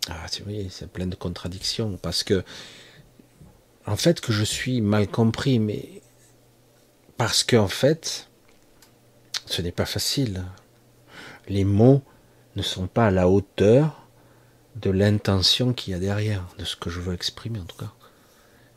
Ah, 0.08 0.26
c'est 0.28 0.44
vrai, 0.44 0.66
c'est 0.70 0.90
plein 0.90 1.06
de 1.06 1.16
contradictions 1.16 1.98
parce 2.00 2.22
que, 2.22 2.44
en 3.86 3.96
fait, 3.96 4.20
que 4.20 4.32
je 4.32 4.44
suis 4.44 4.80
mal 4.80 5.08
compris, 5.08 5.58
mais 5.58 6.02
parce 7.16 7.42
qu'en 7.42 7.68
fait, 7.68 8.28
ce 9.46 9.62
n'est 9.62 9.72
pas 9.72 9.86
facile. 9.86 10.44
Les 11.48 11.64
mots 11.64 12.02
ne 12.54 12.62
sont 12.62 12.86
pas 12.86 13.06
à 13.06 13.10
la 13.10 13.28
hauteur 13.28 14.06
de 14.76 14.90
l'intention 14.90 15.72
qu'il 15.72 15.92
y 15.92 15.96
a 15.96 15.98
derrière, 15.98 16.46
de 16.58 16.64
ce 16.64 16.76
que 16.76 16.90
je 16.90 17.00
veux 17.00 17.14
exprimer 17.14 17.60
en 17.60 17.64
tout 17.64 17.78
cas. 17.78 17.92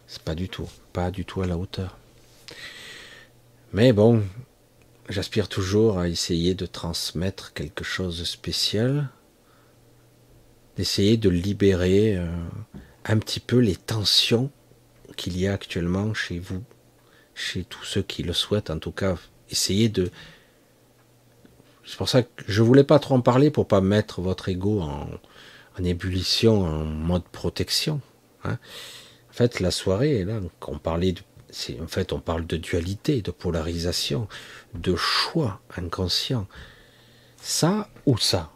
C'est 0.10 0.23
pas 0.23 0.34
du 0.34 0.49
tout, 0.49 0.68
pas 0.91 1.11
du 1.11 1.23
tout 1.23 1.44
à 1.44 1.45
la 1.45 1.56
hauteur. 1.56 1.95
Mais 3.73 3.94
bon, 3.94 4.23
j'aspire 5.07 5.48
toujours 5.48 5.99
à 5.99 6.10
essayer 6.10 6.56
de 6.56 6.65
transmettre 6.65 7.53
quelque 7.53 7.84
chose 7.84 8.18
de 8.18 8.26
spécial, 8.26 9.10
d'essayer 10.77 11.15
de 11.15 11.30
libérer 11.30 12.18
euh, 12.18 12.27
un 13.06 13.19
petit 13.19 13.40
peu 13.40 13.60
les 13.60 13.76
tensions 13.76 14.49
qu'il 15.15 15.40
y 15.40 15.45
a 15.45 15.53
actuellement 15.53 16.15
chez 16.15 16.40
vous, 16.40 16.64
chez 17.36 17.64
tous 17.64 17.84
ceux 17.84 18.02
qui 18.02 18.23
le 18.23 18.34
souhaitent, 18.34 18.72
en 18.72 18.80
tout 18.80 18.91
cas, 18.91 19.15
essayer 19.52 19.90
de. 19.90 20.10
C'est 21.86 21.98
pour 21.98 22.10
ça 22.10 22.23
que 22.23 22.44
je 22.48 22.64
voulais 22.64 22.84
pas 22.84 22.98
trop 22.98 23.14
en 23.14 23.22
parler 23.22 23.52
pour 23.52 23.68
pas 23.68 23.81
mettre 23.81 24.22
votre 24.22 24.49
ego 24.49 24.81
en, 24.81 25.07
en 25.80 25.84
ébullition, 25.84 26.64
en 26.64 26.84
mode 26.84 27.26
protection. 27.26 28.02
Hein. 28.44 28.57
Fait, 29.39 29.61
la 29.61 29.71
soirée, 29.71 30.25
là, 30.25 30.41
on 30.67 30.77
parlait 30.79 31.13
de, 31.13 31.21
en 31.81 31.87
fait, 31.87 32.11
on 32.11 32.19
parle 32.19 32.45
de 32.45 32.57
dualité, 32.57 33.21
de 33.21 33.31
polarisation, 33.31 34.27
de 34.73 34.97
choix 34.97 35.61
inconscient. 35.77 36.45
Ça 37.41 37.87
ou 38.05 38.17
ça. 38.17 38.51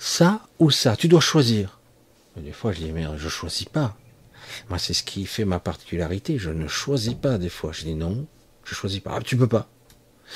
Ça 0.00 0.40
ou 0.58 0.72
ça. 0.72 0.96
Tu 0.96 1.06
dois 1.06 1.20
choisir. 1.20 1.78
des 2.36 2.50
fois, 2.50 2.72
je 2.72 2.80
dis, 2.80 2.90
mais 2.90 3.06
je 3.16 3.28
choisis 3.28 3.66
pas. 3.66 3.96
Moi, 4.68 4.80
c'est 4.80 4.94
ce 4.94 5.04
qui 5.04 5.26
fait 5.26 5.44
ma 5.44 5.60
particularité. 5.60 6.38
Je 6.38 6.50
ne 6.50 6.66
choisis 6.66 7.14
pas 7.14 7.38
des 7.38 7.48
fois. 7.48 7.70
Je 7.70 7.84
dis 7.84 7.94
non, 7.94 8.26
je 8.64 8.74
choisis 8.74 8.98
pas. 8.98 9.14
Ah, 9.14 9.22
tu 9.22 9.36
peux 9.36 9.46
pas. 9.46 9.68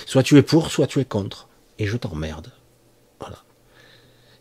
Soit 0.07 0.23
tu 0.23 0.39
es 0.39 0.43
pour, 0.43 0.71
soit 0.71 0.87
tu 0.87 1.01
es 1.01 1.05
contre. 1.05 1.49
Et 1.81 1.89
je 1.89 1.97
t'emmerde. 1.97 2.53
Voilà. 3.19 3.43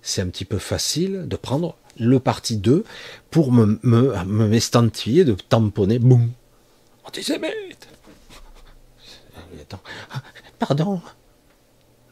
C'est 0.03 0.21
un 0.21 0.30
petit 0.30 0.45
peu 0.45 0.59
facile 0.59 1.27
de 1.27 1.35
prendre 1.38 1.76
le 1.99 2.19
parti 2.19 2.57
2 2.57 2.84
pour 3.30 3.51
me, 3.51 3.80
me, 3.84 4.23
m'estantiller, 4.23 5.26
de 5.26 5.34
tamponner, 5.34 5.99
boum, 5.99 6.31
antisémite. 7.03 7.88
Ah, 10.11 10.23
pardon. 10.57 11.01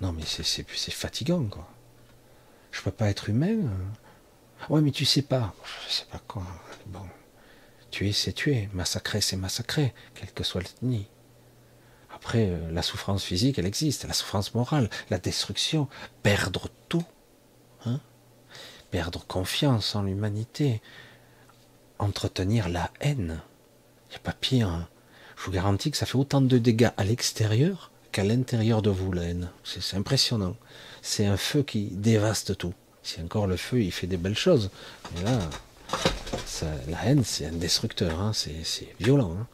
Non, 0.02 0.12
mais 0.12 0.24
c'est, 0.26 0.44
c'est, 0.44 0.66
c'est 0.76 0.94
fatigant, 0.94 1.44
quoi. 1.46 1.68
Je 2.72 2.82
peux 2.82 2.92
pas 2.92 3.10
être 3.10 3.30
humain. 3.30 3.58
Ouais, 4.70 4.82
mais 4.82 4.92
tu 4.92 5.06
sais 5.06 5.22
pas. 5.22 5.54
Je 5.88 5.94
sais 5.94 6.06
pas 6.12 6.22
quoi. 6.28 6.44
Bon. 6.88 7.02
Tuer, 7.90 8.12
c'est 8.12 8.34
tuer. 8.34 8.70
Massacrer, 8.74 9.22
c'est 9.22 9.38
massacrer, 9.38 9.94
quel 10.14 10.32
que 10.32 10.44
soit 10.44 10.62
l'ethnie. 10.62 11.08
Après, 12.14 12.50
euh, 12.50 12.72
la 12.72 12.82
souffrance 12.82 13.24
physique, 13.24 13.58
elle 13.58 13.66
existe. 13.66 14.06
La 14.06 14.14
souffrance 14.14 14.54
morale, 14.54 14.90
la 15.10 15.18
destruction, 15.18 15.88
perdre 16.24 16.70
tout. 16.90 17.06
Perdre 18.92 19.26
confiance 19.26 19.96
en 19.96 20.04
l'humanité, 20.04 20.82
entretenir 22.00 22.70
la 22.70 22.92
haine. 23.02 23.42
Il 24.08 24.12
n'y 24.12 24.16
a 24.16 24.20
pas 24.20 24.34
pire. 24.34 24.70
Hein. 24.70 24.88
Je 25.38 25.46
vous 25.46 25.52
garantis 25.52 25.92
que 25.92 25.98
ça 25.98 26.06
fait 26.06 26.18
autant 26.18 26.42
de 26.42 26.58
dégâts 26.58 26.92
à 26.98 27.04
l'extérieur 27.04 27.92
qu'à 28.12 28.24
l'intérieur 28.24 28.82
de 28.82 28.90
vous, 28.90 29.12
la 29.12 29.24
haine. 29.24 29.50
C'est 29.64 29.98
impressionnant. 29.98 30.56
C'est 31.02 31.26
un 31.26 31.38
feu 31.38 31.64
qui 31.64 31.90
dévaste 31.92 32.58
tout. 32.58 32.74
Si 33.04 33.22
encore 33.22 33.48
le 33.48 33.58
feu, 33.58 33.82
il 33.82 33.92
fait 33.92 34.08
des 34.08 34.18
belles 34.18 34.38
choses. 34.38 34.72
Mais 35.16 35.24
là, 35.24 35.40
la 36.88 37.06
haine, 37.06 37.24
c'est 37.24 37.46
un 37.46 37.52
destructeur. 37.52 38.20
Hein. 38.20 38.32
C'est 38.34 38.96
violent. 39.00 39.36
Hein. 39.40 39.48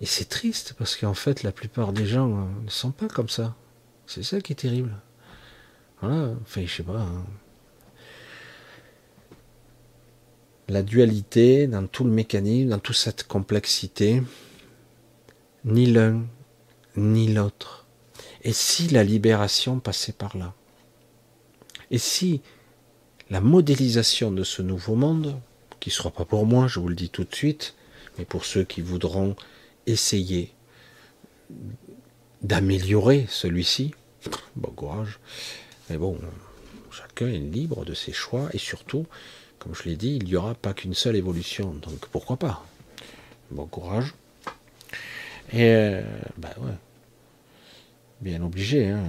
Et 0.00 0.06
c'est 0.06 0.28
triste 0.28 0.74
parce 0.78 0.96
qu'en 0.96 1.14
fait, 1.14 1.42
la 1.42 1.52
plupart 1.52 1.92
des 1.92 2.06
gens 2.06 2.30
euh, 2.30 2.44
ne 2.64 2.70
sont 2.70 2.92
pas 2.92 3.08
comme 3.08 3.28
ça. 3.28 3.56
C'est 4.06 4.22
ça 4.22 4.40
qui 4.40 4.52
est 4.52 4.56
terrible. 4.56 4.94
Voilà. 6.00 6.34
Enfin, 6.42 6.62
je 6.64 6.72
sais 6.72 6.82
pas. 6.82 7.06
La 10.68 10.82
dualité, 10.82 11.66
dans 11.66 11.86
tout 11.86 12.04
le 12.04 12.10
mécanisme, 12.10 12.70
dans 12.70 12.78
toute 12.78 12.96
cette 12.96 13.26
complexité, 13.26 14.22
ni 15.64 15.86
l'un 15.86 16.24
ni 16.96 17.32
l'autre. 17.32 17.86
Et 18.42 18.52
si 18.52 18.88
la 18.88 19.04
libération 19.04 19.80
passait 19.80 20.12
par 20.12 20.36
là? 20.36 20.54
Et 21.90 21.98
si 21.98 22.42
la 23.30 23.40
modélisation 23.40 24.30
de 24.30 24.44
ce 24.44 24.62
nouveau 24.62 24.94
monde, 24.94 25.40
qui 25.80 25.90
ne 25.90 25.94
sera 25.94 26.10
pas 26.10 26.24
pour 26.24 26.44
moi, 26.44 26.66
je 26.66 26.80
vous 26.80 26.88
le 26.88 26.94
dis 26.94 27.10
tout 27.10 27.24
de 27.24 27.34
suite, 27.34 27.74
mais 28.18 28.24
pour 28.24 28.44
ceux 28.44 28.64
qui 28.64 28.80
voudront 28.80 29.36
essayer 29.86 30.52
d'améliorer 32.42 33.26
celui-ci, 33.28 33.94
bon 34.56 34.70
courage. 34.70 35.18
Mais 35.88 35.96
bon, 35.96 36.18
chacun 36.90 37.28
est 37.28 37.38
libre 37.38 37.84
de 37.84 37.94
ses 37.94 38.12
choix 38.12 38.48
et 38.52 38.58
surtout, 38.58 39.06
comme 39.58 39.74
je 39.74 39.84
l'ai 39.84 39.96
dit, 39.96 40.16
il 40.16 40.24
n'y 40.24 40.36
aura 40.36 40.54
pas 40.54 40.72
qu'une 40.72 40.94
seule 40.94 41.16
évolution, 41.16 41.74
donc 41.74 42.06
pourquoi 42.12 42.36
pas? 42.36 42.64
Bon 43.50 43.66
courage. 43.66 44.14
Et 45.52 46.00
ben 46.36 46.50
ouais, 46.58 46.74
bien 48.20 48.42
obligé, 48.42 48.88
hein, 48.88 49.04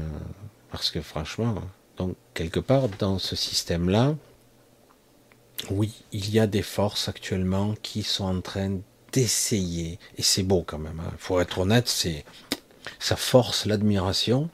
parce 0.72 0.92
que 0.92 1.02
franchement, 1.02 1.56
donc 1.98 2.16
quelque 2.34 2.60
part 2.60 2.88
dans 2.98 3.20
ce 3.20 3.36
système-là, 3.36 4.16
oui, 5.70 5.94
il 6.14 6.32
y 6.32 6.40
a 6.40 6.48
des 6.48 6.62
forces 6.62 7.10
actuellement 7.10 7.76
qui 7.82 8.04
sont 8.04 8.24
en 8.24 8.42
train 8.42 8.80
d'essayer, 9.12 10.00
et 10.18 10.22
c'est 10.22 10.44
beau 10.44 10.64
quand 10.66 10.80
même. 10.80 11.02
Il 11.04 11.08
hein. 11.08 11.14
faut 11.18 11.40
être 11.40 11.60
honnête, 11.60 11.88
c'est 11.88 12.24
ça 13.00 13.16
force 13.16 13.66
l'admiration. 13.66 14.50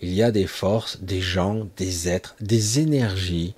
Il 0.00 0.12
y 0.12 0.22
a 0.22 0.32
des 0.32 0.46
forces, 0.46 1.00
des 1.00 1.20
gens, 1.20 1.68
des 1.76 2.08
êtres, 2.08 2.34
des 2.40 2.80
énergies, 2.80 3.54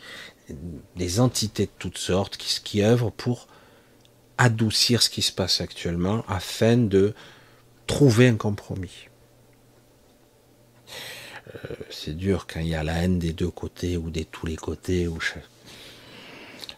des 0.97 1.21
entités 1.21 1.67
de 1.67 1.71
toutes 1.79 1.99
sortes 1.99 2.37
qui, 2.37 2.83
œuvrent 2.83 3.13
pour 3.13 3.49
adoucir 4.39 5.03
ce 5.03 5.11
qui 5.11 5.23
se 5.23 5.33
passe 5.33 5.61
actuellement 5.61 6.25
afin 6.29 6.77
de 6.77 7.15
trouver 7.87 8.29
un 8.29 8.37
compromis. 8.37 9.09
Euh, 11.55 11.75
c'est 11.91 12.17
dur 12.17 12.47
quand 12.47 12.61
il 12.61 12.69
y 12.69 12.75
a 12.75 12.83
la 12.83 13.03
haine 13.03 13.19
des 13.19 13.33
deux 13.33 13.51
côtés 13.51 13.97
ou 13.97 14.11
des 14.11 14.25
tous 14.25 14.47
les 14.47 14.57
côtés. 14.57 15.09
Ou 15.09 15.19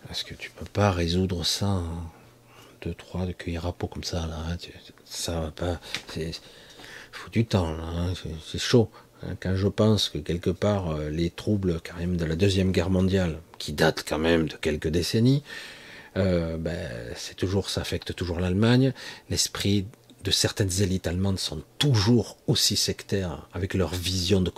Parce 0.06 0.22
que 0.22 0.34
tu 0.34 0.50
peux 0.50 0.66
pas 0.66 0.90
résoudre 0.90 1.44
ça 1.44 1.66
en 1.66 2.12
deux, 2.82 2.94
trois 2.94 3.26
de 3.26 3.32
cueillir 3.32 3.66
à 3.66 3.72
peau 3.72 3.86
comme 3.86 4.04
ça. 4.04 4.26
Là, 4.26 4.38
hein. 4.50 4.56
Ça 5.04 5.40
va 5.40 5.50
pas. 5.50 5.80
Il 6.16 6.32
faut 7.12 7.30
du 7.30 7.44
temps. 7.44 7.68
Hein. 7.68 8.12
C'est 8.46 8.58
chaud. 8.58 8.90
Hein, 9.22 9.34
quand 9.40 9.56
je 9.56 9.68
pense 9.68 10.08
que 10.08 10.18
quelque 10.18 10.50
part 10.50 10.90
euh, 10.90 11.10
les 11.10 11.30
troubles 11.30 11.80
quand 11.84 11.98
même 11.98 12.16
de 12.16 12.24
la 12.24 12.36
deuxième 12.36 12.72
guerre 12.72 12.90
mondiale, 12.90 13.38
qui 13.58 13.72
datent 13.72 14.04
quand 14.08 14.18
même 14.18 14.48
de 14.48 14.56
quelques 14.56 14.88
décennies, 14.88 15.42
euh, 16.16 16.56
ben, 16.56 16.88
c'est 17.16 17.36
toujours, 17.36 17.70
ça 17.70 17.80
affecte 17.80 18.14
toujours 18.14 18.40
l'Allemagne. 18.40 18.92
L'esprit 19.30 19.86
de 20.24 20.30
certaines 20.30 20.82
élites 20.82 21.06
allemandes 21.06 21.38
sont 21.38 21.62
toujours 21.78 22.36
aussi 22.46 22.76
sectaires 22.76 23.46
avec 23.52 23.74
leur 23.74 23.94
vision 23.94 24.40
de, 24.40 24.50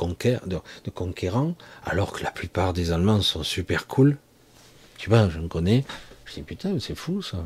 conquérant, 0.91 1.55
alors 1.85 2.12
que 2.12 2.24
la 2.24 2.31
plupart 2.31 2.73
des 2.73 2.93
Allemands 2.93 3.23
sont 3.23 3.43
super 3.43 3.87
cool. 3.87 4.16
Tu 4.97 5.11
vois, 5.11 5.28
je 5.28 5.39
me 5.39 5.49
connais. 5.49 5.85
Je 6.24 6.35
dis 6.35 6.43
putain, 6.43 6.78
c'est 6.81 6.95
fou 6.95 7.23
ça. 7.23 7.45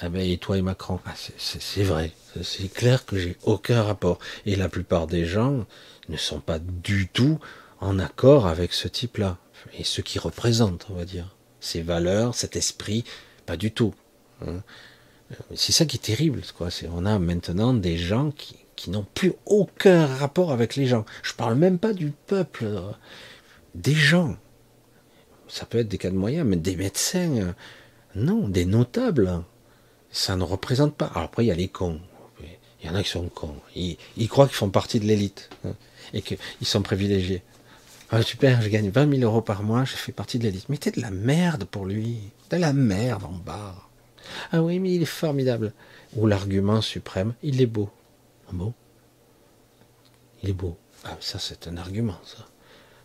Ah 0.00 0.08
ben, 0.08 0.20
et 0.20 0.38
toi 0.38 0.56
et 0.56 0.62
Macron 0.62 1.00
ah, 1.06 1.14
C'est 1.38 1.82
vrai, 1.82 2.12
c'est 2.42 2.72
clair 2.72 3.04
que 3.04 3.18
j'ai 3.18 3.36
aucun 3.42 3.82
rapport. 3.82 4.18
Et 4.46 4.54
la 4.54 4.68
plupart 4.68 5.08
des 5.08 5.24
gens 5.24 5.66
ne 6.08 6.16
sont 6.16 6.40
pas 6.40 6.60
du 6.60 7.08
tout 7.08 7.38
en 7.80 7.98
accord 7.98 8.46
avec 8.46 8.72
ce 8.72 8.86
type-là. 8.86 9.38
Et 9.76 9.82
ce 9.82 10.00
qui 10.00 10.18
représente, 10.18 10.86
on 10.90 10.94
va 10.94 11.04
dire. 11.04 11.34
Ces 11.60 11.82
valeurs, 11.82 12.36
cet 12.36 12.54
esprit, 12.54 13.02
pas 13.44 13.56
du 13.56 13.72
tout. 13.72 13.92
Hein. 14.46 14.62
C'est 15.54 15.72
ça 15.72 15.84
qui 15.84 15.96
est 15.96 16.00
terrible, 16.00 16.42
quoi. 16.56 16.68
on 16.92 17.04
a 17.04 17.18
maintenant 17.18 17.74
des 17.74 17.98
gens 17.98 18.30
qui, 18.30 18.56
qui 18.76 18.90
n'ont 18.90 19.06
plus 19.14 19.32
aucun 19.46 20.06
rapport 20.06 20.52
avec 20.52 20.76
les 20.76 20.86
gens. 20.86 21.04
Je 21.24 21.34
parle 21.34 21.56
même 21.56 21.78
pas 21.80 21.92
du 21.92 22.12
peuple, 22.28 22.68
des 23.74 23.94
gens. 23.94 24.36
Ça 25.48 25.66
peut 25.66 25.78
être 25.78 25.88
des 25.88 25.98
cas 25.98 26.10
de 26.10 26.16
moyens, 26.16 26.46
mais 26.46 26.56
des 26.56 26.76
médecins, 26.76 27.52
non, 28.14 28.48
des 28.48 28.64
notables 28.64 29.42
ça 30.10 30.36
ne 30.36 30.42
représente 30.42 30.94
pas. 30.94 31.06
Alors 31.06 31.24
après, 31.24 31.44
il 31.44 31.48
y 31.48 31.52
a 31.52 31.54
les 31.54 31.68
cons. 31.68 32.00
Il 32.80 32.86
y 32.86 32.90
en 32.90 32.94
a 32.94 33.02
qui 33.02 33.10
sont 33.10 33.28
cons. 33.28 33.56
Ils, 33.74 34.28
croient 34.28 34.46
qu'ils 34.46 34.56
font 34.56 34.70
partie 34.70 35.00
de 35.00 35.04
l'élite 35.04 35.50
hein, 35.64 35.74
et 36.14 36.22
qu'ils 36.22 36.38
sont 36.62 36.82
privilégiés. 36.82 37.42
Ah, 38.10 38.22
super, 38.22 38.62
je 38.62 38.68
gagne 38.68 38.88
20 38.88 39.16
000 39.16 39.22
euros 39.22 39.42
par 39.42 39.62
mois, 39.62 39.84
je 39.84 39.94
fais 39.94 40.12
partie 40.12 40.38
de 40.38 40.44
l'élite. 40.44 40.68
Mais 40.68 40.78
t'es 40.78 40.92
de 40.92 41.00
la 41.00 41.10
merde 41.10 41.64
pour 41.64 41.86
lui. 41.86 42.18
De 42.50 42.56
la 42.56 42.72
merde 42.72 43.24
en 43.24 43.32
bas. 43.32 43.74
Ah 44.52 44.62
oui, 44.62 44.78
mais 44.78 44.94
il 44.94 45.02
est 45.02 45.06
formidable. 45.06 45.72
Ou 46.16 46.26
l'argument 46.26 46.80
suprême, 46.80 47.34
il 47.42 47.60
est 47.60 47.66
beau. 47.66 47.90
Ah 48.48 48.52
beau 48.52 48.72
Il 50.42 50.50
est 50.50 50.54
beau. 50.54 50.78
Ah, 51.04 51.16
ça, 51.20 51.38
c'est 51.38 51.66
un 51.66 51.76
argument, 51.76 52.18
ça. 52.24 52.46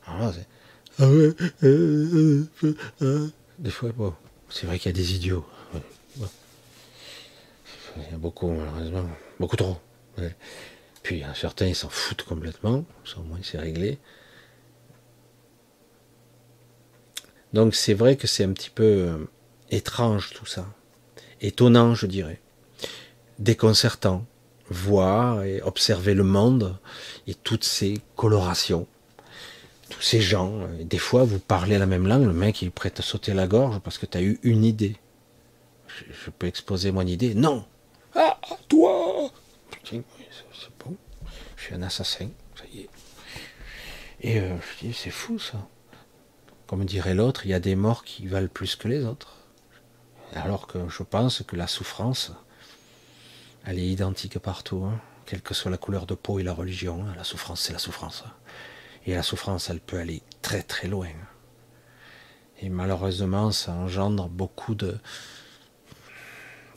Ah 0.05 0.29
ouais, 0.29 0.45
euh, 0.99 1.33
euh, 1.63 2.47
euh, 3.01 3.29
des 3.57 3.71
fois, 3.71 3.91
bon, 3.91 4.13
c'est 4.49 4.67
vrai 4.67 4.77
qu'il 4.77 4.91
y 4.91 4.93
a 4.93 4.97
des 4.97 5.15
idiots. 5.15 5.45
Il 7.97 8.11
y 8.11 8.15
a 8.15 8.17
beaucoup, 8.17 8.49
malheureusement, 8.49 9.07
beaucoup 9.39 9.55
trop. 9.55 9.77
Puis 11.03 11.19
il 11.19 11.27
certains, 11.35 11.67
ils 11.67 11.75
s'en 11.75 11.89
foutent 11.89 12.23
complètement. 12.23 12.85
Au 13.17 13.21
moins, 13.21 13.39
c'est 13.43 13.59
réglé. 13.59 13.99
Donc 17.51 17.75
c'est 17.75 17.93
vrai 17.93 18.15
que 18.15 18.25
c'est 18.25 18.43
un 18.43 18.53
petit 18.53 18.71
peu 18.71 18.83
euh, 18.83 19.17
étrange 19.69 20.31
tout 20.33 20.45
ça. 20.45 20.65
Étonnant, 21.41 21.93
je 21.93 22.07
dirais. 22.07 22.41
Déconcertant. 23.37 24.25
Voir 24.69 25.43
et 25.43 25.61
observer 25.61 26.13
le 26.13 26.23
monde 26.23 26.77
et 27.27 27.35
toutes 27.35 27.65
ces 27.65 27.99
colorations. 28.15 28.87
Tous 29.89 30.01
ces 30.01 30.21
gens. 30.21 30.67
des 30.79 30.97
fois, 30.97 31.25
vous 31.25 31.37
parlez 31.37 31.77
la 31.77 31.85
même 31.85 32.07
langue, 32.07 32.25
le 32.25 32.33
mec 32.33 32.63
est 32.63 32.69
prêt 32.71 32.93
à 32.97 33.01
sauter 33.03 33.33
la 33.33 33.45
gorge 33.45 33.79
parce 33.81 33.99
que 33.99 34.07
tu 34.07 34.17
as 34.17 34.21
eu 34.21 34.39
une 34.41 34.63
idée. 34.63 34.95
je 36.09 36.31
peux 36.31 36.47
exposer 36.47 36.91
mon 36.91 37.05
idée? 37.05 37.35
Non, 37.35 37.65
C'est 39.83 40.03
bon. 40.79 40.95
Je 41.57 41.63
suis 41.63 41.75
un 41.75 41.81
assassin, 41.81 42.29
ça 42.55 42.63
y 42.73 42.81
est. 42.81 42.89
Et 44.21 44.39
euh, 44.39 44.55
je 44.59 44.87
dis, 44.87 44.93
c'est 44.93 45.11
fou 45.11 45.39
ça. 45.39 45.67
Comme 46.67 46.85
dirait 46.85 47.13
l'autre, 47.13 47.45
il 47.45 47.49
y 47.49 47.53
a 47.53 47.59
des 47.59 47.75
morts 47.75 48.03
qui 48.03 48.27
valent 48.27 48.47
plus 48.47 48.75
que 48.75 48.87
les 48.87 49.03
autres. 49.03 49.35
Alors 50.33 50.65
que 50.65 50.89
je 50.89 51.03
pense 51.03 51.43
que 51.45 51.55
la 51.55 51.67
souffrance, 51.67 52.31
elle 53.65 53.77
est 53.77 53.87
identique 53.87 54.39
partout, 54.39 54.83
hein. 54.85 54.99
quelle 55.25 55.41
que 55.41 55.53
soit 55.53 55.69
la 55.69 55.77
couleur 55.77 56.05
de 56.05 56.15
peau 56.15 56.39
et 56.39 56.43
la 56.43 56.53
religion. 56.53 57.05
Hein. 57.05 57.13
La 57.15 57.23
souffrance, 57.23 57.61
c'est 57.61 57.73
la 57.73 57.79
souffrance. 57.79 58.23
Et 59.05 59.13
la 59.13 59.23
souffrance, 59.23 59.69
elle 59.69 59.81
peut 59.81 59.99
aller 59.99 60.21
très 60.41 60.63
très 60.63 60.87
loin. 60.87 61.09
Et 62.61 62.69
malheureusement, 62.69 63.51
ça 63.51 63.73
engendre 63.73 64.29
beaucoup 64.29 64.73
de, 64.73 64.97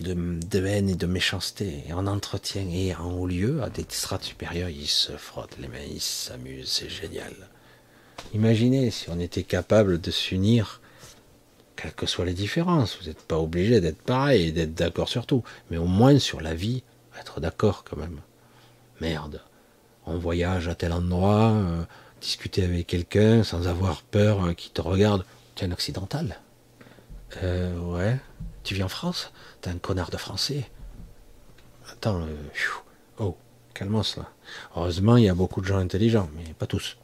de, 0.01 0.67
haine 0.67 0.91
et 0.91 0.95
de 0.95 1.07
méchanceté, 1.07 1.85
et 1.89 1.93
en 1.93 2.07
entretien 2.07 2.67
et 2.71 2.95
en 2.95 3.13
haut 3.13 3.27
lieu, 3.27 3.63
à 3.63 3.71
des 3.71 3.87
strates 3.89 4.25
supérieures, 4.25 4.69
ils 4.69 4.89
se 4.89 5.13
frottent 5.13 5.59
les 5.59 5.69
mains, 5.69 5.79
ils 5.91 6.01
s'amusent, 6.01 6.69
c'est 6.69 6.89
génial. 6.89 7.33
Imaginez 8.35 8.91
si 8.91 9.09
on 9.11 9.19
était 9.19 9.43
capable 9.43 10.01
de 10.01 10.11
s'unir, 10.11 10.81
quelles 11.77 11.95
que 11.95 12.07
soient 12.07 12.25
les 12.25 12.35
différences, 12.35 12.99
vous 13.01 13.09
n'êtes 13.09 13.23
pas 13.23 13.39
obligé 13.39 13.81
d'être 13.81 14.03
pareil 14.03 14.49
et 14.49 14.53
d'être 14.53 14.75
d'accord 14.75 15.09
sur 15.09 15.27
tout, 15.27 15.43
mais 15.71 15.77
au 15.77 15.87
moins 15.87 16.19
sur 16.19 16.41
la 16.41 16.55
vie, 16.55 16.83
être 17.19 17.41
d'accord 17.41 17.85
quand 17.85 17.97
même. 17.97 18.21
Merde, 19.01 19.43
on 20.07 20.19
voyage 20.19 20.69
à 20.69 20.75
tel 20.75 20.93
endroit, 20.93 21.53
euh, 21.53 21.83
discuter 22.21 22.65
avec 22.65 22.87
quelqu'un 22.87 23.43
sans 23.43 23.69
avoir 23.69 24.03
peur 24.03 24.45
euh, 24.45 24.53
qu'il 24.53 24.73
te 24.73 24.81
regarde, 24.81 25.25
tu 25.55 25.65
es 25.65 25.69
un 25.69 25.73
occidental? 25.73 26.41
Euh, 27.43 27.79
ouais, 27.79 28.19
tu 28.67 28.75
vis 28.75 28.83
en 28.83 28.89
France? 28.89 29.33
T'es 29.61 29.71
un 29.71 29.79
connard 29.79 30.11
de 30.11 30.17
français. 30.17 30.69
Attends, 31.91 32.23
euh, 32.23 32.37
oh, 33.19 33.37
calmos 33.75 34.17
là. 34.17 34.29
Heureusement, 34.75 35.17
il 35.17 35.25
y 35.25 35.29
a 35.29 35.35
beaucoup 35.35 35.61
de 35.61 35.67
gens 35.67 35.79
intelligents, 35.79 36.29
mais 36.37 36.53
pas 36.55 36.67
tous. 36.67 36.97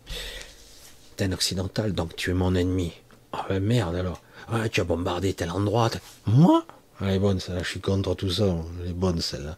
T'es 1.16 1.24
un 1.24 1.32
occidental, 1.32 1.92
donc 1.92 2.16
tu 2.16 2.30
es 2.30 2.34
mon 2.34 2.54
ennemi. 2.54 2.92
Ah 3.32 3.46
ben 3.48 3.62
merde 3.62 3.94
alors. 3.94 4.20
Ouais, 4.52 4.68
tu 4.68 4.80
as 4.80 4.84
bombardé 4.84 5.32
tel 5.34 5.50
endroit. 5.50 5.88
Moi? 6.26 6.66
Elle 7.00 7.10
est 7.10 7.18
bonne 7.18 7.40
celle-là, 7.40 7.62
je 7.62 7.68
suis 7.68 7.80
contre 7.80 8.14
tout 8.14 8.30
ça. 8.30 8.56
Elle 8.82 8.90
est 8.90 8.92
bonne 8.92 9.20
celle-là. 9.20 9.56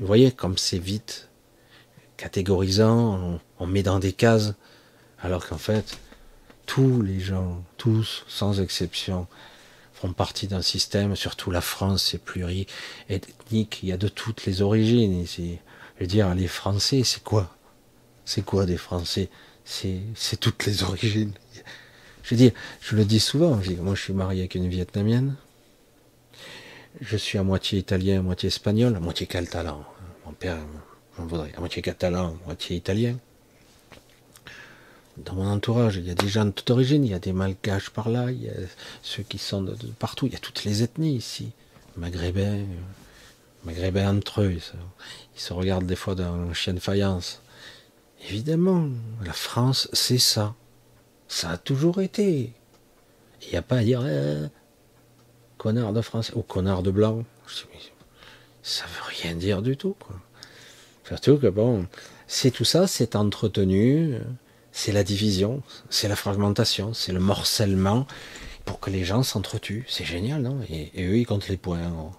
Vous 0.00 0.06
voyez 0.06 0.32
comme 0.32 0.58
c'est 0.58 0.78
vite 0.78 1.28
catégorisant, 2.16 3.40
on 3.58 3.66
met 3.66 3.82
dans 3.82 3.98
des 3.98 4.12
cases, 4.12 4.54
alors 5.20 5.46
qu'en 5.46 5.58
fait, 5.58 5.98
tous 6.64 7.02
les 7.02 7.20
gens, 7.20 7.62
tous, 7.76 8.24
sans 8.26 8.60
exception, 8.60 9.26
font 9.96 10.12
partie 10.12 10.46
d'un 10.46 10.62
système, 10.62 11.16
surtout 11.16 11.50
la 11.50 11.62
France, 11.62 12.04
c'est 12.10 12.18
pluri-ethnique, 12.22 13.80
il 13.82 13.88
y 13.88 13.92
a 13.92 13.96
de 13.96 14.08
toutes 14.08 14.44
les 14.44 14.60
origines 14.60 15.18
ici. 15.18 15.58
Je 15.96 16.04
veux 16.04 16.06
dire, 16.06 16.34
les 16.34 16.48
Français, 16.48 17.02
c'est 17.02 17.22
quoi? 17.22 17.56
C'est 18.26 18.44
quoi 18.44 18.66
des 18.66 18.76
Français? 18.76 19.30
C'est 19.64 20.38
toutes 20.38 20.66
les 20.66 20.82
origines. 20.82 21.32
Je 22.22 22.34
veux 22.34 22.36
dire, 22.36 22.52
je 22.82 22.94
le 22.94 23.04
dis 23.04 23.20
souvent, 23.20 23.60
moi 23.80 23.94
je 23.94 24.02
suis 24.02 24.12
marié 24.12 24.40
avec 24.42 24.54
une 24.54 24.68
Vietnamienne, 24.68 25.36
je 27.00 27.16
suis 27.16 27.38
à 27.38 27.42
moitié 27.42 27.78
italien, 27.78 28.18
à 28.18 28.22
moitié 28.22 28.48
espagnol, 28.48 28.94
à 28.96 29.00
moitié 29.00 29.26
catalan. 29.26 29.84
Mon 30.24 30.32
père 30.32 30.58
m'en 31.18 31.26
à 31.26 31.60
moitié 31.60 31.82
catalan, 31.82 32.36
moitié 32.44 32.76
italien 32.76 33.16
dans 35.18 35.34
mon 35.34 35.48
entourage, 35.48 35.96
il 35.96 36.06
y 36.06 36.10
a 36.10 36.14
des 36.14 36.28
gens 36.28 36.44
de 36.44 36.50
toute 36.50 36.70
origine, 36.70 37.04
il 37.04 37.10
y 37.10 37.14
a 37.14 37.18
des 37.18 37.32
malgaches 37.32 37.90
par 37.90 38.10
là, 38.10 38.30
il 38.30 38.42
y 38.42 38.48
a 38.48 38.54
ceux 39.02 39.22
qui 39.22 39.38
sont 39.38 39.62
de, 39.62 39.74
partout, 39.98 40.26
il 40.26 40.32
y 40.32 40.36
a 40.36 40.40
toutes 40.40 40.64
les 40.64 40.82
ethnies 40.82 41.16
ici, 41.16 41.52
maghrébins, 41.96 42.40
euh, 42.40 42.64
maghrébins 43.64 44.16
entre 44.16 44.42
eux, 44.42 44.52
ils 44.52 45.40
se, 45.40 45.52
regardent 45.52 45.86
des 45.86 45.96
fois 45.96 46.14
dans 46.14 46.32
un 46.32 46.52
chien 46.52 46.74
de 46.74 46.80
faïence. 46.80 47.40
Évidemment, 48.28 48.88
la 49.24 49.32
France, 49.32 49.88
c'est 49.92 50.18
ça. 50.18 50.54
Ça 51.28 51.50
a 51.50 51.56
toujours 51.56 52.00
été. 52.00 52.52
Il 53.42 53.50
n'y 53.50 53.56
a 53.56 53.62
pas 53.62 53.78
à 53.78 53.84
dire 53.84 54.06
eh, 54.06 54.48
connard 55.58 55.92
de 55.92 56.00
français 56.00 56.32
ou 56.34 56.42
connard 56.42 56.82
de 56.82 56.90
blanc. 56.90 57.24
Ça 58.62 58.84
veut 58.84 59.22
rien 59.22 59.34
dire 59.34 59.62
du 59.62 59.76
tout. 59.76 59.94
Quoi. 59.98 60.16
Surtout 61.06 61.38
que 61.38 61.46
bon, 61.46 61.86
c'est 62.26 62.50
tout 62.50 62.64
ça, 62.64 62.86
c'est 62.86 63.14
entretenu 63.14 64.18
c'est 64.76 64.92
la 64.92 65.04
division, 65.04 65.62
c'est 65.88 66.06
la 66.06 66.16
fragmentation, 66.16 66.92
c'est 66.92 67.12
le 67.12 67.18
morcellement 67.18 68.06
pour 68.66 68.78
que 68.78 68.90
les 68.90 69.06
gens 69.06 69.22
s'entretuent. 69.22 69.86
C'est 69.88 70.04
génial, 70.04 70.42
non? 70.42 70.60
Et, 70.68 70.90
eux, 70.98 71.16
ils 71.16 71.24
comptent 71.24 71.48
les 71.48 71.56
points. 71.56 71.90
Oh. 71.98 72.10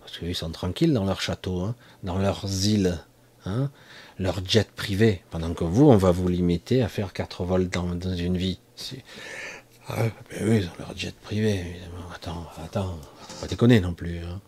Parce 0.00 0.18
qu'eux, 0.18 0.26
ils 0.26 0.34
sont 0.34 0.50
tranquilles 0.50 0.92
dans 0.92 1.04
leur 1.04 1.20
château, 1.20 1.60
hein, 1.60 1.76
dans 2.02 2.18
leurs 2.18 2.66
îles, 2.66 2.98
hein, 3.46 3.70
leur 4.18 4.44
jet 4.44 4.68
privé. 4.72 5.22
Pendant 5.30 5.54
que 5.54 5.62
vous, 5.62 5.90
on 5.90 5.96
va 5.96 6.10
vous 6.10 6.26
limiter 6.26 6.82
à 6.82 6.88
faire 6.88 7.12
quatre 7.12 7.44
vols 7.44 7.68
dans, 7.68 7.96
une 8.16 8.36
vie. 8.36 8.58
Ah, 9.86 10.06
mais 10.32 10.42
eux, 10.42 10.56
ils 10.56 10.66
ont 10.66 10.78
leur 10.80 10.98
jet 10.98 11.14
privé, 11.14 11.60
évidemment. 11.60 12.10
Attends, 12.12 12.46
attends, 12.64 12.98
pas 13.40 13.46
déconner 13.46 13.78
non 13.78 13.94
plus. 13.94 14.18
Hein. 14.18 14.40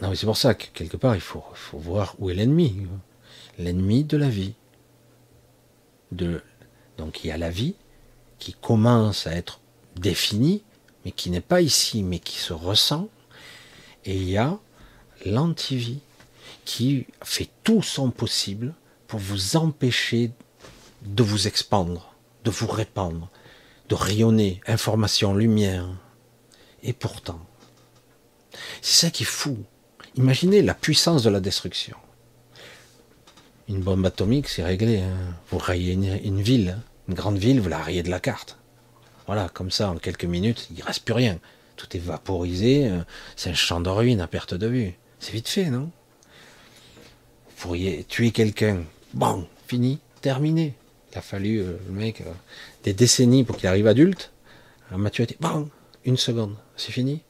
Non, 0.00 0.10
mais 0.10 0.14
c'est 0.14 0.26
pour 0.26 0.36
ça 0.36 0.54
que 0.54 0.66
quelque 0.72 0.96
part, 0.96 1.16
il 1.16 1.20
faut, 1.20 1.42
faut 1.54 1.78
voir 1.78 2.14
où 2.20 2.30
est 2.30 2.34
l'ennemi. 2.34 2.86
L'ennemi 3.58 4.04
de 4.04 4.16
la 4.16 4.28
vie 4.28 4.54
donc 6.12 7.24
il 7.24 7.28
y 7.28 7.30
a 7.30 7.38
la 7.38 7.50
vie 7.50 7.74
qui 8.38 8.54
commence 8.54 9.26
à 9.26 9.32
être 9.32 9.60
définie, 9.96 10.62
mais 11.04 11.12
qui 11.12 11.30
n'est 11.30 11.40
pas 11.40 11.60
ici, 11.60 12.02
mais 12.02 12.18
qui 12.18 12.38
se 12.38 12.52
ressent, 12.52 13.08
et 14.04 14.16
il 14.16 14.28
y 14.28 14.36
a 14.36 14.58
l'antivie 15.26 16.00
qui 16.64 17.06
fait 17.22 17.48
tout 17.64 17.82
son 17.82 18.10
possible 18.10 18.74
pour 19.06 19.20
vous 19.20 19.56
empêcher 19.56 20.30
de 21.02 21.22
vous 21.22 21.46
expandre, 21.46 22.14
de 22.44 22.50
vous 22.50 22.66
répandre, 22.66 23.30
de 23.88 23.94
rayonner, 23.94 24.60
information, 24.66 25.34
lumière. 25.34 25.88
Et 26.82 26.92
pourtant, 26.92 27.40
c'est 28.80 29.06
ça 29.06 29.10
qui 29.10 29.24
est 29.24 29.26
fou. 29.26 29.58
Imaginez 30.16 30.62
la 30.62 30.74
puissance 30.74 31.22
de 31.22 31.30
la 31.30 31.40
destruction. 31.40 31.96
Une 33.70 33.82
bombe 33.82 34.04
atomique, 34.04 34.48
c'est 34.48 34.64
réglé. 34.64 34.98
Hein. 34.98 35.36
Vous 35.48 35.58
rayez 35.58 35.92
une, 35.92 36.40
ville, 36.40 36.76
une 37.06 37.14
grande 37.14 37.38
ville, 37.38 37.60
vous 37.60 37.68
la 37.68 37.78
rayez 37.78 38.02
de 38.02 38.10
la 38.10 38.18
carte. 38.18 38.58
Voilà, 39.26 39.48
comme 39.48 39.70
ça, 39.70 39.90
en 39.90 39.96
quelques 39.96 40.24
minutes, 40.24 40.66
il 40.72 40.80
ne 40.80 40.82
reste 40.82 41.04
plus 41.04 41.14
rien. 41.14 41.38
Tout 41.76 41.96
est 41.96 42.00
vaporisé, 42.00 42.88
euh, 42.88 42.98
c'est 43.36 43.50
un 43.50 43.54
champ 43.54 43.80
de 43.80 43.88
ruines 43.88 44.20
à 44.20 44.26
perte 44.26 44.54
de 44.54 44.66
vue. 44.66 44.94
C'est 45.20 45.30
vite 45.30 45.48
fait, 45.48 45.70
non? 45.70 45.92
Vous 47.46 47.56
pourriez 47.58 48.02
tuer 48.02 48.32
quelqu'un. 48.32 48.82
Bon, 49.14 49.46
fini, 49.68 50.00
terminé. 50.20 50.74
Il 51.12 51.18
a 51.18 51.20
fallu, 51.20 51.58
euh, 51.60 51.76
le 51.86 51.92
mec, 51.92 52.22
euh, 52.22 52.32
des 52.82 52.92
décennies 52.92 53.44
pour 53.44 53.56
qu'il 53.56 53.68
arrive 53.68 53.86
adulte. 53.86 54.32
La 54.90 54.98
maturité, 54.98 55.36
bon, 55.38 55.70
une 56.04 56.16
seconde, 56.16 56.56
c'est 56.76 56.90
fini. 56.90 57.22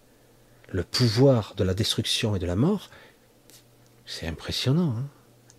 Le 0.70 0.84
pouvoir 0.84 1.52
de 1.58 1.64
la 1.64 1.74
destruction 1.74 2.34
et 2.34 2.38
de 2.38 2.46
la 2.46 2.56
mort, 2.56 2.88
c'est 4.06 4.26
impressionnant. 4.26 4.94
Hein 4.96 5.04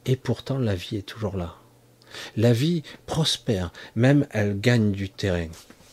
et 0.06 0.16
pourtant, 0.16 0.58
la 0.58 0.76
vie 0.76 0.98
est 0.98 1.06
toujours 1.08 1.38
là. 1.38 1.56
La 2.36 2.54
vie 2.54 2.84
prospère, 3.06 3.72
même 3.96 4.28
elle 4.32 4.60
gagne 4.60 4.92
du 4.92 5.10
terrain. 5.10 5.48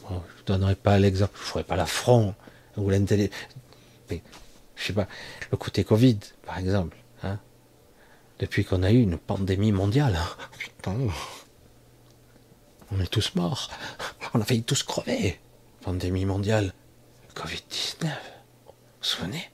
je 0.09 0.15
ne 0.15 0.47
donnerai 0.47 0.75
pas 0.75 0.99
l'exemple, 0.99 1.33
je 1.37 1.43
ne 1.43 1.47
ferai 1.47 1.65
pas 1.65 1.77
l'affront 1.77 2.35
ou 2.77 2.91
l'intelligence. 2.91 3.35
Je 4.11 4.17
sais 4.77 4.93
pas, 4.93 5.09
le 5.51 5.57
côté 5.57 5.85
Covid, 5.85 6.19
par 6.47 6.59
exemple. 6.59 6.97
Hein, 7.23 7.39
depuis 8.39 8.65
qu'on 8.65 8.83
a 8.83 8.91
eu 8.91 9.03
une 9.03 9.19
pandémie 9.19 9.73
mondiale, 9.73 10.17
hein, 10.17 10.29
putain, 10.59 10.97
on 12.91 13.01
est 13.01 13.11
tous 13.11 13.35
morts. 13.35 13.71
On 14.35 14.41
a 14.41 14.45
failli 14.45 14.63
tous 14.63 14.83
crever. 14.83 15.39
Pandémie 15.83 16.25
mondiale. 16.25 16.73
Covid-19. 17.35 18.05
Vous 18.05 18.09
vous 18.67 18.75
souvenez? 19.01 19.51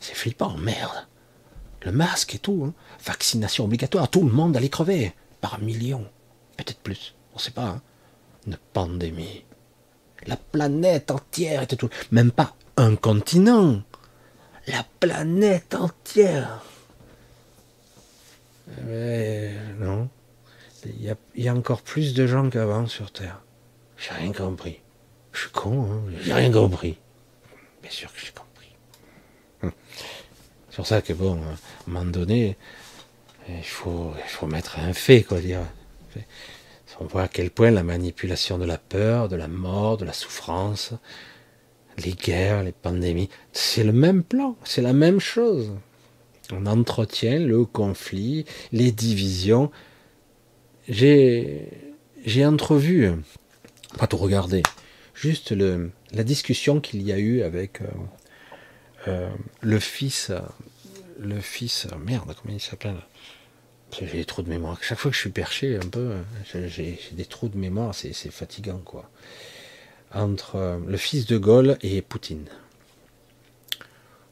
C'est 0.00 0.14
flippant, 0.14 0.56
merde. 0.56 1.06
Le 1.82 1.92
masque 1.92 2.34
et 2.34 2.38
tout. 2.38 2.64
Hein. 2.66 2.74
Vaccination 3.04 3.64
obligatoire. 3.64 4.08
Tout 4.08 4.24
le 4.24 4.32
monde 4.32 4.56
allait 4.56 4.68
crever. 4.68 5.12
Par 5.40 5.60
millions. 5.60 6.06
Peut-être 6.56 6.80
plus. 6.80 7.14
On 7.32 7.36
ne 7.36 7.40
sait 7.40 7.50
pas. 7.50 7.66
Hein. 7.66 7.82
Une 8.46 8.58
pandémie. 8.72 9.44
La 10.26 10.36
planète 10.36 11.10
entière 11.10 11.62
était 11.62 11.76
tout. 11.76 11.88
Même 12.10 12.30
pas 12.30 12.54
un 12.76 12.96
continent. 12.96 13.82
La 14.66 14.84
planète 15.00 15.74
entière. 15.74 16.62
Mais 18.84 19.54
non. 19.78 20.08
Il 20.86 21.02
y, 21.02 21.10
a, 21.10 21.14
il 21.34 21.44
y 21.44 21.48
a 21.48 21.54
encore 21.54 21.82
plus 21.82 22.14
de 22.14 22.26
gens 22.26 22.48
qu'avant 22.48 22.86
sur 22.86 23.10
Terre. 23.12 23.42
J'ai 23.98 24.14
rien 24.14 24.32
compris. 24.32 24.80
Je 25.32 25.40
suis 25.40 25.50
con, 25.50 25.90
hein 25.90 26.02
j'ai 26.22 26.32
rien 26.32 26.50
compris. 26.50 26.96
Bien 27.82 27.90
sûr 27.90 28.12
que 28.12 28.18
j'ai 28.18 28.32
compris. 28.32 28.49
C'est 28.49 28.49
pour 30.80 30.86
ça 30.86 31.02
que 31.02 31.12
bon, 31.12 31.34
un 31.34 31.90
moment 31.90 32.10
donné, 32.10 32.56
il 33.50 33.62
faut, 33.62 34.14
il 34.16 34.30
faut 34.30 34.46
mettre 34.46 34.78
un 34.78 34.94
fait, 34.94 35.22
quoi 35.22 35.38
dire. 35.38 35.60
On 37.00 37.04
voit 37.04 37.24
à 37.24 37.28
quel 37.28 37.50
point 37.50 37.70
la 37.70 37.82
manipulation 37.82 38.56
de 38.56 38.64
la 38.64 38.78
peur, 38.78 39.28
de 39.28 39.36
la 39.36 39.46
mort, 39.46 39.98
de 39.98 40.06
la 40.06 40.14
souffrance, 40.14 40.94
les 41.98 42.12
guerres, 42.12 42.62
les 42.62 42.72
pandémies, 42.72 43.28
c'est 43.52 43.84
le 43.84 43.92
même 43.92 44.22
plan, 44.22 44.56
c'est 44.64 44.80
la 44.80 44.94
même 44.94 45.20
chose. 45.20 45.70
On 46.50 46.64
entretient 46.64 47.38
le 47.38 47.66
conflit, 47.66 48.46
les 48.72 48.90
divisions. 48.90 49.70
J'ai, 50.88 51.68
j'ai 52.24 52.46
entrevu, 52.46 53.10
pas 53.98 54.06
tout 54.06 54.16
regarder, 54.16 54.62
juste 55.12 55.52
la 55.52 56.24
discussion 56.24 56.80
qu'il 56.80 57.02
y 57.02 57.12
a 57.12 57.18
eu 57.18 57.42
avec 57.42 57.82
euh, 57.82 57.86
euh, 59.08 59.30
le 59.62 59.78
fils, 59.78 60.30
le 61.20 61.40
fils, 61.40 61.86
merde, 62.04 62.34
comment 62.40 62.54
il 62.54 62.60
s'appelle 62.60 62.96
J'ai 63.92 64.06
des 64.06 64.24
trous 64.24 64.42
de 64.42 64.48
mémoire. 64.48 64.82
Chaque 64.82 64.98
fois 64.98 65.10
que 65.10 65.14
je 65.16 65.20
suis 65.20 65.30
perché, 65.30 65.76
un 65.76 65.88
peu, 65.88 66.16
j'ai 66.52 66.98
des 67.12 67.26
trous 67.26 67.48
de 67.48 67.58
mémoire, 67.58 67.94
c'est 67.94 68.12
fatigant, 68.30 68.78
quoi. 68.78 69.10
Entre 70.12 70.56
euh, 70.56 70.78
le 70.88 70.96
fils 70.96 71.26
de 71.26 71.38
Gaulle 71.38 71.78
et 71.82 72.02
Poutine. 72.02 72.46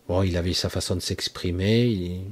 Bon, 0.08 0.24
il 0.24 0.36
avait 0.36 0.54
sa 0.54 0.68
façon 0.68 0.96
de 0.96 1.00
s'exprimer, 1.00 1.86
il, 1.86 2.24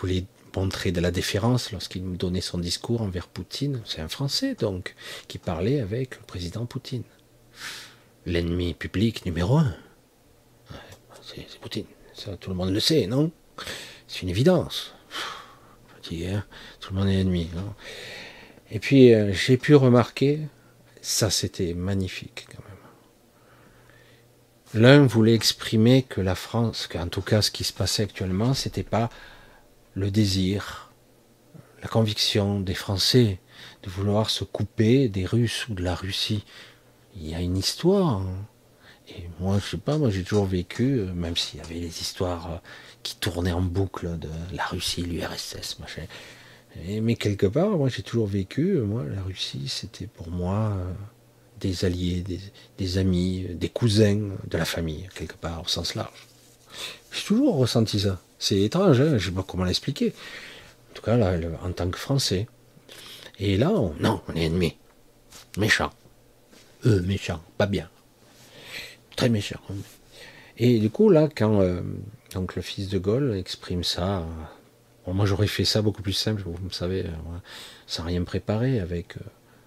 voulait 0.00 0.24
montrer 0.56 0.90
de 0.90 1.00
la 1.00 1.10
déférence 1.10 1.70
lorsqu'il 1.70 2.16
donnait 2.16 2.40
son 2.40 2.56
discours 2.56 3.02
envers 3.02 3.28
Poutine. 3.28 3.82
C'est 3.84 4.00
un 4.00 4.08
Français, 4.08 4.54
donc, 4.54 4.94
qui 5.28 5.36
parlait 5.36 5.80
avec 5.80 6.18
le 6.18 6.22
président 6.24 6.64
Poutine. 6.64 7.02
L'ennemi 8.24 8.72
public 8.72 9.26
numéro 9.26 9.58
un 9.58 9.76
c'est 11.22 11.58
Poutine. 11.58 11.86
Ça, 12.14 12.36
tout 12.36 12.50
le 12.50 12.56
monde 12.56 12.70
le 12.70 12.80
sait, 12.80 13.06
non? 13.06 13.30
Une 14.22 14.28
évidence. 14.28 14.94
Hein 16.12 16.44
tout 16.80 16.92
le 16.92 17.00
monde 17.00 17.08
est 17.08 17.20
ennemi. 17.20 17.48
Et 18.70 18.78
puis, 18.78 19.14
euh, 19.14 19.32
j'ai 19.32 19.56
pu 19.56 19.74
remarquer, 19.74 20.40
ça 21.00 21.30
c'était 21.30 21.74
magnifique 21.74 22.46
quand 22.50 22.62
même. 22.64 24.82
L'un 24.82 25.06
voulait 25.06 25.34
exprimer 25.34 26.02
que 26.02 26.20
la 26.20 26.34
France, 26.34 26.88
qu'en 26.88 27.08
tout 27.08 27.22
cas 27.22 27.42
ce 27.42 27.50
qui 27.50 27.64
se 27.64 27.72
passait 27.72 28.02
actuellement, 28.02 28.54
c'était 28.54 28.82
pas 28.82 29.08
le 29.94 30.10
désir, 30.10 30.92
la 31.82 31.88
conviction 31.88 32.60
des 32.60 32.74
Français 32.74 33.38
de 33.82 33.90
vouloir 33.90 34.30
se 34.30 34.44
couper 34.44 35.08
des 35.08 35.26
Russes 35.26 35.68
ou 35.68 35.74
de 35.74 35.82
la 35.82 35.94
Russie. 35.94 36.44
Il 37.16 37.28
y 37.28 37.34
a 37.34 37.40
une 37.40 37.56
histoire. 37.56 38.22
Hein. 38.22 38.46
Et 39.08 39.28
moi, 39.38 39.58
je 39.58 39.70
sais 39.70 39.76
pas, 39.76 39.98
moi 39.98 40.10
j'ai 40.10 40.24
toujours 40.24 40.46
vécu, 40.46 40.98
euh, 40.98 41.12
même 41.12 41.36
s'il 41.36 41.60
y 41.60 41.62
avait 41.62 41.74
les 41.74 42.00
histoires 42.00 42.50
euh, 42.50 42.56
qui 43.04 43.16
tournaient 43.16 43.52
en 43.52 43.60
boucle 43.60 44.18
de 44.18 44.28
la 44.52 44.64
Russie, 44.64 45.02
l'URSS, 45.02 45.78
machin. 45.78 46.02
mais 47.02 47.14
quelque 47.14 47.46
part, 47.46 47.70
moi 47.70 47.88
j'ai 47.88 48.02
toujours 48.02 48.26
vécu, 48.26 48.72
euh, 48.72 48.84
moi, 48.84 49.04
la 49.04 49.22
Russie, 49.22 49.68
c'était 49.68 50.08
pour 50.08 50.28
moi 50.28 50.76
des 51.60 51.84
alliés, 51.84 52.24
des, 52.78 52.98
amis, 52.98 53.46
des 53.50 53.68
cousins 53.68 54.30
de 54.46 54.58
la 54.58 54.64
famille, 54.64 55.08
quelque 55.14 55.36
part, 55.36 55.62
au 55.62 55.68
sens 55.68 55.94
large. 55.94 56.26
J'ai 57.12 57.22
toujours 57.22 57.56
ressenti 57.56 58.00
ça. 58.00 58.20
C'est 58.40 58.60
étrange, 58.60 59.00
hein, 59.00 59.18
je 59.18 59.26
sais 59.26 59.34
pas 59.34 59.44
comment 59.46 59.64
l'expliquer. 59.64 60.12
En 60.90 60.94
tout 60.94 61.02
cas, 61.02 61.16
là, 61.16 61.38
en 61.62 61.70
tant 61.70 61.88
que 61.88 61.98
Français. 61.98 62.48
Et 63.38 63.56
là, 63.56 63.70
non, 64.00 64.20
on 64.28 64.34
est 64.34 64.46
ennemis. 64.46 64.76
Méchants. 65.56 65.92
Eux, 66.84 67.00
méchants, 67.02 67.40
pas 67.56 67.66
bien 67.66 67.88
très 69.16 69.28
méchant. 69.28 69.60
Et 70.58 70.78
du 70.78 70.90
coup, 70.90 71.10
là, 71.10 71.28
quand 71.34 71.60
euh, 71.60 71.80
donc 72.34 72.56
le 72.56 72.62
fils 72.62 72.88
de 72.88 72.98
Gaulle 72.98 73.36
exprime 73.36 73.84
ça, 73.84 74.26
moi 75.06 75.24
j'aurais 75.24 75.46
fait 75.46 75.64
ça 75.64 75.82
beaucoup 75.82 76.02
plus 76.02 76.12
simple, 76.12 76.42
vous 76.44 76.70
savez, 76.70 77.04
euh, 77.04 77.10
sans 77.86 78.02
rien 78.02 78.22
préparer, 78.24 78.80
avec 78.80 79.16
euh, 79.16 79.20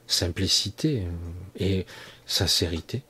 simplicité 0.05 1.03
et 1.57 1.85
sincérité. 2.25 3.03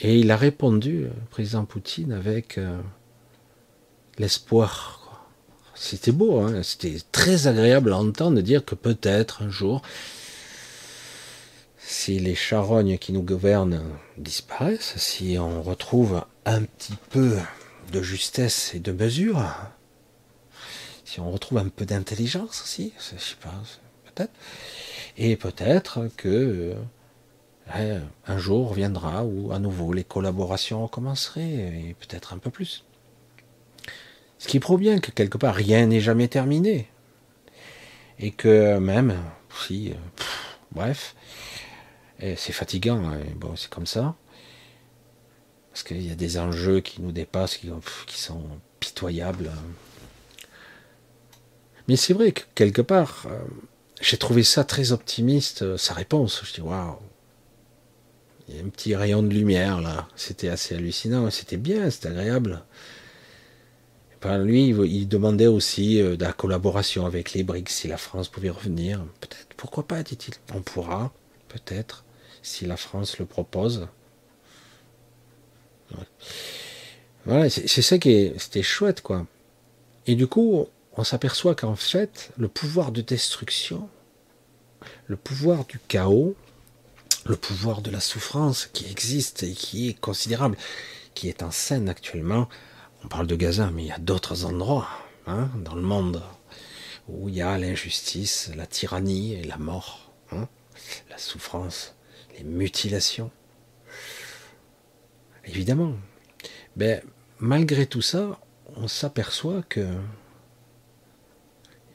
Et 0.00 0.18
il 0.18 0.30
a 0.30 0.36
répondu, 0.36 1.08
président 1.30 1.64
Poutine, 1.64 2.12
avec 2.12 2.60
l'espoir. 4.16 5.26
C'était 5.74 6.12
beau, 6.12 6.38
hein 6.38 6.62
c'était 6.62 6.98
très 7.10 7.48
agréable 7.48 7.92
à 7.92 7.98
entendre 7.98 8.40
dire 8.40 8.64
que 8.64 8.76
peut-être 8.76 9.42
un 9.42 9.50
jour, 9.50 9.82
si 11.78 12.20
les 12.20 12.36
charognes 12.36 12.98
qui 12.98 13.12
nous 13.12 13.22
gouvernent 13.22 13.82
disparaissent, 14.18 14.94
si 14.98 15.36
on 15.38 15.62
retrouve 15.62 16.24
un 16.44 16.62
petit 16.62 16.96
peu 17.10 17.36
de 17.90 18.02
justesse 18.02 18.74
et 18.74 18.80
de 18.80 18.92
mesure, 18.92 19.42
si 21.04 21.20
on 21.20 21.30
retrouve 21.30 21.58
un 21.58 21.68
peu 21.68 21.86
d'intelligence 21.86 22.62
aussi, 22.62 22.92
je 22.98 23.18
sais 23.18 23.36
pas, 23.40 23.54
peut-être, 24.04 24.32
et 25.16 25.36
peut-être 25.36 26.08
que 26.16 26.74
un 28.26 28.38
jour 28.38 28.72
viendra 28.72 29.24
où 29.24 29.52
à 29.52 29.58
nouveau 29.58 29.92
les 29.92 30.04
collaborations 30.04 30.82
recommenceraient, 30.82 31.42
et 31.42 31.96
peut-être 31.98 32.32
un 32.32 32.38
peu 32.38 32.50
plus. 32.50 32.84
Ce 34.38 34.48
qui 34.48 34.60
prouve 34.60 34.80
bien 34.80 35.00
que 35.00 35.10
quelque 35.10 35.36
part 35.38 35.54
rien 35.54 35.86
n'est 35.86 36.00
jamais 36.00 36.28
terminé, 36.28 36.88
et 38.18 38.30
que 38.30 38.78
même 38.78 39.16
si, 39.64 39.92
bref, 40.72 41.14
c'est 42.20 42.52
fatigant, 42.52 43.02
hein, 43.08 43.20
c'est 43.56 43.70
comme 43.70 43.86
ça. 43.86 44.14
Parce 45.78 45.86
qu'il 45.86 46.04
y 46.04 46.10
a 46.10 46.16
des 46.16 46.38
enjeux 46.38 46.80
qui 46.80 47.00
nous 47.00 47.12
dépassent, 47.12 47.56
qui, 47.56 47.70
sont 48.20 48.42
pitoyables. 48.80 49.52
Mais 51.86 51.94
c'est 51.94 52.14
vrai 52.14 52.32
que 52.32 52.40
quelque 52.56 52.82
part, 52.82 53.26
euh, 53.30 53.38
j'ai 54.00 54.16
trouvé 54.16 54.42
ça 54.42 54.64
très 54.64 54.90
optimiste, 54.90 55.62
euh, 55.62 55.76
sa 55.76 55.94
réponse. 55.94 56.42
Je 56.44 56.54
dis 56.54 56.60
waouh, 56.62 56.96
il 58.48 58.56
y 58.56 58.58
a 58.58 58.64
un 58.64 58.68
petit 58.70 58.96
rayon 58.96 59.22
de 59.22 59.28
lumière 59.28 59.80
là. 59.80 60.08
C'était 60.16 60.48
assez 60.48 60.74
hallucinant, 60.74 61.30
c'était 61.30 61.56
bien, 61.56 61.88
c'était 61.90 62.08
agréable. 62.08 62.64
lui, 64.24 64.70
il 64.70 65.06
demandait 65.06 65.46
aussi 65.46 66.02
euh, 66.02 66.16
de 66.16 66.24
la 66.24 66.32
collaboration 66.32 67.06
avec 67.06 67.34
les 67.34 67.44
BRICS, 67.44 67.70
si 67.70 67.86
la 67.86 67.98
France 67.98 68.28
pouvait 68.28 68.50
revenir. 68.50 69.04
Peut-être, 69.20 69.54
pourquoi 69.56 69.86
pas, 69.86 70.02
dit-il. 70.02 70.34
On 70.56 70.60
pourra, 70.60 71.12
peut-être 71.46 72.04
si 72.42 72.66
la 72.66 72.76
France 72.76 73.20
le 73.20 73.26
propose. 73.26 73.86
Voilà, 77.24 77.50
c'est 77.50 77.82
ça 77.82 77.98
qui 77.98 78.10
est, 78.10 78.62
chouette, 78.62 79.02
quoi. 79.02 79.26
Et 80.06 80.14
du 80.14 80.26
coup, 80.26 80.66
on 80.96 81.04
s'aperçoit 81.04 81.54
qu'en 81.54 81.76
fait, 81.76 82.30
le 82.38 82.48
pouvoir 82.48 82.90
de 82.90 83.02
destruction, 83.02 83.88
le 85.06 85.16
pouvoir 85.16 85.66
du 85.66 85.78
chaos, 85.78 86.34
le 87.26 87.36
pouvoir 87.36 87.82
de 87.82 87.90
la 87.90 88.00
souffrance 88.00 88.66
qui 88.72 88.90
existe 88.90 89.42
et 89.42 89.52
qui 89.52 89.88
est 89.90 90.00
considérable, 90.00 90.56
qui 91.14 91.28
est 91.28 91.42
en 91.42 91.50
scène 91.50 91.88
actuellement, 91.88 92.48
on 93.04 93.08
parle 93.08 93.26
de 93.26 93.36
Gaza, 93.36 93.70
mais 93.72 93.84
il 93.84 93.88
y 93.88 93.92
a 93.92 93.98
d'autres 93.98 94.44
endroits 94.44 94.88
hein, 95.26 95.50
dans 95.64 95.74
le 95.74 95.82
monde 95.82 96.22
où 97.08 97.28
il 97.28 97.36
y 97.36 97.42
a 97.42 97.58
l'injustice, 97.58 98.50
la 98.56 98.66
tyrannie 98.66 99.34
et 99.34 99.44
la 99.44 99.56
mort, 99.56 100.12
hein, 100.32 100.48
la 101.10 101.18
souffrance, 101.18 101.94
les 102.36 102.44
mutilations. 102.44 103.30
Évidemment. 105.48 105.94
Mais 106.76 107.02
malgré 107.38 107.86
tout 107.86 108.02
ça, 108.02 108.38
on 108.76 108.86
s'aperçoit 108.86 109.62
que 109.62 109.86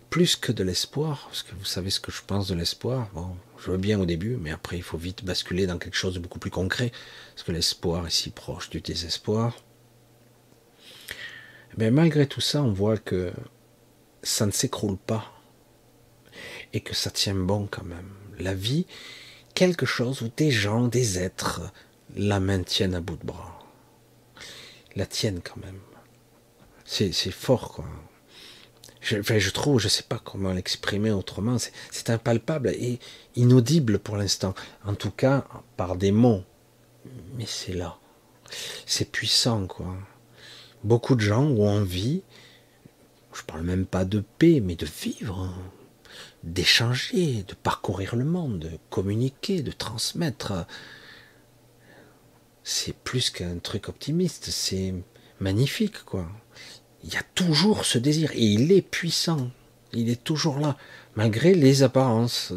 plus 0.10 0.36
que 0.36 0.52
de 0.52 0.64
l'espoir, 0.64 1.26
parce 1.28 1.44
que 1.44 1.56
vous 1.56 1.66
savez 1.66 1.90
ce 1.90 2.00
que 2.00 2.12
je 2.12 2.22
pense 2.22 2.48
de 2.48 2.56
l'espoir, 2.56 3.10
bon, 3.14 3.36
je 3.58 3.72
veux 3.72 3.78
bien 3.78 4.00
au 4.00 4.06
début, 4.06 4.38
mais 4.40 4.52
après 4.52 4.78
il 4.78 4.84
faut 4.84 4.98
vite 4.98 5.24
basculer 5.24 5.66
dans 5.66 5.78
quelque 5.78 5.96
chose 5.96 6.14
de 6.14 6.20
beaucoup 6.20 6.40
plus 6.40 6.52
concret, 6.52 6.92
parce 7.34 7.44
que 7.44 7.52
l'espoir 7.52 8.06
est 8.06 8.12
si 8.12 8.30
proche 8.30 8.70
du 8.70 8.82
désespoir. 8.82 9.56
Mais 11.78 11.90
malgré 11.90 12.28
tout 12.28 12.42
ça, 12.42 12.62
on 12.62 12.72
voit 12.72 12.98
que 12.98 13.34
ça 14.22 14.46
ne 14.46 14.52
s'écroule 14.52 14.98
pas 14.98 15.34
et 16.74 16.82
que 16.82 16.94
ça 16.94 17.10
tient 17.10 17.36
bon 17.36 17.68
quand 17.70 17.86
même. 17.86 18.12
La 18.38 18.54
vie, 18.54 18.86
quelque 19.56 19.86
chose 19.86 20.22
où 20.22 20.30
des 20.38 20.52
gens, 20.52 20.88
des 20.88 21.18
êtres 21.20 21.62
la 22.16 22.40
maintiennent 22.40 22.96
à 22.96 23.02
bout 23.02 23.18
de 23.18 23.26
bras, 23.26 23.60
la 24.96 25.06
tiennent 25.06 25.42
quand 25.42 25.58
même. 25.58 25.80
C'est 26.86 27.12
fort 27.32 27.74
quoi. 27.74 27.86
Je, 29.02 29.22
je 29.22 29.50
trouve, 29.50 29.80
je 29.80 29.90
sais 29.90 30.04
pas 30.04 30.22
comment 30.24 30.54
l'exprimer 30.54 31.12
autrement. 31.12 31.58
C'est 31.92 32.10
impalpable 32.10 32.70
et 32.70 33.00
inaudible 33.36 34.00
pour 34.00 34.16
l'instant. 34.16 34.54
En 34.86 34.96
tout 34.96 35.12
cas, 35.12 35.46
par 35.76 35.98
des 35.98 36.12
mots. 36.12 36.44
Mais 37.36 37.46
c'est 37.46 37.74
là. 37.74 37.98
C'est 38.86 39.12
puissant 39.12 39.68
quoi. 39.68 39.98
Beaucoup 40.84 41.16
de 41.16 41.22
gens 41.22 41.44
ont 41.44 41.68
envie, 41.68 42.22
je 43.34 43.42
parle 43.44 43.64
même 43.64 43.86
pas 43.86 44.06
de 44.06 44.24
paix, 44.38 44.62
mais 44.62 44.76
de 44.76 44.86
vivre, 44.86 45.54
d'échanger, 46.44 47.44
de 47.48 47.54
parcourir 47.56 48.16
le 48.16 48.26
monde, 48.26 48.60
de 48.60 48.72
communiquer, 48.90 49.62
de 49.62 49.72
transmettre. 49.72 50.66
C'est 52.64 52.96
plus 52.96 53.30
qu'un 53.30 53.58
truc 53.58 53.90
optimiste, 53.90 54.46
c'est 54.50 54.94
magnifique, 55.40 56.04
quoi. 56.06 56.28
Il 57.04 57.14
y 57.14 57.18
a 57.18 57.24
toujours 57.36 57.86
ce 57.86 57.98
désir, 57.98 58.32
et 58.34 58.44
il 58.44 58.72
est 58.72 58.82
puissant, 58.82 59.52
il 59.92 60.10
est 60.10 60.24
toujours 60.24 60.60
là, 60.60 60.78
malgré 61.16 61.54
les 61.54 61.84
apparences. 61.84 62.54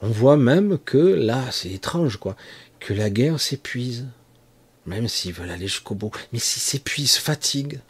On 0.00 0.08
voit 0.08 0.36
même 0.36 0.78
que 0.78 0.98
là, 0.98 1.50
c'est 1.50 1.70
étrange, 1.70 2.16
quoi, 2.16 2.36
que 2.78 2.94
la 2.94 3.10
guerre 3.10 3.40
s'épuise 3.40 4.06
même 4.86 5.08
s'ils 5.08 5.32
veulent 5.32 5.50
aller 5.50 5.68
jusqu'au 5.68 5.94
bout. 5.94 6.10
Mais 6.32 6.38
s'ils 6.38 6.62
s'épuisent, 6.62 7.16
fatiguent, 7.16 7.80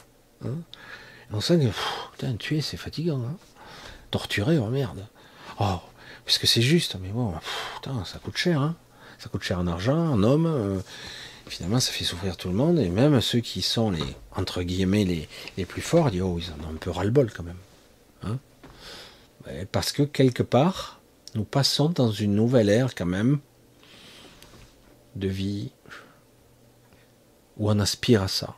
hein, 0.45 0.55
on 1.31 1.41
sent 1.41 1.59
que, 1.59 2.11
putain, 2.11 2.35
tuer, 2.35 2.61
c'est 2.61 2.77
fatigant. 2.77 3.21
Hein. 3.23 3.37
Torturer, 4.11 4.57
oh 4.57 4.69
merde. 4.69 5.07
Oh, 5.59 5.79
puisque 6.25 6.47
c'est 6.47 6.61
juste, 6.61 6.97
mais 7.01 7.09
bon, 7.09 7.33
ça 8.05 8.19
coûte 8.19 8.37
cher. 8.37 8.61
Hein. 8.61 8.75
Ça 9.23 9.29
coûte 9.29 9.43
cher 9.43 9.57
en 9.57 9.67
argent, 9.67 9.97
en 9.97 10.21
homme. 10.21 10.45
Euh, 10.45 10.79
finalement, 11.47 11.79
ça 11.79 11.93
fait 11.93 12.03
souffrir 12.03 12.35
tout 12.35 12.49
le 12.49 12.55
monde. 12.55 12.77
Et 12.77 12.89
même 12.89 13.21
ceux 13.21 13.39
qui 13.39 13.61
sont 13.61 13.89
les, 13.89 14.03
entre 14.35 14.63
guillemets, 14.63 15.05
les, 15.55 15.65
plus 15.65 15.81
forts, 15.81 16.07
oh, 16.07 16.39
ils 16.41 16.51
en 16.51 16.67
ont 16.67 16.71
un 16.73 16.77
peu 16.77 16.89
ras-le-bol 16.89 17.31
quand 17.31 17.43
même. 17.43 17.55
Hein. 18.23 18.37
Parce 19.71 19.93
que 19.93 20.03
quelque 20.03 20.43
part, 20.43 20.99
nous 21.35 21.45
passons 21.45 21.87
dans 21.87 22.11
une 22.11 22.35
nouvelle 22.35 22.67
ère 22.67 22.95
quand 22.95 23.05
même 23.05 23.39
de 25.15 25.29
vie, 25.29 25.71
où 27.55 27.71
on 27.71 27.79
aspire 27.79 28.23
à 28.23 28.27
ça. 28.27 28.57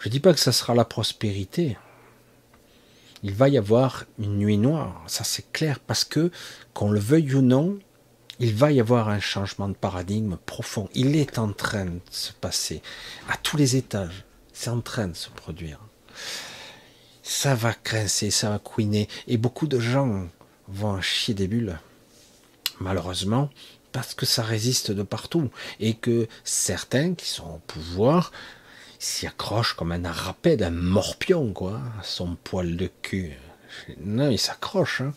Je 0.00 0.08
ne 0.08 0.10
dis 0.10 0.20
pas 0.20 0.32
que 0.32 0.40
ça 0.40 0.50
sera 0.50 0.74
la 0.74 0.84
prospérité. 0.84 1.76
Il 3.22 3.34
va 3.34 3.48
y 3.48 3.56
avoir 3.56 4.04
une 4.18 4.36
nuit 4.36 4.58
noire, 4.58 5.04
ça 5.06 5.22
c'est 5.22 5.52
clair, 5.52 5.78
parce 5.78 6.02
que, 6.02 6.32
qu'on 6.74 6.90
le 6.90 6.98
veuille 6.98 7.36
ou 7.36 7.42
non, 7.42 7.78
il 8.40 8.54
va 8.54 8.72
y 8.72 8.80
avoir 8.80 9.10
un 9.10 9.20
changement 9.20 9.68
de 9.68 9.74
paradigme 9.74 10.36
profond. 10.46 10.88
Il 10.94 11.14
est 11.14 11.38
en 11.38 11.52
train 11.52 11.84
de 11.84 12.00
se 12.10 12.32
passer 12.32 12.82
à 13.28 13.36
tous 13.36 13.58
les 13.58 13.76
étages. 13.76 14.24
C'est 14.54 14.70
en 14.70 14.80
train 14.80 15.08
de 15.08 15.16
se 15.16 15.28
produire. 15.28 15.78
Ça 17.22 17.54
va 17.54 17.74
grincer, 17.84 18.30
ça 18.30 18.50
va 18.50 18.58
couiner, 18.58 19.08
et 19.28 19.36
beaucoup 19.36 19.66
de 19.66 19.78
gens 19.78 20.26
vont 20.68 21.00
chier 21.00 21.34
des 21.34 21.46
bulles. 21.46 21.78
Malheureusement, 22.80 23.50
parce 23.92 24.14
que 24.14 24.24
ça 24.26 24.42
résiste 24.42 24.90
de 24.90 25.02
partout 25.02 25.50
et 25.78 25.94
que 25.94 26.26
certains 26.42 27.14
qui 27.14 27.28
sont 27.28 27.48
au 27.48 27.60
pouvoir 27.66 28.32
s'y 28.98 29.26
accrochent 29.26 29.74
comme 29.74 29.92
un 29.92 30.04
arapède, 30.04 30.62
un 30.62 30.70
morpion, 30.70 31.52
quoi, 31.52 31.80
à 31.98 32.02
son 32.02 32.36
poil 32.42 32.76
de 32.76 32.90
cul. 33.02 33.32
Non, 34.00 34.30
ils 34.30 34.38
s'accrochent. 34.38 35.02
Hein. 35.02 35.14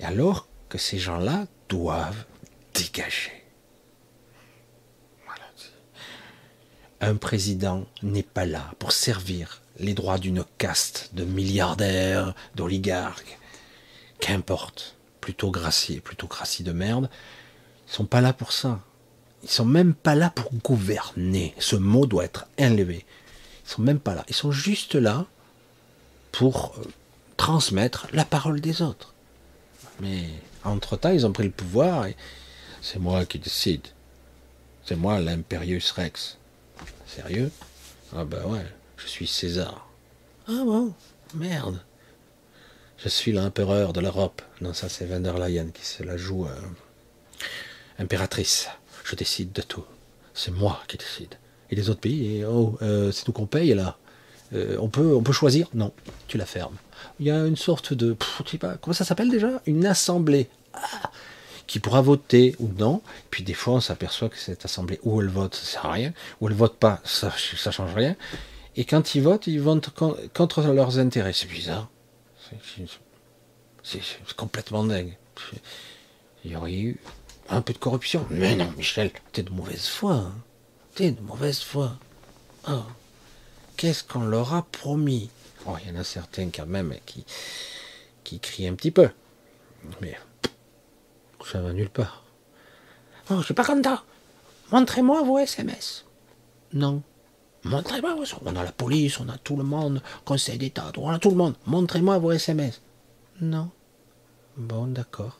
Et 0.00 0.04
alors 0.04 0.48
que 0.68 0.78
ces 0.78 0.98
gens-là 0.98 1.46
doivent 1.68 2.24
dégager. 2.74 3.44
Un 7.00 7.16
président 7.16 7.84
n'est 8.02 8.22
pas 8.22 8.46
là 8.46 8.70
pour 8.78 8.92
servir 8.92 9.60
les 9.78 9.92
droits 9.92 10.16
d'une 10.16 10.42
caste 10.56 11.10
de 11.12 11.24
milliardaires, 11.24 12.34
d'oligarques. 12.54 13.38
Qu'importe. 14.20 14.96
Plutôt 15.20 15.50
gracie, 15.50 16.00
plutôt 16.00 16.26
gracie 16.26 16.62
de 16.62 16.72
merde. 16.72 17.10
Ils 17.88 17.92
sont 17.92 18.06
pas 18.06 18.22
là 18.22 18.32
pour 18.32 18.52
ça. 18.52 18.80
Ils 19.42 19.50
sont 19.50 19.66
même 19.66 19.92
pas 19.92 20.14
là 20.14 20.30
pour 20.30 20.50
gouverner. 20.54 21.54
Ce 21.58 21.76
mot 21.76 22.06
doit 22.06 22.24
être 22.24 22.46
élevé. 22.56 23.04
Ils 23.66 23.70
sont 23.70 23.82
même 23.82 24.00
pas 24.00 24.14
là. 24.14 24.24
Ils 24.28 24.34
sont 24.34 24.52
juste 24.52 24.94
là 24.94 25.26
pour 26.32 26.74
euh, 26.78 26.84
transmettre 27.36 28.08
la 28.12 28.24
parole 28.24 28.60
des 28.62 28.80
autres. 28.80 29.12
Mais 30.00 30.28
entre-temps, 30.64 31.10
ils 31.10 31.26
ont 31.26 31.32
pris 31.32 31.44
le 31.44 31.50
pouvoir 31.50 32.06
et 32.06 32.16
c'est 32.82 32.98
moi 32.98 33.24
qui 33.24 33.38
décide. 33.38 33.86
C'est 34.84 34.96
moi 34.96 35.20
l'impérius 35.20 35.90
rex. 35.92 36.38
Sérieux? 37.06 37.50
Ah 38.14 38.24
ben 38.24 38.44
ouais, 38.46 38.66
je 38.96 39.06
suis 39.06 39.26
César. 39.26 39.88
Ah 40.46 40.62
bon? 40.64 40.92
Merde. 41.34 41.80
Je 42.98 43.08
suis 43.08 43.32
l'empereur 43.32 43.92
de 43.92 44.00
l'Europe. 44.00 44.42
Non, 44.60 44.72
ça 44.72 44.88
c'est 44.88 45.06
Van 45.06 45.20
der 45.20 45.38
Leyen 45.38 45.68
qui 45.72 45.84
se 45.84 46.02
la 46.02 46.16
joue. 46.16 46.46
Euh, 46.46 46.54
impératrice, 47.98 48.68
je 49.04 49.14
décide 49.14 49.52
de 49.52 49.62
tout. 49.62 49.84
C'est 50.32 50.50
moi 50.50 50.80
qui 50.88 50.96
décide. 50.96 51.34
Et 51.70 51.76
les 51.76 51.90
autres 51.90 52.00
pays, 52.00 52.44
oh, 52.44 52.76
euh, 52.82 53.10
c'est 53.12 53.24
tout 53.24 53.32
qu'on 53.32 53.46
paye 53.46 53.74
là. 53.74 53.96
Euh, 54.52 54.76
on, 54.80 54.88
peut, 54.88 55.14
on 55.14 55.22
peut 55.22 55.32
choisir? 55.32 55.68
Non, 55.74 55.92
tu 56.28 56.38
la 56.38 56.46
fermes. 56.46 56.76
Il 57.20 57.26
y 57.26 57.30
a 57.30 57.46
une 57.46 57.56
sorte 57.56 57.92
de. 57.92 58.16
je 58.44 58.50
sais 58.50 58.58
pas, 58.58 58.76
comment 58.80 58.94
ça 58.94 59.04
s'appelle 59.04 59.30
déjà? 59.30 59.62
Une 59.66 59.86
assemblée. 59.86 60.48
Ah, 60.72 61.10
qui 61.66 61.80
pourra 61.80 62.02
voter 62.02 62.54
ou 62.58 62.68
non. 62.78 63.02
Puis 63.30 63.42
des 63.42 63.54
fois, 63.54 63.74
on 63.74 63.80
s'aperçoit 63.80 64.28
que 64.28 64.38
cette 64.38 64.64
assemblée, 64.64 65.00
où 65.02 65.20
elle 65.20 65.28
vote, 65.28 65.54
ça 65.54 65.64
sert 65.64 65.86
à 65.86 65.92
rien. 65.92 66.12
Ou 66.40 66.48
elle 66.48 66.54
vote 66.54 66.76
pas, 66.76 67.00
ça 67.04 67.28
ne 67.28 67.72
change 67.72 67.94
rien. 67.94 68.16
Et 68.76 68.84
quand 68.84 69.14
ils 69.14 69.22
votent, 69.22 69.46
ils 69.46 69.60
votent 69.60 69.90
contre 70.34 70.62
leurs 70.62 70.98
intérêts. 70.98 71.32
C'est 71.32 71.48
bizarre. 71.48 71.88
C'est 73.82 74.00
complètement 74.36 74.84
dingue. 74.84 75.16
Il 76.44 76.52
y 76.52 76.56
aurait 76.56 76.74
eu 76.74 77.00
un 77.48 77.62
peu 77.62 77.72
de 77.72 77.78
corruption. 77.78 78.26
Mais 78.30 78.56
non, 78.56 78.70
Michel, 78.76 79.10
t'es 79.32 79.42
de 79.42 79.50
mauvaise 79.50 79.86
foi. 79.86 80.14
Hein. 80.14 80.34
T'es 80.94 81.10
de 81.10 81.20
mauvaise 81.20 81.60
foi. 81.60 81.96
Oh. 82.68 82.82
Qu'est-ce 83.76 84.04
qu'on 84.04 84.24
leur 84.24 84.54
a 84.54 84.62
promis? 84.62 85.30
Oh, 85.66 85.76
il 85.82 85.88
y 85.88 85.96
en 85.96 86.00
a 86.00 86.04
certains 86.04 86.50
quand 86.50 86.66
même 86.66 86.94
qui, 87.06 87.24
qui 88.22 88.40
crient 88.40 88.68
un 88.68 88.74
petit 88.74 88.90
peu. 88.90 89.08
Mais 90.00 90.16
ça 91.44 91.60
va 91.60 91.72
nulle 91.72 91.90
part. 91.90 92.24
Oh, 93.30 93.38
je 93.38 93.44
suis 93.44 93.54
pas 93.54 93.64
content. 93.64 93.98
Montrez-moi 94.70 95.22
vos 95.22 95.38
SMS. 95.38 96.04
Non. 96.72 97.02
Montrez-moi 97.64 98.14
vos... 98.14 98.24
On 98.44 98.56
a 98.56 98.64
la 98.64 98.72
police, 98.72 99.20
on 99.20 99.28
a 99.28 99.38
tout 99.38 99.56
le 99.56 99.62
monde, 99.62 100.02
Conseil 100.24 100.58
d'État, 100.58 100.92
on 100.96 101.08
a 101.08 101.18
tout 101.18 101.30
le 101.30 101.36
monde. 101.36 101.54
Montrez-moi 101.66 102.18
vos 102.18 102.32
SMS. 102.32 102.80
Non. 103.40 103.70
Bon, 104.56 104.86
d'accord. 104.86 105.38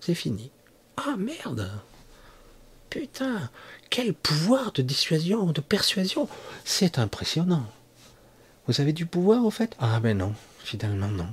C'est 0.00 0.14
fini. 0.14 0.50
Ah 0.96 1.16
merde 1.16 1.70
Putain, 2.90 3.50
quel 3.88 4.12
pouvoir 4.12 4.72
de 4.72 4.82
dissuasion, 4.82 5.46
de 5.46 5.60
persuasion 5.60 6.28
C'est 6.64 6.98
impressionnant. 6.98 7.66
Vous 8.66 8.80
avez 8.80 8.92
du 8.92 9.06
pouvoir 9.06 9.44
au 9.44 9.50
fait? 9.50 9.76
Ah 9.80 9.98
ben 10.00 10.16
non, 10.16 10.34
finalement 10.60 11.08
non. 11.08 11.28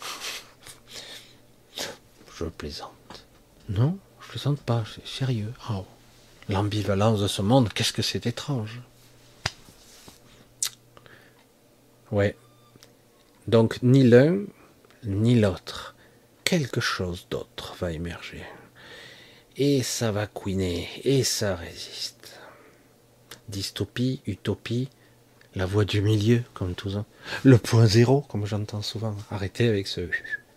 Je 2.36 2.44
plaisante. 2.44 3.26
Non, 3.68 3.96
je 4.20 4.28
plaisante 4.28 4.60
pas, 4.60 4.84
c'est 4.92 5.06
sérieux. 5.06 5.52
Oh, 5.70 5.86
l'ambivalence 6.48 7.20
de 7.20 7.28
ce 7.28 7.40
monde, 7.42 7.72
qu'est-ce 7.72 7.92
que 7.92 8.02
c'est 8.02 8.26
étrange. 8.26 8.80
Ouais. 12.10 12.36
Donc 13.46 13.82
ni 13.82 14.02
l'un 14.02 14.40
ni 15.04 15.38
l'autre. 15.38 15.94
Quelque 16.44 16.80
chose 16.80 17.26
d'autre 17.30 17.74
va 17.78 17.92
émerger. 17.92 18.42
Et 19.56 19.82
ça 19.82 20.12
va 20.12 20.26
couiner, 20.26 20.88
et 21.04 21.24
ça 21.24 21.54
résiste. 21.54 22.38
Dystopie, 23.48 24.20
utopie, 24.26 24.88
la 25.54 25.66
voie 25.66 25.84
du 25.84 26.00
milieu, 26.00 26.42
comme 26.52 26.74
tout 26.74 26.90
ça. 26.90 27.04
Le 27.44 27.58
point 27.58 27.86
zéro, 27.86 28.22
comme 28.22 28.46
j'entends 28.46 28.82
souvent. 28.82 29.16
Arrêtez 29.30 29.68
avec 29.68 29.86
ce, 29.86 30.02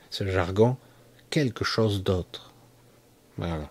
ce 0.09 0.27
jargon. 0.27 0.77
Quelque 1.29 1.63
chose 1.63 2.03
d'autre. 2.03 2.53
Voilà. 3.37 3.69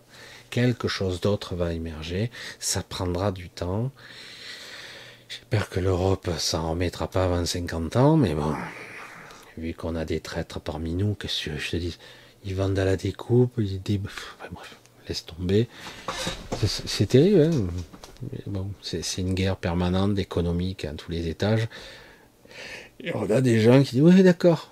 Quelque 0.51 0.89
chose 0.89 1.20
d'autre 1.20 1.55
va 1.57 1.73
émerger. 1.73 2.31
Ça 2.59 2.82
prendra 2.82 3.32
du 3.32 3.48
temps. 3.48 3.90
J'espère 5.28 5.69
que 5.69 5.81
l'Europe 5.81 6.31
s'en 6.39 6.70
remettra 6.70 7.09
pas 7.09 7.24
avant 7.24 7.44
50 7.44 7.97
ans, 7.97 8.16
mais 8.16 8.35
bon, 8.35 8.55
vu 9.59 9.74
qu'on 9.74 9.97
a 9.97 10.05
des 10.05 10.20
traîtres 10.20 10.61
parmi 10.61 10.94
nous, 10.94 11.15
qu'est-ce 11.15 11.51
que 11.51 11.59
je 11.59 11.70
te 11.70 11.77
dis? 11.77 11.98
Ils 12.44 12.55
vendent 12.55 12.78
à 12.78 12.85
la 12.85 12.97
découpe, 12.97 13.55
ils 13.59 13.82
disent, 13.82 13.98
bref, 13.98 14.36
laisse 15.09 15.27
tomber. 15.27 15.69
C'est 16.65 17.07
terrible, 17.07 17.51
hein 17.53 17.66
bon, 18.47 18.71
c'est 18.83 19.03
une 19.19 19.35
guerre 19.35 19.57
permanente 19.57 20.19
économique 20.19 20.85
à 20.85 20.93
tous 20.93 21.11
les 21.11 21.29
étages. 21.29 21.69
Et 23.01 23.15
on 23.15 23.31
a 23.31 23.41
des 23.41 23.61
gens 23.61 23.83
qui 23.83 23.97
disent, 23.97 24.03
oui, 24.03 24.23
d'accord. 24.23 24.71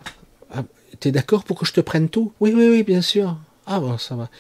Ah, 0.50 0.64
T'es 1.00 1.12
d'accord 1.12 1.44
pour 1.44 1.58
que 1.58 1.66
je 1.66 1.72
te 1.72 1.80
prenne 1.80 2.08
tout? 2.08 2.32
Oui, 2.40 2.52
oui, 2.54 2.68
oui, 2.68 2.82
bien 2.82 3.02
sûr. 3.02 3.36
Ah 3.66 3.80
bon, 3.80 3.98
ça 3.98 4.16
va. 4.16 4.30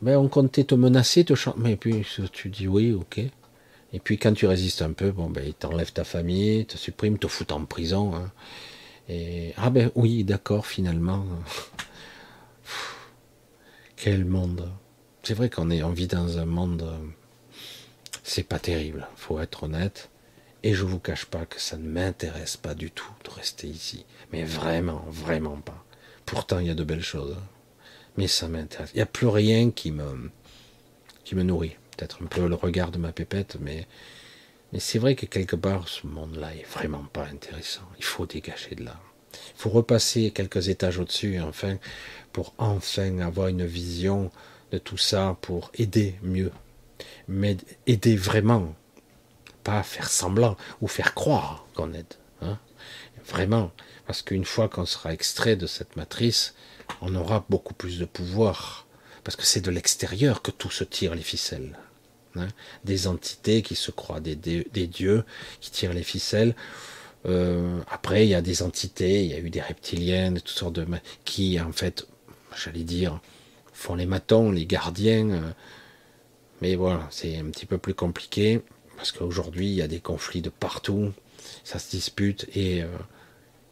Ben, 0.00 0.16
on 0.16 0.28
comptait 0.28 0.64
te 0.64 0.74
menacer, 0.74 1.24
te 1.24 1.34
chanter. 1.34 1.58
Mais 1.60 1.76
puis 1.76 2.04
tu 2.32 2.48
dis 2.48 2.66
oui, 2.66 2.92
ok. 2.92 3.20
Et 3.92 4.00
puis 4.00 4.18
quand 4.18 4.32
tu 4.32 4.46
résistes 4.46 4.82
un 4.82 4.92
peu, 4.92 5.10
bon 5.12 5.28
ben 5.28 5.44
ils 5.46 5.54
t'enlèvent 5.54 5.92
ta 5.92 6.04
famille, 6.04 6.64
te 6.66 6.76
suppriment, 6.76 7.18
te 7.18 7.28
foutent 7.28 7.52
en 7.52 7.64
prison. 7.64 8.14
Hein. 8.14 8.30
Et 9.08 9.52
ah 9.56 9.70
ben 9.70 9.90
oui, 9.94 10.24
d'accord, 10.24 10.66
finalement. 10.66 11.24
Quel 13.96 14.24
monde. 14.24 14.70
C'est 15.22 15.34
vrai 15.34 15.50
qu'on 15.50 15.70
est, 15.70 15.82
on 15.82 15.90
vit 15.90 16.08
dans 16.08 16.38
un 16.38 16.46
monde. 16.46 16.84
C'est 18.22 18.42
pas 18.42 18.58
terrible, 18.58 19.06
faut 19.16 19.40
être 19.40 19.64
honnête. 19.64 20.10
Et 20.62 20.74
je 20.74 20.84
vous 20.84 21.00
cache 21.00 21.24
pas 21.24 21.44
que 21.44 21.60
ça 21.60 21.76
ne 21.76 21.88
m'intéresse 21.88 22.56
pas 22.56 22.74
du 22.74 22.90
tout 22.90 23.10
de 23.24 23.30
rester 23.30 23.66
ici. 23.66 24.06
Mais 24.32 24.44
vraiment, 24.44 25.04
vraiment 25.08 25.56
pas. 25.56 25.84
Pourtant, 26.24 26.60
il 26.60 26.68
y 26.68 26.70
a 26.70 26.74
de 26.74 26.84
belles 26.84 27.02
choses. 27.02 27.36
Mais 28.16 28.28
ça 28.28 28.46
m'intéresse. 28.46 28.90
Il 28.94 28.98
n'y 28.98 29.02
a 29.02 29.06
plus 29.06 29.26
rien 29.26 29.70
qui 29.70 29.90
me, 29.90 30.30
qui 31.24 31.34
me 31.34 31.42
nourrit 31.42 31.76
peut-être 31.96 32.22
un 32.22 32.26
peu 32.26 32.46
le 32.46 32.54
regard 32.54 32.90
de 32.90 32.98
ma 32.98 33.12
pépette, 33.12 33.56
mais, 33.60 33.86
mais 34.72 34.80
c'est 34.80 34.98
vrai 34.98 35.14
que 35.14 35.26
quelque 35.26 35.56
part, 35.56 35.88
ce 35.88 36.06
monde-là 36.06 36.54
est 36.54 36.66
vraiment 36.66 37.04
pas 37.12 37.26
intéressant. 37.26 37.82
Il 37.98 38.04
faut 38.04 38.26
dégager 38.26 38.74
de 38.74 38.84
là. 38.84 39.00
Il 39.34 39.60
faut 39.60 39.70
repasser 39.70 40.30
quelques 40.30 40.68
étages 40.68 40.98
au-dessus, 40.98 41.40
enfin, 41.40 41.78
pour 42.32 42.54
enfin 42.58 43.18
avoir 43.18 43.48
une 43.48 43.64
vision 43.64 44.30
de 44.70 44.78
tout 44.78 44.98
ça, 44.98 45.36
pour 45.40 45.70
aider 45.74 46.14
mieux. 46.22 46.52
Mais 47.28 47.56
aider 47.86 48.16
vraiment, 48.16 48.74
pas 49.64 49.82
faire 49.82 50.10
semblant 50.10 50.56
ou 50.80 50.88
faire 50.88 51.14
croire 51.14 51.66
qu'on 51.74 51.92
aide. 51.94 52.14
Hein. 52.40 52.58
Vraiment, 53.26 53.70
parce 54.06 54.22
qu'une 54.22 54.44
fois 54.44 54.68
qu'on 54.68 54.86
sera 54.86 55.12
extrait 55.12 55.56
de 55.56 55.66
cette 55.66 55.96
matrice, 55.96 56.54
on 57.00 57.14
aura 57.14 57.44
beaucoup 57.48 57.74
plus 57.74 57.98
de 57.98 58.04
pouvoir 58.04 58.86
parce 59.24 59.36
que 59.36 59.44
c'est 59.44 59.60
de 59.60 59.70
l'extérieur 59.70 60.42
que 60.42 60.50
tout 60.50 60.70
se 60.70 60.84
tire 60.84 61.14
les 61.14 61.22
ficelles. 61.22 61.78
Hein. 62.34 62.48
des 62.82 63.08
entités 63.08 63.60
qui 63.60 63.74
se 63.74 63.90
croient 63.90 64.20
des, 64.20 64.36
dieux, 64.86 65.24
qui 65.60 65.70
tirent 65.70 65.92
les 65.92 66.02
ficelles. 66.02 66.56
Euh, 67.26 67.78
après, 67.90 68.24
il 68.24 68.30
y 68.30 68.34
a 68.34 68.40
des 68.40 68.62
entités, 68.62 69.22
il 69.22 69.30
y 69.30 69.34
a 69.34 69.38
eu 69.38 69.50
des 69.50 69.60
reptiliennes, 69.60 70.40
toutes 70.40 70.48
sortes 70.48 70.76
de 70.76 70.86
qui, 71.26 71.60
en 71.60 71.72
fait, 71.72 72.06
j'allais 72.56 72.84
dire, 72.84 73.20
font 73.74 73.96
les 73.96 74.06
matons, 74.06 74.50
les 74.50 74.64
gardiens. 74.64 75.54
Mais 76.62 76.76
voilà, 76.76 77.08
c'est 77.10 77.36
un 77.38 77.46
petit 77.46 77.66
peu 77.66 77.76
plus 77.76 77.92
compliqué 77.92 78.62
parce 78.96 79.10
qu'aujourd'hui, 79.10 79.66
il 79.66 79.74
y 79.74 79.82
a 79.82 79.88
des 79.88 79.98
conflits 79.98 80.42
de 80.42 80.48
partout, 80.48 81.10
ça 81.64 81.80
se 81.80 81.90
dispute 81.90 82.46
et 82.54 82.84
euh, 82.84 82.86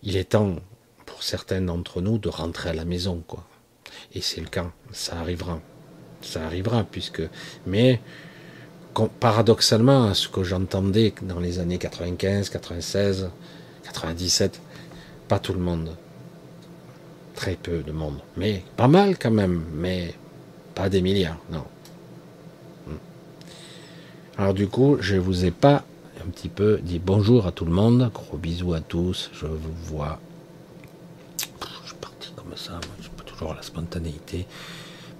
il 0.02 0.16
est 0.16 0.30
temps 0.30 0.56
pour 1.06 1.22
certains 1.22 1.60
d'entre 1.60 2.00
nous 2.00 2.18
de 2.18 2.28
rentrer 2.28 2.70
à 2.70 2.72
la 2.72 2.84
maison, 2.84 3.22
quoi. 3.28 3.46
Et 4.12 4.20
c'est 4.20 4.40
le 4.40 4.48
cas, 4.48 4.72
ça 4.90 5.20
arrivera. 5.20 5.60
Ça 6.20 6.44
arrivera, 6.44 6.82
puisque. 6.82 7.22
Mais, 7.64 8.00
paradoxalement, 9.20 10.06
à 10.06 10.14
ce 10.14 10.28
que 10.28 10.42
j'entendais 10.42 11.14
dans 11.22 11.38
les 11.38 11.60
années 11.60 11.78
95, 11.78 12.50
96, 12.50 13.30
97, 13.84 14.60
pas 15.28 15.38
tout 15.38 15.52
le 15.52 15.60
monde. 15.60 15.96
Très 17.36 17.54
peu 17.54 17.84
de 17.84 17.92
monde. 17.92 18.18
Mais 18.36 18.64
pas 18.76 18.88
mal 18.88 19.16
quand 19.16 19.30
même, 19.30 19.64
mais 19.74 20.12
pas 20.74 20.88
des 20.88 21.02
milliards, 21.02 21.38
non. 21.52 21.64
Alors 24.40 24.54
du 24.54 24.68
coup, 24.68 24.96
je 25.00 25.16
vous 25.16 25.44
ai 25.44 25.50
pas 25.50 25.84
un 26.24 26.30
petit 26.30 26.48
peu 26.48 26.80
dit 26.82 26.98
bonjour 26.98 27.46
à 27.46 27.52
tout 27.52 27.66
le 27.66 27.72
monde, 27.72 28.10
gros 28.14 28.38
bisous 28.38 28.72
à 28.72 28.80
tous, 28.80 29.28
je 29.34 29.44
vous 29.44 29.74
vois. 29.84 30.18
Je 31.82 31.88
suis 31.88 31.96
parti 32.00 32.32
comme 32.34 32.56
ça, 32.56 32.80
la 33.54 33.60
spontanéité. 33.60 34.46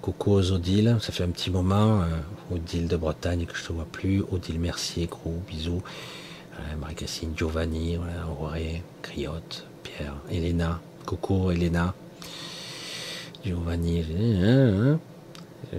Coucou 0.01 0.31
aux 0.31 0.51
Odile, 0.51 0.97
ça 1.01 1.11
fait 1.11 1.23
un 1.23 1.29
petit 1.29 1.51
moment. 1.51 2.01
Euh, 2.01 2.55
Odile 2.55 2.87
de 2.87 2.97
Bretagne 2.97 3.45
que 3.45 3.55
je 3.55 3.63
te 3.63 3.71
vois 3.71 3.85
plus. 3.85 4.23
Odile 4.31 4.59
Mercier, 4.59 5.05
gros 5.05 5.39
bisous. 5.47 5.83
Euh, 6.55 6.75
Marie-Cassine, 6.79 7.33
Giovanni, 7.37 7.99
Auré, 8.41 8.81
Criotte, 9.03 9.67
Pierre, 9.83 10.15
Elena. 10.31 10.79
Coucou 11.05 11.51
Elena. 11.51 11.93
Giovanni, 13.45 14.03
hein. 14.43 14.97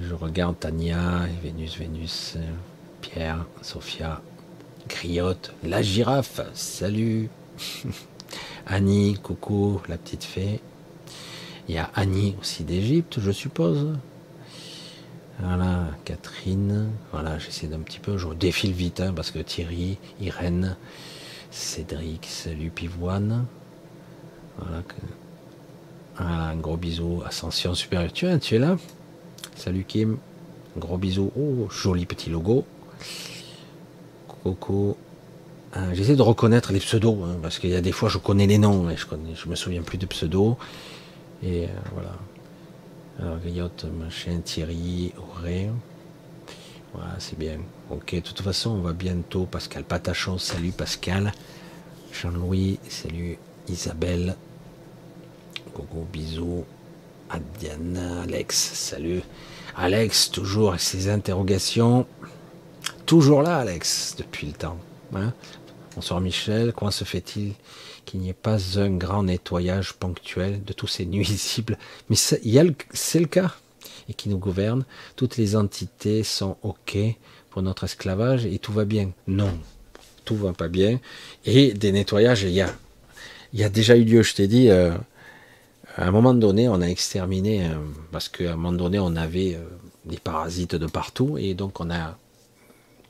je 0.01 0.15
regarde 0.15 0.61
Tania, 0.61 1.27
Vénus, 1.43 1.77
Vénus, 1.77 2.37
Pierre, 3.03 3.45
Sophia, 3.61 4.23
Criotte, 4.89 5.53
la 5.63 5.83
girafe, 5.83 6.41
salut. 6.55 7.29
Annie, 8.67 9.19
coucou, 9.23 9.83
la 9.89 9.99
petite 9.99 10.25
fée. 10.25 10.61
Il 11.69 11.75
y 11.75 11.79
a 11.79 11.91
Annie 11.95 12.35
aussi 12.41 12.65
d'Égypte, 12.65 13.21
je 13.21 13.31
suppose. 13.31 13.99
Voilà, 15.41 15.89
Catherine. 16.05 16.91
Voilà, 17.13 17.39
j'essaie 17.39 17.67
d'un 17.67 17.81
petit 17.81 17.99
peu. 17.99 18.17
Je 18.17 18.29
défile 18.29 18.73
vite 18.73 19.01
hein, 19.01 19.13
parce 19.15 19.31
que 19.31 19.41
Thierry, 19.41 19.99
Irène, 20.21 20.77
Cédric, 21.51 22.27
salut 22.27 22.71
Pivoine. 22.71 23.45
Voilà, 24.59 24.83
un 26.19 26.57
gros 26.57 26.77
bisou. 26.77 27.23
Ascension 27.27 27.75
supérieure. 27.75 28.13
Tu, 28.13 28.27
tu 28.41 28.55
es 28.55 28.59
là? 28.59 28.77
Salut 29.57 29.85
Kim. 29.85 30.19
gros 30.77 30.99
bisou. 30.99 31.33
Oh, 31.37 31.69
joli 31.71 32.07
petit 32.07 32.31
logo. 32.31 32.65
Coco. 34.45 34.97
Euh, 35.77 35.95
j'essaie 35.95 36.17
de 36.17 36.23
reconnaître 36.23 36.73
les 36.73 36.81
pseudos 36.81 37.17
hein, 37.25 37.37
parce 37.41 37.59
qu'il 37.59 37.71
y 37.71 37.77
a 37.77 37.81
des 37.81 37.93
fois 37.93 38.11
je 38.11 38.19
connais 38.19 38.47
les 38.47 38.59
noms 38.59 38.83
mais 38.83 38.97
je 38.99 39.07
connais, 39.07 39.35
je 39.35 39.49
me 39.49 39.55
souviens 39.55 39.83
plus 39.83 39.99
de 39.99 40.07
pseudos. 40.07 40.57
Et 41.43 41.65
euh, 41.65 41.69
voilà. 41.93 42.13
Alors, 43.21 43.39
Griotte, 43.39 43.85
machin, 43.85 44.41
Thierry, 44.45 45.13
Auré. 45.19 45.71
Voilà, 46.95 47.15
c'est 47.19 47.39
bien. 47.39 47.59
Ok, 47.91 48.15
de 48.15 48.21
toute 48.21 48.41
façon, 48.43 48.71
on 48.71 48.81
va 48.81 48.93
bientôt. 48.93 49.45
Pascal 49.45 49.85
Patachon, 49.85 50.39
salut 50.39 50.73
Pascal. 50.73 51.33
Jean-Louis, 52.13 52.79
salut 52.89 53.39
Isabelle. 53.69 54.37
Gogo, 55.75 56.07
bisous. 56.13 56.65
À 57.31 57.39
Diana, 57.59 58.23
Alex, 58.23 58.57
salut. 58.75 59.23
Alex, 59.77 60.31
toujours 60.31 60.71
avec 60.71 60.81
ses 60.81 61.09
interrogations. 61.09 62.07
Toujours 63.13 63.43
là, 63.43 63.59
Alex, 63.59 64.15
depuis 64.17 64.47
le 64.47 64.55
temps. 64.55 64.79
Hein 65.15 65.35
Bonsoir 65.95 66.19
Michel, 66.23 66.73
comment 66.73 66.91
se 66.91 67.05
fait-il 67.05 67.53
qu'il 68.07 68.21
n'y 68.21 68.31
ait 68.31 68.33
pas 68.33 68.57
un 68.81 68.89
grand 68.89 69.25
nettoyage 69.25 69.93
ponctuel 69.93 70.65
de 70.65 70.73
tous 70.73 70.87
ces 70.87 71.05
nuisibles. 71.05 71.77
Mais 72.09 72.17
c'est 72.17 72.41
le 73.21 73.27
cas 73.27 73.55
et 74.09 74.15
qui 74.15 74.31
nous 74.31 74.39
gouverne. 74.39 74.87
Toutes 75.15 75.37
les 75.37 75.57
entités 75.57 76.23
sont 76.23 76.57
OK 76.63 76.97
pour 77.51 77.61
notre 77.61 77.85
esclavage 77.85 78.47
et 78.47 78.59
tout 78.59 78.73
va 78.73 78.87
bien? 78.87 79.11
Non, 79.27 79.59
tout 80.25 80.37
va 80.37 80.55
pas 80.55 80.69
bien. 80.69 80.99
Et 81.45 81.75
des 81.75 81.93
nettoyages, 81.93 82.45
il 82.45 82.53
y 82.53 82.63
a, 82.63 82.75
il 83.53 83.61
y 83.61 83.63
a 83.63 83.69
déjà 83.69 83.95
eu 83.95 84.05
lieu, 84.05 84.23
je 84.23 84.35
t'ai 84.35 84.47
dit, 84.47 84.71
euh, 84.71 84.95
à 85.99 86.07
un 86.07 86.13
moment 86.13 86.33
donné, 86.33 86.67
on 86.67 86.81
a 86.81 86.87
exterminé, 86.87 87.67
euh, 87.67 87.75
parce 88.11 88.31
qu'à 88.31 88.55
un 88.55 88.57
moment 88.57 88.73
donné, 88.73 88.99
on 88.99 89.17
avait 89.17 89.57
euh, 89.57 89.69
des 90.07 90.19
parasites 90.19 90.77
de 90.77 90.87
partout, 90.87 91.37
et 91.37 91.53
donc 91.53 91.79
on 91.79 91.91
a 91.91 92.17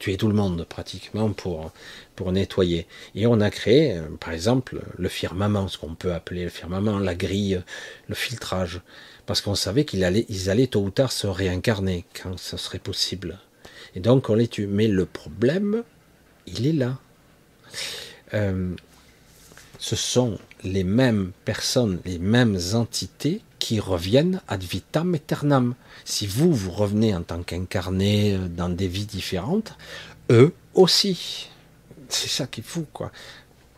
tué 0.03 0.17
tout 0.17 0.27
le 0.27 0.35
monde 0.35 0.67
pratiquement 0.69 1.33
pour 1.33 1.71
pour 2.17 2.33
nettoyer. 2.33 2.89
Et 3.15 3.29
on 3.29 3.41
a 3.41 3.51
créé, 3.51 4.01
par 4.19 4.33
exemple, 4.33 4.83
le 4.99 5.09
firmament, 5.09 5.69
ce 5.69 5.79
qu'on 5.79 5.95
peut 5.95 6.13
appeler 6.13 6.43
le 6.43 6.51
firmament, 6.51 6.99
la 6.99 7.15
grille, 7.15 7.63
le 8.09 8.15
filtrage, 8.17 8.81
parce 9.27 9.41
qu'on 9.41 9.55
savait 9.55 9.85
qu'ils 9.85 10.03
allaient, 10.03 10.27
ils 10.29 10.51
allaient 10.51 10.67
tôt 10.67 10.83
ou 10.83 10.91
tard 10.91 11.13
se 11.13 11.29
réincarner 11.29 12.05
quand 12.21 12.37
ce 12.37 12.57
serait 12.57 12.81
possible. 12.81 13.39
Et 13.95 14.01
donc 14.01 14.29
on 14.29 14.35
les 14.35 14.49
tue. 14.49 14.67
Mais 14.67 14.89
le 14.89 15.07
problème, 15.07 15.85
il 16.49 16.67
est 16.67 16.73
là. 16.73 16.99
Euh, 18.35 18.75
ce 19.79 19.95
sont 19.95 20.37
les 20.65 20.85
mêmes 20.85 21.31
personnes, 21.45 22.01
les 22.05 22.19
mêmes 22.19 22.59
entités 22.75 23.41
qui 23.63 23.79
reviennent 23.79 24.41
ad 24.49 24.65
vitam 24.65 25.15
aeternam. 25.15 25.77
Si 26.05 26.27
vous, 26.27 26.53
vous 26.53 26.73
revenez 26.73 27.15
en 27.15 27.23
tant 27.23 27.45
qu'incarné 27.45 28.35
euh, 28.35 28.49
dans 28.49 28.69
des 28.69 28.89
vies 28.89 29.07
différentes, 29.07 29.79
eux 30.31 30.53
aussi. 30.75 31.49
C'est 32.09 32.29
ça 32.29 32.49
qui 32.49 32.61
est 32.61 32.65
fou, 32.65 32.87
quoi. 32.93 33.13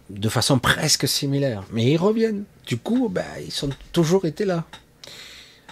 De 0.08 0.30
façon 0.30 0.58
presque 0.58 1.06
similaire. 1.06 1.64
Mais 1.70 1.92
ils 1.92 1.98
reviennent. 1.98 2.44
Du 2.66 2.78
coup, 2.78 3.10
ben, 3.10 3.26
ils 3.44 3.52
sont 3.52 3.68
toujours 3.92 4.24
été 4.24 4.46
là. 4.46 4.64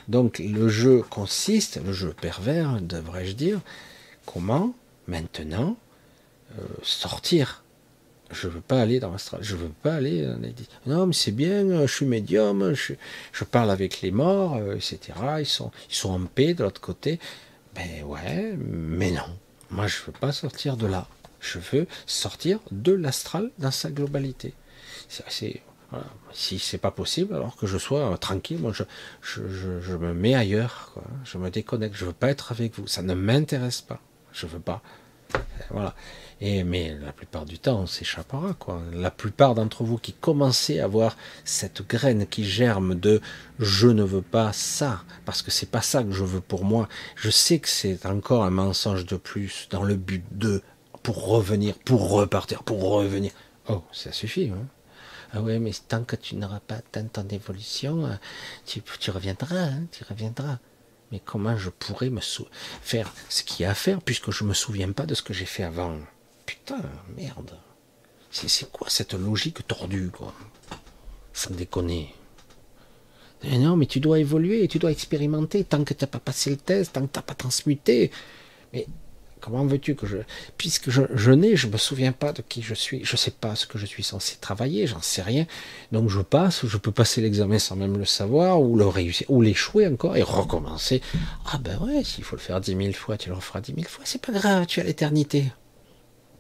Donc 0.09 0.41
le 0.41 0.69
jeu 0.69 1.03
consiste, 1.09 1.81
le 1.83 1.95
jeu 1.95 2.13
pervers, 2.21 2.83
devrais-je 2.83 3.33
dire, 3.33 3.61
comment 4.27 4.75
maintenant 5.07 5.79
euh, 6.59 6.67
sortir. 6.83 7.62
Je 8.33 8.49
veux 8.49 8.61
pas 8.61 8.81
aller 8.81 8.99
dans 8.99 9.11
l'astral, 9.11 9.43
je 9.43 9.55
veux 9.55 9.71
pas 9.83 9.95
aller. 9.95 10.27
Non, 10.87 11.07
mais 11.07 11.13
c'est 11.13 11.33
bien, 11.33 11.87
je 11.87 11.93
suis 11.93 12.07
médium, 12.07 12.73
je, 12.73 12.95
je, 13.33 13.45
parle 13.45 13.71
avec 13.71 14.01
les 14.01 14.11
morts, 14.11 14.57
euh, 14.57 14.75
etc. 14.75 14.99
Ils 15.39 15.47
sont, 15.47 15.71
ils 15.91 15.95
sont 15.95 16.11
en 16.11 16.25
paix 16.25 16.55
de 16.55 16.65
l'autre 16.65 16.81
côté. 16.81 17.21
Ben 17.75 18.03
ouais, 18.05 18.55
mais 18.59 19.11
non. 19.11 19.39
Moi, 19.71 19.87
je 19.87 19.99
veux 20.07 20.13
pas 20.13 20.33
sortir 20.33 20.77
de 20.77 20.87
là. 20.87 21.07
Je 21.41 21.59
veux 21.59 21.87
sortir 22.07 22.61
de 22.71 22.93
l'astral 22.93 23.51
dans 23.59 23.71
sa 23.71 23.91
globalité. 23.91 24.55
C'est 25.09 25.63
voilà. 25.91 26.07
Si 26.33 26.59
c'est 26.59 26.79
pas 26.79 26.91
possible, 26.91 27.35
alors 27.35 27.55
que 27.55 27.67
je 27.67 27.77
sois 27.77 28.17
tranquille, 28.17 28.59
moi 28.59 28.73
je, 28.73 28.83
je, 29.21 29.43
je, 29.81 29.95
me 29.95 30.15
mets 30.15 30.35
ailleurs, 30.35 30.95
je 31.25 31.37
me 31.37 31.51
déconnecte, 31.51 31.95
je 31.95 32.07
veux 32.07 32.15
pas 32.15 32.31
être 32.31 32.51
avec 32.51 32.79
vous, 32.79 32.87
ça 32.87 33.03
ne 33.03 33.13
m'intéresse 33.13 33.83
pas, 33.83 34.01
je 34.33 34.47
veux 34.47 34.59
pas. 34.59 34.81
Voilà. 35.71 35.95
Et, 36.45 36.65
mais 36.65 36.99
la 37.01 37.13
plupart 37.13 37.45
du 37.47 37.61
temps, 37.61 37.83
on 37.83 37.87
s'échappera, 37.87 38.55
quoi. 38.55 38.83
La 38.93 39.13
plupart 39.13 39.55
d'entre 39.55 39.85
vous 39.85 39.97
qui 39.97 40.13
commencez 40.13 40.81
à 40.81 40.89
voir 40.89 41.17
cette 41.45 41.87
graine 41.87 42.27
qui 42.27 42.45
germe 42.45 42.97
de 42.97 43.21
je 43.61 43.87
ne 43.87 44.03
veux 44.03 44.23
pas 44.23 44.53
ça, 44.53 45.05
parce 45.25 45.41
que 45.41 45.53
c'est 45.53 45.71
pas 45.71 45.83
ça 45.83 46.03
que 46.03 46.11
je 46.11 46.25
veux 46.25 46.41
pour 46.41 46.65
moi. 46.65 46.89
Je 47.15 47.31
sais 47.31 47.61
que 47.61 47.69
c'est 47.69 48.07
encore 48.07 48.43
un 48.43 48.51
mensonge 48.51 49.07
de 49.07 49.15
plus 49.15 49.69
dans 49.71 49.85
le 49.85 49.95
but 49.95 50.25
de, 50.33 50.63
pour 51.05 51.29
revenir, 51.29 51.79
pour 51.79 52.11
repartir, 52.11 52.65
pour 52.65 52.83
revenir. 52.83 53.31
Oh, 53.69 53.85
ça 53.93 54.11
suffit, 54.11 54.51
hein. 54.51 54.67
Ah 55.33 55.43
ouais, 55.43 55.61
mais 55.61 55.71
tant 55.87 56.03
que 56.03 56.17
tu 56.17 56.35
n'auras 56.35 56.59
pas 56.59 56.75
atteint 56.75 57.05
ton 57.05 57.29
évolution, 57.29 58.05
euh, 58.05 58.17
tu, 58.67 58.83
tu 58.99 59.13
reviendras, 59.13 59.55
hein, 59.55 59.85
tu 59.93 60.03
reviendras. 60.03 60.59
Mais 61.13 61.21
comment 61.25 61.57
je 61.57 61.71
pourrais 61.71 62.11
me 62.11 62.21
faire 62.83 63.13
ce 63.29 63.45
qu'il 63.45 63.63
y 63.63 63.65
a 63.65 63.71
à 63.71 63.75
faire 63.75 64.01
puisque 64.03 64.33
je 64.33 64.43
ne 64.43 64.49
me 64.49 64.55
souviens 64.55 64.91
pas 64.91 65.07
de 65.07 65.15
ce 65.15 65.23
que 65.23 65.33
j'ai 65.33 65.47
fait 65.47 65.63
avant? 65.63 65.99
Putain, 66.65 66.83
merde. 67.17 67.59
C'est 68.31 68.71
quoi 68.71 68.89
cette 68.89 69.15
logique 69.15 69.67
tordue, 69.67 70.11
quoi? 70.11 70.33
Sans 71.33 71.51
déconner. 71.51 72.15
Mais 73.43 73.59
non, 73.59 73.77
mais 73.77 73.87
tu 73.87 74.01
dois 74.01 74.21
évoluer, 74.21 74.69
tu 74.69 74.79
dois 74.79 74.93
expérimenter 74.93 75.65
tant 75.65 75.85
que 75.85 75.95
tu 75.95 76.05
n'as 76.05 76.09
pas 76.09 76.21
passé 76.21 76.51
le 76.51 76.57
test, 76.57 76.93
tant 76.93 77.03
que 77.07 77.13
tu 77.13 77.19
n'as 77.19 77.23
pas 77.23 77.35
transmuté. 77.35 78.11
Mais 78.73 78.87
Comment 79.43 79.67
veux-tu 79.67 79.97
que 79.97 80.07
je... 80.07 80.19
Puisque 80.57 80.89
je, 80.89 81.03
je 81.13 81.33
n'ai, 81.33 81.57
je 81.57 81.67
me 81.67 81.77
souviens 81.77 82.13
pas 82.13 82.33
de 82.33 82.43
qui 82.43 82.63
je 82.63 82.75
suis. 82.75 83.05
Je 83.05 83.17
sais 83.17 83.33
pas 83.33 83.57
ce 83.57 83.67
que 83.67 83.77
je 83.77 83.87
suis 83.87 84.05
censé 84.05 84.37
travailler, 84.41 84.87
j'en 84.87 85.03
sais 85.03 85.21
rien. 85.21 85.47
Donc 85.91 86.09
je 86.09 86.21
passe, 86.21 86.65
je 86.65 86.77
peux 86.79 86.93
passer 86.93 87.21
l'examen 87.21 87.59
sans 87.59 87.75
même 87.75 87.99
le 87.99 88.05
savoir, 88.05 88.63
ou 88.63 88.77
le 88.77 88.87
réussir, 88.87 89.29
ou 89.29 89.43
l'échouer 89.43 89.89
encore, 89.89 90.17
et 90.17 90.23
recommencer. 90.23 91.03
Ah 91.45 91.59
ben 91.59 91.77
ouais, 91.81 92.05
s'il 92.05 92.23
faut 92.23 92.37
le 92.37 92.41
faire 92.41 92.61
dix 92.61 92.77
mille 92.77 92.95
fois, 92.95 93.19
tu 93.19 93.31
le 93.31 93.35
referas 93.35 93.61
dix 93.61 93.75
mille 93.75 93.89
fois. 93.89 94.05
C'est 94.07 94.23
pas 94.23 94.33
grave, 94.33 94.67
tu 94.67 94.79
as 94.79 94.85
l'éternité. 94.85 95.51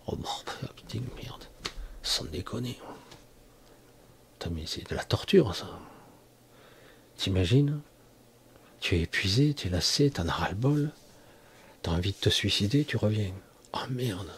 Oh 0.07 0.17
non, 0.17 0.69
putain, 0.77 1.01
merde. 1.17 1.45
Sans 2.03 2.25
déconner. 2.25 2.79
Putain, 4.39 4.51
mais 4.55 4.67
c'est 4.67 4.89
de 4.89 4.95
la 4.95 5.05
torture, 5.05 5.55
ça. 5.55 5.69
T'imagines? 7.17 7.81
Tu 8.81 8.97
es 8.97 9.03
épuisé, 9.03 9.55
tu 9.55 9.69
es 9.69 9.71
lassé, 9.71 10.11
t'en 10.11 10.27
as 10.27 10.33
ras-le-bol 10.33 10.91
T'as 11.83 11.93
envie 11.93 12.13
de 12.13 12.17
te 12.17 12.31
suicider, 12.31 12.85
tu 12.85 12.97
reviens. 12.97 13.33
Oh 13.73 13.79
merde. 13.91 14.31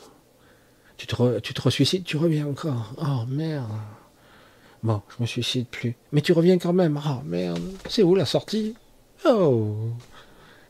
Tu 0.96 1.06
te, 1.06 1.38
tu 1.40 1.54
te 1.54 1.98
tu 2.02 2.16
reviens 2.16 2.46
encore. 2.46 2.94
Oh 2.98 3.24
merde. 3.26 3.68
Bon, 4.82 5.02
je 5.08 5.22
me 5.22 5.26
suicide 5.26 5.66
plus. 5.66 5.96
Mais 6.12 6.20
tu 6.20 6.32
reviens 6.32 6.58
quand 6.58 6.72
même. 6.72 7.00
Oh 7.06 7.22
merde. 7.24 7.62
C'est 7.88 8.02
où 8.02 8.14
la 8.14 8.26
sortie? 8.26 8.74
Oh. 9.24 9.76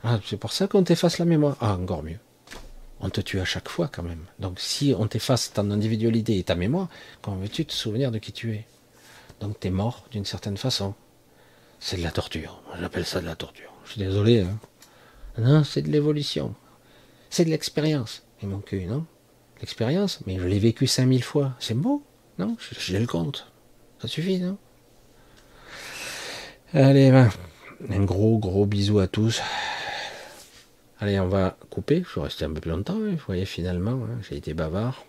Ah, 0.03 0.21
c'est 0.25 0.37
pour 0.37 0.53
ça 0.53 0.67
qu'on 0.67 0.85
t'efface 0.85 1.19
la 1.19 1.25
mémoire. 1.25 1.57
Ah, 1.61 1.77
encore 1.77 2.03
mieux. 2.03 2.19
On 3.05 3.11
te 3.11 3.21
tue 3.21 3.39
à 3.39 3.45
chaque 3.45 3.69
fois 3.69 3.89
quand 3.93 4.03
même. 4.03 4.25
Donc 4.39 4.59
si 4.59 4.95
on 4.99 5.07
t'efface 5.07 5.53
ton 5.53 5.71
individualité 5.71 6.39
et 6.39 6.43
ta 6.43 6.55
mémoire, 6.55 6.89
comment 7.21 7.37
veux-tu 7.37 7.67
te 7.67 7.75
souvenir 7.75 8.11
de 8.11 8.19
qui 8.19 8.33
tu 8.33 8.55
es? 8.55 8.65
Donc 9.41 9.61
tu 9.61 9.69
es 9.69 9.71
mort 9.71 10.07
d'une 10.11 10.25
certaine 10.25 10.57
façon. 10.57 10.95
C'est 11.81 11.99
de 11.99 12.03
la 12.03 12.11
torture. 12.11 12.63
J'appelle 12.81 13.05
ça 13.05 13.21
de 13.21 13.27
la 13.27 13.37
torture. 13.37 13.71
Je 13.85 13.91
suis 13.91 14.01
désolé. 14.01 14.41
Hein. 14.41 14.59
Non, 15.37 15.65
c'est 15.65 15.83
de 15.83 15.91
l'évolution. 15.91 16.55
C'est 17.29 17.45
de 17.45 17.51
l'expérience. 17.51 18.23
Il 18.41 18.49
manque 18.49 18.73
une, 18.73 18.89
non? 18.89 19.07
L'expérience, 19.61 20.21
mais 20.27 20.39
je 20.39 20.47
l'ai 20.47 20.59
vécu 20.59 20.87
5000 20.87 21.23
fois. 21.23 21.53
C'est 21.61 21.75
beau, 21.75 22.03
non? 22.39 22.57
J'ai 22.79 22.99
le 22.99 23.07
compte. 23.07 23.53
Ça 24.01 24.09
suffit, 24.09 24.39
non? 24.39 24.57
Allez, 26.73 27.11
ben, 27.11 27.29
un 27.91 28.05
gros, 28.05 28.39
gros 28.39 28.65
bisou 28.65 28.99
à 28.99 29.09
tous. 29.09 29.43
Allez, 31.01 31.19
on 31.19 31.29
va 31.29 31.57
couper. 31.71 32.05
Je 32.09 32.21
vais 32.21 32.27
rester 32.27 32.45
un 32.45 32.53
peu 32.53 32.61
plus 32.61 32.71
longtemps. 32.71 32.95
Hein. 32.95 33.13
Vous 33.13 33.25
voyez, 33.27 33.45
finalement, 33.45 33.93
hein, 33.93 34.19
j'ai 34.29 34.37
été 34.37 34.55
bavard. 34.55 35.05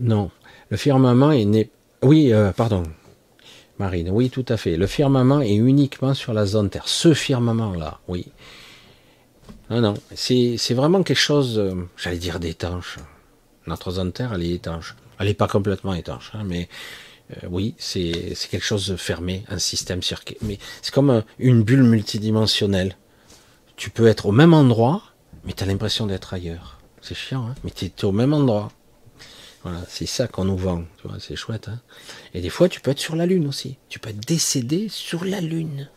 Non, 0.00 0.30
le 0.70 0.76
firmament 0.76 1.32
est 1.32 1.44
né. 1.44 1.70
Oui, 2.02 2.32
euh, 2.32 2.52
pardon. 2.52 2.84
Marine, 3.78 4.10
oui, 4.10 4.30
tout 4.30 4.44
à 4.48 4.56
fait. 4.56 4.76
Le 4.76 4.86
firmament 4.86 5.40
est 5.40 5.54
uniquement 5.54 6.14
sur 6.14 6.32
la 6.32 6.46
zone 6.46 6.70
Terre. 6.70 6.86
Ce 6.86 7.14
firmament-là, 7.14 7.98
oui. 8.08 8.30
Non, 9.70 9.80
non, 9.80 9.94
c'est 10.14 10.74
vraiment 10.74 11.02
quelque 11.02 11.16
chose, 11.16 11.58
euh, 11.58 11.74
j'allais 11.96 12.18
dire 12.18 12.40
d'étanche. 12.40 12.98
Notre 13.66 13.92
zone 13.92 14.12
Terre, 14.12 14.32
elle 14.34 14.42
est 14.42 14.50
étanche. 14.50 14.96
Elle 15.18 15.28
n'est 15.28 15.34
pas 15.34 15.48
complètement 15.48 15.94
étanche, 15.94 16.30
hein, 16.34 16.42
mais 16.44 16.68
euh, 17.30 17.46
oui, 17.50 17.74
c'est 17.78 18.34
quelque 18.50 18.64
chose 18.64 18.88
de 18.88 18.96
fermé, 18.96 19.44
un 19.48 19.58
système 19.58 20.02
circuit. 20.02 20.36
Mais 20.42 20.58
c'est 20.82 20.92
comme 20.92 21.22
une 21.38 21.62
bulle 21.62 21.82
multidimensionnelle. 21.82 22.96
Tu 23.76 23.90
peux 23.90 24.06
être 24.06 24.26
au 24.26 24.32
même 24.32 24.54
endroit, 24.54 25.02
mais 25.44 25.52
tu 25.52 25.62
as 25.62 25.66
l'impression 25.66 26.06
d'être 26.06 26.34
ailleurs. 26.34 26.78
C'est 27.00 27.14
chiant, 27.14 27.46
hein 27.48 27.54
mais 27.64 27.70
tu 27.70 27.86
es, 27.86 28.04
au 28.04 28.12
même 28.12 28.34
endroit. 28.34 28.70
Voilà, 29.62 29.80
c'est 29.88 30.06
ça 30.06 30.26
qu'on 30.26 30.44
nous 30.44 30.56
vend, 30.56 30.84
tu 31.00 31.08
vois, 31.08 31.18
c'est 31.20 31.36
chouette. 31.36 31.68
Hein 31.68 31.80
Et 32.34 32.40
des 32.40 32.48
fois, 32.48 32.68
tu 32.68 32.80
peux 32.80 32.90
être 32.90 32.98
sur 32.98 33.16
la 33.16 33.26
Lune 33.26 33.46
aussi. 33.46 33.76
Tu 33.88 33.98
peux 33.98 34.10
être 34.10 34.26
décédé 34.26 34.88
sur 34.88 35.24
la 35.24 35.40
Lune. 35.40 35.88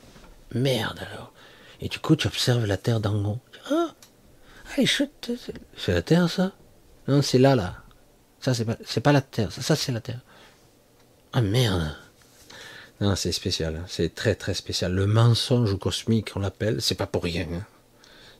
Merde 0.53 0.99
alors. 0.99 1.31
Et 1.79 1.87
du 1.87 1.99
coup, 1.99 2.15
tu 2.15 2.27
observes 2.27 2.65
la 2.65 2.77
Terre 2.77 2.99
d'en 2.99 3.15
haut. 3.25 3.39
Ah, 3.71 3.93
allez, 4.73 4.85
chute, 4.85 5.31
c'est 5.77 5.93
la 5.93 6.01
Terre, 6.01 6.29
ça? 6.29 6.51
Non, 7.07 7.21
c'est 7.21 7.39
là, 7.39 7.55
là. 7.55 7.83
Ça, 8.39 8.53
c'est 8.53 8.65
pas, 8.65 8.75
pas 9.01 9.11
la 9.13 9.21
Terre. 9.21 9.51
Ça 9.51 9.75
c'est 9.75 9.91
la 9.93 10.01
Terre. 10.01 10.19
Ah, 11.33 11.41
merde. 11.41 11.95
Non, 13.01 13.15
c'est 13.15 13.31
spécial. 13.31 13.75
Hein. 13.75 13.85
C'est 13.87 14.13
très, 14.13 14.35
très 14.35 14.53
spécial. 14.53 14.93
Le 14.93 15.07
mensonge 15.07 15.77
cosmique, 15.79 16.31
on 16.35 16.39
l'appelle, 16.39 16.81
c'est 16.81 16.95
pas 16.95 17.07
pour 17.07 17.23
rien. 17.23 17.47
Hein. 17.51 17.65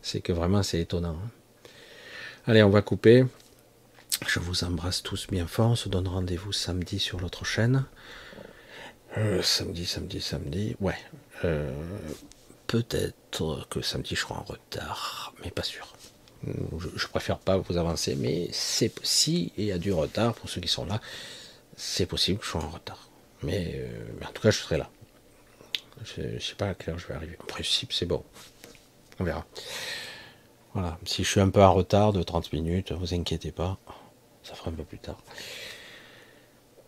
C'est 0.04 0.22
que 0.22 0.32
vraiment, 0.32 0.62
c'est 0.62 0.80
étonnant. 0.80 1.18
Hein. 1.24 1.30
Allez, 2.46 2.62
on 2.62 2.70
va 2.70 2.82
couper. 2.82 3.26
Je 4.28 4.40
vous 4.40 4.64
embrasse 4.64 5.02
tous 5.02 5.28
bien 5.28 5.48
fort. 5.48 5.72
On 5.72 5.76
se 5.76 5.90
donne 5.90 6.08
rendez-vous 6.08 6.52
samedi 6.52 7.00
sur 7.00 7.20
l'autre 7.20 7.46
chaîne. 7.46 7.86
Euh, 9.18 9.42
samedi, 9.42 9.86
samedi, 9.86 10.22
samedi. 10.22 10.76
Ouais. 10.80 10.98
Euh, 11.46 11.72
peut-être 12.68 13.68
que 13.70 13.82
samedi 13.82 14.16
je 14.16 14.22
serai 14.22 14.36
en 14.36 14.44
retard, 14.44 15.34
mais 15.44 15.52
pas 15.52 15.64
sûr. 15.64 15.94
Je, 16.46 17.08
préfère 17.08 17.40
pas 17.40 17.58
vous 17.58 17.78
avancer, 17.78 18.16
mais 18.16 18.50
c'est 18.52 18.94
si 19.04 19.54
il 19.58 19.66
y 19.66 19.72
a 19.72 19.78
du 19.78 19.94
retard 19.94 20.34
pour 20.34 20.50
ceux 20.50 20.60
qui 20.60 20.68
sont 20.68 20.86
là, 20.86 21.00
c'est 21.76 22.06
possible 22.06 22.40
que 22.40 22.46
je 22.46 22.52
sois 22.52 22.64
en 22.64 22.70
retard. 22.70 23.10
Mais, 23.44 23.74
euh, 23.76 24.26
en 24.26 24.32
tout 24.32 24.42
cas, 24.42 24.52
je 24.52 24.58
serai 24.58 24.78
là. 24.78 24.90
Je, 26.04 26.22
ne 26.22 26.40
sais 26.40 26.56
pas 26.56 26.70
à 26.70 26.74
quelle 26.74 26.94
heure 26.94 27.00
je 27.00 27.08
vais 27.08 27.14
arriver. 27.14 27.38
En 27.42 27.46
principe, 27.46 27.94
c'est 27.94 28.06
bon. 28.06 28.24
On 29.20 29.24
verra. 29.24 29.46
Voilà. 30.74 30.98
Si 31.06 31.24
je 31.24 31.30
suis 31.30 31.40
un 31.40 31.50
peu 31.50 31.62
en 31.62 31.74
retard 31.74 32.14
de 32.14 32.24
30 32.24 32.52
minutes, 32.54 32.92
vous 32.92 33.14
inquiétez 33.14 33.52
pas. 33.52 33.78
Ça 34.44 34.56
fera 34.56 34.72
un 34.72 34.74
peu 34.74 34.84
plus 34.84 35.00
tard. 35.00 35.18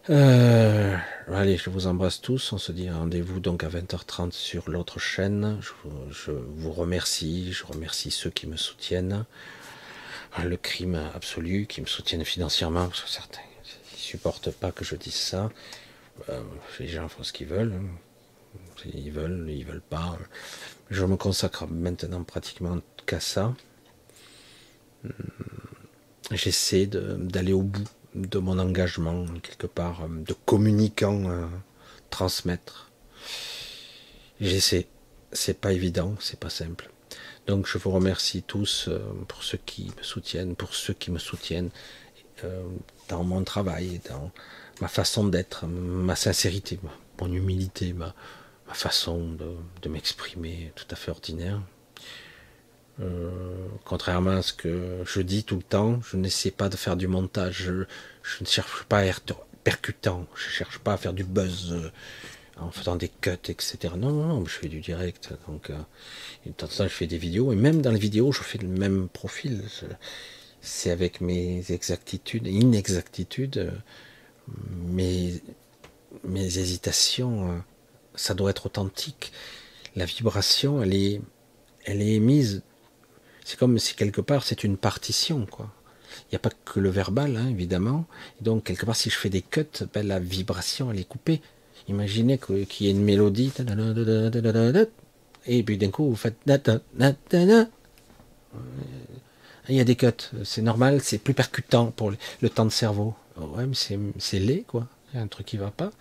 Euh, 0.10 0.96
allez, 1.32 1.58
je 1.58 1.70
vous 1.70 1.88
embrasse 1.88 2.22
tous. 2.22 2.54
On 2.54 2.58
se 2.58 2.72
dit 2.72 2.90
rendez-vous 2.90 3.40
donc 3.40 3.64
à 3.64 3.70
20h30 3.70 4.32
sur 4.32 4.70
l'autre 4.70 5.00
chaîne. 5.00 5.60
Je, 6.10 6.32
vous 6.32 6.72
remercie. 6.72 7.54
Je 7.54 7.66
remercie 7.66 8.12
ceux 8.12 8.30
qui 8.30 8.48
me 8.48 8.58
soutiennent. 8.58 9.26
Le 10.44 10.58
crime 10.58 11.00
absolu, 11.16 11.66
qui 11.66 11.80
me 11.80 11.86
soutiennent 11.86 12.26
financièrement, 12.26 12.88
parce 12.88 13.04
que 13.04 13.10
certains 13.10 13.40
supportent 14.16 14.52
pas 14.52 14.72
que 14.72 14.86
je 14.86 14.96
dise 14.96 15.14
ça. 15.16 15.52
Euh, 16.30 16.42
les 16.80 16.88
gens 16.88 17.08
font 17.10 17.24
ce 17.24 17.34
qu'ils 17.34 17.48
veulent. 17.48 17.80
Ils 18.86 19.12
veulent, 19.12 19.46
ils 19.50 19.66
veulent 19.66 19.82
pas. 19.82 20.18
Je 20.90 21.04
me 21.06 21.18
consacre 21.18 21.68
maintenant 21.68 22.24
pratiquement 22.24 22.80
qu'à 23.06 23.20
ça. 23.20 23.54
J'essaie 26.32 26.88
d'aller 26.88 27.54
au 27.54 27.62
bout 27.62 27.84
de 28.16 28.40
mon 28.40 28.58
engagement, 28.58 29.26
quelque 29.44 29.68
part, 29.68 30.04
euh, 30.04 30.08
de 30.08 30.34
communicant, 30.34 31.30
euh, 31.30 31.46
transmettre. 32.10 32.92
J'essaie. 34.40 34.88
C'est 35.34 35.60
pas 35.60 35.74
évident, 35.74 36.16
c'est 36.22 36.40
pas 36.40 36.50
simple. 36.50 36.90
Donc 37.46 37.68
je 37.68 37.78
vous 37.78 37.92
remercie 37.92 38.42
tous 38.42 38.88
euh, 38.88 39.00
pour 39.28 39.44
ceux 39.44 39.60
qui 39.66 39.92
me 39.98 40.04
soutiennent, 40.04 40.56
pour 40.56 40.74
ceux 40.74 40.94
qui 40.94 41.12
me 41.12 41.20
soutiennent 41.20 41.70
dans 43.10 43.24
mon 43.24 43.44
travail, 43.44 44.02
dans 44.10 44.32
ma 44.82 44.88
façon 44.88 45.26
d'être, 45.26 45.66
ma 45.68 46.16
sincérité, 46.16 46.80
mon 47.20 47.32
humilité, 47.32 47.94
ma, 47.94 48.14
façon 48.74 49.38
de 49.82 49.90
m'exprimer 49.90 50.74
tout 50.76 50.88
à 50.90 50.96
fait 50.96 51.12
ordinaire. 51.12 51.62
Euh, 53.02 53.68
contrairement 53.84 54.38
à 54.38 54.42
ce 54.42 54.54
que 54.54 55.04
je 55.06 55.20
dis 55.22 55.44
tout 55.44 55.58
le 55.58 55.64
temps, 55.64 56.00
je 56.10 56.16
n'essaie 56.16 56.52
pas 56.52 56.70
de 56.70 56.78
faire 56.78 56.96
du 56.96 57.08
montage, 57.08 57.64
je, 57.64 58.42
ne 58.42 58.46
cherche 58.46 58.84
pas 58.84 59.00
à 59.00 59.06
être 59.06 59.36
percutant, 59.64 60.26
je 60.36 60.50
cherche 60.50 60.80
pas 60.80 60.94
à 60.94 60.98
faire 60.98 61.14
du 61.14 61.26
buzz 61.26 61.74
euh, 61.74 61.92
en 62.58 62.72
faisant 62.72 62.96
des 62.96 63.10
cuts, 63.10 63.32
etc. 63.50 63.78
Non, 63.98 64.12
non, 64.12 64.28
non, 64.28 64.46
je 64.46 64.52
fais 64.52 64.70
du 64.70 64.80
direct, 64.80 65.34
donc 65.48 65.70
euh, 65.70 65.78
de 66.46 66.52
temps 66.54 66.68
en 66.68 66.70
temps 66.70 66.84
je 66.86 66.90
fais 66.90 67.08
des 67.08 67.18
vidéos, 67.18 67.52
et 67.52 67.58
même 67.58 67.82
dans 67.82 67.92
les 67.92 68.00
vidéos 68.00 68.32
je 68.32 68.44
fais 68.44 68.60
le 68.60 68.70
même 68.70 69.10
profil, 69.10 69.64
c'est 70.66 70.92
avec 70.92 71.22
mes 71.22 71.64
exactitudes, 71.72 72.48
inexactitudes, 72.48 73.72
mes, 74.88 75.42
mes 76.24 76.58
hésitations, 76.58 77.64
ça 78.16 78.34
doit 78.34 78.50
être 78.50 78.66
authentique. 78.66 79.32
La 79.96 80.06
vibration, 80.06 80.84
elle 80.84 80.94
est, 80.94 81.22
elle 81.86 82.02
est 82.02 82.16
émise 82.16 82.64
c'est 83.46 83.60
comme 83.60 83.78
si 83.78 83.96
quelque 83.96 84.22
part 84.22 84.44
c'est 84.44 84.64
une 84.64 84.76
partition, 84.76 85.46
quoi. 85.46 85.72
Il 86.24 86.34
n'y 86.34 86.36
a 86.38 86.40
pas 86.40 86.50
que 86.66 86.80
le 86.80 86.90
verbal, 86.90 87.38
hein, 87.38 87.48
évidemment. 87.48 88.06
Donc, 88.42 88.64
quelque 88.64 88.86
part, 88.86 88.96
si 88.96 89.10
je 89.10 89.18
fais 89.18 89.30
des 89.30 89.44
cuts, 89.44 89.66
ben, 89.94 90.08
la 90.08 90.20
vibration, 90.20 90.92
elle 90.92 91.00
est 91.00 91.08
coupée. 91.08 91.42
Imaginez 91.88 92.40
qu'il 92.40 92.66
y 92.80 92.88
ait 92.88 92.92
une 92.92 93.04
mélodie, 93.04 93.52
et 95.46 95.64
puis 95.64 95.78
d'un 95.78 95.92
coup, 95.92 96.10
vous 96.10 96.16
faites. 96.16 96.38
Il 99.70 99.76
y 99.76 99.80
a 99.80 99.84
des 99.84 99.96
cuts, 99.96 100.12
c'est 100.44 100.62
normal, 100.62 101.02
c'est 101.02 101.18
plus 101.18 101.34
percutant 101.34 101.88
pour 101.88 102.12
le 102.42 102.50
temps 102.50 102.66
de 102.66 102.72
cerveau. 102.72 103.16
Ouais, 103.38 103.66
mais 103.66 103.76
c'est 104.18 104.40
laid, 104.40 104.64
quoi. 104.68 104.88
Il 105.14 105.18
y 105.18 105.20
a 105.20 105.24
un 105.24 105.28
truc 105.28 105.48
qui 105.48 105.58
va 105.58 105.72
pas. 105.72 105.92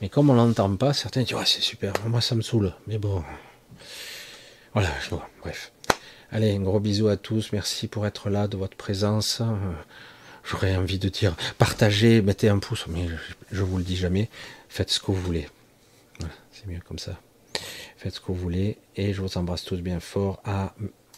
Mais 0.00 0.08
comme 0.08 0.30
on 0.30 0.34
l'entend 0.34 0.74
pas, 0.76 0.92
certains 0.92 1.22
disent, 1.22 1.34
ouais, 1.34 1.46
c'est 1.46 1.60
super, 1.60 1.92
moi 2.06 2.20
ça 2.20 2.34
me 2.34 2.42
saoule. 2.42 2.72
Mais 2.86 2.98
bon. 2.98 3.22
Voilà, 4.72 4.90
je 5.02 5.10
vois, 5.10 5.28
bref. 5.40 5.72
Allez, 6.32 6.54
un 6.56 6.60
gros 6.60 6.80
bisou 6.80 7.08
à 7.08 7.16
tous. 7.16 7.52
Merci 7.52 7.86
pour 7.86 8.06
être 8.06 8.28
là, 8.28 8.48
de 8.48 8.56
votre 8.56 8.76
présence. 8.76 9.40
Euh, 9.40 9.54
j'aurais 10.42 10.74
envie 10.74 10.98
de 10.98 11.08
dire, 11.08 11.36
partagez, 11.58 12.22
mettez 12.22 12.48
un 12.48 12.58
pouce, 12.58 12.86
mais 12.88 13.06
je, 13.52 13.62
vous 13.62 13.78
le 13.78 13.84
dis 13.84 13.96
jamais. 13.96 14.28
Faites 14.68 14.90
ce 14.90 14.98
que 14.98 15.06
vous 15.06 15.20
voulez. 15.20 15.48
c'est 16.50 16.66
mieux 16.66 16.80
comme 16.86 16.98
ça. 16.98 17.20
Faites 17.96 18.14
ce 18.14 18.20
que 18.20 18.26
vous 18.26 18.34
voulez 18.34 18.78
et 18.96 19.14
je 19.14 19.22
vous 19.22 19.38
embrasse 19.38 19.64
tous 19.64 19.80
bien 19.80 20.00
fort 20.00 20.40
à 20.44 20.74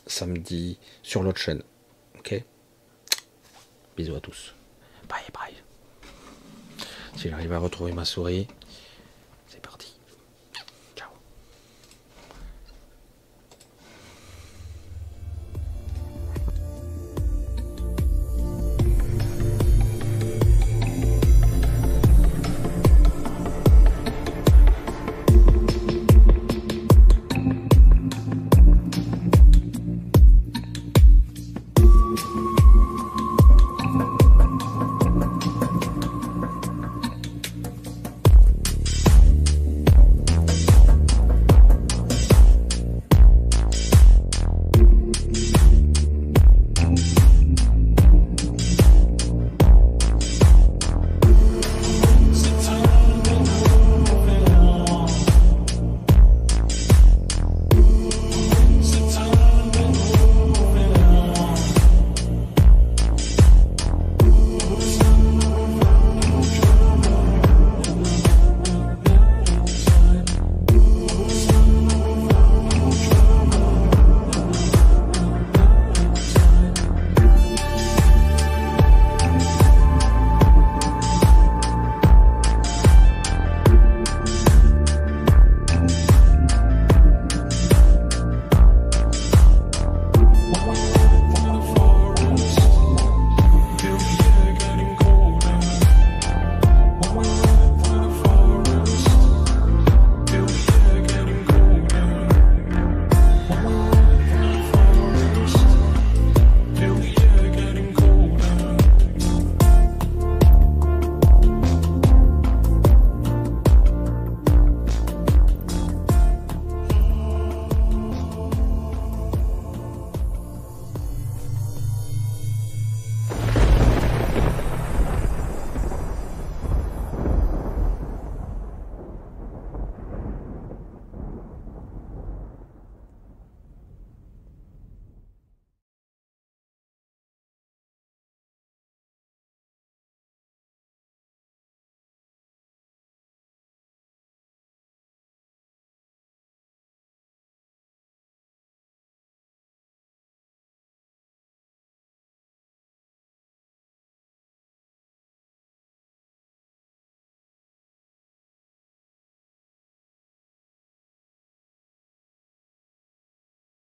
samedi 0.06 0.78
sur 1.02 1.22
l'autre 1.22 1.40
chaîne. 1.40 1.62
Bisous 3.96 4.14
à 4.14 4.20
tous. 4.20 4.54
Bye 5.08 5.22
bye. 5.32 5.54
Si 7.16 7.30
j'arrive 7.30 7.52
à 7.52 7.58
retrouver 7.58 7.92
ma 7.92 8.04
souris. 8.04 8.46